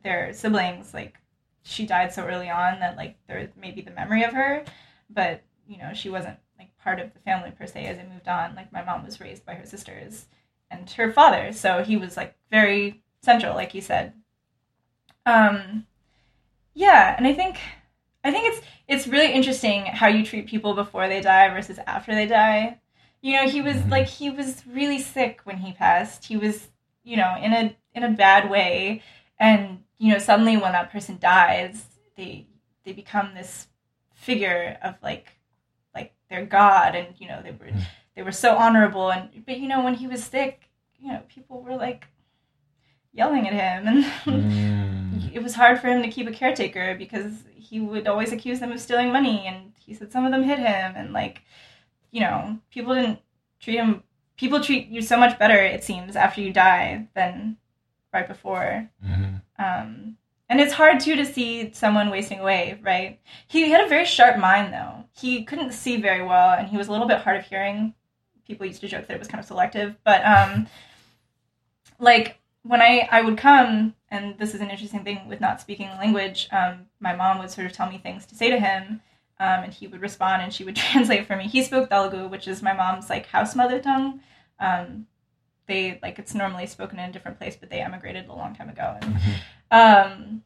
their 0.02 0.32
siblings, 0.34 0.94
like 0.94 1.18
she 1.64 1.86
died 1.86 2.14
so 2.14 2.24
early 2.26 2.50
on 2.50 2.80
that 2.80 2.96
like 2.96 3.18
there 3.28 3.50
may 3.58 3.72
be 3.72 3.82
the 3.82 3.91
memory 3.91 4.24
of 4.24 4.32
her, 4.32 4.64
but 5.10 5.41
you 5.68 5.78
know 5.78 5.94
she 5.94 6.10
wasn't 6.10 6.38
like 6.58 6.70
part 6.78 7.02
of 7.02 7.14
the 7.14 7.20
family 7.20 7.52
per 7.52 7.68
se 7.68 7.86
as 7.86 7.98
it 7.98 8.10
moved 8.10 8.30
on. 8.30 8.56
Like 8.56 8.72
my 8.72 8.82
mom 8.82 9.04
was 9.04 9.20
raised 9.20 9.46
by 9.46 9.56
her 9.56 9.66
sisters 9.66 10.28
and 10.74 10.89
her 10.91 11.11
father, 11.11 11.53
so 11.53 11.84
he 11.84 11.97
was 11.97 12.17
like 12.17 12.36
very 12.51 13.01
central, 13.21 13.55
like 13.55 13.74
you 13.74 13.82
said. 13.82 14.13
Um, 15.26 15.86
yeah, 16.74 17.15
and 17.17 17.26
I 17.28 17.34
think 17.34 17.59
I 18.24 18.32
think 18.32 18.45
it's 18.53 18.65
it's 18.88 19.07
really 19.07 19.32
interesting 19.32 19.86
how 19.86 20.07
you 20.07 20.26
treat 20.26 20.47
people 20.47 20.74
before 20.74 21.07
they 21.07 21.21
die 21.21 21.49
versus 21.49 21.80
after 21.88 22.13
they 22.13 22.26
die. 22.26 22.80
You 23.21 23.38
know, 23.38 23.47
he 23.49 23.61
was 23.61 23.78
Mhm. 23.78 23.91
like 23.91 24.07
he 24.07 24.30
was 24.30 24.65
really 24.67 24.99
sick 24.99 25.41
when 25.43 25.57
he 25.57 25.71
passed. 25.74 26.26
He 26.26 26.36
was, 26.38 26.69
you 27.03 27.17
know, 27.17 27.36
in 27.41 27.53
a 27.53 27.76
in 27.93 28.03
a 28.03 28.09
bad 28.09 28.49
way, 28.49 29.01
and 29.39 29.84
you 29.97 30.11
know, 30.11 30.19
suddenly 30.19 30.57
when 30.57 30.74
that 30.74 30.91
person 30.91 31.17
dies, 31.19 31.86
they 32.17 32.47
they 32.84 32.91
become 32.93 33.34
this 33.34 33.67
figure 34.13 34.78
of 34.82 34.95
like 35.01 35.34
like 35.95 36.13
their 36.30 36.45
god, 36.45 36.95
and 36.95 37.07
you 37.19 37.28
know 37.28 37.41
they 37.41 37.51
were 37.51 37.67
Mhm. 37.71 37.86
They 38.16 38.22
were 38.24 38.32
so 38.32 38.55
honorable, 38.55 39.11
and 39.11 39.30
but 39.45 39.57
you 39.59 39.68
know 39.68 39.84
when 39.84 39.95
he 39.95 40.07
was 40.07 40.24
sick, 40.24 40.70
you 40.99 41.11
know 41.11 41.22
people 41.28 41.61
were 41.61 41.76
like 41.76 42.07
yelling 43.11 43.47
at 43.47 43.53
him 43.53 43.88
and 43.88 44.05
Mm. 44.26 45.34
it 45.36 45.43
was 45.43 45.53
hard 45.55 45.80
for 45.80 45.88
him 45.88 46.01
to 46.01 46.09
keep 46.09 46.28
a 46.28 46.32
caretaker 46.32 46.95
because 46.97 47.43
he 47.55 47.80
would 47.80 48.07
always 48.07 48.32
accuse 48.32 48.59
them 48.59 48.72
of 48.72 48.80
stealing 48.80 49.11
money 49.11 49.45
and 49.45 49.72
he 49.80 49.93
said 49.93 50.11
some 50.11 50.26
of 50.26 50.32
them 50.32 50.43
hit 50.43 50.57
him 50.59 50.93
and 50.95 51.14
like 51.14 51.41
you 52.11 52.22
know 52.22 52.57
people 52.72 52.93
didn't 52.95 53.20
treat 53.59 53.78
him 53.78 54.01
people 54.36 54.59
treat 54.61 54.88
you 54.88 55.01
so 55.01 55.18
much 55.18 55.38
better 55.38 55.57
it 55.57 55.84
seems 55.84 56.16
after 56.16 56.41
you 56.41 56.51
die 56.51 57.07
than 57.16 57.57
right 58.14 58.28
before 58.28 58.89
Mhm. 59.05 59.41
um, 59.59 60.18
and 60.49 60.59
it's 60.59 60.74
hard 60.74 60.99
too 60.99 61.16
to 61.16 61.26
see 61.26 61.72
someone 61.74 62.09
wasting 62.09 62.39
away 62.39 62.80
right 62.82 63.20
he 63.47 63.70
had 63.70 63.86
a 63.86 63.89
very 63.89 64.05
sharp 64.05 64.38
mind 64.39 64.74
though 64.74 65.03
he 65.11 65.43
couldn't 65.43 65.74
see 65.74 65.97
very 66.01 66.24
well 66.26 66.49
and 66.57 66.68
he 66.70 66.78
was 66.78 66.88
a 66.88 66.91
little 66.91 67.07
bit 67.07 67.20
hard 67.22 67.38
of 67.38 67.45
hearing 67.45 67.93
people 68.48 68.66
used 68.66 68.82
to 68.82 68.88
joke 68.88 69.08
that 69.08 69.16
it 69.16 69.20
was 69.20 69.28
kind 69.28 69.39
of 69.39 69.46
selective 69.46 69.96
but 70.04 70.24
um 70.26 70.68
like 72.00 72.38
when 72.64 72.82
i 72.82 73.08
i 73.12 73.22
would 73.22 73.38
come 73.38 73.94
and 74.10 74.38
this 74.38 74.54
is 74.54 74.62
an 74.62 74.70
interesting 74.70 75.04
thing 75.04 75.28
with 75.28 75.41
not 75.41 75.60
speaking 75.62 75.89
the 75.89 75.96
language 75.96 76.48
um, 76.52 76.86
my 77.00 77.16
mom 77.16 77.39
would 77.39 77.50
sort 77.50 77.68
of 77.68 77.74
tell 77.74 77.89
me 77.89 77.98
things 77.98 78.26
to 78.26 78.36
say 78.36 78.50
to 78.50 78.60
him 78.60 79.02
um, 79.39 79.64
and 79.64 79.74
he 79.74 79.88
would 79.88 80.02
respond 80.02 80.41
and 80.41 80.54
she 80.54 80.64
would 80.64 80.76
translate 80.86 81.26
for 81.26 81.36
me. 81.36 81.48
He 81.48 81.64
spoke 81.64 81.89
telugu 81.89 82.28
which 82.30 82.48
is 82.48 82.62
my 82.62 82.72
mom's 82.74 83.10
like 83.10 83.26
house 83.26 83.56
mother 83.56 83.80
tongue. 83.80 84.22
Um, 84.60 85.08
they 85.68 86.00
like 86.04 86.20
it's 86.20 86.36
normally 86.36 86.68
spoken 86.68 87.00
in 87.00 87.10
a 87.10 87.12
different 87.12 87.39
place 87.39 87.56
but 87.60 87.70
they 87.70 87.82
emigrated 87.82 88.28
a 88.30 88.34
long 88.34 88.56
time 88.56 88.70
ago. 88.70 88.98
And 89.02 89.16
Mhm. 89.16 89.34
um 89.72 90.44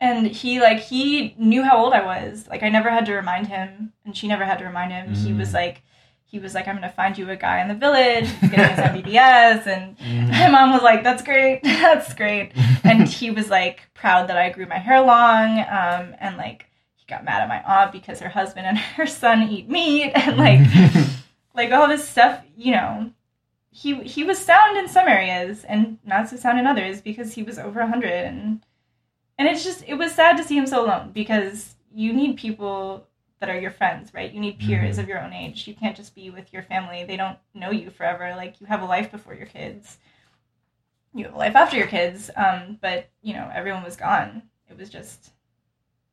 and 0.00 0.26
he 0.26 0.60
like 0.60 0.78
he 0.80 1.34
knew 1.38 1.62
how 1.64 1.78
old 1.82 1.94
i 1.94 2.04
was. 2.04 2.46
Like 2.48 2.62
i 2.62 2.68
never 2.68 2.90
had 2.90 3.06
to 3.06 3.14
remind 3.14 3.46
him 3.48 3.92
and 4.04 4.14
she 4.16 4.28
never 4.28 4.44
had 4.44 4.58
to 4.58 4.66
remind 4.66 4.92
him. 4.92 5.14
He 5.14 5.32
was 5.32 5.50
Mm. 5.50 5.54
like 5.54 5.82
he 6.28 6.38
was 6.38 6.54
like 6.54 6.66
i'm 6.68 6.74
gonna 6.74 6.92
find 6.92 7.16
you 7.16 7.28
a 7.30 7.36
guy 7.36 7.60
in 7.62 7.68
the 7.68 7.74
village 7.74 8.28
getting 8.50 8.68
his 8.74 8.78
mbbs 8.92 9.66
and 9.66 9.96
Mhm. 9.98 10.28
my 10.30 10.48
mom 10.50 10.72
was 10.72 10.82
like 10.82 11.02
that's 11.02 11.22
great 11.22 11.60
that's 11.64 12.12
great. 12.14 12.52
And 12.84 13.08
he 13.08 13.30
was 13.30 13.48
like 13.50 13.88
proud 13.94 14.28
that 14.28 14.36
i 14.36 14.50
grew 14.50 14.66
my 14.66 14.78
hair 14.78 15.00
long 15.00 15.58
um 15.60 16.14
and 16.20 16.36
like 16.36 16.66
he 16.96 17.04
got 17.08 17.24
mad 17.24 17.42
at 17.42 17.48
my 17.48 17.62
aunt 17.62 17.92
because 17.92 18.20
her 18.20 18.28
husband 18.28 18.66
and 18.66 18.78
her 18.78 19.06
son 19.06 19.48
eat 19.48 19.68
meat 19.68 20.12
and 20.14 20.36
like 20.36 20.60
like 21.54 21.70
all 21.72 21.88
this 21.88 22.08
stuff 22.08 22.42
you 22.56 22.72
know. 22.72 23.10
He 23.70 24.02
he 24.04 24.24
was 24.24 24.38
sound 24.38 24.78
in 24.78 24.88
some 24.88 25.06
areas 25.06 25.64
and 25.64 25.98
not 26.02 26.30
so 26.30 26.36
sound 26.36 26.58
in 26.58 26.66
others 26.66 27.02
because 27.02 27.34
he 27.34 27.42
was 27.42 27.58
over 27.58 27.80
100 27.80 28.10
and 28.10 28.64
and 29.38 29.46
it's 29.48 29.64
just 29.64 29.84
it 29.86 29.94
was 29.94 30.12
sad 30.14 30.38
to 30.38 30.44
see 30.44 30.56
him 30.56 30.66
so 30.66 30.82
alone 30.86 31.10
because 31.12 31.74
you 31.94 32.14
need 32.14 32.38
people 32.38 33.06
that 33.38 33.50
are 33.50 33.58
your 33.58 33.70
friends 33.70 34.14
right? 34.14 34.32
You 34.32 34.40
need 34.40 34.58
peers 34.58 34.96
Mhm. 34.96 35.02
of 35.02 35.08
your 35.08 35.20
own 35.20 35.32
age. 35.32 35.66
You 35.68 35.74
can't 35.74 35.96
just 35.96 36.14
be 36.14 36.30
with 36.30 36.52
your 36.52 36.62
family. 36.62 37.04
They 37.04 37.16
don't 37.16 37.38
know 37.54 37.70
you 37.70 37.90
forever. 37.90 38.34
Like 38.34 38.60
you 38.60 38.66
have 38.66 38.82
a 38.82 38.86
life 38.86 39.10
before 39.10 39.34
your 39.34 39.46
kids. 39.46 39.98
You 41.14 41.24
have 41.24 41.34
a 41.34 41.38
life 41.38 41.56
after 41.56 41.76
your 41.76 41.86
kids 41.86 42.30
um 42.36 42.78
but 42.80 43.08
you 43.22 43.32
know 43.34 43.50
everyone 43.54 43.82
was 43.82 43.96
gone. 43.96 44.42
It 44.68 44.76
was 44.78 44.88
just 44.90 45.32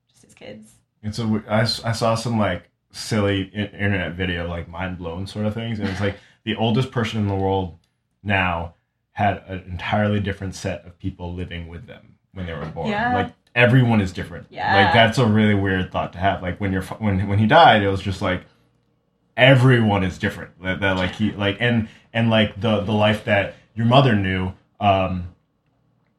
just 0.09 0.24
his 0.24 0.34
kids. 0.34 0.76
It's 1.01 1.19
I 1.19 1.91
saw 1.91 2.15
some 2.15 2.39
like 2.39 2.69
silly 2.91 3.43
internet 3.43 4.14
video, 4.14 4.48
like 4.48 4.68
mind 4.69 4.98
blown 4.98 5.27
sort 5.27 5.45
of 5.45 5.53
things, 5.53 5.80
and 5.80 5.89
it's 5.89 5.99
like 6.02 6.18
the 6.43 6.56
oldest 6.56 6.91
person 6.91 7.19
in 7.22 7.27
the 7.27 7.35
world 7.35 7.80
now 8.22 8.76
had 9.14 9.43
an 9.48 9.64
entirely 9.69 10.19
different 10.19 10.56
set 10.56 10.85
of 10.85 10.98
people 10.98 11.34
living 11.34 11.68
with 11.68 11.85
them 11.88 12.15
when 12.34 12.45
they 12.45 12.53
were 12.53 12.65
born. 12.65 12.89
Yeah. 12.89 13.14
Like 13.14 13.34
everyone 13.55 14.01
is 14.01 14.11
different. 14.13 14.47
Yeah. 14.49 14.84
Like 14.85 14.93
that's 14.93 15.17
a 15.17 15.25
really 15.25 15.55
weird 15.55 15.91
thought 15.91 16.13
to 16.13 16.19
have. 16.19 16.41
Like 16.41 16.59
when 16.59 16.71
you're 16.71 16.84
when 16.84 17.27
when 17.27 17.39
he 17.39 17.47
died, 17.47 17.81
it 17.84 17.89
was 17.89 18.01
just 18.01 18.21
like 18.21 18.43
everyone 19.35 20.03
is 20.03 20.17
different. 20.17 20.51
That, 20.61 20.80
that 20.81 20.97
like 20.97 21.11
he 21.15 21.31
like 21.31 21.57
and 21.59 21.88
and 22.13 22.30
like 22.30 22.59
the 22.59 22.81
the 22.81 22.91
life 22.93 23.25
that 23.25 23.55
your 23.75 23.85
mother 23.85 24.15
knew. 24.15 24.53
um 24.80 25.30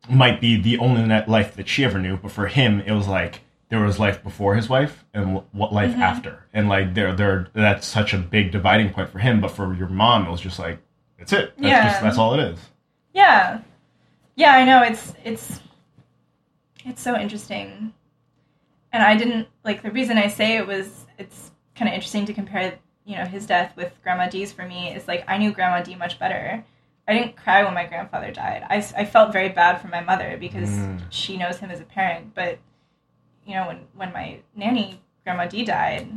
might 0.06 0.38
be 0.38 0.60
the 0.60 0.76
only 0.80 1.02
life 1.26 1.56
that 1.56 1.66
she 1.66 1.82
ever 1.82 1.98
knew, 1.98 2.18
but 2.18 2.30
for 2.30 2.46
him, 2.46 2.78
it 2.80 2.92
was 2.92 3.08
like 3.08 3.40
there 3.70 3.80
was 3.80 3.98
life 3.98 4.22
before 4.22 4.54
his 4.54 4.68
wife 4.68 5.02
and 5.14 5.40
what 5.52 5.72
life 5.72 5.92
Mhm. 5.94 6.00
after, 6.00 6.44
and 6.52 6.68
like 6.68 6.92
there, 6.92 7.14
there, 7.14 7.46
that's 7.54 7.86
such 7.86 8.12
a 8.12 8.18
big 8.18 8.52
dividing 8.52 8.90
point 8.92 9.08
for 9.08 9.18
him. 9.18 9.40
But 9.40 9.52
for 9.52 9.72
your 9.74 9.88
mom, 9.88 10.26
it 10.26 10.30
was 10.30 10.42
just 10.42 10.58
like 10.58 10.78
that's 11.18 11.32
it. 11.32 11.54
That's 11.56 11.68
Yeah. 11.70 11.84
just 11.88 12.02
that's 12.02 12.18
all 12.18 12.34
it 12.34 12.40
is. 12.52 12.58
Yeah. 13.14 13.60
Yeah, 14.36 14.52
I 14.54 14.64
know 14.66 14.82
it's 14.82 15.14
it's 15.24 15.60
it's 16.84 17.02
so 17.02 17.18
interesting. 17.18 17.92
And 18.92 19.02
I 19.02 19.16
didn't 19.16 19.48
like 19.64 19.82
the 19.82 19.90
reason 19.90 20.18
I 20.18 20.28
say 20.28 20.56
it 20.56 20.66
was 20.66 21.06
it's 21.18 21.50
kind 21.74 21.88
of 21.88 21.94
interesting 21.94 22.26
to 22.26 22.32
compare, 22.32 22.78
you 23.04 23.16
know, 23.16 23.24
his 23.24 23.46
death 23.46 23.76
with 23.76 23.92
Grandma 24.02 24.28
D's 24.28 24.52
for 24.52 24.66
me 24.66 24.94
is 24.94 25.08
like 25.08 25.24
I 25.28 25.36
knew 25.38 25.52
Grandma 25.52 25.82
D 25.82 25.94
much 25.96 26.18
better. 26.18 26.64
I 27.06 27.12
didn't 27.12 27.36
cry 27.36 27.62
when 27.64 27.74
my 27.74 27.84
grandfather 27.86 28.30
died. 28.30 28.64
I, 28.70 28.76
I 28.96 29.04
felt 29.04 29.32
very 29.32 29.50
bad 29.50 29.80
for 29.80 29.88
my 29.88 30.00
mother 30.00 30.36
because 30.38 30.70
Mm. 30.70 31.02
she 31.10 31.36
knows 31.36 31.58
him 31.58 31.70
as 31.70 31.80
a 31.80 31.84
parent, 31.84 32.34
but 32.34 32.58
you 33.46 33.54
know, 33.54 33.66
when 33.66 33.80
when 33.94 34.12
my 34.12 34.38
nanny 34.54 35.00
Grandma 35.24 35.46
D 35.46 35.64
died, 35.64 36.08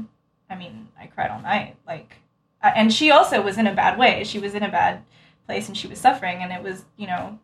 I 0.50 0.56
mean, 0.56 0.88
I 1.00 1.08
cried 1.08 1.32
all 1.32 1.42
night. 1.42 1.76
Like 1.88 2.18
and 2.62 2.92
she 2.94 3.12
also 3.12 3.42
was 3.42 3.58
in 3.58 3.68
a 3.68 3.74
bad 3.74 3.98
way. 3.98 4.24
She 4.24 4.40
was 4.40 4.54
in 4.56 4.64
a 4.64 4.70
bad 4.72 5.04
place 5.46 5.68
and 5.68 5.78
she 5.78 5.88
was 5.88 6.00
suffering 6.00 6.42
and 6.44 6.52
it 6.52 6.62
was 6.62 6.86
you 6.98 7.08
know 7.08 7.40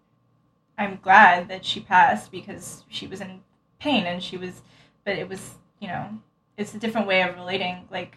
i'm 0.78 1.00
glad 1.02 1.48
that 1.48 1.64
she 1.66 1.80
passed 1.80 2.32
because 2.32 2.84
she 2.90 3.08
was 3.08 3.22
in 3.22 3.42
pain 3.80 4.06
and 4.06 4.24
she 4.24 4.38
was 4.38 4.62
but 5.06 5.18
it 5.18 5.28
was 5.28 5.56
you 5.84 5.90
know, 5.90 6.08
it's 6.56 6.74
a 6.74 6.80
different 6.80 7.08
way 7.08 7.22
of 7.24 7.36
relating. 7.36 7.86
Like, 7.92 8.16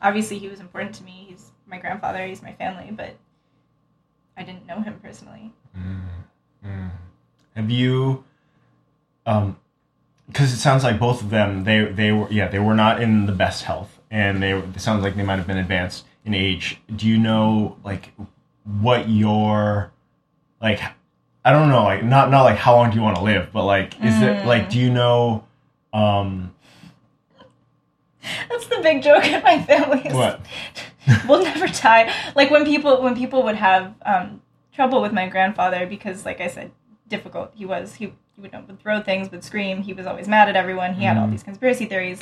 obviously, 0.00 0.38
he 0.38 0.48
was 0.48 0.60
important 0.60 0.94
to 0.94 1.02
me. 1.02 1.26
He's 1.28 1.50
my 1.66 1.78
grandfather. 1.78 2.24
He's 2.24 2.40
my 2.40 2.52
family, 2.52 2.92
but 2.92 3.16
I 4.36 4.44
didn't 4.44 4.64
know 4.64 4.80
him 4.80 5.00
personally. 5.02 5.52
Have 7.56 7.68
you, 7.68 8.22
um, 9.26 9.58
because 10.28 10.52
it 10.52 10.58
sounds 10.58 10.84
like 10.84 11.00
both 11.00 11.20
of 11.20 11.30
them 11.30 11.64
they 11.64 11.84
they 11.84 12.12
were 12.12 12.30
yeah 12.30 12.48
they 12.48 12.58
were 12.58 12.74
not 12.74 13.00
in 13.00 13.26
the 13.26 13.32
best 13.32 13.62
health 13.62 14.00
and 14.10 14.42
they 14.42 14.52
it 14.52 14.80
sounds 14.80 15.02
like 15.02 15.14
they 15.16 15.22
might 15.22 15.36
have 15.36 15.46
been 15.46 15.56
advanced 15.56 16.04
in 16.24 16.34
age. 16.34 16.80
Do 16.94 17.08
you 17.08 17.18
know 17.18 17.76
like 17.82 18.12
what 18.64 19.08
your 19.08 19.90
like 20.60 20.80
I 21.46 21.52
don't 21.52 21.68
know 21.68 21.84
like 21.84 22.02
not 22.02 22.30
not 22.30 22.42
like 22.42 22.58
how 22.58 22.74
long 22.74 22.90
do 22.90 22.96
you 22.96 23.02
want 23.02 23.16
to 23.16 23.22
live 23.22 23.50
but 23.52 23.64
like 23.64 23.94
is 24.02 24.20
it 24.20 24.44
like 24.46 24.68
do 24.68 24.78
you 24.78 24.90
know 24.90 25.44
um 25.92 26.54
That's 28.48 28.66
the 28.66 28.80
big 28.82 29.02
joke 29.02 29.24
in 29.24 29.42
my 29.42 29.62
family. 29.62 30.10
what 30.12 30.40
we'll 31.28 31.42
never 31.42 31.66
die. 31.68 32.12
Like 32.34 32.50
when 32.50 32.64
people 32.64 33.02
when 33.02 33.14
people 33.14 33.42
would 33.44 33.54
have 33.56 33.94
um, 34.04 34.42
trouble 34.72 35.00
with 35.00 35.12
my 35.12 35.28
grandfather 35.28 35.86
because, 35.86 36.24
like 36.24 36.40
I 36.40 36.48
said, 36.48 36.72
difficult 37.08 37.52
he 37.54 37.64
was. 37.64 37.94
He, 37.94 38.06
he 38.34 38.40
would, 38.42 38.52
would 38.52 38.80
throw 38.80 39.00
things, 39.02 39.30
would 39.30 39.44
scream. 39.44 39.82
He 39.82 39.92
was 39.92 40.06
always 40.06 40.28
mad 40.28 40.48
at 40.48 40.56
everyone. 40.56 40.94
He 40.94 41.04
had 41.04 41.16
all 41.16 41.28
these 41.28 41.42
conspiracy 41.42 41.86
theories. 41.86 42.18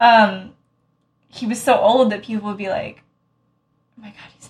Um, 0.00 0.54
he 1.28 1.46
was 1.46 1.60
so 1.60 1.78
old 1.78 2.12
that 2.12 2.22
people 2.22 2.48
would 2.48 2.58
be 2.58 2.68
like, 2.68 3.02
"Oh 3.98 4.02
my 4.02 4.08
god, 4.08 4.28
he's 4.36 4.49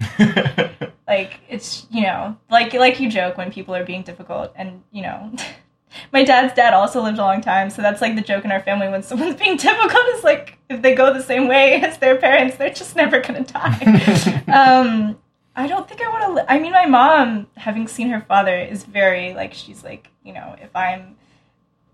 like 1.08 1.40
it's 1.48 1.86
you 1.90 2.02
know 2.02 2.36
like 2.50 2.72
like 2.74 3.00
you 3.00 3.10
joke 3.10 3.36
when 3.36 3.50
people 3.50 3.74
are 3.74 3.84
being 3.84 4.02
difficult 4.02 4.52
and 4.56 4.82
you 4.92 5.02
know 5.02 5.32
my 6.12 6.22
dad's 6.22 6.54
dad 6.54 6.74
also 6.74 7.02
lived 7.02 7.18
a 7.18 7.22
long 7.22 7.40
time 7.40 7.70
so 7.70 7.82
that's 7.82 8.00
like 8.00 8.14
the 8.14 8.22
joke 8.22 8.44
in 8.44 8.52
our 8.52 8.60
family 8.60 8.88
when 8.88 9.02
someone's 9.10 9.36
being 9.36 9.56
difficult 9.56 10.06
is 10.14 10.22
like 10.22 10.58
if 10.68 10.82
they 10.82 10.94
go 10.94 11.12
the 11.12 11.22
same 11.22 11.48
way 11.48 11.80
as 11.80 11.98
their 11.98 12.16
parents 12.16 12.56
they're 12.56 12.70
just 12.70 12.94
never 12.94 13.20
gonna 13.20 13.44
die. 13.44 14.42
Um 14.48 15.18
i 15.56 15.66
don't 15.66 15.88
think 15.88 16.00
i 16.00 16.08
want 16.08 16.24
to 16.24 16.32
li- 16.34 16.44
i 16.48 16.58
mean 16.58 16.72
my 16.72 16.86
mom 16.86 17.48
having 17.56 17.88
seen 17.88 18.08
her 18.10 18.20
father 18.20 18.56
is 18.56 18.84
very 18.84 19.34
like 19.34 19.52
she's 19.52 19.82
like 19.82 20.08
you 20.22 20.32
know 20.32 20.54
if 20.62 20.74
i'm 20.76 21.16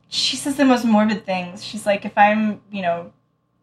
she 0.09 0.37
says 0.37 0.57
the 0.57 0.65
most 0.65 0.85
morbid 0.85 1.27
things. 1.27 1.65
She's 1.65 1.87
like 1.87 2.05
if 2.05 2.17
i'm 2.17 2.61
you 2.71 2.83
know 2.83 3.13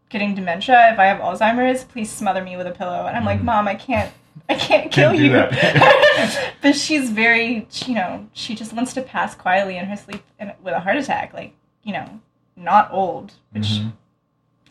getting 0.10 0.36
dementia 0.36 0.92
if 0.92 1.00
i 1.00 1.06
have 1.06 1.22
alzheimer's 1.22 1.86
please 1.86 2.12
smother 2.12 2.44
me 2.44 2.58
with 2.58 2.68
a 2.68 2.72
pillow. 2.72 3.06
And 3.08 3.16
i'm 3.16 3.26
like 3.26 3.42
mom 3.44 3.68
i 3.68 3.76
can't 3.76 4.12
i 4.49 4.56
can't 4.56 4.91
kill 4.91 5.12
Can't 5.14 5.20
you. 5.52 6.40
but 6.62 6.76
she's 6.76 7.10
very 7.10 7.68
you 7.86 7.94
know 7.95 8.28
she 8.34 8.56
just 8.56 8.74
wants 8.74 8.94
to 8.94 9.02
pass 9.02 9.36
quietly 9.36 9.78
in 9.78 9.86
her 9.86 9.98
sleep 9.98 10.24
and 10.40 10.53
with 10.64 10.74
a 10.74 10.80
heart 10.80 10.98
attack 10.98 11.34
like 11.34 11.53
you 11.84 11.94
know 11.94 12.20
not 12.56 12.90
old 12.91 13.34
which 13.52 13.68
Mhm. 13.68 13.94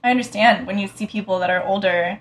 i 0.05 0.11
understand 0.11 0.66
when 0.66 0.78
you 0.78 0.87
see 0.89 1.07
people 1.07 1.39
that 1.41 1.51
are 1.51 1.65
older 1.65 2.20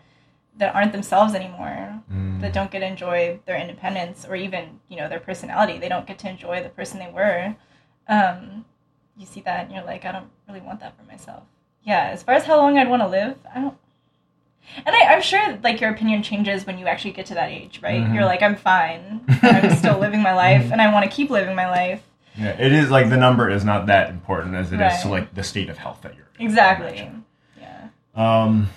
that 0.58 0.74
aren't 0.76 0.92
themselves 0.92 1.34
anymore 1.34 2.02
Mm. 2.12 2.42
that 2.42 2.54
don't 2.54 2.72
get 2.72 2.80
to 2.80 2.88
enjoy 2.88 3.40
their 3.46 3.58
independence 3.58 4.26
or 4.28 4.36
even 4.36 4.80
you 4.90 4.98
know 4.98 5.08
their 5.08 5.20
personality. 5.20 5.78
They 5.78 5.90
don't 5.90 6.08
get 6.08 6.18
to 6.20 6.30
enjoy 6.30 6.64
the 6.64 6.70
person 6.70 6.98
they 6.98 7.12
were. 7.12 7.56
Um, 8.08 8.66
you 9.16 9.28
see 9.28 9.42
that 9.42 9.66
and 9.66 9.72
you're 9.74 9.84
like 9.86 10.06
i 10.06 10.12
don't 10.12 10.30
really 10.48 10.62
want 10.62 10.80
that 10.80 10.98
for 10.98 11.04
myself. 11.04 11.44
Yeah 11.84 12.10
as 12.12 12.24
far 12.24 12.34
as 12.36 12.46
how 12.46 12.58
long 12.58 12.78
i'd 12.80 12.90
want 12.90 13.02
to 13.04 13.08
live 13.08 13.38
i 13.54 13.60
don't 13.62 13.78
and 14.78 14.96
I, 14.96 15.14
i'm 15.14 15.22
sure 15.22 15.58
like 15.64 15.82
your 15.82 15.92
opinion 15.92 16.24
changes 16.24 16.66
when 16.66 16.78
you 16.78 16.86
actually 16.88 17.12
get 17.12 17.26
to 17.28 17.34
that 17.36 17.50
age 17.50 17.80
right 17.82 18.02
Mhm. 18.02 18.14
you're 18.14 18.26
like 18.26 18.42
i'm 18.42 18.56
fine 18.56 19.22
i'm 19.42 19.76
still 19.76 19.98
living 20.06 20.22
my 20.22 20.34
life 20.34 20.72
and 20.72 20.82
i 20.82 20.92
want 20.94 21.10
to 21.10 21.16
keep 21.16 21.30
living 21.30 21.56
my 21.56 21.70
life 21.70 22.02
yeah 22.38 22.56
it 22.60 22.72
is 22.72 22.90
like 22.90 23.10
the 23.10 23.18
number 23.18 23.50
is 23.50 23.64
not 23.66 23.88
that 23.88 24.10
important 24.10 24.56
as 24.56 24.72
it 24.72 24.80
is 24.80 25.02
to 25.02 25.10
like 25.10 25.34
the 25.36 25.44
state 25.44 25.70
of 25.70 25.78
health 25.78 26.00
that 26.04 26.16
you're 26.16 26.28
in. 26.40 26.46
exactly 26.46 27.12
yeah 27.60 27.88
Um, 28.16 28.70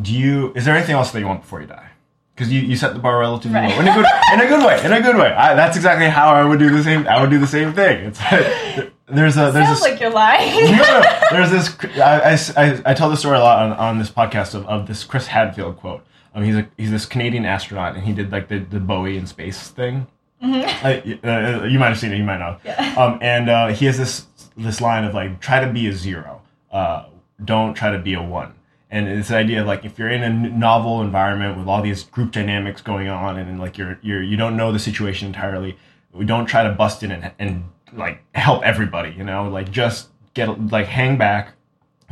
do 0.00 0.12
you? 0.14 0.52
Is 0.54 0.64
there 0.64 0.74
anything 0.74 0.94
else 0.94 1.10
that 1.12 1.20
you 1.20 1.26
want 1.26 1.42
before 1.42 1.60
you 1.60 1.66
die? 1.66 1.88
Because 2.34 2.50
you, 2.52 2.60
you 2.60 2.76
set 2.76 2.94
the 2.94 2.98
bar 2.98 3.18
relatively 3.18 3.58
Right. 3.58 3.70
low 3.74 3.80
in 3.80 3.88
a 3.88 3.94
good 3.94 4.06
in 4.32 4.40
a 4.40 4.46
good 4.46 4.66
way 4.66 4.84
in 4.84 4.92
a 4.92 5.00
good 5.02 5.16
way. 5.16 5.32
I, 5.32 5.54
that's 5.54 5.76
exactly 5.76 6.08
how 6.08 6.28
I 6.30 6.44
would 6.44 6.58
do 6.58 6.70
the 6.70 6.82
same. 6.82 7.06
I 7.06 7.20
would 7.20 7.30
do 7.30 7.38
the 7.38 7.46
same 7.46 7.72
thing. 7.74 8.06
It's 8.06 8.18
there's 9.06 9.36
a 9.36 9.50
there's 9.52 9.66
sounds 9.66 9.80
this 9.80 9.82
like 9.82 10.00
you're 10.00 10.10
lying 10.10 10.64
no, 10.76 10.82
no, 10.82 11.20
there's 11.30 11.50
this. 11.50 11.76
I, 12.00 12.62
I, 12.62 12.82
I, 12.86 12.94
tell 12.94 13.10
this 13.10 13.20
story 13.20 13.36
a 13.36 13.40
lot 13.40 13.58
on, 13.58 13.72
on 13.72 13.98
this 13.98 14.10
podcast 14.10 14.54
of, 14.54 14.64
of 14.66 14.86
this 14.86 15.04
Chris 15.04 15.26
Hadfield 15.26 15.76
quote. 15.76 16.02
Um, 16.34 16.42
he's 16.44 16.56
a 16.56 16.66
he's 16.78 16.90
this 16.90 17.04
Canadian 17.04 17.44
astronaut, 17.44 17.94
and 17.94 18.04
he 18.04 18.14
did 18.14 18.32
like 18.32 18.48
the, 18.48 18.60
the 18.60 18.80
Bowie 18.80 19.18
in 19.18 19.26
space 19.26 19.68
thing. 19.68 20.06
I- 20.44 21.18
uh, 21.22 21.64
you 21.66 21.78
might 21.78 21.88
have 21.88 21.98
seen 21.98 22.12
it. 22.12 22.16
You 22.16 22.24
might 22.24 22.38
not. 22.38 22.60
Yeah. 22.64 22.94
Um, 22.96 23.18
and 23.22 23.48
uh, 23.50 23.68
he 23.68 23.84
has 23.86 23.98
this 23.98 24.26
this 24.56 24.80
line 24.80 25.04
of 25.04 25.14
like, 25.14 25.40
try 25.40 25.60
to 25.64 25.70
be 25.70 25.86
a 25.88 25.92
zero. 25.92 26.40
Uh, 26.70 27.04
don't 27.44 27.74
try 27.74 27.90
to 27.92 27.98
be 27.98 28.14
a 28.14 28.22
one. 28.22 28.54
And 28.92 29.06
this 29.06 29.30
idea 29.30 29.62
of 29.62 29.66
like 29.66 29.86
if 29.86 29.98
you're 29.98 30.10
in 30.10 30.22
a 30.22 30.28
novel 30.28 31.00
environment 31.00 31.56
with 31.56 31.66
all 31.66 31.80
these 31.80 32.04
group 32.04 32.30
dynamics 32.30 32.82
going 32.82 33.08
on, 33.08 33.38
and, 33.38 33.58
like 33.58 33.78
you're 33.78 33.98
you're 34.02 34.22
you 34.22 34.36
don't 34.36 34.54
know 34.54 34.70
the 34.70 34.78
situation 34.78 35.26
entirely. 35.26 35.78
We 36.12 36.26
don't 36.26 36.44
try 36.44 36.62
to 36.62 36.72
bust 36.72 37.02
in 37.02 37.10
and, 37.10 37.32
and 37.38 37.64
like 37.94 38.22
help 38.34 38.62
everybody. 38.62 39.14
You 39.16 39.24
know, 39.24 39.48
like 39.48 39.70
just 39.70 40.10
get 40.34 40.70
like 40.70 40.88
hang 40.88 41.16
back, 41.16 41.54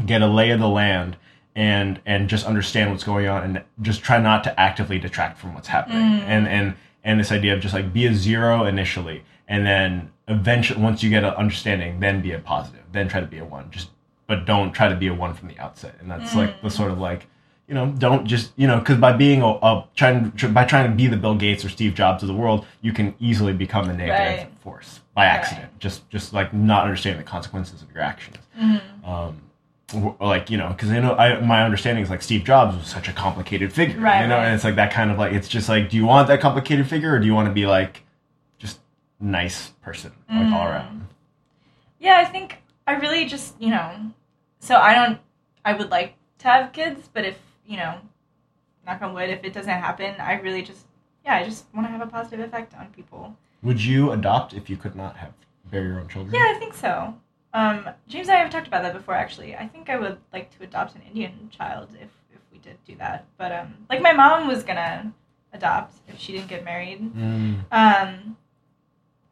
get 0.06 0.22
a 0.22 0.26
lay 0.26 0.50
of 0.52 0.58
the 0.58 0.70
land, 0.70 1.18
and 1.54 2.00
and 2.06 2.30
just 2.30 2.46
understand 2.46 2.90
what's 2.90 3.04
going 3.04 3.28
on, 3.28 3.42
and 3.42 3.62
just 3.82 4.02
try 4.02 4.18
not 4.18 4.42
to 4.44 4.58
actively 4.58 4.98
detract 4.98 5.38
from 5.38 5.52
what's 5.52 5.68
happening. 5.68 5.98
Mm. 5.98 6.22
And 6.22 6.48
and 6.48 6.74
and 7.04 7.20
this 7.20 7.30
idea 7.30 7.52
of 7.52 7.60
just 7.60 7.74
like 7.74 7.92
be 7.92 8.06
a 8.06 8.14
zero 8.14 8.64
initially, 8.64 9.22
and 9.46 9.66
then 9.66 10.10
eventually 10.28 10.80
once 10.80 11.02
you 11.02 11.10
get 11.10 11.24
an 11.24 11.34
understanding, 11.34 12.00
then 12.00 12.22
be 12.22 12.32
a 12.32 12.38
positive, 12.38 12.84
then 12.92 13.06
try 13.06 13.20
to 13.20 13.26
be 13.26 13.36
a 13.36 13.44
one. 13.44 13.70
Just 13.70 13.90
but 14.30 14.46
don't 14.46 14.70
try 14.70 14.88
to 14.88 14.94
be 14.94 15.08
a 15.08 15.12
one 15.12 15.34
from 15.34 15.48
the 15.48 15.58
outset. 15.58 15.96
And 15.98 16.08
that's 16.08 16.36
like 16.36 16.62
the 16.62 16.68
mm. 16.68 16.72
sort 16.72 16.92
of 16.92 17.00
like 17.00 17.26
you 17.66 17.74
know 17.74 17.92
don't 17.98 18.24
just 18.26 18.52
you 18.54 18.68
know 18.68 18.78
because 18.78 18.96
by 18.96 19.12
being 19.12 19.42
a, 19.42 19.48
a 19.48 19.88
trying 19.96 20.30
tr- 20.32 20.46
by 20.46 20.64
trying 20.64 20.88
to 20.88 20.96
be 20.96 21.08
the 21.08 21.16
Bill 21.16 21.34
Gates 21.34 21.64
or 21.64 21.68
Steve 21.68 21.94
Jobs 21.94 22.22
of 22.22 22.28
the 22.28 22.34
world, 22.34 22.64
you 22.80 22.92
can 22.92 23.12
easily 23.18 23.52
become 23.52 23.90
a 23.90 23.92
negative 23.92 24.46
Right. 24.46 24.58
force 24.60 25.00
by 25.14 25.24
accident. 25.24 25.76
Just 25.80 26.08
just 26.10 26.32
like 26.32 26.54
not 26.54 26.84
understanding 26.84 27.20
the 27.20 27.28
consequences 27.28 27.82
of 27.82 27.92
your 27.92 28.04
actions. 28.04 28.36
Mm-hmm. 28.56 29.04
Um, 29.04 30.16
like 30.20 30.48
you 30.48 30.58
know 30.58 30.68
because 30.68 30.90
I 30.90 31.00
know 31.00 31.16
I, 31.16 31.40
my 31.40 31.64
understanding 31.64 32.04
is 32.04 32.08
like 32.08 32.22
Steve 32.22 32.44
Jobs 32.44 32.76
was 32.76 32.86
such 32.86 33.08
a 33.08 33.12
complicated 33.12 33.72
figure, 33.72 33.98
Right, 33.98 34.22
you 34.22 34.28
know, 34.28 34.36
right. 34.36 34.44
and 34.44 34.54
it's 34.54 34.62
like 34.62 34.76
that 34.76 34.92
kind 34.92 35.10
of 35.10 35.18
like 35.18 35.32
it's 35.32 35.48
just 35.48 35.68
like 35.68 35.90
do 35.90 35.96
you 35.96 36.06
want 36.06 36.28
that 36.28 36.40
complicated 36.40 36.86
figure 36.86 37.12
or 37.12 37.18
do 37.18 37.26
you 37.26 37.34
want 37.34 37.48
to 37.48 37.52
be 37.52 37.66
like 37.66 38.04
just 38.58 38.78
nice 39.18 39.70
person 39.82 40.12
like 40.28 40.52
all 40.52 40.66
mm. 40.66 40.70
around? 40.70 41.08
Yeah, 41.98 42.16
I 42.18 42.24
think 42.24 42.60
I 42.90 42.94
really 42.94 43.24
just, 43.26 43.54
you 43.60 43.70
know, 43.70 43.92
so 44.60 44.76
I 44.76 44.94
don't, 44.94 45.18
I 45.64 45.72
would 45.72 45.90
like 45.90 46.14
to 46.38 46.48
have 46.48 46.72
kids, 46.72 47.08
but 47.12 47.24
if, 47.24 47.38
you 47.66 47.76
know, 47.76 47.98
knock 48.86 49.02
on 49.02 49.12
wood, 49.12 49.28
if 49.28 49.42
it 49.44 49.52
doesn't 49.52 49.68
happen, 49.68 50.14
I 50.20 50.34
really 50.34 50.62
just, 50.62 50.86
yeah, 51.24 51.34
I 51.36 51.44
just 51.44 51.64
want 51.74 51.86
to 51.86 51.90
have 51.90 52.00
a 52.00 52.06
positive 52.06 52.40
effect 52.40 52.74
on 52.74 52.86
people. 52.88 53.36
Would 53.62 53.82
you 53.82 54.12
adopt 54.12 54.54
if 54.54 54.70
you 54.70 54.76
could 54.76 54.94
not 54.94 55.16
have 55.16 55.32
bear 55.70 55.84
your 55.84 56.00
own 56.00 56.08
children? 56.08 56.34
Yeah, 56.34 56.54
I 56.54 56.58
think 56.58 56.74
so. 56.74 57.14
Um, 57.52 57.88
James 58.08 58.28
and 58.28 58.36
I 58.38 58.40
have 58.40 58.50
talked 58.50 58.68
about 58.68 58.82
that 58.84 58.94
before, 58.94 59.14
actually. 59.14 59.56
I 59.56 59.66
think 59.66 59.90
I 59.90 59.98
would 59.98 60.18
like 60.32 60.56
to 60.56 60.64
adopt 60.64 60.94
an 60.94 61.02
Indian 61.06 61.50
child 61.50 61.88
if, 61.94 62.08
if 62.32 62.40
we 62.52 62.58
did 62.58 62.76
do 62.86 62.94
that. 62.96 63.26
But, 63.36 63.52
um, 63.52 63.74
like, 63.90 64.00
my 64.00 64.12
mom 64.12 64.46
was 64.46 64.62
gonna 64.62 65.12
adopt 65.52 65.94
if 66.08 66.18
she 66.18 66.32
didn't 66.32 66.48
get 66.48 66.64
married. 66.64 67.00
Mm. 67.00 67.64
Um, 67.72 68.36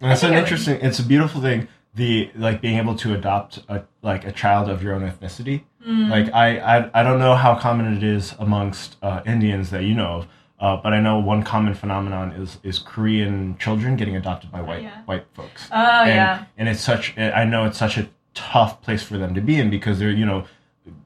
And 0.01 0.13
it's 0.13 0.23
I 0.23 0.29
think 0.29 0.33
an 0.33 0.43
interesting. 0.43 0.81
It's 0.81 0.99
a 0.99 1.05
beautiful 1.05 1.41
thing. 1.41 1.69
The 1.95 2.31
like 2.37 2.61
being 2.61 2.79
able 2.79 2.95
to 2.97 3.15
adopt 3.15 3.61
a 3.69 3.83
like 4.03 4.25
a 4.25 4.33
child 4.33 4.69
of 4.69 4.83
your 4.83 4.95
own 4.95 5.03
ethnicity. 5.03 5.63
mm, 5.87 6.09
Like 6.11 6.33
I, 6.33 6.59
I 6.59 7.01
I 7.01 7.03
don't 7.03 7.19
know 7.19 7.35
how 7.35 7.55
common 7.57 7.97
it 7.97 8.03
is 8.03 8.35
amongst 8.39 8.97
uh, 9.03 9.21
Indians 9.27 9.71
that 9.71 9.83
you 9.85 9.95
know 9.95 10.07
of, 10.19 10.27
uh, 10.61 10.77
but 10.83 10.93
I 10.93 11.01
know 11.01 11.19
one 11.19 11.43
common 11.43 11.75
phenomenon 11.75 12.33
is 12.33 12.59
is 12.63 12.79
Korean 12.79 13.57
children 13.59 13.97
getting 13.97 14.15
adopted 14.17 14.53
by 14.53 14.61
white 14.61 14.83
yeah. 14.83 15.03
white 15.07 15.25
folks. 15.35 15.69
oh, 15.73 15.77
and, 16.03 16.09
yeah. 16.09 16.45
and 16.57 16.69
it's 16.69 16.81
such 16.83 17.17
I 17.19 17.45
know 17.45 17.65
it's 17.65 17.79
such 17.79 17.97
a 17.99 18.09
tough 18.35 18.81
place 18.83 19.03
for 19.03 19.19
them 19.19 19.35
to 19.35 19.41
be 19.41 19.57
in 19.59 19.69
because 19.71 19.99
they're 19.99 20.11
you 20.11 20.27
know 20.27 20.45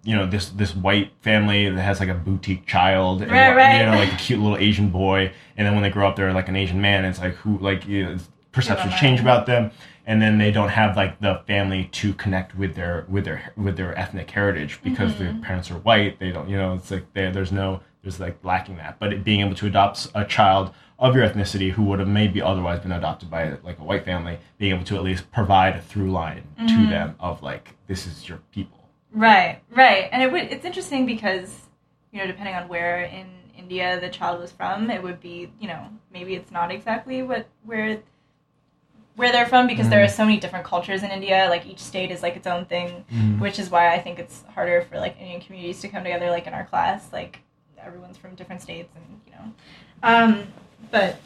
you 0.04 0.14
know 0.16 0.26
this 0.26 0.50
this 0.50 0.74
white 0.76 1.12
family 1.22 1.70
that 1.70 1.80
has 1.80 2.00
like 2.00 2.08
a 2.10 2.14
boutique 2.14 2.66
child 2.66 3.22
and 3.22 3.30
Right, 3.30 3.54
right. 3.54 3.78
you 3.80 3.86
know 3.86 3.96
like 3.96 4.12
a 4.12 4.16
cute 4.16 4.40
little 4.40 4.58
Asian 4.58 4.90
boy 4.90 5.32
and 5.56 5.66
then 5.66 5.74
when 5.74 5.82
they 5.82 5.90
grow 5.90 6.06
up 6.08 6.16
they're 6.16 6.34
like 6.34 6.48
an 6.48 6.56
Asian 6.56 6.80
man 6.82 7.04
it's 7.06 7.18
like 7.20 7.34
who 7.36 7.56
like 7.58 7.86
you 7.88 8.04
know, 8.04 8.18
perceptions 8.52 8.92
Yeah. 8.92 9.00
change 9.00 9.20
about 9.20 9.46
them 9.46 9.70
and 10.06 10.20
then 10.20 10.38
they 10.38 10.50
don't 10.50 10.70
have 10.70 10.96
like 10.96 11.20
the 11.20 11.42
family 11.46 11.88
to 11.92 12.12
connect 12.14 12.56
with 12.56 12.74
their 12.74 13.06
with 13.08 13.24
their 13.24 13.52
with 13.56 13.76
their 13.76 13.96
ethnic 13.98 14.30
heritage 14.30 14.80
because 14.82 15.16
their 15.18 15.30
mm-hmm. 15.30 15.42
parents 15.42 15.70
are 15.70 15.78
white. 15.78 16.18
They 16.18 16.30
don't 16.30 16.48
you 16.48 16.56
know 16.56 16.74
it's 16.74 16.90
like 16.90 17.12
there's 17.14 17.52
no 17.52 17.80
there's 18.02 18.20
like 18.20 18.44
lacking 18.44 18.76
that. 18.76 18.98
But 18.98 19.12
it, 19.12 19.24
being 19.24 19.40
able 19.40 19.54
to 19.56 19.66
adopt 19.66 20.08
a 20.14 20.24
child 20.24 20.72
of 20.98 21.16
your 21.16 21.28
ethnicity 21.28 21.70
who 21.70 21.82
would 21.84 21.98
have 21.98 22.08
maybe 22.08 22.40
otherwise 22.40 22.80
been 22.80 22.92
adopted 22.92 23.30
by 23.30 23.56
like 23.62 23.78
a 23.78 23.84
white 23.84 24.04
family 24.04 24.38
being 24.58 24.72
able 24.72 24.84
to 24.84 24.96
at 24.96 25.02
least 25.02 25.30
provide 25.32 25.76
a 25.76 25.80
through 25.80 26.10
line 26.10 26.44
to 26.56 26.62
mm-hmm. 26.64 26.90
them 26.90 27.16
of 27.18 27.42
like 27.42 27.74
this 27.86 28.06
is 28.06 28.28
your 28.28 28.38
people. 28.52 28.78
Right, 29.12 29.60
right, 29.70 30.08
and 30.10 30.22
it 30.22 30.32
would. 30.32 30.44
It's 30.44 30.64
interesting 30.64 31.06
because 31.06 31.60
you 32.12 32.18
know, 32.18 32.26
depending 32.26 32.54
on 32.54 32.68
where 32.68 33.02
in 33.02 33.26
India 33.56 34.00
the 34.00 34.08
child 34.08 34.40
was 34.40 34.52
from, 34.52 34.90
it 34.90 35.02
would 35.02 35.20
be 35.20 35.52
you 35.60 35.68
know 35.68 35.88
maybe 36.12 36.34
it's 36.34 36.50
not 36.50 36.70
exactly 36.70 37.22
what 37.22 37.46
where 37.64 38.00
where 39.16 39.30
they're 39.30 39.46
from 39.46 39.66
because 39.66 39.88
there 39.90 40.00
Mhm. 40.00 40.04
are 40.06 40.08
so 40.08 40.24
many 40.24 40.38
different 40.38 40.64
cultures 40.64 41.02
in 41.02 41.10
India. 41.10 41.46
Like 41.50 41.66
each 41.66 41.78
state 41.80 42.10
is 42.10 42.22
like 42.22 42.34
its 42.36 42.46
own 42.46 42.64
thing, 42.64 43.04
Mhm. 43.12 43.38
which 43.40 43.58
is 43.58 43.70
why 43.70 43.92
I 43.92 43.98
think 44.00 44.18
it's 44.18 44.42
harder 44.54 44.82
for 44.82 44.98
like 44.98 45.20
Indian 45.20 45.40
communities 45.40 45.80
to 45.82 45.88
come 45.88 46.02
together. 46.04 46.30
Like 46.30 46.46
in 46.46 46.54
our 46.54 46.64
class, 46.64 47.12
like 47.12 47.40
everyone's 47.78 48.16
from 48.16 48.34
different 48.34 48.62
states, 48.62 48.90
and 48.96 49.20
you 49.26 49.32
know. 49.32 49.52
Um, 50.02 50.46
but 50.90 51.16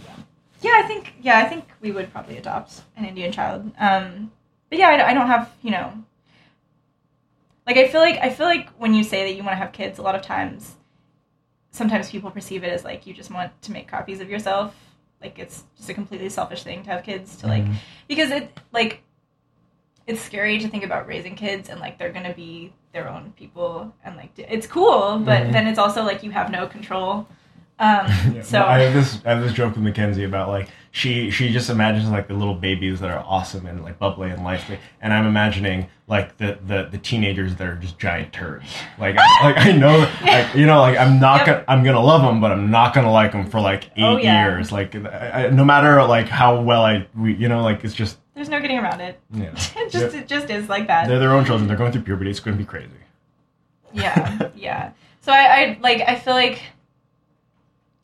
yeah, 0.63 0.73
I 0.77 0.83
think 0.83 1.15
yeah, 1.21 1.39
I 1.39 1.45
think 1.45 1.65
we 1.81 1.93
would 1.93 2.11
probably 2.13 2.37
adopt 2.39 2.83
an 2.97 3.05
Indian 3.05 3.31
child. 3.31 3.71
Um, 3.79 4.33
but 4.69 4.79
yeah, 4.79 4.89
I, 4.89 5.11
I 5.11 5.15
don't 5.15 5.29
have 5.29 5.51
you 5.63 5.71
know. 5.71 5.93
Like 7.67 7.77
I 7.77 7.89
feel 7.89 8.01
like 8.01 8.19
I 8.21 8.31
feel 8.31 8.47
like 8.47 8.69
when 8.79 8.95
you 8.95 9.05
say 9.05 9.25
that 9.25 9.37
you 9.37 9.43
want 9.43 9.53
to 9.53 9.57
have 9.59 9.73
kids, 9.73 9.99
a 9.99 10.03
lot 10.03 10.15
of 10.15 10.23
times, 10.23 10.77
sometimes 11.71 12.11
people 12.11 12.31
perceive 12.31 12.65
it 12.65 12.73
as 12.73 12.85
like 12.85 13.07
you 13.07 13.15
just 13.15 13.31
want 13.31 13.51
to 13.63 13.73
make 13.73 13.87
copies 13.89 14.21
of 14.21 14.31
yourself. 14.31 14.75
Like 15.23 15.39
it's 15.39 15.65
just 15.77 15.89
a 15.89 15.95
completely 15.95 16.29
selfish 16.29 16.63
thing 16.63 16.83
to 16.85 16.91
have 16.91 17.03
kids 17.03 17.37
to 17.39 17.47
like 17.47 17.65
Mhm. 17.65 17.75
because 18.09 18.31
it 18.31 18.59
like 18.73 19.03
it's 20.07 20.21
scary 20.21 20.59
to 20.59 20.69
think 20.69 20.85
about 20.85 21.07
raising 21.09 21.35
kids 21.35 21.69
and 21.69 21.81
like 21.81 21.99
they're 21.99 22.13
gonna 22.13 22.35
be 22.35 22.73
their 22.93 23.09
own 23.09 23.33
people 23.37 23.93
and 24.05 24.17
like 24.17 24.31
it's 24.37 24.67
cool 24.67 25.19
but 25.19 25.43
Mhm. 25.45 25.53
then 25.53 25.67
it's 25.67 25.79
also 25.79 26.03
like 26.05 26.23
you 26.23 26.31
have 26.31 26.51
no 26.51 26.67
control 26.67 27.27
um 27.79 28.07
Yeah, 28.35 28.43
so 28.43 28.63
I 28.63 28.79
have 28.81 28.95
this 28.95 29.21
I 29.25 29.31
have 29.31 29.43
this 29.43 29.53
joke 29.53 29.75
with 29.75 29.83
Mackenzie 29.85 30.25
about 30.25 30.49
like 30.49 30.69
she 30.93 31.31
she 31.31 31.53
just 31.53 31.69
imagines 31.69 32.09
like 32.09 32.27
the 32.27 32.35
little 32.35 32.55
babies 32.55 33.01
that 33.01 33.11
are 33.11 33.19
awesome 33.27 33.67
and 33.67 33.83
like 33.85 33.99
bubbly 33.99 34.31
and 34.31 34.43
lively, 34.43 34.79
and 35.03 35.13
I'm 35.13 35.27
imagining 35.27 35.89
like 36.09 36.39
the 36.39 36.59
the, 36.67 36.89
the 36.91 36.97
teenagers 36.97 37.55
that 37.57 37.67
are 37.69 37.75
just 37.75 37.99
giant 37.99 38.33
turds. 38.33 38.65
Like 38.99 39.17
I, 39.19 39.45
like 39.45 39.59
I 39.59 39.73
know 39.73 40.11
like 40.25 40.55
you 40.55 40.65
know 40.65 40.81
like 40.81 40.97
I'm 40.97 41.21
not 41.21 41.39
Yep. 41.41 41.47
gonna 41.47 41.65
I'm 41.69 41.85
gonna 41.85 42.01
love 42.01 42.23
them, 42.23 42.41
but 42.41 42.51
I'm 42.51 42.71
not 42.71 42.95
gonna 42.95 43.13
like 43.13 43.33
them 43.33 43.51
for 43.51 43.61
like 43.61 43.85
eight 43.97 44.03
Oh, 44.05 44.17
yeah. 44.17 44.47
years. 44.49 44.73
Like 44.73 44.95
I, 44.95 45.51
no 45.53 45.65
matter 45.67 46.03
like 46.05 46.29
how 46.29 46.61
well 46.63 46.83
I 46.83 47.07
we 47.15 47.35
you 47.35 47.49
know 47.49 47.63
like 47.63 47.85
it's 47.85 47.93
just 47.95 48.17
there's 48.35 48.49
no 48.49 48.61
getting 48.61 48.79
around 48.79 49.01
it 49.01 49.19
yeah 49.33 49.51
it 49.77 49.91
just 49.91 50.15
it 50.15 50.27
just 50.29 50.49
is 50.51 50.69
like 50.69 50.87
that 50.89 51.09
they're 51.09 51.19
their 51.19 51.33
own 51.33 51.45
children. 51.45 51.69
They're 51.69 51.77
going 51.77 51.93
through 51.93 52.03
puberty. 52.03 52.31
It's 52.31 52.41
going 52.41 52.57
to 52.57 52.63
be 52.63 52.67
crazy. 52.67 52.89
yeah 53.93 54.49
yeah 54.55 54.93
so 55.21 55.33
I, 55.33 55.39
I 55.39 55.79
like 55.83 56.03
i 56.07 56.17
feel 56.17 56.35
like 56.35 56.63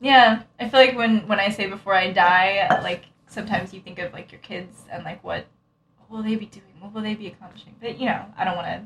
yeah 0.03 0.43
i 0.59 0.67
feel 0.69 0.79
like 0.79 0.95
when 0.95 1.27
when 1.27 1.39
i 1.39 1.49
say 1.49 1.65
before 1.67 1.93
i 1.95 2.11
die 2.11 2.67
like 2.83 3.05
sometimes 3.27 3.73
you 3.73 3.79
think 3.81 3.97
of 3.99 4.11
like 4.13 4.31
your 4.31 4.41
kids 4.41 4.83
and 4.91 5.03
like 5.03 5.23
what, 5.23 5.45
what 5.97 6.09
will 6.11 6.23
they 6.23 6.35
be 6.35 6.45
doing 6.45 6.65
what 6.79 6.93
will 6.93 7.01
they 7.01 7.15
be 7.15 7.27
accomplishing 7.27 7.73
but 7.81 7.97
you 7.99 8.05
know 8.05 8.23
i 8.37 8.43
don't 8.43 8.55
want 8.55 8.67
to 8.67 8.81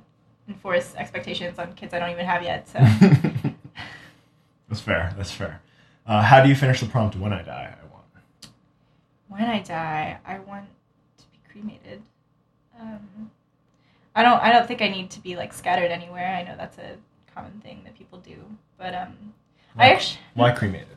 enforce 0.47 0.93
expectations 0.95 1.57
on 1.59 1.73
kids 1.73 1.93
i 1.93 1.99
don't 1.99 2.11
even 2.11 2.25
have 2.25 2.43
yet 2.43 2.67
so 2.67 2.79
That's 4.69 4.81
fair. 4.81 5.13
That's 5.15 5.31
fair. 5.31 5.61
Uh, 6.05 6.21
how 6.21 6.43
do 6.43 6.49
you 6.49 6.55
finish 6.55 6.81
the 6.81 6.87
prompt? 6.87 7.15
When 7.15 7.31
I 7.31 7.41
die, 7.41 7.73
I 7.81 7.85
want. 7.93 8.03
when 9.29 9.43
i 9.43 9.59
die 9.61 10.17
i 10.25 10.39
want 10.39 10.65
to 11.17 11.23
be 11.31 11.39
cremated 11.51 12.01
um 12.79 13.31
i 14.15 14.21
don't 14.23 14.41
i 14.43 14.51
don't 14.51 14.67
think 14.67 14.81
i 14.81 14.89
need 14.89 15.09
to 15.09 15.19
be 15.21 15.35
like 15.37 15.53
scattered 15.53 15.91
anywhere 15.91 16.35
i 16.35 16.43
know 16.43 16.55
that's 16.57 16.77
a 16.79 16.97
common 17.33 17.59
thing 17.61 17.81
that 17.85 17.97
people 17.97 18.19
do 18.19 18.35
but 18.77 18.93
um 18.93 19.33
i 19.77 19.89
actually 19.89 20.19
Why 20.33 20.51
cremated? 20.51 20.87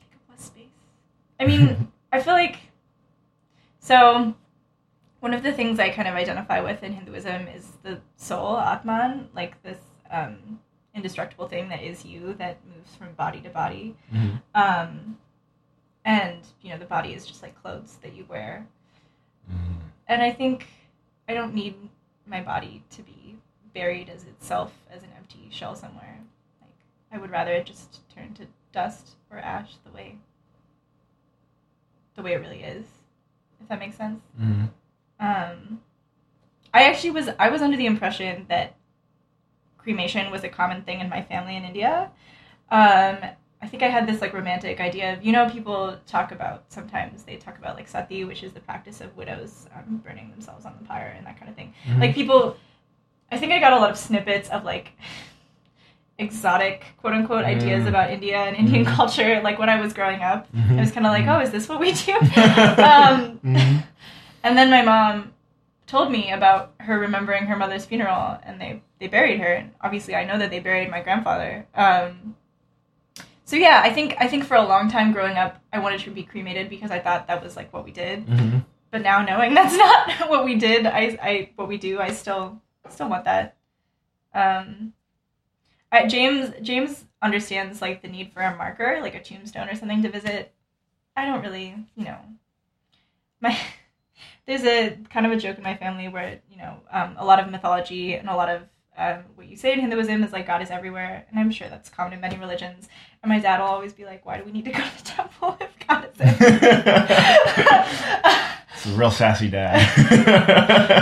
Take 0.00 0.14
up 0.16 0.22
less 0.30 0.44
space. 0.46 0.66
I 1.42 1.44
mean, 1.44 1.92
I 2.12 2.20
feel 2.22 2.34
like 2.34 2.58
so. 3.80 4.34
One 5.20 5.34
of 5.34 5.42
the 5.44 5.52
things 5.52 5.78
I 5.78 5.90
kind 5.90 6.08
of 6.08 6.14
identify 6.14 6.60
with 6.60 6.82
in 6.82 6.92
Hinduism 6.92 7.46
is 7.46 7.72
the 7.84 8.00
soul, 8.16 8.58
Atman, 8.58 9.28
like 9.34 9.62
this 9.62 9.78
um, 10.10 10.58
indestructible 10.96 11.46
thing 11.46 11.68
that 11.68 11.80
is 11.82 12.04
you 12.04 12.34
that 12.34 12.58
moves 12.66 12.96
from 12.96 13.12
body 13.12 13.40
to 13.42 13.48
body. 13.48 13.96
Mhm. 14.12 14.42
Um, 14.54 15.18
and 16.04 16.40
you 16.60 16.70
know, 16.70 16.78
the 16.78 16.86
body 16.86 17.12
is 17.12 17.24
just 17.26 17.40
like 17.42 17.60
clothes 17.62 17.98
that 18.02 18.14
you 18.14 18.24
wear. 18.28 18.66
Mhm. 19.50 19.76
And 20.08 20.22
I 20.22 20.32
think 20.32 20.66
I 21.28 21.34
don't 21.34 21.54
need 21.54 21.76
my 22.26 22.40
body 22.40 22.82
to 22.90 23.02
be 23.02 23.36
buried 23.74 24.08
as 24.08 24.24
itself 24.24 24.72
as 24.90 25.02
an 25.02 25.10
empty 25.16 25.48
shell 25.50 25.74
somewhere. 25.76 26.18
Like 26.60 26.74
I 27.12 27.18
would 27.18 27.30
rather 27.30 27.52
it 27.52 27.66
just 27.66 28.08
turn 28.10 28.34
to 28.34 28.46
dust 28.72 29.16
or 29.30 29.38
ash 29.38 29.76
the 29.84 29.92
way 29.92 30.18
the 32.16 32.22
way 32.22 32.32
it 32.32 32.40
really 32.40 32.62
is. 32.62 32.84
If 33.60 33.68
that 33.68 33.78
makes 33.78 33.96
sense. 33.96 34.20
Mhm. 34.40 34.68
Um, 35.20 35.80
I 36.74 36.84
actually 36.84 37.10
was 37.10 37.28
I 37.38 37.48
was 37.48 37.62
under 37.62 37.76
the 37.76 37.86
impression 37.86 38.46
that 38.48 38.74
cremation 39.78 40.30
was 40.30 40.44
a 40.44 40.48
common 40.48 40.82
thing 40.82 41.00
in 41.00 41.08
my 41.08 41.22
family 41.22 41.56
in 41.56 41.64
India. 41.64 42.10
Um, 42.70 43.18
I 43.60 43.68
think 43.68 43.82
I 43.82 43.88
had 43.88 44.06
this 44.08 44.20
like 44.20 44.32
romantic 44.32 44.80
idea 44.80 45.12
of 45.12 45.24
you 45.24 45.32
know 45.32 45.48
people 45.48 45.96
talk 46.06 46.32
about 46.32 46.64
sometimes 46.68 47.22
they 47.22 47.36
talk 47.36 47.58
about 47.58 47.76
like 47.76 47.88
sati, 47.88 48.24
which 48.24 48.42
is 48.42 48.52
the 48.52 48.60
practice 48.60 49.00
of 49.00 49.16
widows 49.16 49.66
um, 49.74 49.98
burning 50.04 50.30
themselves 50.30 50.64
on 50.64 50.74
the 50.80 50.84
pyre 50.88 51.14
and 51.16 51.26
that 51.26 51.36
kind 51.38 51.48
of 51.48 51.54
thing. 51.56 51.72
Mhm. 51.86 52.00
Like 52.00 52.14
people, 52.14 52.56
I 53.30 53.38
think 53.38 53.52
I 53.52 53.58
got 53.60 53.72
a 53.72 53.78
lot 53.78 53.90
of 53.90 53.98
snippets 53.98 54.48
of 54.50 54.64
like 54.64 54.92
exotic 56.18 56.84
quote 57.00 57.14
unquote 57.14 57.44
ideas 57.44 57.84
Mm. 57.84 57.88
about 57.88 58.10
India 58.10 58.36
and 58.38 58.56
Indian 58.56 58.84
Mhm. 58.84 58.94
culture. 58.94 59.40
Like 59.44 59.58
when 59.58 59.68
I 59.68 59.80
was 59.80 59.92
growing 59.92 60.22
up, 60.22 60.46
Mhm. 60.52 60.76
I 60.78 60.80
was 60.80 60.92
kind 60.92 61.06
of 61.06 61.12
like, 61.12 61.26
oh, 61.26 61.40
is 61.40 61.50
this 61.50 61.68
what 61.68 61.80
we 61.80 61.92
do? 61.92 62.12
um, 62.92 63.40
Mhm. 63.44 63.82
and 64.44 64.56
then 64.58 64.70
my 64.70 64.82
mom 64.82 65.32
told 65.86 66.10
me 66.10 66.30
about 66.32 66.72
her 66.80 66.98
remembering 66.98 67.46
her 67.46 67.56
mother's 67.56 67.84
funeral, 67.84 68.38
and 68.44 68.60
they 68.60 68.80
they 68.98 69.08
buried 69.08 69.40
her. 69.40 69.52
And 69.54 69.72
obviously, 69.80 70.14
I 70.14 70.24
know 70.24 70.38
that 70.38 70.50
they 70.50 70.60
buried 70.60 70.90
my 70.90 71.00
grandfather. 71.02 71.66
Um, 71.74 72.36
so 73.44 73.56
yeah, 73.56 73.80
I 73.84 73.90
think 73.92 74.16
I 74.20 74.28
think 74.28 74.44
for 74.44 74.56
a 74.56 74.62
long 74.62 74.88
time 74.90 75.12
growing 75.12 75.36
up, 75.36 75.60
I 75.72 75.78
wanted 75.80 76.00
to 76.00 76.10
be 76.10 76.22
cremated 76.22 76.70
because 76.70 76.90
I 76.90 77.00
thought 77.00 77.26
that 77.26 77.42
was 77.42 77.56
like 77.56 77.72
what 77.72 77.84
we 77.84 77.90
did. 77.90 78.26
Mhm. 78.26 78.64
But 78.90 79.02
now 79.02 79.22
knowing 79.22 79.54
that's 79.58 79.76
not 79.76 80.30
what 80.30 80.44
we 80.44 80.54
did, 80.54 80.86
I 80.86 81.18
I 81.22 81.50
what 81.56 81.68
we 81.68 81.78
do, 81.78 82.00
I 82.00 82.10
still 82.10 82.60
still 82.88 83.08
want 83.08 83.24
that. 83.24 83.56
Um, 84.34 84.92
I, 85.92 86.06
James 86.06 86.52
James 86.62 87.04
understands 87.20 87.82
like 87.82 88.02
the 88.02 88.08
need 88.08 88.32
for 88.32 88.40
a 88.40 88.56
marker, 88.56 88.98
like 89.02 89.14
a 89.14 89.22
tombstone 89.22 89.68
or 89.68 89.76
something 89.76 90.02
to 90.02 90.10
visit. 90.10 90.52
I 91.14 91.26
don't 91.26 91.42
really, 91.42 91.76
you 91.94 92.04
know, 92.06 92.18
my 93.40 93.56
there's 94.46 94.64
a 94.64 94.98
kind 95.10 95.26
of 95.26 95.32
a 95.32 95.36
joke 95.36 95.58
in 95.58 95.62
my 95.62 95.76
family 95.76 96.08
where 96.08 96.40
you 96.50 96.56
know 96.56 96.80
um, 96.90 97.16
a 97.18 97.24
lot 97.24 97.38
of 97.38 97.50
mythology 97.50 98.14
and 98.14 98.28
a 98.28 98.34
lot 98.34 98.48
of 98.48 98.62
um, 98.96 99.24
what 99.34 99.46
you 99.46 99.56
say 99.56 99.72
in 99.72 99.80
Hinduism 99.80 100.22
is 100.22 100.32
like 100.32 100.46
God 100.46 100.62
is 100.62 100.70
everywhere, 100.70 101.26
and 101.30 101.38
I'm 101.38 101.50
sure 101.50 101.68
that's 101.68 101.88
common 101.88 102.14
in 102.14 102.20
many 102.20 102.38
religions. 102.38 102.88
And 103.22 103.30
my 103.30 103.38
dad 103.38 103.60
will 103.60 103.68
always 103.68 103.92
be 103.92 104.04
like, 104.04 104.24
"Why 104.24 104.38
do 104.38 104.44
we 104.44 104.52
need 104.52 104.64
to 104.64 104.70
go 104.70 104.78
to 104.80 104.98
the 104.98 105.04
temple 105.10 105.58
if 105.60 105.86
God 105.86 106.08
is 106.12 106.20
everywhere?" 106.20 107.86
It's 108.74 108.92
a 108.92 108.98
real 108.98 109.12
sassy 109.12 109.48
dad. 109.48 109.78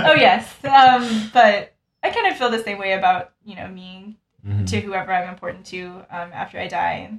oh 0.06 0.12
yes, 0.12 0.52
um, 0.64 1.30
but 1.32 1.72
I 2.02 2.10
kind 2.10 2.26
of 2.26 2.36
feel 2.36 2.50
the 2.50 2.62
same 2.62 2.76
way 2.76 2.92
about 2.92 3.32
you 3.42 3.56
know 3.56 3.68
me 3.68 4.19
Mhm. 4.46 4.66
to 4.68 4.80
whoever 4.80 5.12
I'm 5.12 5.28
important 5.28 5.66
to 5.66 6.04
um, 6.10 6.32
after 6.32 6.58
I 6.58 6.66
die. 6.68 7.10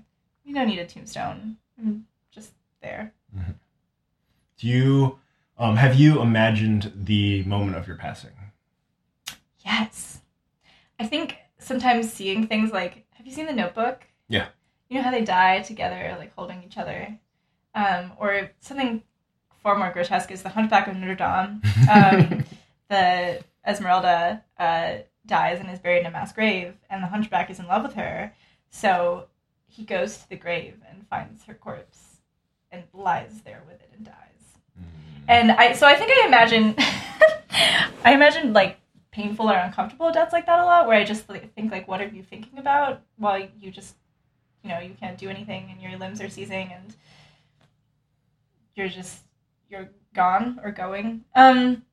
You 0.44 0.54
don't 0.56 0.68
need 0.68 0.80
a 0.80 0.86
tombstone. 0.88 1.58
I'm 1.78 2.06
just 2.32 2.52
there. 2.82 3.14
Do 4.58 4.68
you 4.68 5.20
um, 5.58 5.76
have 5.76 5.96
you 5.96 6.22
imagined 6.22 6.92
the 6.96 7.44
moment 7.44 7.78
of 7.78 7.88
your 7.88 7.98
passing? 7.98 8.32
Yes, 9.66 10.22
I 11.00 11.06
think 11.06 11.38
sometimes 11.60 12.12
seeing 12.12 12.48
things 12.48 12.72
like 12.72 13.06
Have 13.14 13.28
you 13.28 13.32
seen 13.34 13.46
The 13.46 13.54
Notebook? 13.54 14.02
Yeah. 14.28 14.48
You 14.90 14.98
know 14.98 15.04
how 15.04 15.12
they 15.12 15.24
die 15.24 15.62
together, 15.62 16.16
like 16.18 16.34
holding 16.36 16.64
each 16.64 16.78
other, 16.78 17.18
um, 17.76 18.12
or 18.18 18.50
something 18.60 19.04
far 19.62 19.78
more 19.78 19.92
grotesque 19.92 20.32
is 20.32 20.42
The 20.42 20.50
Hunchback 20.50 20.88
of 20.88 20.96
Notre 20.96 21.16
Dame. 21.16 21.62
Um, 21.92 22.44
the 22.90 23.44
Esmeralda 23.66 24.44
uh, 24.60 24.94
dies 25.26 25.60
and 25.60 25.70
is 25.70 25.80
buried 25.80 26.02
in 26.02 26.06
a 26.06 26.12
mass 26.12 26.34
grave, 26.34 26.74
and 26.90 27.04
the 27.04 27.08
Hunchback 27.08 27.50
is 27.50 27.60
in 27.60 27.68
love 27.68 27.84
with 27.84 27.94
her. 27.94 28.34
So 28.70 29.28
he 29.68 29.84
goes 29.84 30.18
to 30.18 30.30
the 30.30 30.36
grave 30.36 30.76
and 30.90 31.08
finds 31.08 31.44
her 31.46 31.54
corpse 31.54 32.18
and 32.72 32.84
lies 32.94 33.42
there 33.44 33.64
with 33.68 33.82
it 33.82 33.90
and 33.96 34.06
dies. 34.06 34.16
And 35.28 35.52
I, 35.52 35.74
so 35.74 35.88
I 35.88 35.96
think 35.96 36.12
I 36.12 36.28
imagine, 36.28 36.76
I 38.04 38.14
imagine 38.14 38.54
like 38.54 38.80
painful 39.12 39.50
or 39.50 39.56
uncomfortable 39.58 40.12
deaths 40.12 40.34
like 40.34 40.46
that 40.46 40.60
a 40.60 40.66
lot, 40.66 40.88
where 40.88 40.98
I 40.98 41.04
just 41.04 41.30
like, 41.30 41.54
think 41.54 41.72
like, 41.72 41.88
what 41.88 42.02
are 42.02 42.08
you 42.08 42.24
thinking 42.24 42.60
about 42.60 43.02
while 43.18 43.46
you 43.60 43.72
just, 43.72 43.96
you 44.64 44.70
know, 44.70 44.80
you 44.80 44.96
can't 45.00 45.18
do 45.18 45.30
anything 45.30 45.70
and 45.72 45.82
your 45.82 45.98
limbs 45.98 46.22
are 46.22 46.30
seizing 46.30 46.72
and 46.74 46.96
you're 48.76 48.90
just 48.90 49.22
you're 49.70 49.90
gone 50.14 50.60
or 50.64 50.72
going. 50.72 51.24
Um, 51.36 51.84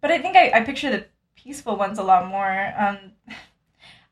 but 0.00 0.10
I 0.10 0.18
think 0.18 0.36
I, 0.36 0.50
I 0.50 0.60
picture 0.60 0.90
the 0.90 1.06
peaceful 1.42 1.76
ones 1.76 1.98
a 1.98 2.02
lot 2.02 2.28
more. 2.28 2.72
Um, 2.76 2.98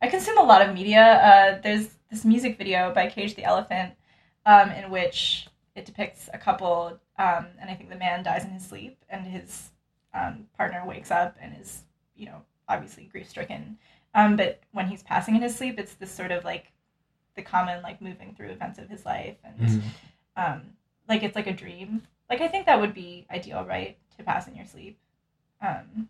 I 0.02 0.08
consume 0.08 0.38
a 0.38 0.42
lot 0.42 0.62
of 0.66 0.74
media. 0.74 1.02
Uh, 1.02 1.60
there's 1.62 1.88
this 2.10 2.24
music 2.24 2.56
video 2.56 2.92
by 2.94 3.08
Cage 3.08 3.34
the 3.34 3.44
Elephant, 3.44 3.94
um, 4.46 4.70
in 4.70 4.90
which 4.90 5.48
it 5.74 5.84
depicts 5.84 6.28
a 6.32 6.38
couple, 6.38 6.98
um, 7.18 7.46
and 7.60 7.68
I 7.70 7.74
think 7.74 7.90
the 7.90 7.96
man 7.96 8.22
dies 8.22 8.44
in 8.44 8.50
his 8.50 8.64
sleep, 8.66 8.98
and 9.10 9.26
his 9.26 9.70
um, 10.14 10.46
partner 10.56 10.82
wakes 10.86 11.10
up 11.10 11.36
and 11.40 11.54
is, 11.60 11.82
you 12.16 12.26
know, 12.26 12.42
obviously 12.68 13.04
grief 13.04 13.28
stricken. 13.28 13.78
Um, 14.14 14.36
but 14.36 14.60
when 14.72 14.88
he's 14.88 15.02
passing 15.02 15.36
in 15.36 15.42
his 15.42 15.54
sleep, 15.54 15.78
it's 15.78 15.94
this 15.94 16.10
sort 16.10 16.30
of 16.32 16.44
like 16.44 16.72
the 17.36 17.42
common 17.42 17.82
like 17.82 18.00
moving 18.00 18.34
through 18.34 18.48
events 18.48 18.78
of 18.78 18.88
his 18.88 19.04
life, 19.04 19.36
and 19.44 19.58
Mhm. 19.58 19.82
um, 20.36 20.62
like 21.08 21.22
it's 21.22 21.36
like 21.36 21.46
a 21.46 21.52
dream. 21.52 22.02
like 22.30 22.42
I 22.42 22.48
think 22.48 22.66
that 22.66 22.78
would 22.80 22.92
be 22.92 23.26
ideal, 23.30 23.64
right? 23.64 23.96
To 24.18 24.22
pass 24.22 24.46
in 24.48 24.54
your 24.54 24.66
sleep. 24.66 24.98
Um, 25.62 26.08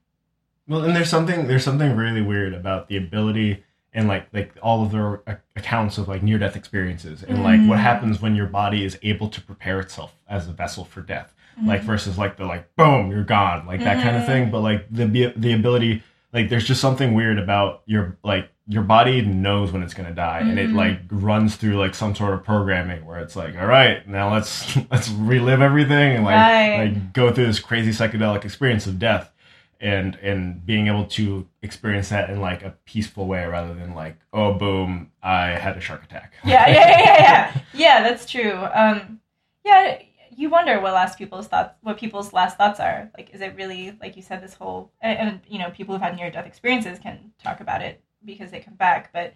well, 0.69 0.83
and 0.85 0.95
there's 0.95 1.11
something 1.11 1.47
there's 1.47 1.65
something 1.65 1.97
really 1.97 2.21
weird 2.23 2.55
about 2.55 2.89
the 2.89 2.97
ability 2.97 3.65
and 3.95 4.07
like 4.07 4.27
like 4.33 4.53
all 4.63 4.85
of 4.85 4.93
their 4.93 5.23
accounts 5.57 5.99
of 5.99 6.09
like 6.09 6.23
near 6.23 6.39
death 6.39 6.57
experiences 6.57 7.23
and 7.23 7.43
like 7.43 7.61
what 7.67 7.79
Mhm. 7.79 7.83
happens 7.83 8.21
when 8.21 8.37
your 8.37 8.47
body 8.47 8.85
is 8.85 8.99
able 9.03 9.29
to 9.31 9.41
prepare 9.41 9.81
itself 9.81 10.15
as 10.29 10.47
a 10.49 10.53
vessel 10.53 10.85
for 10.85 11.01
death 11.01 11.35
like 11.65 11.81
mhm. 11.81 11.85
versus 11.87 12.19
like 12.19 12.37
the 12.37 12.45
like 12.45 12.75
boom 12.77 13.11
you're 13.11 13.25
gone 13.25 13.67
like 13.67 13.81
that 13.83 14.03
kind 14.03 14.17
of 14.17 14.27
thing 14.27 14.51
but 14.51 14.61
like 14.61 14.87
the 14.91 15.33
the 15.37 15.53
ability 15.55 16.03
like 16.33 16.51
there's 16.51 16.65
just 16.67 16.81
something 16.83 17.15
weird 17.15 17.39
about 17.39 17.83
your 17.87 18.17
like 18.23 18.51
your 18.71 18.83
body 18.83 19.23
knows 19.23 19.73
when 19.73 19.83
it's 19.83 19.95
going 19.95 20.07
to 20.09 20.15
die 20.15 20.41
and 20.41 20.59
it 20.59 20.69
Mhm. 20.69 20.75
like 20.77 21.01
runs 21.11 21.57
through 21.57 21.79
like 21.79 21.95
some 21.95 22.15
sort 22.15 22.35
of 22.35 22.45
programming 22.45 23.07
where 23.07 23.19
it's 23.19 23.35
like 23.35 23.59
all 23.59 23.67
right 23.67 24.07
now 24.07 24.31
let's 24.33 24.77
let's 24.91 25.09
relive 25.09 25.63
everything 25.63 26.17
and 26.17 26.25
like 26.25 26.37
Right. 26.37 26.79
like 26.93 27.13
go 27.15 27.33
through 27.33 27.47
this 27.47 27.59
crazy 27.59 27.91
psychedelic 27.91 28.45
experience 28.45 28.87
of 28.87 28.99
death 28.99 29.33
and 29.81 30.17
and 30.17 30.65
being 30.67 30.89
able 30.89 31.05
to 31.05 31.47
experience 31.63 32.09
that 32.09 32.29
in 32.31 32.41
like 32.41 32.63
a 32.65 32.71
peaceful 32.85 33.27
way 33.27 33.45
rather 33.47 33.75
than 33.75 33.95
like 33.95 34.17
oh 34.33 34.53
boom 34.53 35.11
i 35.23 35.47
had 35.51 35.77
a 35.77 35.81
shark 35.81 36.03
attack 36.03 36.35
yeah, 36.45 36.67
yeah, 36.69 36.75
yeah, 36.75 36.99
yeah, 36.99 37.21
yeah. 37.21 37.61
Yeah, 37.75 38.03
that's 38.03 38.27
true. 38.27 38.55
Um, 38.75 39.21
yeah, 39.65 40.01
you 40.35 40.49
wonder 40.51 40.81
what 40.81 40.95
last 40.95 41.17
people's 41.19 41.47
thoughts, 41.47 41.75
what 41.83 41.97
people's 41.99 42.33
last 42.33 42.57
thoughts 42.57 42.81
are. 42.81 43.09
Like, 43.17 43.31
is 43.35 43.41
it 43.41 43.55
really 43.57 43.97
like 44.01 44.17
you 44.17 44.23
said? 44.23 44.43
This 44.43 44.55
whole 44.55 44.91
and, 45.01 45.19
and 45.19 45.41
you 45.47 45.59
know, 45.61 45.71
people 45.71 45.95
who've 45.95 46.03
had 46.03 46.17
near 46.17 46.31
death 46.31 46.47
experiences 46.47 46.99
can 46.99 47.33
talk 47.43 47.61
about 47.61 47.83
it 47.83 48.01
because 48.25 48.51
they 48.51 48.59
come 48.61 48.75
back. 48.75 49.13
But 49.13 49.35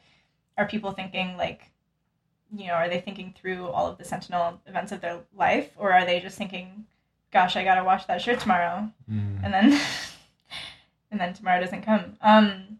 are 0.59 0.66
people 0.66 0.90
thinking 0.93 1.36
like, 1.36 1.70
you 2.56 2.66
know, 2.66 2.74
are 2.74 2.89
they 2.89 3.01
thinking 3.01 3.35
through 3.40 3.66
all 3.69 3.86
of 3.86 3.98
the 3.98 4.05
sentinel 4.05 4.60
events 4.66 4.90
of 4.93 5.01
their 5.01 5.19
life, 5.36 5.70
or 5.77 5.93
are 5.93 6.05
they 6.05 6.19
just 6.20 6.39
thinking, 6.39 6.85
"Gosh, 7.32 7.55
I 7.56 7.62
gotta 7.64 7.85
wash 7.85 8.06
that 8.06 8.20
shirt 8.23 8.40
tomorrow," 8.40 8.90
Mm. 9.10 9.44
and 9.44 9.52
then 9.55 9.81
and 11.13 11.21
then 11.21 11.33
tomorrow 11.35 11.61
doesn't 11.61 11.83
come? 11.83 12.17
Um, 12.23 12.79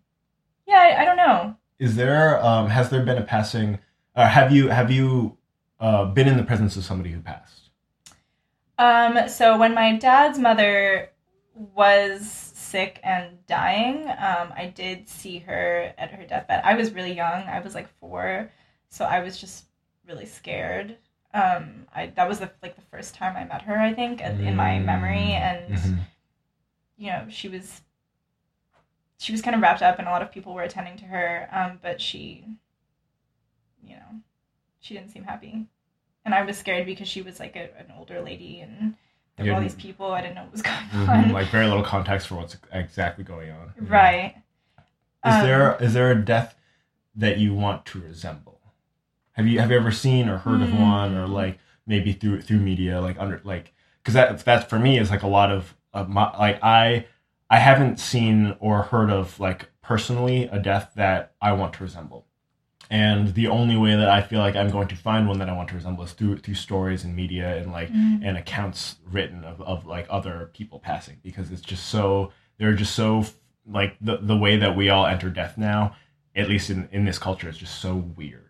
yeah, 0.67 0.79
I, 0.81 1.03
I 1.03 1.05
don't 1.05 1.17
know. 1.17 1.55
is 1.79 1.95
there 1.97 2.43
um 2.45 2.69
has 2.71 2.91
there 2.91 3.05
been 3.05 3.19
a 3.19 3.23
passing 3.23 3.79
uh, 4.17 4.27
have 4.29 4.51
you 4.53 4.69
have 4.69 4.91
you 4.91 5.37
uh, 5.81 6.05
been 6.07 6.27
in 6.29 6.37
the 6.37 6.45
presence 6.45 6.77
of 6.77 6.85
somebody 6.85 7.11
who 7.11 7.21
passed 7.21 7.71
Um, 8.79 9.29
so 9.29 9.57
when 9.59 9.75
my 9.75 9.97
dad's 9.97 10.39
mother 10.39 11.11
was 11.55 12.31
sick 12.31 12.99
and 13.05 13.45
dying, 13.47 14.09
um, 14.09 14.53
I 14.57 14.73
did 14.75 15.09
see 15.09 15.39
her 15.41 15.93
at 15.99 16.11
her 16.13 16.25
deathbed. 16.25 16.63
I 16.65 16.75
was 16.75 16.93
really 16.93 17.13
young. 17.15 17.43
I 17.45 17.61
was 17.61 17.75
like 17.75 17.89
four, 18.01 18.51
so 18.89 19.05
I 19.05 19.21
was 19.21 19.39
just 19.39 19.65
really 20.09 20.25
scared. 20.27 20.97
Um, 21.35 21.87
I 21.95 22.07
that 22.17 22.29
was 22.29 22.39
the 22.41 22.51
like 22.63 22.77
the 22.77 22.83
first 22.91 23.15
time 23.15 23.37
I 23.37 23.45
met 23.45 23.63
her. 23.63 23.79
I 23.79 23.93
think 23.93 24.21
in 24.21 24.41
in 24.41 24.57
my 24.57 24.79
memory, 24.79 25.33
and 25.33 25.75
Mhm. 25.75 25.99
you 26.97 27.11
know 27.11 27.27
she 27.29 27.49
was 27.49 27.83
she 29.23 29.33
was 29.33 29.41
kind 29.43 29.55
of 29.55 29.63
wrapped 29.63 29.83
up, 29.83 29.99
and 29.99 30.09
a 30.09 30.11
lot 30.11 30.23
of 30.23 30.33
people 30.33 30.53
were 30.55 30.63
attending 30.63 30.97
to 30.99 31.05
her. 31.05 31.49
Um, 31.53 31.79
but 31.83 32.01
she, 32.01 32.45
you 33.83 33.95
know, 33.97 34.21
she 34.81 34.95
didn't 34.95 35.11
seem 35.11 35.25
happy, 35.25 35.67
and 36.25 36.35
I 36.35 36.43
was 36.43 36.59
scared 36.59 36.87
because 36.87 37.09
she 37.09 37.23
was 37.23 37.39
like 37.41 37.57
a, 37.57 37.71
an 37.79 37.93
older 37.97 38.21
lady, 38.21 38.61
and 38.61 38.95
there 39.37 39.47
were 39.47 39.55
all 39.55 39.61
these 39.61 39.75
people. 39.75 40.13
I 40.13 40.21
didn't 40.23 40.35
know 40.35 40.43
what 40.43 40.53
was 40.53 40.63
going 40.63 40.77
Mhm. 40.93 41.09
on. 41.27 41.33
like 41.33 41.49
very 41.49 41.67
little 41.67 41.85
context 41.85 42.27
for 42.29 42.35
what's 42.37 42.57
exactly 42.73 43.25
going 43.25 43.51
on 43.51 43.73
right. 43.81 44.35
is 45.25 45.35
Um, 45.37 45.43
there 45.43 45.77
is 45.81 45.95
there 45.95 46.11
a 46.11 46.17
death 46.17 46.55
that 47.15 47.39
you 47.39 47.55
want 47.55 47.85
to 47.87 48.01
resemble 48.01 48.61
have 49.33 49.47
you 49.47 49.61
have 49.61 49.71
you 49.71 49.77
ever 49.77 49.93
seen 49.93 50.29
or 50.29 50.39
heard 50.39 50.63
of 50.63 50.71
Hmm. 50.71 50.81
one 50.81 51.15
or 51.17 51.27
like 51.29 51.59
maybe 51.87 52.13
through 52.13 52.43
through 52.43 52.59
media 52.61 53.01
like 53.01 53.19
under 53.19 53.41
like 53.45 53.73
because 54.03 54.15
that 54.15 54.45
that 54.45 54.69
for 54.69 54.79
me 54.79 54.99
is 54.99 55.11
like 55.11 55.23
a 55.23 55.29
lot 55.29 55.51
of, 55.51 55.75
of 55.93 56.09
my 56.09 56.37
like 56.39 56.63
i 56.63 57.07
i 57.53 57.59
haven't 57.59 57.99
seen 58.01 58.57
or 58.61 58.83
heard 58.93 59.11
of 59.11 59.39
like 59.39 59.61
personally 59.91 60.39
a 60.45 60.59
death 60.59 60.87
that 60.97 61.21
i 61.41 61.51
want 61.53 61.73
to 61.75 61.83
resemble 61.83 62.21
and 62.91 63.35
the 63.35 63.47
only 63.59 63.77
way 63.77 63.95
that 63.95 64.09
i 64.09 64.21
feel 64.29 64.41
like 64.47 64.57
i'm 64.57 64.71
going 64.71 64.89
to 64.89 64.97
find 64.97 65.29
one 65.29 65.39
that 65.39 65.49
i 65.49 65.53
want 65.53 65.69
to 65.69 65.75
resemble 65.75 66.03
is 66.05 66.13
through 66.13 66.37
through 66.39 66.55
stories 66.69 67.05
and 67.05 67.15
media 67.23 67.49
and 67.59 67.71
like 67.79 67.91
Mhm. 67.91 68.21
and 68.27 68.37
accounts 68.37 68.97
written 69.17 69.45
of, 69.45 69.61
of 69.63 69.87
like 69.87 70.07
other 70.11 70.51
people 70.59 70.79
passing 70.91 71.17
because 71.23 71.51
it's 71.53 71.63
just 71.73 71.87
so 71.89 72.33
they're 72.59 72.75
just 72.85 72.95
so 72.95 73.25
like 73.81 73.97
the 74.01 74.17
the 74.31 74.37
way 74.45 74.57
that 74.57 74.75
we 74.77 74.89
all 74.89 75.07
enter 75.07 75.31
death 75.31 75.57
now 75.57 75.95
at 76.35 76.49
least 76.49 76.71
in 76.71 76.89
in 76.93 77.05
this 77.05 77.19
culture 77.19 77.49
is 77.49 77.59
just 77.59 77.77
so 77.81 77.95
weird 78.17 78.49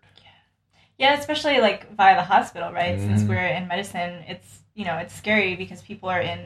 Yeah, 0.97 1.13
especially 1.19 1.59
like 1.59 1.81
via 1.97 2.15
the 2.15 2.23
hospital, 2.35 2.71
right? 2.71 2.97
Since 2.99 3.23
Mhm. 3.23 3.29
we're 3.29 3.47
in 3.57 3.67
medicine, 3.67 4.23
it's 4.27 4.49
you 4.75 4.85
know 4.85 4.97
it's 5.03 5.13
scary 5.13 5.55
because 5.55 5.81
people 5.81 6.07
are 6.15 6.21
in 6.21 6.39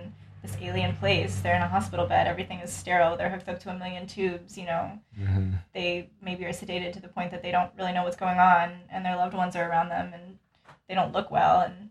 this 0.47 0.57
alien 0.61 0.95
place. 0.95 1.39
They're 1.39 1.55
in 1.55 1.61
a 1.61 1.67
hospital 1.67 2.05
bed. 2.05 2.27
Everything 2.27 2.59
is 2.59 2.71
sterile. 2.71 3.17
They're 3.17 3.29
hooked 3.29 3.49
up 3.49 3.59
to 3.61 3.69
a 3.69 3.77
million 3.77 4.07
tubes. 4.07 4.57
You 4.57 4.65
know, 4.65 4.99
mm-hmm. 5.19 5.51
they 5.73 6.09
maybe 6.21 6.45
are 6.45 6.49
sedated 6.49 6.93
to 6.93 7.01
the 7.01 7.07
point 7.07 7.31
that 7.31 7.43
they 7.43 7.51
don't 7.51 7.71
really 7.77 7.93
know 7.93 8.03
what's 8.03 8.17
going 8.17 8.39
on, 8.39 8.79
and 8.89 9.05
their 9.05 9.15
loved 9.15 9.33
ones 9.33 9.55
are 9.55 9.69
around 9.69 9.89
them, 9.89 10.13
and 10.13 10.39
they 10.87 10.95
don't 10.95 11.13
look 11.13 11.29
well, 11.31 11.61
and 11.61 11.89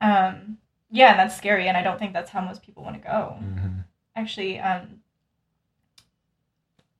um, 0.00 0.58
yeah, 0.90 1.10
and 1.10 1.18
that's 1.18 1.36
scary. 1.36 1.68
And 1.68 1.76
I 1.76 1.82
don't 1.82 1.98
think 1.98 2.12
that's 2.12 2.30
how 2.30 2.40
most 2.40 2.62
people 2.62 2.82
want 2.82 2.96
to 2.96 3.02
go. 3.02 3.36
Mm-hmm. 3.40 3.80
Actually, 4.14 4.58
um, 4.58 5.00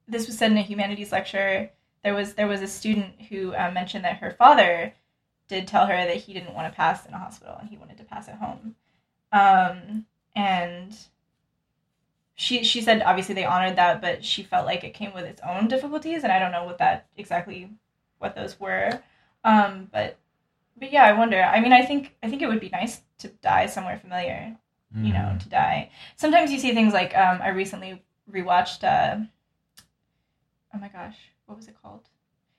this 0.07 0.27
was 0.27 0.39
said 0.39 0.51
in 0.51 0.59
a 0.59 0.63
humanities 0.63 1.13
lecture. 1.13 1.71
There 2.05 2.15
was 2.15 2.35
there 2.35 2.47
was 2.47 2.63
a 2.63 2.69
student 2.69 3.21
who 3.29 3.55
uh, 3.55 3.71
mentioned 3.73 4.05
that 4.05 4.19
her 4.19 4.33
father 4.33 4.95
did 5.49 5.67
tell 5.67 5.87
her 5.87 5.95
that 5.95 6.17
he 6.17 6.33
didn't 6.33 6.55
want 6.55 6.71
to 6.71 6.77
pass 6.77 7.07
in 7.07 7.15
a 7.15 7.19
hospital 7.19 7.57
and 7.61 7.69
he 7.69 7.77
wanted 7.77 7.97
to 7.99 8.05
pass 8.05 8.29
at 8.29 8.37
home. 8.37 8.75
Um, 9.33 10.07
and 10.37 10.97
she 12.37 12.63
she 12.63 12.81
said 12.83 13.03
obviously 13.03 13.35
they 13.35 13.45
honored 13.45 13.77
that, 13.77 14.01
but 14.01 14.25
she 14.25 14.43
felt 14.43 14.67
like 14.67 14.85
it 14.85 14.95
came 14.95 15.13
with 15.15 15.25
its 15.25 15.41
own 15.45 15.67
difficulties, 15.69 16.23
and 16.23 16.33
I 16.33 16.39
don't 16.39 16.53
know 16.53 16.65
what 16.65 16.79
that 16.79 17.07
exactly 17.17 17.71
what 18.19 18.35
those 18.37 18.61
were. 18.61 19.03
Um, 19.43 19.89
but 19.93 20.19
but 20.79 20.93
yeah, 20.93 21.05
I 21.05 21.13
wonder. 21.13 21.43
I 21.43 21.61
mean, 21.61 21.73
I 21.73 21.83
think 21.85 22.15
I 22.23 22.29
think 22.29 22.43
it 22.43 22.49
would 22.49 22.61
be 22.61 22.69
nice 22.69 23.01
to 23.19 23.29
die 23.29 23.67
somewhere 23.67 23.99
familiar 23.99 24.57
you 25.03 25.13
know, 25.13 25.19
Mm-hmm. 25.19 25.39
to 25.39 25.49
die. 25.49 25.91
Sometimes 26.17 26.51
you 26.53 26.59
see 26.59 26.73
things 26.73 26.95
like 26.95 27.15
um, 27.19 27.43
I 27.43 27.49
recently 27.49 28.03
rewatched. 28.33 28.83
Uh, 28.85 29.25
oh 30.73 30.79
my 30.79 30.89
gosh, 30.89 31.17
what 31.47 31.59
was 31.59 31.69
it 31.69 31.75
called? 31.83 32.09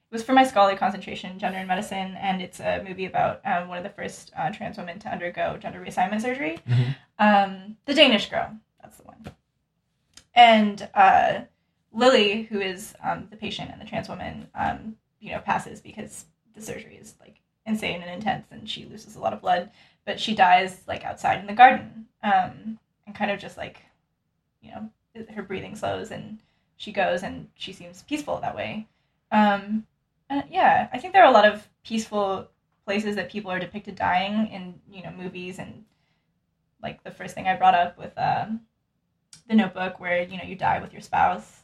Was 0.09 0.23
for 0.23 0.31
my 0.31 0.45
scholarly 0.45 0.77
concentration, 0.77 1.37
gender 1.37 1.57
and 1.57 1.67
medicine, 1.67 2.15
and 2.19 2.41
it's 2.41 2.61
a 2.61 2.81
movie 2.87 3.05
about 3.05 3.41
um, 3.45 3.67
one 3.67 3.77
of 3.77 3.83
the 3.83 3.89
first 3.89 4.31
uh, 4.37 4.49
trans 4.51 4.77
women 4.77 4.99
to 4.99 5.09
undergo 5.09 5.57
gender 5.57 5.83
reassignment 5.85 6.21
surgery. 6.21 6.59
Mhm. 6.65 6.95
Um, 7.19 7.77
the 7.85 7.93
Danish 7.93 8.29
girl, 8.29 8.55
that's 8.81 8.97
the 8.97 9.03
one. 9.03 9.25
And 10.33 10.87
uh, 10.93 11.41
Lily, 11.91 12.43
who 12.43 12.61
is 12.61 12.93
um, 13.03 13.27
the 13.29 13.35
patient 13.35 13.69
and 13.71 13.81
the 13.81 13.85
trans 13.85 14.07
woman, 14.07 14.47
um, 14.55 14.95
you 15.19 15.31
know, 15.31 15.39
passes 15.39 15.81
because 15.81 16.25
the 16.55 16.61
surgery 16.61 16.95
is 16.95 17.15
like 17.19 17.41
insane 17.65 18.01
and 18.01 18.11
intense, 18.11 18.47
and 18.49 18.69
she 18.69 18.85
loses 18.85 19.15
a 19.15 19.19
lot 19.19 19.33
of 19.33 19.41
blood. 19.41 19.71
But 20.05 20.21
she 20.21 20.33
dies 20.33 20.83
like 20.87 21.03
outside 21.03 21.39
in 21.41 21.47
the 21.47 21.53
garden, 21.53 22.05
um, 22.23 22.79
and 23.05 23.13
kind 23.13 23.29
of 23.29 23.39
just 23.39 23.57
like, 23.57 23.81
you 24.61 24.71
know, 24.71 24.89
her 25.35 25.43
breathing 25.43 25.75
slows, 25.75 26.11
and 26.11 26.39
she 26.77 26.93
goes, 26.93 27.23
and 27.23 27.49
she 27.55 27.73
seems 27.73 28.03
peaceful 28.03 28.39
that 28.39 28.55
way. 28.55 28.87
And 30.29 30.43
yeah, 30.49 30.89
I 30.91 30.97
think 30.97 31.13
there 31.13 31.23
are 31.23 31.29
a 31.29 31.33
lot 31.33 31.45
of 31.45 31.67
peaceful 31.83 32.49
places 32.85 33.15
that 33.15 33.31
people 33.31 33.51
are 33.51 33.59
depicted 33.59 33.95
dying 33.95 34.47
in, 34.47 34.75
you 34.91 35.03
know, 35.03 35.11
movies 35.11 35.59
and 35.59 35.83
like 36.81 37.03
the 37.03 37.11
first 37.11 37.35
thing 37.35 37.47
I 37.47 37.55
brought 37.55 37.75
up 37.75 37.97
with 37.97 38.13
um, 38.17 38.61
the 39.47 39.55
Notebook, 39.55 39.99
where 39.99 40.21
you 40.21 40.37
know 40.37 40.43
you 40.43 40.55
die 40.55 40.79
with 40.79 40.93
your 40.93 41.01
spouse. 41.01 41.63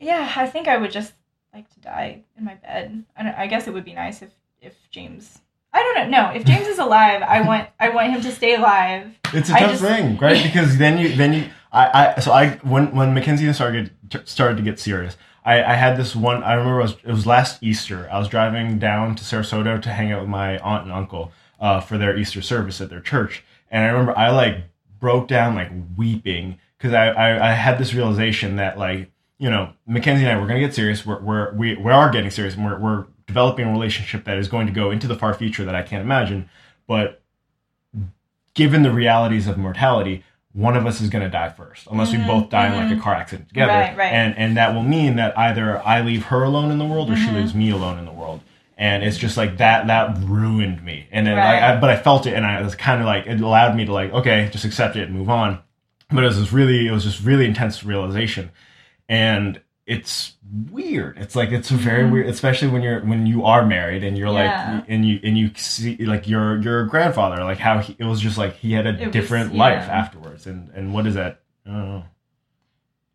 Yeah, 0.00 0.32
I 0.36 0.46
think 0.46 0.68
I 0.68 0.76
would 0.76 0.90
just 0.90 1.12
like 1.52 1.68
to 1.74 1.80
die 1.80 2.22
in 2.36 2.44
my 2.44 2.54
bed. 2.54 3.04
I, 3.16 3.22
don't, 3.22 3.34
I 3.34 3.46
guess 3.46 3.66
it 3.66 3.74
would 3.74 3.84
be 3.84 3.94
nice 3.94 4.22
if 4.22 4.30
if 4.60 4.74
James. 4.90 5.40
I 5.72 5.82
don't 5.82 6.10
know. 6.10 6.22
No, 6.22 6.30
if 6.34 6.44
James 6.44 6.66
is 6.66 6.78
alive, 6.78 7.22
I 7.22 7.42
want 7.42 7.68
I 7.78 7.90
want 7.90 8.12
him 8.12 8.20
to 8.22 8.32
stay 8.32 8.54
alive. 8.56 9.14
It's 9.32 9.48
a 9.50 9.52
tough 9.52 9.70
just- 9.70 9.82
thing, 9.82 10.16
right? 10.18 10.42
Because 10.42 10.78
then 10.78 10.98
you, 10.98 11.14
then 11.14 11.32
you, 11.32 11.44
I, 11.72 12.14
I, 12.16 12.20
so 12.20 12.32
I, 12.32 12.50
when 12.62 12.94
when 12.94 13.14
Mackenzie 13.14 13.46
and 13.46 13.54
started 13.54 13.92
started 14.24 14.56
to 14.56 14.62
get 14.64 14.80
serious, 14.80 15.16
I, 15.50 15.72
I 15.72 15.74
had 15.74 15.96
this 15.96 16.14
one. 16.14 16.44
I 16.44 16.54
remember 16.54 16.78
it 16.78 16.82
was, 16.84 16.96
it 17.04 17.10
was 17.10 17.26
last 17.26 17.60
Easter. 17.60 18.08
I 18.12 18.20
was 18.20 18.28
driving 18.28 18.78
down 18.78 19.16
to 19.16 19.24
Sarasota 19.24 19.82
to 19.82 19.88
hang 19.90 20.12
out 20.12 20.20
with 20.20 20.28
my 20.28 20.58
aunt 20.58 20.84
and 20.84 20.92
uncle 20.92 21.32
uh, 21.58 21.80
for 21.80 21.98
their 21.98 22.16
Easter 22.16 22.40
service 22.40 22.80
at 22.80 22.88
their 22.88 23.00
church, 23.00 23.42
and 23.68 23.82
I 23.84 23.88
remember 23.88 24.16
I 24.16 24.30
like 24.30 24.64
broke 25.00 25.26
down 25.26 25.56
like 25.56 25.72
weeping 25.96 26.58
because 26.78 26.94
I, 26.94 27.08
I 27.08 27.50
I 27.50 27.52
had 27.52 27.78
this 27.78 27.92
realization 27.92 28.56
that 28.56 28.78
like 28.78 29.10
you 29.38 29.50
know 29.50 29.72
Mackenzie 29.86 30.24
and 30.24 30.32
I 30.32 30.40
we're 30.40 30.46
gonna 30.46 30.60
get 30.60 30.74
serious. 30.74 31.04
We're, 31.04 31.20
we're 31.20 31.52
we 31.54 31.74
we 31.74 31.90
are 31.90 32.10
getting 32.10 32.30
serious. 32.30 32.54
And 32.54 32.64
we're 32.64 32.78
we're 32.78 33.06
developing 33.26 33.66
a 33.66 33.72
relationship 33.72 34.24
that 34.26 34.38
is 34.38 34.46
going 34.46 34.68
to 34.68 34.72
go 34.72 34.92
into 34.92 35.08
the 35.08 35.16
far 35.16 35.34
future 35.34 35.64
that 35.64 35.74
I 35.74 35.82
can't 35.82 36.02
imagine, 36.02 36.48
but 36.86 37.22
given 38.54 38.82
the 38.82 38.92
realities 38.92 39.48
of 39.48 39.58
mortality, 39.58 40.22
one 40.52 40.76
of 40.76 40.84
us 40.86 41.00
is 41.00 41.08
going 41.10 41.22
to 41.22 41.30
die 41.30 41.48
first, 41.48 41.86
unless 41.90 42.10
we 42.12 42.18
Mhm, 42.18 42.26
both 42.26 42.50
die 42.50 42.66
in 42.66 42.74
like 42.76 42.90
a 42.90 42.94
mhm. 43.00 43.02
car 43.02 43.14
accident 43.14 43.48
together. 43.48 43.72
Right, 43.72 43.96
right. 43.96 44.12
And 44.12 44.36
and 44.36 44.56
that 44.56 44.74
will 44.74 44.82
mean 44.82 45.16
that 45.16 45.38
either 45.38 45.80
I 45.86 46.00
leave 46.00 46.24
her 46.26 46.42
alone 46.42 46.70
in 46.72 46.78
the 46.78 46.84
world 46.84 47.10
or 47.10 47.16
she 47.16 47.28
Mhm. 47.28 47.34
leaves 47.36 47.54
me 47.54 47.70
alone 47.70 47.98
in 47.98 48.04
the 48.04 48.12
world. 48.12 48.40
and 48.82 49.02
it's 49.04 49.18
just 49.18 49.36
like 49.36 49.58
that 49.58 49.88
that 49.88 50.16
ruined 50.22 50.82
me 50.82 51.06
and 51.12 51.26
then 51.26 51.36
Right. 51.36 51.52
like 51.60 51.62
I, 51.62 51.76
but 51.78 51.90
i 51.90 51.96
felt 51.98 52.26
it 52.26 52.32
and 52.32 52.46
i 52.46 52.62
was 52.62 52.74
kind 52.74 52.98
of 53.02 53.06
like 53.06 53.26
it 53.26 53.38
allowed 53.38 53.76
me 53.76 53.84
to 53.84 53.92
like 53.92 54.10
okay 54.14 54.48
just 54.50 54.64
accept 54.64 54.96
it 54.96 55.02
and 55.06 55.12
move 55.14 55.28
on 55.28 55.58
but 56.10 56.24
it 56.24 56.26
was 56.26 56.38
this 56.40 56.50
really 56.50 56.86
it 56.88 56.90
was 56.90 57.04
just 57.04 57.22
really 57.22 57.44
intense 57.44 57.84
realization 57.84 58.50
and 59.06 59.60
it's 59.96 60.36
weird 60.70 61.18
it's 61.18 61.34
like 61.34 61.50
it's 61.50 61.68
very 61.70 62.04
Mhm. 62.04 62.12
weird 62.12 62.26
especially 62.28 62.68
when 62.68 62.80
you're 62.82 63.00
when 63.04 63.26
you 63.26 63.44
are 63.44 63.64
married 63.66 64.04
and 64.04 64.16
you're 64.16 64.32
Yeah. 64.32 64.74
like 64.76 64.84
and 64.88 65.04
you 65.08 65.18
and 65.24 65.36
you 65.36 65.50
see 65.56 65.96
like 66.14 66.28
your 66.28 66.60
your 66.62 66.84
grandfather 66.86 67.42
like 67.44 67.58
how 67.58 67.80
he, 67.80 67.96
it 67.98 68.04
was 68.04 68.20
just 68.20 68.38
like 68.38 68.54
he 68.56 68.72
had 68.72 68.86
a 68.86 68.90
It 68.90 69.06
was- 69.06 69.12
different 69.12 69.54
life 69.54 69.84
yeah. 69.86 69.98
afterwards 70.00 70.46
and 70.46 70.70
and 70.76 70.94
what 70.94 71.06
is 71.06 71.14
that 71.14 71.40
i 71.66 71.70
don't 71.70 71.88
know 71.88 72.04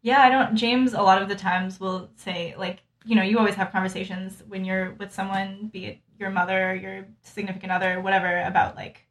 Yeah, 0.01 0.21
I 0.21 0.29
don't. 0.29 0.55
James, 0.55 0.93
a 0.93 1.01
lot 1.01 1.19
of 1.19 1.29
the 1.29 1.35
times, 1.35 1.79
will 1.79 2.11
say, 2.15 2.53
like, 2.59 2.83
you 3.05 3.15
know, 3.15 3.23
you 3.23 3.39
always 3.39 3.55
have 3.55 3.71
conversations 3.71 4.43
when 4.47 4.63
you're 4.63 4.91
with 4.99 5.11
someone, 5.11 5.71
be 5.73 5.85
it 5.85 5.97
your 6.19 6.29
mother, 6.29 6.75
your 6.75 7.07
significant 7.23 7.71
other, 7.71 7.99
whatever, 7.99 8.43
about 8.43 8.75
like 8.75 9.07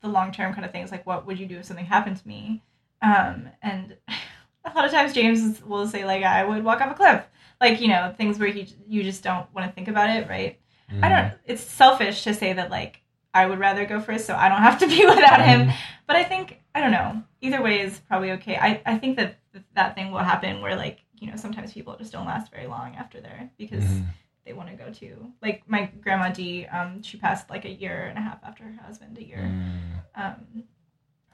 the 0.00 0.08
long 0.08 0.32
term 0.32 0.52
kind 0.54 0.64
of 0.64 0.72
things. 0.72 0.90
Like, 0.90 1.06
what 1.06 1.24
would 1.26 1.38
you 1.38 1.46
do 1.46 1.58
if 1.58 1.66
something 1.66 1.86
happened 1.86 2.16
to 2.16 2.26
me? 2.26 2.64
Um, 3.00 3.48
and 3.62 3.96
a 4.66 4.72
lot 4.74 4.84
of 4.84 4.90
times, 4.90 5.12
James 5.12 5.62
will 5.64 5.86
say, 5.86 6.04
like, 6.04 6.22
I 6.24 6.44
would 6.44 6.64
walk 6.64 6.80
off 6.80 6.90
a 6.92 6.94
cliff. 6.94 7.24
Like, 7.60 7.80
you 7.80 7.88
know, 7.88 8.14
things 8.16 8.38
where 8.38 8.48
he, 8.48 8.68
you 8.86 9.02
just 9.02 9.22
don't 9.22 9.52
want 9.54 9.66
to 9.66 9.72
think 9.74 9.88
about 9.88 10.10
it, 10.10 10.28
right? 10.28 10.58
I 11.02 11.08
don't, 11.08 11.32
it's 11.46 11.62
selfish 11.62 12.22
to 12.24 12.34
say 12.34 12.52
that, 12.52 12.70
like, 12.70 13.00
I 13.34 13.46
would 13.46 13.58
rather 13.58 13.84
go 13.86 14.00
first 14.00 14.24
so 14.26 14.34
I 14.34 14.48
don't 14.48 14.62
have 14.62 14.78
to 14.78 14.86
be 14.96 15.04
without 15.04 15.42
him. 15.44 15.70
But 16.06 16.16
I 16.16 16.24
think 16.24 16.60
I 16.74 16.80
don't 16.80 16.92
know. 16.92 17.22
Either 17.42 17.60
way 17.62 17.80
is 17.80 17.98
probably 18.08 18.30
okay. 18.32 18.56
I, 18.56 18.80
I 18.86 18.96
think 18.98 19.16
that 19.16 19.38
that 19.74 19.94
thing 19.94 20.10
will 20.10 20.20
happen 20.20 20.62
where 20.62 20.74
like 20.76 21.00
you 21.18 21.28
know 21.30 21.36
sometimes 21.36 21.72
people 21.72 21.96
just 21.98 22.12
don't 22.12 22.24
last 22.26 22.50
very 22.50 22.66
long 22.66 22.94
after 22.96 23.20
there 23.20 23.50
because 23.58 23.84
Mhm. 23.84 24.06
they 24.46 24.52
want 24.54 24.70
to 24.70 24.74
go 24.76 24.90
to 24.90 25.32
like 25.42 25.62
my 25.68 25.90
grandma 26.00 26.30
D. 26.30 26.64
Um, 26.66 27.02
she 27.02 27.18
passed 27.18 27.50
like 27.50 27.64
a 27.66 27.70
year 27.70 28.06
and 28.08 28.16
a 28.18 28.22
half 28.22 28.38
after 28.42 28.64
her 28.64 28.74
husband. 28.86 29.18
A 29.18 29.22
year. 29.24 29.38
Mm. 29.38 30.24
Um, 30.24 30.64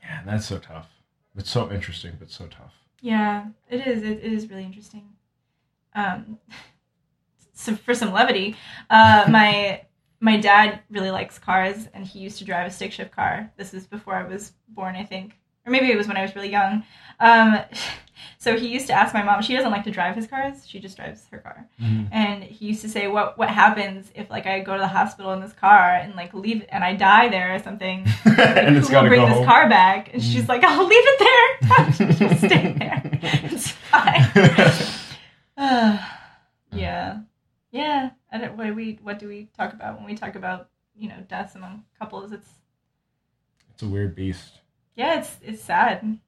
yeah 0.03 0.23
that's 0.27 0.47
so 0.47 0.59
tough 0.59 0.89
it's 1.37 1.51
so 1.51 1.71
interesting 1.71 2.15
but 2.19 2.31
so 2.31 2.47
tough 2.47 2.75
yeah, 3.03 3.49
it 3.69 3.87
is. 3.87 4.03
It, 4.03 4.21
it 4.23 4.33
is 4.33 4.49
really 4.49 4.65
interesting. 4.65 5.03
Um, 5.95 6.39
so 7.53 7.75
for 7.75 7.95
some 7.95 8.13
levity, 8.13 8.57
uh, 8.89 9.27
my 9.31 9.83
my 10.21 10.39
dad 10.39 10.81
really 10.89 11.11
likes 11.11 11.39
cars, 11.39 11.89
and 11.93 12.07
he 12.07 12.21
used 12.21 12.39
to 12.39 12.45
drive 12.45 12.69
a 12.69 12.71
stick 12.71 12.93
shift 12.93 13.11
car. 13.11 13.53
This 13.59 13.75
is 13.75 13.87
before 13.87 14.15
I 14.15 14.27
was 14.27 14.53
born, 14.69 14.95
I 14.95 15.05
think, 15.05 15.35
or 15.67 15.71
maybe 15.71 15.91
it 15.91 15.97
was 15.97 16.09
when 16.09 16.17
I 16.17 16.23
was 16.23 16.35
really 16.35 16.51
young. 16.51 16.85
Um, 17.21 17.61
so 18.39 18.59
he 18.59 18.69
used 18.69 18.87
to 18.89 18.93
ask 18.93 19.15
my 19.15 19.23
mom. 19.23 19.43
She 19.43 19.55
doesn't 19.55 19.71
like 19.71 19.85
to 19.85 19.91
drive 19.91 20.17
his 20.17 20.27
cars; 20.27 20.67
she 20.67 20.81
just 20.81 20.97
drives 20.97 21.25
her 21.31 21.39
car. 21.39 21.69
And 22.11 22.43
he 22.43 22.67
used 22.67 22.83
to 22.83 22.89
say, 22.89 23.07
"What 23.09 23.39
what 23.39 23.49
happens 23.49 24.11
if 24.15 24.29
like 24.31 24.47
I 24.47 24.61
go 24.61 24.75
to 24.75 24.81
the 24.81 24.89
hospital 24.89 25.33
in 25.33 25.41
this 25.41 25.53
car 25.53 25.95
and 25.95 26.15
like 26.17 26.35
leave 26.35 26.65
and 26.69 26.83
I 26.83 26.95
die 26.95 27.29
there 27.29 27.55
or 27.55 27.59
something? 27.59 28.07
Like, 28.25 28.39
and 28.39 28.77
it's 28.77 28.89
who 28.89 28.95
will 28.97 29.09
bring 29.09 29.21
go 29.21 29.27
this 29.29 29.37
home. 29.37 29.47
car 29.47 29.69
back?" 29.69 30.13
And 30.13 30.23
she's 30.23 30.49
like, 30.49 30.65
"I'll 30.65 30.87
leave 30.87 31.05
it 31.05 31.19
there. 31.19 32.39
Stay 32.39 32.73
there. 32.79 33.03
It's 33.45 33.71
fine." 33.71 34.25
Uh, 35.57 35.99
yeah, 36.73 37.21
yeah. 37.71 38.11
I 38.33 38.39
don't, 38.39 38.57
what 38.57 38.67
do 38.67 38.75
we 38.75 38.99
what 39.03 39.19
do 39.19 39.29
we 39.29 39.49
talk 39.57 39.73
about 39.75 39.97
when 39.97 40.07
we 40.07 40.15
talk 40.17 40.35
about 40.35 40.69
you 40.97 41.09
know 41.09 41.25
deaths 41.29 41.55
among 41.55 41.85
couples? 41.99 42.33
It's 42.33 42.49
it's 43.71 43.83
a 43.83 43.87
weird 43.89 44.15
beast. 44.17 44.59
Yeah, 44.97 45.19
it's 45.21 45.37
it's 45.43 45.63
sad. 45.63 46.19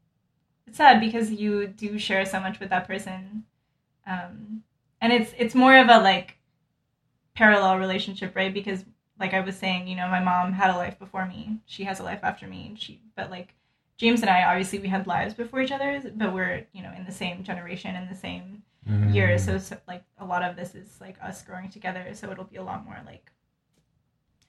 It's 0.67 0.77
sad 0.79 1.01
because 1.01 1.31
you 1.33 1.67
do 1.69 1.99
share 1.99 2.25
so 2.27 2.41
much 2.41 2.61
with 2.61 2.71
that 2.71 2.87
person, 2.87 3.45
um, 4.07 4.63
and 5.01 5.13
it's 5.13 5.33
it's 5.39 5.55
more 5.55 5.77
of 5.77 5.89
a 5.89 5.99
like 6.01 6.39
parallel 7.35 7.79
relationship, 7.79 8.35
right? 8.37 8.53
Because 8.53 8.85
like 9.19 9.35
I 9.35 9.41
was 9.41 9.57
saying, 9.57 9.87
you 9.89 9.97
know, 9.97 10.09
my 10.09 10.21
mom 10.21 10.53
had 10.53 10.71
a 10.71 10.77
life 10.77 10.99
before 10.99 11.27
me. 11.27 11.59
She 11.67 11.85
has 11.85 12.01
a 12.01 12.05
life 12.05 12.21
after 12.23 12.47
me. 12.47 12.75
She 12.79 13.01
but 13.17 13.31
like 13.31 13.55
James 13.97 14.21
and 14.23 14.31
I, 14.31 14.45
obviously, 14.45 14.79
we 14.81 14.89
had 14.89 15.07
lives 15.07 15.35
before 15.35 15.61
each 15.61 15.73
other, 15.73 16.03
but 16.17 16.33
we're 16.35 16.67
you 16.73 16.83
know 16.83 16.93
in 16.97 17.05
the 17.05 17.13
same 17.13 17.43
generation 17.45 17.97
in 17.97 18.09
the 18.09 18.15
same 18.17 18.63
Mm. 18.87 19.15
year. 19.15 19.39
So, 19.39 19.57
so 19.57 19.79
like 19.89 20.05
a 20.19 20.27
lot 20.27 20.43
of 20.43 20.57
this 20.57 20.75
is 20.75 21.01
like 21.01 21.17
us 21.23 21.43
growing 21.43 21.71
together. 21.71 22.11
So 22.13 22.31
it'll 22.31 22.45
be 22.45 22.57
a 22.57 22.63
lot 22.63 22.85
more 22.85 23.01
like 23.07 23.33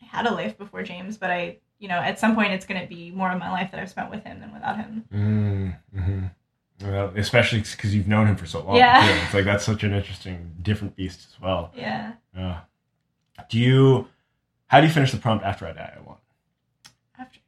I 0.01 0.05
had 0.05 0.25
a 0.27 0.33
life 0.33 0.57
before 0.57 0.83
James, 0.83 1.17
but 1.17 1.31
I 1.31 1.57
you 1.79 1.87
know 1.87 1.95
at 1.99 2.19
some 2.19 2.35
point 2.35 2.53
it's 2.53 2.65
going 2.65 2.81
to 2.81 2.87
be 2.87 3.11
more 3.11 3.31
of 3.31 3.39
my 3.39 3.51
life 3.51 3.71
that 3.71 3.79
I've 3.79 3.89
spent 3.89 4.09
with 4.11 4.23
him 4.23 4.39
than 4.39 4.53
without 4.53 4.77
him. 4.77 5.05
Mm, 5.13 5.77
mhm. 5.95 6.31
Well, 6.81 7.13
especially 7.15 7.59
because 7.61 7.95
you've 7.95 8.07
known 8.07 8.27
him 8.27 8.35
for 8.35 8.45
so 8.45 8.61
long. 8.63 8.75
Yeah. 8.75 9.01
too. 9.05 9.19
It's 9.25 9.33
like 9.33 9.45
that's 9.45 9.63
such 9.63 9.83
an 9.83 9.93
interesting, 9.93 10.55
different 10.61 10.95
beast 10.95 11.27
as 11.33 11.41
well. 11.41 11.71
Yeah. 11.75 12.13
Yeah. 12.35 12.61
Do 13.49 13.57
you? 13.59 14.07
How 14.67 14.81
do 14.81 14.87
you 14.87 14.93
finish 14.93 15.11
the 15.11 15.17
prompt 15.17 15.45
after 15.45 15.65
I 15.67 15.71
die? 15.73 15.93
I 15.97 16.01
want. 16.01 16.19
After 17.19 17.39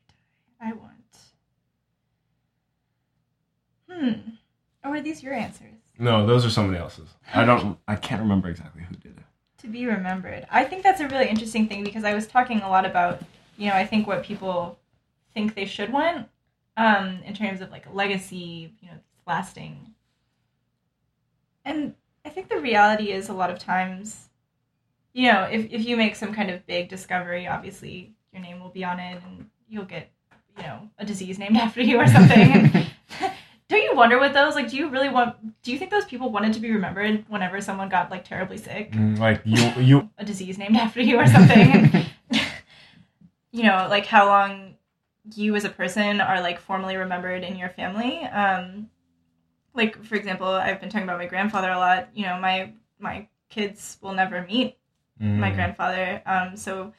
I 0.62 0.66
die, 0.66 0.70
I 0.72 0.74
want. 0.74 0.94
Hmm. 3.90 4.30
Or 4.84 4.96
are 4.96 5.02
these 5.02 5.24
your 5.24 5.34
answers? 5.34 5.74
No, 6.00 6.26
those 6.26 6.46
are 6.46 6.50
somebody 6.50 6.80
else's. 6.80 7.10
I 7.34 7.44
don't. 7.44 7.78
I 7.88 7.96
can't 7.96 8.22
remember 8.22 8.48
exactly 8.50 8.84
who 8.88 8.96
did 8.96 9.18
it. 9.18 9.24
to 9.62 9.68
be 9.68 9.86
remembered. 9.88 10.46
I 10.52 10.64
think 10.64 10.84
that's 10.84 11.02
a 11.02 11.08
really 11.08 11.28
interesting 11.28 11.68
thing 11.68 11.84
because 11.84 12.04
I 12.04 12.14
was 12.14 12.28
talking 12.28 12.62
a 12.62 12.70
lot 12.70 12.86
about, 12.86 13.22
you 13.58 13.68
know, 13.70 13.76
I 13.76 13.86
think 13.86 14.08
what 14.08 14.24
people 14.24 14.80
think 15.34 15.56
they 15.56 15.66
should 15.66 15.92
want 15.92 16.28
um, 16.78 17.20
in 17.26 17.34
terms 17.34 17.62
of 17.62 17.72
like 17.72 17.94
legacy, 17.94 18.74
you 18.82 18.88
know, 18.90 18.98
lasting. 19.26 19.94
And 21.66 21.94
I 22.26 22.30
think 22.30 22.50
the 22.50 22.60
reality 22.60 23.12
is 23.12 23.30
a 23.30 23.34
lot 23.34 23.50
of 23.50 23.60
times, 23.60 24.30
you 25.14 25.32
know, 25.32 25.44
if, 25.44 25.72
if 25.72 25.86
you 25.86 25.98
make 25.98 26.16
some 26.16 26.34
kind 26.34 26.50
of 26.50 26.66
big 26.66 26.90
discovery, 26.90 27.48
obviously 27.48 28.14
your 28.32 28.42
name 28.42 28.60
will 28.62 28.70
be 28.70 28.84
on 28.84 29.00
it 29.00 29.22
and 29.24 29.50
you'll 29.68 29.86
get, 29.86 30.10
you 30.58 30.64
know, 30.64 30.90
a 30.98 31.06
disease 31.06 31.38
named 31.40 31.58
after 31.66 31.82
you 31.82 31.98
or 31.98 32.08
something. 32.08 32.72
Don't 33.70 33.84
you 33.84 33.96
wonder 33.96 34.18
with 34.18 34.34
those? 34.34 34.56
Like, 34.56 34.70
do 34.70 34.78
you 34.78 34.88
really 34.88 35.10
want? 35.10 35.36
Do 35.62 35.74
you 35.74 35.78
think 35.78 35.92
those 35.92 36.06
people 36.06 36.32
wanted 36.32 36.54
to 36.54 36.62
be 36.62 36.72
remembered 36.72 37.26
whenever 37.28 37.60
someone 37.60 37.90
got 37.90 38.10
like 38.10 38.24
terribly 38.24 38.58
sick? 38.58 38.94
Mm, 38.94 39.20
Like 39.20 39.42
you, 39.44 39.70
you. 39.82 40.10
a 40.18 40.24
disease 40.24 40.58
named 40.58 40.78
after 40.78 41.02
you 41.02 41.18
or 41.18 41.28
something. 41.28 41.92
you 43.58 43.64
know, 43.64 43.88
like 43.90 44.06
how 44.06 44.28
long 44.28 44.76
you 45.36 45.56
as 45.56 45.66
a 45.66 45.70
person 45.70 46.22
are 46.22 46.42
like 46.42 46.60
formally 46.60 46.96
remembered 46.96 47.44
in 47.44 47.58
your 47.58 47.70
family. 47.70 48.22
Um, 48.24 48.90
like 49.74 50.02
for 50.04 50.16
example, 50.16 50.48
I've 50.48 50.80
been 50.80 50.90
talking 50.90 51.08
about 51.08 51.20
my 51.20 51.26
grandfather 51.26 51.72
a 51.72 51.78
lot. 51.78 52.10
You 52.14 52.26
know, 52.26 52.40
my 52.40 52.72
my 53.00 53.28
kids 53.50 53.98
will 54.02 54.14
never 54.14 54.42
meet 54.44 54.78
my 55.20 55.50
Mm. 55.52 55.56
grandfather. 55.56 56.22
Um, 56.26 56.56
so 56.56 56.94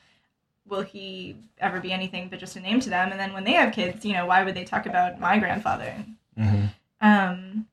will 0.66 0.82
he 0.82 1.36
ever 1.58 1.80
be 1.80 1.92
anything 1.92 2.28
but 2.28 2.40
just 2.40 2.56
a 2.56 2.60
name 2.60 2.80
to 2.80 2.90
them? 2.90 3.10
And 3.12 3.20
then 3.20 3.32
when 3.32 3.44
they 3.44 3.52
have 3.52 3.72
kids, 3.72 4.04
you 4.04 4.12
know, 4.12 4.26
why 4.26 4.42
would 4.44 4.54
they 4.54 4.64
talk 4.64 4.86
about 4.86 5.20
my 5.20 5.38
grandfather? 5.38 6.04
Mhm. 6.36 6.70
Um, 7.00 7.66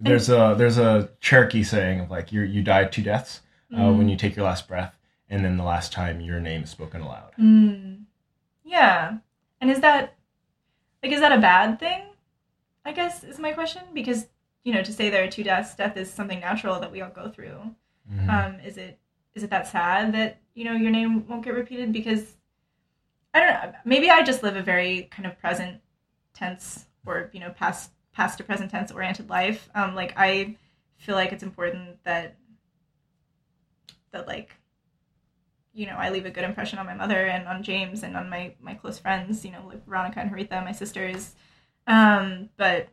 There's 0.00 0.28
a 0.28 0.54
there's 0.58 0.78
a 0.78 1.10
Cherokee 1.20 1.62
saying 1.62 2.00
of 2.00 2.10
like 2.10 2.32
you 2.32 2.42
you 2.42 2.62
die 2.62 2.84
two 2.86 3.02
deaths 3.02 3.40
uh, 3.72 3.76
mm. 3.76 3.96
when 3.98 4.08
you 4.08 4.16
take 4.16 4.34
your 4.36 4.44
last 4.44 4.66
breath, 4.68 4.94
and 5.30 5.44
then 5.44 5.56
the 5.56 5.64
last 5.64 5.92
time 5.92 6.20
your 6.20 6.40
name 6.40 6.64
is 6.64 6.70
spoken 6.70 7.00
aloud. 7.00 7.32
Mm. 7.38 8.04
Yeah. 8.64 9.18
And 9.60 9.70
is 9.70 9.80
that 9.80 10.16
like 11.02 11.12
is 11.12 11.20
that 11.20 11.32
a 11.36 11.40
bad 11.40 11.78
thing? 11.78 12.02
I 12.84 12.92
guess 12.92 13.24
is 13.24 13.38
my 13.38 13.52
question 13.52 13.82
because 13.92 14.26
you 14.64 14.72
know 14.72 14.82
to 14.82 14.92
say 14.92 15.10
there 15.10 15.24
are 15.24 15.30
two 15.30 15.44
deaths, 15.44 15.74
death 15.74 15.96
is 15.96 16.10
something 16.10 16.40
natural 16.40 16.80
that 16.80 16.90
we 16.92 17.02
all 17.02 17.10
go 17.10 17.28
through. 17.30 17.74
Mhm. 18.10 18.28
Um, 18.28 18.60
is 18.60 18.76
it 18.76 18.98
is 19.34 19.42
it 19.42 19.50
that 19.50 19.66
sad 19.66 20.12
that 20.14 20.38
you 20.54 20.64
know 20.64 20.72
your 20.74 20.90
name 20.90 21.26
won't 21.28 21.44
get 21.44 21.54
repeated 21.54 21.92
because 21.92 22.36
I 23.32 23.40
don't 23.40 23.48
know. 23.48 23.72
Maybe 23.84 24.10
I 24.10 24.22
just 24.22 24.42
live 24.42 24.56
a 24.56 24.62
very 24.62 25.04
kind 25.10 25.26
of 25.26 25.38
present 25.38 25.80
tense 26.34 26.86
or 27.06 27.30
you 27.32 27.40
know 27.40 27.50
past 27.50 27.90
past 28.12 28.38
to 28.38 28.44
present 28.44 28.70
tense 28.70 28.92
oriented 28.92 29.28
life. 29.28 29.68
Um, 29.74 29.94
like 29.94 30.14
I 30.16 30.56
feel 30.98 31.16
like 31.16 31.32
it's 31.32 31.42
important 31.42 32.02
that 32.04 32.36
that 34.12 34.26
like 34.26 34.56
you 35.74 35.86
know 35.86 35.96
I 35.96 36.10
leave 36.10 36.26
a 36.26 36.30
good 36.30 36.44
impression 36.44 36.78
on 36.78 36.86
my 36.86 36.94
mother 36.94 37.26
and 37.26 37.46
on 37.48 37.62
James 37.62 38.02
and 38.02 38.16
on 38.16 38.30
my 38.30 38.54
my 38.60 38.74
close 38.74 38.98
friends. 38.98 39.44
You 39.44 39.52
know, 39.52 39.62
like 39.68 39.84
Veronica 39.86 40.20
and 40.20 40.30
Haritha, 40.30 40.64
my 40.64 40.72
sisters. 40.72 41.34
Um, 41.86 42.48
but 42.56 42.88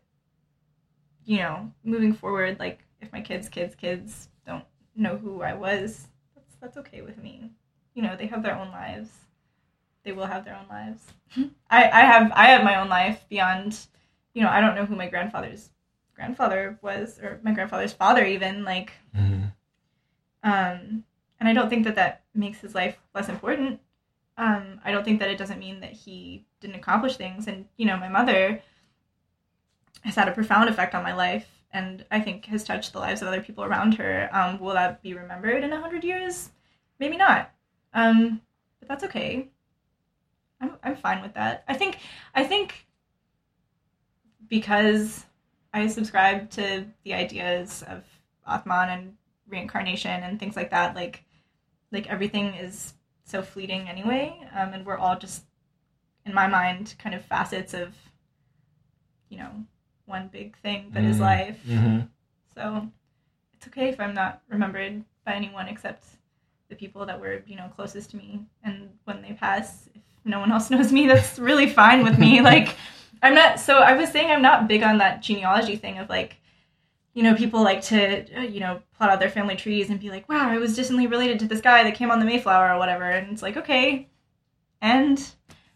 you 1.26 1.38
know, 1.38 1.72
moving 1.84 2.14
forward, 2.14 2.60
like 2.60 2.80
if 3.00 3.12
my 3.12 3.22
kids, 3.22 3.48
kids, 3.48 3.76
kids 3.76 4.30
don't 4.46 4.66
know 4.96 5.18
who 5.18 5.42
I 5.42 5.54
was, 5.54 6.08
that's 6.36 6.56
that's 6.62 6.78
okay 6.78 7.02
with 7.02 7.18
me. 7.18 7.52
You 7.94 8.04
know, 8.04 8.16
they 8.16 8.28
have 8.28 8.44
their 8.44 8.56
own 8.58 8.70
lives. 8.72 9.10
They 10.04 10.12
will 10.14 10.26
have 10.26 10.46
their 10.46 10.56
own 10.56 10.68
lives. 10.70 11.04
I, 11.70 11.84
I 11.90 12.02
have 12.02 12.32
I 12.34 12.46
have 12.48 12.64
my 12.64 12.82
own 12.82 12.90
life 12.90 13.24
beyond 13.30 13.80
you 14.34 14.42
know, 14.42 14.50
I 14.50 14.62
don't 14.62 14.76
know 14.76 14.86
who 14.86 14.96
my 14.96 15.08
grandfather's 15.10 15.70
grandfather 16.16 16.78
was 16.82 17.20
or 17.20 17.40
my 17.44 17.52
grandfather's 17.52 17.94
father 17.94 18.24
even 18.26 18.64
like 18.64 18.94
Mhm. 19.16 19.52
um 20.44 21.04
and 21.40 21.50
I 21.50 21.54
don't 21.54 21.70
think 21.70 21.84
that 21.86 21.96
that 21.96 22.21
makes 22.34 22.60
his 22.60 22.76
life 22.76 22.98
less 23.14 23.30
important. 23.30 23.80
Um 24.38 24.80
I 24.84 24.92
don't 24.92 25.04
think 25.04 25.20
that 25.20 25.30
it 25.30 25.38
doesn't 25.38 25.60
mean 25.60 25.80
that 25.82 25.94
he 25.94 26.46
didn't 26.60 26.76
accomplish 26.76 27.18
things 27.18 27.48
and 27.48 27.66
you 27.78 27.86
know, 27.86 27.98
my 27.98 28.10
mother 28.10 28.62
has 30.04 30.16
had 30.16 30.28
a 30.28 30.34
profound 30.34 30.70
effect 30.70 30.96
on 30.96 31.04
my 31.04 31.14
life 31.14 31.48
and 31.74 32.06
I 32.12 32.20
think 32.20 32.46
has 32.46 32.64
touched 32.64 32.94
the 32.94 33.00
lives 33.00 33.22
of 33.22 33.28
other 33.28 33.42
people 33.42 33.64
around 33.64 33.94
her. 33.96 34.30
Um, 34.32 34.60
will 34.60 34.74
that 34.74 35.02
be 35.02 35.14
remembered 35.14 35.64
in 35.64 35.72
a 35.74 35.80
hundred 35.80 36.04
years? 36.04 36.50
Maybe 37.00 37.18
not. 37.18 37.52
Um, 37.94 38.42
but 38.80 38.90
that's 38.90 39.04
okay. 39.06 39.50
I'm 40.60 40.78
I'm 40.84 40.96
fine 40.96 41.22
with 41.22 41.34
that. 41.34 41.64
I 41.68 41.74
think 41.74 42.00
I 42.36 42.44
think 42.44 42.86
because 44.48 45.26
I 45.74 45.88
subscribe 45.88 46.50
to 46.52 46.86
the 47.04 47.14
ideas 47.14 47.84
of 47.88 48.04
Atman 48.48 48.90
and 48.90 49.18
reincarnation 49.48 50.24
and 50.24 50.40
things 50.40 50.56
like 50.56 50.72
that. 50.72 50.96
Like 50.96 51.24
like 51.92 52.08
everything 52.08 52.54
is 52.56 52.94
so 53.26 53.42
fleeting 53.42 53.88
anyway, 53.90 54.38
um, 54.56 54.74
and 54.74 54.86
we're 54.86 54.98
all 54.98 55.18
just 55.18 55.44
in 56.26 56.34
my 56.34 56.48
mind 56.48 56.96
kind 57.00 57.16
of 57.16 57.24
facets 57.26 57.74
of 57.74 57.96
you 59.30 59.38
know 59.38 59.52
one 60.06 60.28
big 60.28 60.58
thing 60.58 60.90
that 60.94 61.04
is 61.04 61.18
Mhm. 61.18 61.22
life. 61.22 61.60
Mm-hmm. 61.66 62.00
So 62.54 62.88
it's 63.54 63.68
okay 63.68 63.90
if 63.90 64.00
I'm 64.00 64.14
not 64.14 64.42
remembered 64.50 65.04
by 65.26 65.34
anyone 65.34 65.68
except 65.68 66.04
the 66.70 66.76
people 66.76 67.06
that 67.06 67.20
were, 67.20 67.44
you 67.46 67.56
know, 67.56 67.70
closest 67.76 68.12
to 68.12 68.18
me. 68.18 68.42
And 68.64 68.90
when 69.06 69.22
they 69.22 69.34
pass, 69.34 69.88
if 69.94 70.02
no 70.26 70.40
one 70.40 70.52
else 70.52 70.70
knows 70.74 70.92
me, 70.92 71.08
that's 71.08 71.38
really 71.40 71.70
fine 71.70 72.04
with 72.04 72.18
me. 72.18 72.42
Like, 72.52 72.76
I'm 73.24 73.36
not, 73.36 73.60
so 73.60 73.78
I 73.80 73.94
was 73.96 74.10
saying 74.10 74.32
I'm 74.32 74.42
not 74.42 74.68
big 74.68 74.82
on 74.84 74.98
that 74.98 75.22
genealogy 75.22 75.76
thing 75.76 76.00
of 76.00 76.10
like, 76.10 76.38
you 77.14 77.24
know, 77.24 77.36
people 77.36 77.62
like 77.62 77.82
to, 77.82 78.26
uh, 78.38 78.42
you 78.42 78.60
know, 78.60 78.82
plot 78.98 79.10
out 79.10 79.20
their 79.20 79.30
family 79.30 79.56
trees 79.56 79.90
and 79.90 80.00
be 80.00 80.10
like, 80.10 80.28
wow, 80.30 80.50
I 80.50 80.58
was 80.58 80.76
distantly 80.76 81.08
related 81.08 81.40
to 81.40 81.46
this 81.48 81.60
guy 81.62 81.84
that 81.84 81.96
came 81.96 82.10
on 82.12 82.20
the 82.20 82.26
Mayflower 82.26 82.74
or 82.74 82.78
whatever. 82.80 83.04
And 83.04 83.32
it's 83.32 83.42
like, 83.42 83.58
okay. 83.58 84.08
And 84.82 85.18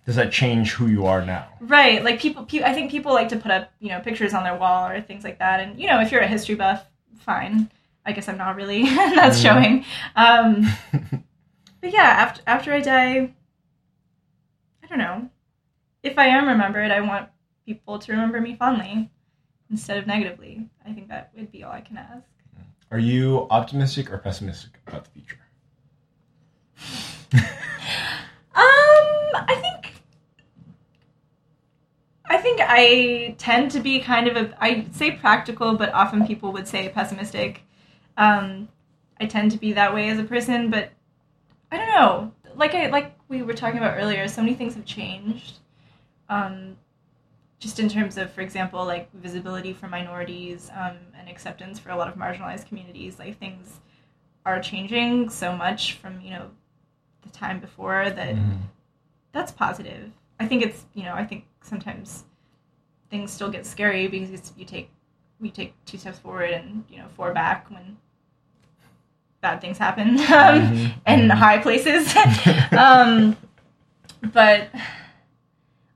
Does 0.05 0.15
that 0.15 0.31
change 0.31 0.71
who 0.73 0.87
you 0.87 1.05
are 1.05 1.25
now? 1.25 1.47
Right, 1.59 2.03
like 2.03 2.19
people, 2.19 2.45
pe- 2.45 2.63
I 2.63 2.73
think 2.73 2.89
people 2.89 3.13
like 3.13 3.29
to 3.29 3.37
put 3.37 3.51
up, 3.51 3.71
you 3.79 3.89
know, 3.89 3.99
pictures 3.99 4.33
on 4.33 4.43
their 4.43 4.55
wall 4.57 4.87
or 4.87 5.01
things 5.01 5.23
like 5.23 5.39
that. 5.39 5.59
And 5.59 5.79
you 5.79 5.87
know, 5.87 5.99
if 6.01 6.11
you're 6.11 6.21
a 6.21 6.27
history 6.27 6.55
buff, 6.55 6.85
fine. 7.19 7.69
I 8.05 8.11
guess 8.11 8.29
I'm 8.29 8.37
not 8.37 8.55
really. 8.55 8.83
That's 8.95 9.39
Mhm. 9.39 9.43
showing. 9.43 9.85
Um, 10.15 10.67
but 11.81 11.91
yeah, 11.91 12.01
after 12.03 12.41
after 12.47 12.71
I 12.73 12.79
die, 12.81 13.33
I 14.83 14.87
don't 14.87 14.99
know. 14.99 15.29
If 16.03 16.17
I 16.17 16.27
am 16.27 16.47
remembered, 16.47 16.91
I 16.91 17.01
want 17.01 17.29
people 17.65 17.97
to 17.99 18.11
remember 18.11 18.39
me 18.39 18.55
fondly 18.55 19.09
instead 19.69 19.97
of 19.97 20.07
negatively. 20.07 20.69
I 20.85 20.93
think 20.93 21.07
that 21.09 21.31
would 21.35 21.51
be 21.51 21.63
all 21.63 21.71
I 21.71 21.81
can 21.81 21.97
ask. 21.97 22.27
Are 22.91 22.99
you 22.99 23.47
optimistic 23.49 24.11
or 24.11 24.17
pessimistic 24.17 24.79
about 24.87 25.05
the 25.05 25.11
future? 25.11 25.39
Um, 28.57 28.63
I 29.33 29.55
think 29.59 29.93
I 32.27 32.37
think 32.37 32.61
I 32.63 33.35
tend 33.37 33.69
to 33.71 33.81
be 33.81 33.99
kind 33.99 34.29
of 34.29 34.37
a 34.37 34.63
I 34.63 34.87
say 34.91 35.11
practical, 35.11 35.75
but 35.75 35.93
often 35.93 36.25
people 36.25 36.53
would 36.53 36.65
say 36.67 36.87
pessimistic. 36.87 37.63
Um, 38.15 38.69
I 39.19 39.25
tend 39.25 39.51
to 39.51 39.57
be 39.57 39.73
that 39.73 39.93
way 39.93 40.09
as 40.09 40.19
a 40.19 40.23
person, 40.23 40.69
but 40.69 40.91
I 41.69 41.77
don't 41.77 41.89
know. 41.89 42.31
Like 42.55 42.73
I 42.73 42.87
like 42.87 43.17
we 43.27 43.41
were 43.41 43.53
talking 43.53 43.77
about 43.77 43.97
earlier, 43.97 44.25
so 44.29 44.41
many 44.41 44.53
things 44.53 44.75
have 44.75 44.85
changed. 44.85 45.57
Um, 46.29 46.77
just 47.59 47.79
in 47.79 47.87
terms 47.89 48.17
of, 48.17 48.31
for 48.31 48.41
example, 48.41 48.85
like 48.85 49.11
visibility 49.13 49.73
for 49.73 49.87
minorities 49.87 50.69
um, 50.75 50.97
and 51.17 51.29
acceptance 51.29 51.79
for 51.79 51.89
a 51.89 51.95
lot 51.95 52.07
of 52.07 52.15
marginalized 52.15 52.67
communities, 52.67 53.17
like 53.19 53.39
things 53.39 53.79
are 54.45 54.59
changing 54.61 55.29
so 55.29 55.55
much 55.55 55.93
from 55.93 56.21
you 56.21 56.29
know 56.31 56.49
the 57.23 57.29
time 57.29 57.59
before 57.59 58.09
that 58.11 58.35
Mhm. 58.35 58.57
that's 59.31 59.51
positive. 59.51 60.11
I 60.39 60.45
think 60.47 60.63
it's 60.63 60.85
you 60.93 61.03
know 61.03 61.13
I 61.15 61.25
think 61.25 61.45
sometimes 61.61 62.25
things 63.09 63.31
still 63.31 63.49
get 63.49 63.65
scary 63.65 64.07
because 64.07 64.31
it's, 64.31 64.53
you 64.57 64.65
take 64.65 64.89
you 65.41 65.49
take 65.49 65.73
two 65.85 65.97
steps 65.97 66.19
forward 66.19 66.51
and 66.51 66.83
you 66.89 66.97
know 66.97 67.07
four 67.15 67.33
back 67.33 67.69
when 67.71 67.97
bad 69.41 69.61
things 69.61 69.77
happen 69.77 70.09
um, 70.19 70.19
Mhm. 70.27 70.93
in 71.07 71.19
Mhm. 71.29 71.31
high 71.31 71.57
places. 71.59 72.13
um, 72.77 73.35
but 74.33 74.69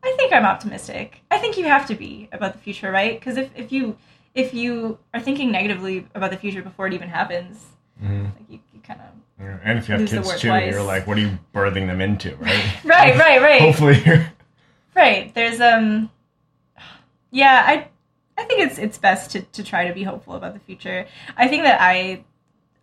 I 0.03 0.13
think 0.17 0.31
I'm 0.33 0.45
optimistic. 0.45 1.21
I 1.29 1.37
think 1.37 1.57
you 1.57 1.65
have 1.65 1.85
to 1.87 1.95
be 1.95 2.29
about 2.31 2.53
the 2.53 2.59
future, 2.59 2.91
right? 2.91 3.19
Because 3.19 3.37
if, 3.37 3.49
if 3.55 3.71
you 3.71 3.97
if 4.35 4.53
you 4.53 4.97
are 5.13 5.19
thinking 5.19 5.51
negatively 5.51 6.07
about 6.15 6.31
the 6.31 6.37
future 6.37 6.61
before 6.61 6.87
it 6.87 6.93
even 6.93 7.09
happens, 7.09 7.65
Mhm. 8.01 8.25
like 8.25 8.49
you, 8.49 8.59
you 8.73 8.79
kind 8.81 9.01
of 9.01 9.07
Yeah, 9.43 9.57
And 9.63 9.77
if 9.79 9.89
you 9.89 9.95
have 9.97 10.07
kids 10.07 10.35
too, 10.39 10.47
twice. 10.49 10.71
you're 10.71 10.83
like, 10.83 11.05
what 11.07 11.17
are 11.17 11.21
you 11.21 11.37
birthing 11.53 11.87
them 11.87 11.99
into, 12.01 12.35
right? 12.37 12.63
right, 12.85 13.17
right, 13.17 13.41
right. 13.41 13.61
Hopefully, 13.61 14.01
you're. 14.05 14.25
Right. 14.95 15.33
There's 15.33 15.59
um 15.59 16.09
yeah, 17.31 17.63
I 17.67 17.87
I 18.37 18.45
think 18.45 18.61
it's 18.61 18.77
it's 18.77 18.97
best 18.97 19.31
to, 19.31 19.41
to 19.41 19.63
try 19.63 19.87
to 19.87 19.93
be 19.93 20.03
hopeful 20.03 20.35
about 20.35 20.53
the 20.53 20.59
future. 20.59 21.05
I 21.37 21.47
think 21.47 21.63
that 21.63 21.79
I 21.81 22.23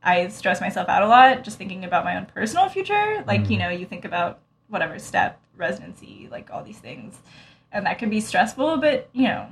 I 0.03 0.29
stress 0.29 0.61
myself 0.61 0.89
out 0.89 1.03
a 1.03 1.09
lot 1.09 1.43
just 1.45 1.59
thinking 1.59 1.85
about 1.85 2.05
my 2.05 2.17
own 2.17 2.27
personal 2.27 2.69
future. 2.69 3.25
Like, 3.27 3.49
you 3.51 3.57
Mhm. 3.57 3.61
know, 3.61 3.69
you 3.71 3.87
think 3.87 4.05
about 4.05 4.39
whatever 4.69 4.99
step, 4.99 5.41
residency, 5.57 6.29
like 6.31 6.51
all 6.51 6.63
these 6.63 6.79
things. 6.79 7.19
And 7.73 7.87
that 7.87 7.99
can 7.99 8.11
be 8.11 8.21
stressful, 8.21 8.79
but 8.79 9.09
you 9.13 9.25
know, 9.25 9.47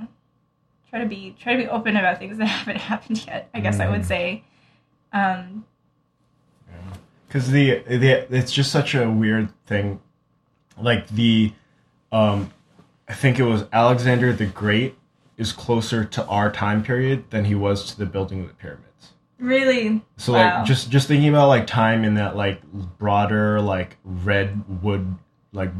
try 0.89 0.99
to 0.99 1.05
be 1.05 1.35
try 1.39 1.53
to 1.53 1.63
be 1.63 1.67
open 1.69 1.95
about 1.97 2.19
things 2.19 2.37
that 2.37 2.45
haven't 2.57 2.77
happened 2.77 3.25
yet, 3.25 3.49
I 3.53 3.59
guess 3.59 3.79
I 3.79 3.89
would 3.89 4.01
Mhm. 4.01 4.05
say. 4.05 4.43
Um 5.13 5.65
because 7.27 7.51
the, 7.51 7.79
the 7.87 8.33
it's 8.33 8.51
just 8.51 8.71
such 8.71 8.95
a 8.95 9.09
weird 9.09 9.49
thing 9.65 9.99
like 10.77 11.07
the 11.09 11.51
um 12.11 12.51
i 13.09 13.13
think 13.13 13.39
it 13.39 13.43
was 13.43 13.65
alexander 13.73 14.31
the 14.31 14.45
great 14.45 14.95
is 15.37 15.51
closer 15.51 16.05
to 16.05 16.25
our 16.27 16.49
time 16.51 16.81
period 16.81 17.29
than 17.31 17.45
he 17.45 17.55
was 17.55 17.85
to 17.91 17.97
the 17.97 18.05
building 18.05 18.41
of 18.41 18.47
the 18.47 18.53
pyramids 18.53 18.94
really 19.39 20.01
so 20.17 20.33
Wow. 20.33 20.57
like 20.59 20.65
just 20.65 20.89
just 20.89 21.07
thinking 21.07 21.29
about 21.29 21.47
like 21.49 21.67
time 21.67 22.03
in 22.03 22.15
that 22.15 22.35
like 22.35 22.61
broader 22.97 23.59
like 23.61 23.97
redwood 24.03 25.15
like 25.51 25.71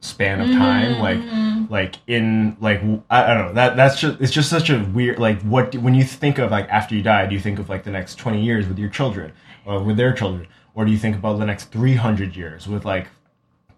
span 0.00 0.40
of 0.40 0.48
time 0.48 0.98
like 0.98 1.18
Mhm. 1.18 1.70
like 1.70 1.96
in 2.06 2.56
like 2.60 2.80
I 3.10 3.34
don't 3.34 3.46
know 3.48 3.52
that 3.54 3.76
that's 3.76 4.00
just 4.00 4.20
it's 4.20 4.32
just 4.32 4.48
such 4.48 4.70
a 4.70 4.78
weird 4.78 5.18
like 5.18 5.42
what 5.42 5.74
when 5.76 5.94
you 5.94 6.04
think 6.04 6.38
of 6.38 6.50
like 6.50 6.68
after 6.70 6.94
you 6.94 7.02
die 7.02 7.26
do 7.26 7.34
you 7.34 7.40
think 7.40 7.58
of 7.58 7.68
like 7.68 7.84
the 7.84 7.90
next 7.90 8.14
20 8.16 8.42
years 8.42 8.66
with 8.66 8.78
your 8.78 8.88
children 8.88 9.32
or 9.66 9.82
with 9.82 9.96
their 9.98 10.12
children 10.14 10.46
or 10.74 10.84
do 10.86 10.90
you 10.92 10.96
think 10.98 11.16
about 11.16 11.38
the 11.38 11.44
next 11.44 11.70
300 11.70 12.34
years 12.34 12.66
with 12.66 12.84
like 12.86 13.08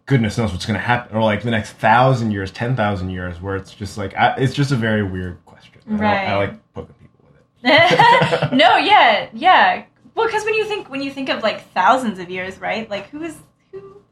goodness 0.07 0.39
knows 0.39 0.53
what's 0.53 0.67
going 0.67 0.79
to 0.79 0.85
happen 0.85 1.17
or 1.17 1.23
like 1.25 1.43
the 1.43 1.51
next 1.51 1.73
thousand 1.73 2.31
years 2.31 2.51
10,000 2.53 3.11
years 3.11 3.41
where 3.41 3.57
it's 3.57 3.73
just 3.75 3.99
like 3.99 4.15
I, 4.17 4.35
it's 4.37 4.55
just 4.55 4.71
a 4.73 4.77
very 4.77 5.03
weird 5.03 5.45
question 5.45 5.81
I, 5.91 5.93
Right. 5.95 6.29
I 6.29 6.37
like 6.37 6.73
poking 6.75 6.95
people 7.01 7.25
with 7.27 7.37
it 7.37 7.45
no, 8.53 8.77
yeah, 8.77 9.29
yeah. 9.33 9.85
Well, 10.15 10.27
because 10.27 10.45
when 10.45 10.55
you 10.55 10.65
think 10.65 10.91
when 10.91 11.03
you 11.03 11.11
think 11.11 11.29
of 11.29 11.43
like 11.43 11.71
thousands 11.73 12.19
of 12.19 12.29
years, 12.31 12.59
right? 12.59 12.89
Like 12.91 13.09
who 13.11 13.23
is 13.23 13.37
who? 13.71 14.03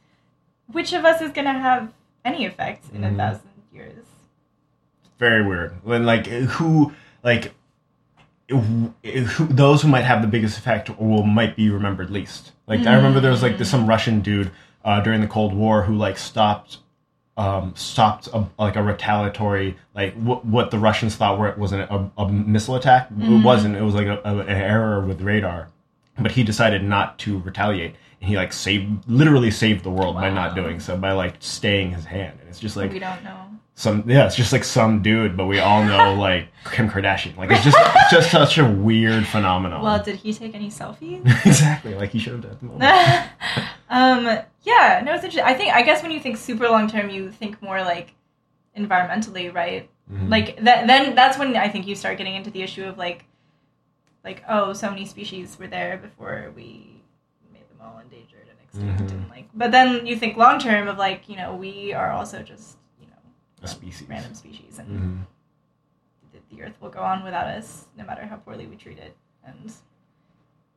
Which 0.73 0.93
of 0.93 1.05
us 1.05 1.21
is 1.21 1.33
gonna 1.33 1.59
have 1.59 1.93
any 2.25 2.47
effect 2.47 2.85
in 2.93 3.03
Mhm. 3.03 3.15
a 3.15 3.17
thousand 3.17 3.51
years? 3.73 4.05
very 5.19 5.47
weird 5.47 5.73
when 5.85 6.07
like 6.07 6.27
who 6.27 6.93
like 7.23 7.53
who, 8.49 8.95
those 9.51 9.83
who 9.83 9.89
might 9.89 10.05
have 10.05 10.23
the 10.23 10.29
biggest 10.29 10.57
effect 10.59 10.89
will 10.99 11.23
might 11.25 11.55
be 11.57 11.69
remembered 11.69 12.09
least 12.11 12.53
like 12.67 12.87
i 12.87 12.95
remember 12.95 13.21
there 13.21 13.31
was 13.31 13.43
like 13.43 13.59
this, 13.59 13.71
some 13.71 13.87
russian 13.87 14.21
dude 14.23 14.51
uh, 14.83 14.99
during 15.01 15.21
the 15.21 15.27
cold 15.27 15.53
war 15.53 15.83
who 15.83 15.95
like 15.95 16.17
stopped 16.17 16.79
um, 17.41 17.75
stopped 17.75 18.27
a, 18.35 18.47
like 18.59 18.77
a 18.77 18.83
retaliatory 18.83 19.75
like 19.95 20.13
what 20.15 20.45
what 20.45 20.71
the 20.71 20.79
russians 20.79 21.17
thought 21.17 21.39
were 21.39 21.55
was 21.57 21.73
an, 21.73 21.81
a, 21.81 22.11
a 22.19 22.29
missile 22.29 22.75
attack. 22.75 23.09
It 23.19 23.43
wasn't. 23.43 23.77
It 23.77 23.83
was 23.83 23.95
like 23.95 24.07
a, 24.07 24.21
a, 24.25 24.39
an 24.41 24.49
error 24.49 25.01
with 25.01 25.23
radar. 25.23 25.69
But 26.19 26.33
he 26.33 26.45
decided 26.45 26.83
not 26.85 27.19
to 27.21 27.39
retaliate 27.39 27.95
he 28.21 28.37
like 28.37 28.53
saved 28.53 29.09
literally 29.09 29.51
saved 29.51 29.83
the 29.83 29.91
world 29.91 30.15
by 30.15 30.31
not 30.31 30.55
doing 30.55 30.79
so 30.79 30.97
by 30.97 31.13
like 31.13 31.35
staying 31.41 31.91
his 31.93 32.05
hand 32.05 32.39
and 32.41 32.49
it's 32.49 32.61
just 32.61 32.77
like 32.77 32.93
we 32.93 32.99
don't 32.99 33.25
know. 33.25 33.47
some 33.75 34.05
yeah, 34.07 34.27
it's 34.27 34.37
just 34.37 34.53
like 34.53 34.63
some 34.63 35.01
dude, 35.03 35.37
but 35.37 35.47
we 35.47 35.59
all 35.59 35.83
know 35.83 36.15
like 36.19 36.49
Kim 36.71 36.89
Kardashian. 36.91 37.37
Like 37.37 37.51
it's 37.51 37.65
just 37.65 37.79
it's 37.81 38.11
just 38.11 38.31
such 38.31 38.59
a 38.59 38.65
weird 38.65 39.27
phenomenon. 39.27 39.83
Well, 39.83 40.03
did 40.03 40.17
he 40.17 40.35
take 40.35 40.55
any 40.55 40.69
selfies? 40.69 41.25
exactly, 41.47 41.95
like 41.95 42.11
he 42.11 42.19
should 42.19 42.35
have 42.35 42.43
done 42.43 42.51
at 42.53 42.61
the 42.61 42.67
moment. 42.67 43.29
um, 43.89 44.45
yeah, 44.63 45.03
no, 45.05 45.15
it's 45.15 45.25
interesting. 45.25 45.45
I 45.45 45.55
think 45.55 45.73
I 45.75 45.81
guess 45.83 46.03
when 46.03 46.13
you 46.13 46.21
think 46.21 46.37
super 46.37 46.69
long 46.69 46.89
term, 46.89 47.09
you 47.09 47.31
think 47.31 47.63
more 47.63 47.81
like 47.81 48.13
environmentally, 48.77 49.53
right? 49.55 49.89
Mhm. 50.13 50.29
Like 50.29 50.63
that. 50.63 50.87
Then 50.87 51.15
that's 51.15 51.39
when 51.39 51.57
I 51.57 51.69
think 51.69 51.87
you 51.87 51.95
start 51.95 52.19
getting 52.19 52.35
into 52.35 52.51
the 52.51 52.63
issue 52.63 52.85
of 52.85 52.99
like, 52.99 53.25
like 54.25 54.45
oh, 54.47 54.75
so 54.75 54.91
many 54.91 55.07
species 55.07 55.59
were 55.59 55.69
there 55.69 55.97
before 55.97 56.53
we 56.55 57.00
all 57.83 57.99
endangered 57.99 58.47
and 58.49 58.59
extinct, 58.63 59.03
Mhm. 59.13 59.19
and 59.23 59.31
like. 59.31 59.49
But 59.55 59.71
then 59.73 60.07
you 60.07 60.17
think 60.17 60.37
long 60.37 60.59
term 60.59 60.89
of 60.89 60.99
like 60.99 61.29
you 61.29 61.37
know 61.37 61.55
we 61.55 61.93
are 61.93 62.11
also 62.13 62.43
just 62.43 62.77
you 63.01 63.07
know 63.07 63.23
a 63.63 63.69
species. 63.69 64.09
random 64.09 64.35
species 64.35 64.79
and 64.79 64.89
Mhm. 64.89 66.33
the, 66.33 66.39
the 66.57 66.63
earth 66.63 66.77
will 66.81 66.91
go 66.91 67.01
on 67.01 67.25
without 67.25 67.47
us 67.47 67.87
no 67.97 68.05
matter 68.05 68.25
how 68.27 68.37
poorly 68.37 68.67
we 68.67 68.77
treat 68.77 68.99
it 68.99 69.17
and 69.45 69.57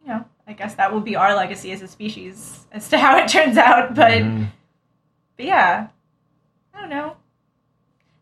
you 0.01 0.07
know 0.07 0.25
i 0.47 0.53
guess 0.53 0.75
that 0.75 0.91
will 0.91 1.01
be 1.01 1.15
our 1.15 1.35
legacy 1.35 1.71
as 1.71 1.81
a 1.81 1.87
species 1.87 2.65
as 2.71 2.89
to 2.89 2.97
how 2.97 3.17
it 3.17 3.27
turns 3.27 3.57
out 3.57 3.93
but 3.95 4.11
Mhm. 4.21 4.47
but 5.37 5.45
yeah 5.45 5.87
i 6.73 6.79
don't 6.81 6.89
know 6.89 7.15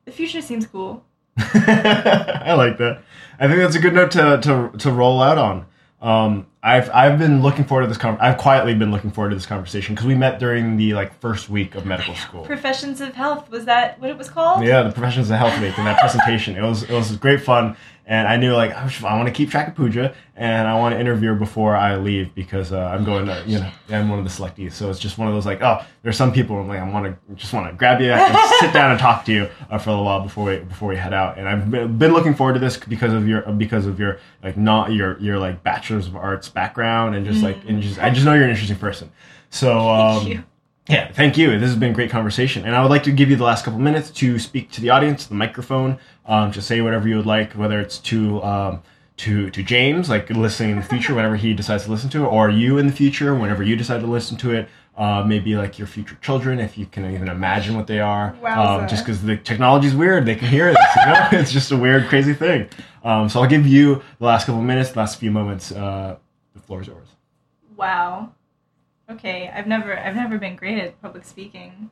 the 0.05 0.11
future 0.11 0.41
seems 0.41 0.65
cool 0.67 1.03
I 1.37 2.53
like 2.53 2.77
that. 2.77 3.01
I 3.39 3.47
think 3.47 3.59
that's 3.59 3.75
a 3.75 3.79
good 3.79 3.93
note 3.93 4.11
to 4.11 4.39
to, 4.41 4.77
to 4.77 4.91
roll 4.91 5.21
out 5.21 5.37
on. 5.37 5.65
Um, 6.01 6.47
I've 6.63 6.89
I've 6.91 7.19
been 7.19 7.41
looking 7.41 7.63
forward 7.65 7.83
to 7.83 7.87
this. 7.87 7.97
Con- 7.97 8.17
I've 8.19 8.37
quietly 8.37 8.73
been 8.73 8.91
looking 8.91 9.11
forward 9.11 9.29
to 9.29 9.35
this 9.35 9.45
conversation 9.45 9.93
because 9.93 10.07
we 10.07 10.15
met 10.15 10.39
during 10.39 10.77
the 10.77 10.93
like 10.93 11.13
first 11.19 11.49
week 11.49 11.75
of 11.75 11.85
medical 11.85 12.15
school. 12.15 12.43
Professions 12.43 13.01
of 13.01 13.13
health 13.13 13.49
was 13.51 13.65
that 13.65 13.99
what 13.99 14.09
it 14.09 14.17
was 14.17 14.29
called? 14.29 14.63
Yeah, 14.63 14.81
the 14.83 14.91
professions 14.91 15.29
of 15.29 15.37
health 15.37 15.59
week 15.61 15.77
and 15.77 15.85
that 15.85 15.99
presentation. 15.99 16.55
It 16.55 16.63
was 16.63 16.83
it 16.83 16.91
was 16.91 17.15
great 17.17 17.41
fun, 17.41 17.77
and 18.05 18.27
I 18.27 18.35
knew 18.37 18.53
like 18.53 18.71
I 18.71 19.15
want 19.15 19.27
to 19.27 19.33
keep 19.33 19.49
track 19.49 19.67
of 19.67 19.75
Pooja, 19.75 20.13
and 20.35 20.67
I 20.67 20.77
want 20.77 20.93
to 20.93 20.99
interview 20.99 21.29
her 21.29 21.35
before 21.35 21.75
I 21.75 21.95
leave 21.97 22.33
because 22.35 22.71
uh, 22.73 22.79
I'm 22.79 23.03
going 23.05 23.25
to 23.27 23.43
you 23.45 23.59
know 23.59 23.71
I'm 23.89 24.09
one 24.09 24.19
of 24.19 24.25
the 24.25 24.31
selectees. 24.31 24.73
So 24.73 24.89
it's 24.89 24.99
just 24.99 25.17
one 25.17 25.27
of 25.27 25.33
those 25.33 25.45
like 25.45 25.61
oh 25.61 25.83
there's 26.03 26.17
some 26.17 26.33
people 26.33 26.59
I'm 26.59 26.67
like 26.67 26.79
I 26.79 26.89
want 26.89 27.05
to 27.05 27.35
just 27.35 27.53
want 27.53 27.67
to 27.67 27.73
grab 27.73 28.01
you 28.01 28.11
and 28.11 28.37
sit 28.59 28.73
down 28.73 28.91
and 28.91 28.99
talk 28.99 29.23
to 29.25 29.31
you 29.31 29.49
uh, 29.69 29.77
for 29.77 29.89
a 29.89 29.93
little 29.93 30.05
while 30.05 30.21
before 30.21 30.45
we 30.45 30.57
before 30.57 30.89
we 30.89 30.95
head 30.95 31.13
out. 31.13 31.37
And 31.37 31.47
I've 31.47 31.69
been 31.97 32.13
looking 32.13 32.33
forward 32.35 32.53
to 32.53 32.59
this 32.59 32.77
because 32.77 33.13
of 33.13 33.27
your 33.27 33.41
because 33.53 33.85
of 33.85 33.99
your 33.99 34.19
like 34.43 34.57
not 34.57 34.91
your 34.91 35.19
your 35.19 35.37
like 35.37 35.63
bachelor's 35.63 36.07
of 36.07 36.15
arts 36.15 36.49
background 36.49 37.15
and 37.15 37.25
just 37.25 37.43
like 37.43 37.57
and 37.67 37.81
just 37.81 37.99
I 37.99 38.09
just 38.09 38.25
know 38.25 38.33
you're 38.33 38.43
an 38.45 38.49
interesting 38.49 38.77
person. 38.77 39.11
So 39.49 39.89
um, 39.89 40.19
Thank 40.23 40.29
you. 40.29 40.43
yeah, 40.89 41.11
thank 41.11 41.37
you. 41.37 41.51
This 41.59 41.69
has 41.69 41.75
been 41.77 41.91
a 41.91 41.93
great 41.93 42.09
conversation, 42.09 42.65
and 42.65 42.75
I 42.75 42.81
would 42.81 42.89
like 42.89 43.03
to 43.03 43.11
give 43.11 43.29
you 43.29 43.35
the 43.35 43.43
last 43.43 43.63
couple 43.65 43.79
minutes 43.79 44.09
to 44.11 44.39
speak 44.39 44.71
to 44.71 44.81
the 44.81 44.89
audience, 44.89 45.27
the 45.27 45.35
microphone, 45.35 45.99
um, 46.26 46.52
to 46.52 46.61
say 46.61 46.81
whatever 46.81 47.07
you 47.07 47.18
would 47.18 47.26
like, 47.26 47.53
whether 47.53 47.80
it's 47.80 47.98
to 47.99 48.41
um, 48.43 48.84
to 49.18 49.49
to 49.52 49.64
James, 49.64 50.10
like 50.10 50.30
listening 50.30 50.72
in 50.72 50.77
the 50.77 50.84
future 50.84 51.14
whenever 51.14 51.35
he 51.35 51.53
decides 51.53 51.85
to 51.85 51.91
listen 51.91 52.10
to 52.11 52.23
it, 52.23 52.27
or 52.27 52.49
you 52.49 52.77
in 52.77 52.88
the 52.88 52.93
future 52.93 53.35
whenever 53.35 53.64
you 53.64 53.76
decide 53.76 54.02
to 54.02 54.07
listen 54.07 54.38
to 54.38 54.53
it. 54.53 54.69
Uh, 54.98 55.23
maybe 55.26 55.56
like 55.56 55.80
your 55.80 55.88
future 55.88 56.15
children, 56.22 56.60
if 56.60 56.77
you 56.77 56.85
can 56.85 57.10
even 57.11 57.30
imagine 57.30 57.76
what 57.76 57.88
they 57.88 58.02
are. 58.02 58.35
Um, 58.45 58.88
just 58.89 59.06
because 59.06 59.23
the 59.23 59.38
technology's 59.38 59.95
weird, 59.95 60.26
they 60.26 60.35
can 60.35 60.49
hear 60.49 60.68
it. 60.68 60.77
You 60.98 61.06
know, 61.06 61.27
it's 61.39 61.52
just 61.52 61.72
a 61.72 61.77
weird, 61.77 62.07
crazy 62.07 62.34
thing. 62.34 62.68
Um, 63.03 63.30
so 63.30 63.41
I'll 63.41 63.49
give 63.49 63.65
you 63.65 64.03
the 64.19 64.26
last 64.26 64.45
couple 64.45 64.61
minutes, 64.61 64.91
the 64.91 64.99
last 64.99 65.18
few 65.18 65.31
moments. 65.31 65.72
Uh, 65.72 66.18
the 66.53 66.60
floor 66.60 66.81
is 66.81 66.88
yours. 66.88 67.07
Wow. 67.77 68.34
Okay, 69.10 69.49
I've 69.53 69.68
never 69.68 69.98
I've 69.98 70.15
never 70.15 70.38
been 70.38 70.56
great 70.56 70.77
at 70.77 71.02
public 71.02 71.26
speaking. 71.26 71.89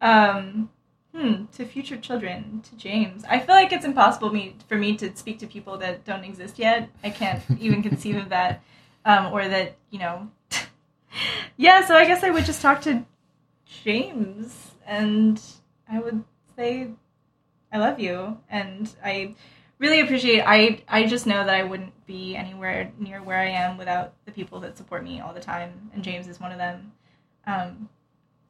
Um, 0.00 0.70
hmm, 1.14 1.44
to 1.52 1.64
future 1.64 1.96
children, 1.96 2.62
to 2.68 2.76
James. 2.76 3.24
I 3.28 3.38
feel 3.38 3.54
like 3.54 3.72
it's 3.72 3.84
impossible 3.84 4.32
me 4.32 4.56
for 4.68 4.76
me 4.76 4.96
to 4.96 5.14
speak 5.16 5.38
to 5.40 5.46
people 5.46 5.78
that 5.78 6.04
don't 6.04 6.24
exist 6.24 6.58
yet. 6.58 6.88
I 7.02 7.10
can't 7.10 7.42
even 7.60 7.82
conceive 7.82 8.16
of 8.16 8.30
that, 8.30 8.62
um, 9.04 9.32
or 9.32 9.46
that 9.46 9.76
you 9.90 9.98
know. 9.98 10.30
yeah, 11.56 11.84
so 11.86 11.94
I 11.94 12.04
guess 12.04 12.24
I 12.24 12.30
would 12.30 12.44
just 12.44 12.60
talk 12.60 12.82
to 12.82 13.04
James, 13.84 14.72
and 14.86 15.40
I 15.90 16.00
would 16.00 16.24
say, 16.56 16.90
"I 17.72 17.78
love 17.78 18.00
you," 18.00 18.38
and 18.48 18.92
I 19.04 19.36
really 19.78 20.00
appreciate 20.00 20.42
I 20.46 20.82
I 20.88 21.06
just 21.06 21.26
know 21.26 21.44
that 21.44 21.54
I 21.54 21.62
wouldn't 21.62 22.06
be 22.06 22.36
anywhere 22.36 22.92
near 22.98 23.22
where 23.22 23.38
I 23.38 23.48
am 23.48 23.76
without 23.76 24.14
the 24.24 24.32
people 24.32 24.60
that 24.60 24.76
support 24.76 25.04
me 25.04 25.20
all 25.20 25.32
the 25.32 25.40
time 25.40 25.90
and 25.94 26.02
James 26.02 26.28
is 26.28 26.40
one 26.40 26.52
of 26.52 26.58
them. 26.58 26.92
Um, 27.46 27.88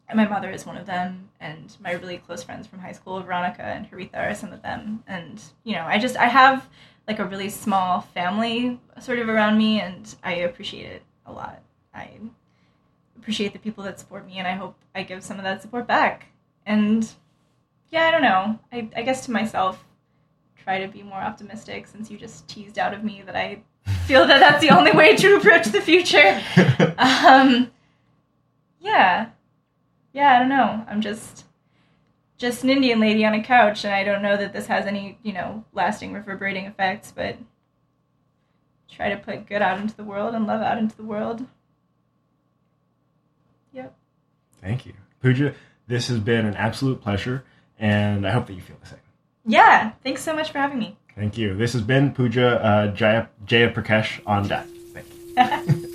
and 0.08 0.16
my 0.16 0.26
mother 0.26 0.50
is 0.50 0.66
one 0.66 0.76
of 0.76 0.86
them 0.86 1.30
and 1.40 1.76
my 1.80 1.92
really 1.92 2.18
close 2.18 2.42
friends 2.42 2.66
from 2.66 2.78
high 2.78 2.92
school 2.92 3.20
Veronica 3.20 3.62
and 3.62 3.90
Haritha 3.90 4.16
are 4.16 4.34
some 4.34 4.52
of 4.52 4.62
them 4.62 5.02
and 5.06 5.42
you 5.64 5.74
know 5.74 5.84
I 5.84 5.98
just 5.98 6.16
I 6.16 6.26
have 6.26 6.68
like 7.06 7.18
a 7.18 7.24
really 7.24 7.50
small 7.50 8.00
family 8.00 8.80
sort 9.00 9.18
of 9.18 9.28
around 9.28 9.58
me 9.58 9.80
and 9.80 10.14
I 10.22 10.34
appreciate 10.36 10.86
it 10.86 11.02
a 11.26 11.32
lot. 11.32 11.60
I 11.94 12.10
appreciate 13.16 13.52
the 13.52 13.58
people 13.58 13.84
that 13.84 13.98
support 13.98 14.26
me 14.26 14.38
and 14.38 14.46
I 14.46 14.52
hope 14.52 14.76
I 14.94 15.02
give 15.02 15.22
some 15.22 15.38
of 15.38 15.44
that 15.44 15.62
support 15.62 15.86
back. 15.86 16.26
And 16.66 17.08
yeah, 17.90 18.06
I 18.06 18.10
don't 18.10 18.22
know. 18.22 18.58
I, 18.72 18.88
I 18.96 19.02
guess 19.02 19.24
to 19.26 19.32
myself 19.32 19.84
try 20.62 20.80
to 20.80 20.88
be 20.88 21.02
more 21.02 21.18
optimistic 21.18 21.86
since 21.86 22.10
you 22.10 22.16
just 22.16 22.48
teased 22.48 22.78
out 22.78 22.94
of 22.94 23.04
me 23.04 23.22
that 23.26 23.36
I 23.36 23.62
feel 24.06 24.26
that 24.26 24.40
that's 24.40 24.62
the 24.62 24.70
only 24.70 24.92
way 24.92 25.14
to 25.16 25.36
approach 25.36 25.66
the 25.66 25.80
future. 25.80 26.40
Um, 26.96 27.70
yeah, 28.80 29.30
yeah, 30.14 30.34
I 30.34 30.38
don't 30.38 30.48
know. 30.48 30.84
I'm 30.88 31.02
just 31.02 31.44
just 32.38 32.64
an 32.64 32.70
Indian 32.70 33.00
lady 33.00 33.24
on 33.26 33.34
a 33.34 33.42
couch, 33.42 33.84
and 33.84 33.92
I 33.92 34.04
don't 34.04 34.22
know 34.22 34.36
that 34.36 34.52
this 34.52 34.66
has 34.68 34.86
any 34.86 35.18
you 35.22 35.34
know 35.34 35.64
lasting 35.74 36.14
reverberating 36.14 36.64
effects, 36.64 37.12
but 37.14 37.36
try 38.90 39.10
to 39.10 39.16
put 39.16 39.46
good 39.46 39.60
out 39.60 39.78
into 39.78 39.94
the 39.94 40.04
world 40.04 40.34
and 40.34 40.46
love 40.46 40.62
out 40.62 40.78
into 40.78 40.96
the 40.96 41.04
world. 41.04 41.44
Yep. 43.72 43.94
Thank 44.62 44.86
you, 44.86 44.94
Pooja. 45.20 45.54
This 45.86 46.08
has 46.08 46.20
been 46.20 46.46
an 46.46 46.54
absolute 46.54 47.02
pleasure, 47.02 47.44
and 47.78 48.26
I 48.26 48.30
hope 48.30 48.46
that 48.46 48.54
you 48.54 48.62
feel 48.62 48.76
the 48.80 48.88
same. 48.88 48.98
Yeah. 49.44 49.92
Thanks 50.02 50.22
so 50.22 50.34
much 50.34 50.52
for 50.52 50.58
having 50.58 50.78
me. 50.78 50.96
Thank 51.14 51.36
you. 51.36 51.54
This 51.54 51.74
has 51.74 51.82
been 51.82 52.12
Pooja 52.12 52.64
uh, 52.64 52.86
Jaya, 52.88 53.28
Jayaprakash 53.44 54.20
on 54.26 54.48
deck. 54.48 54.66
Thank 54.92 55.06
you. 55.68 55.90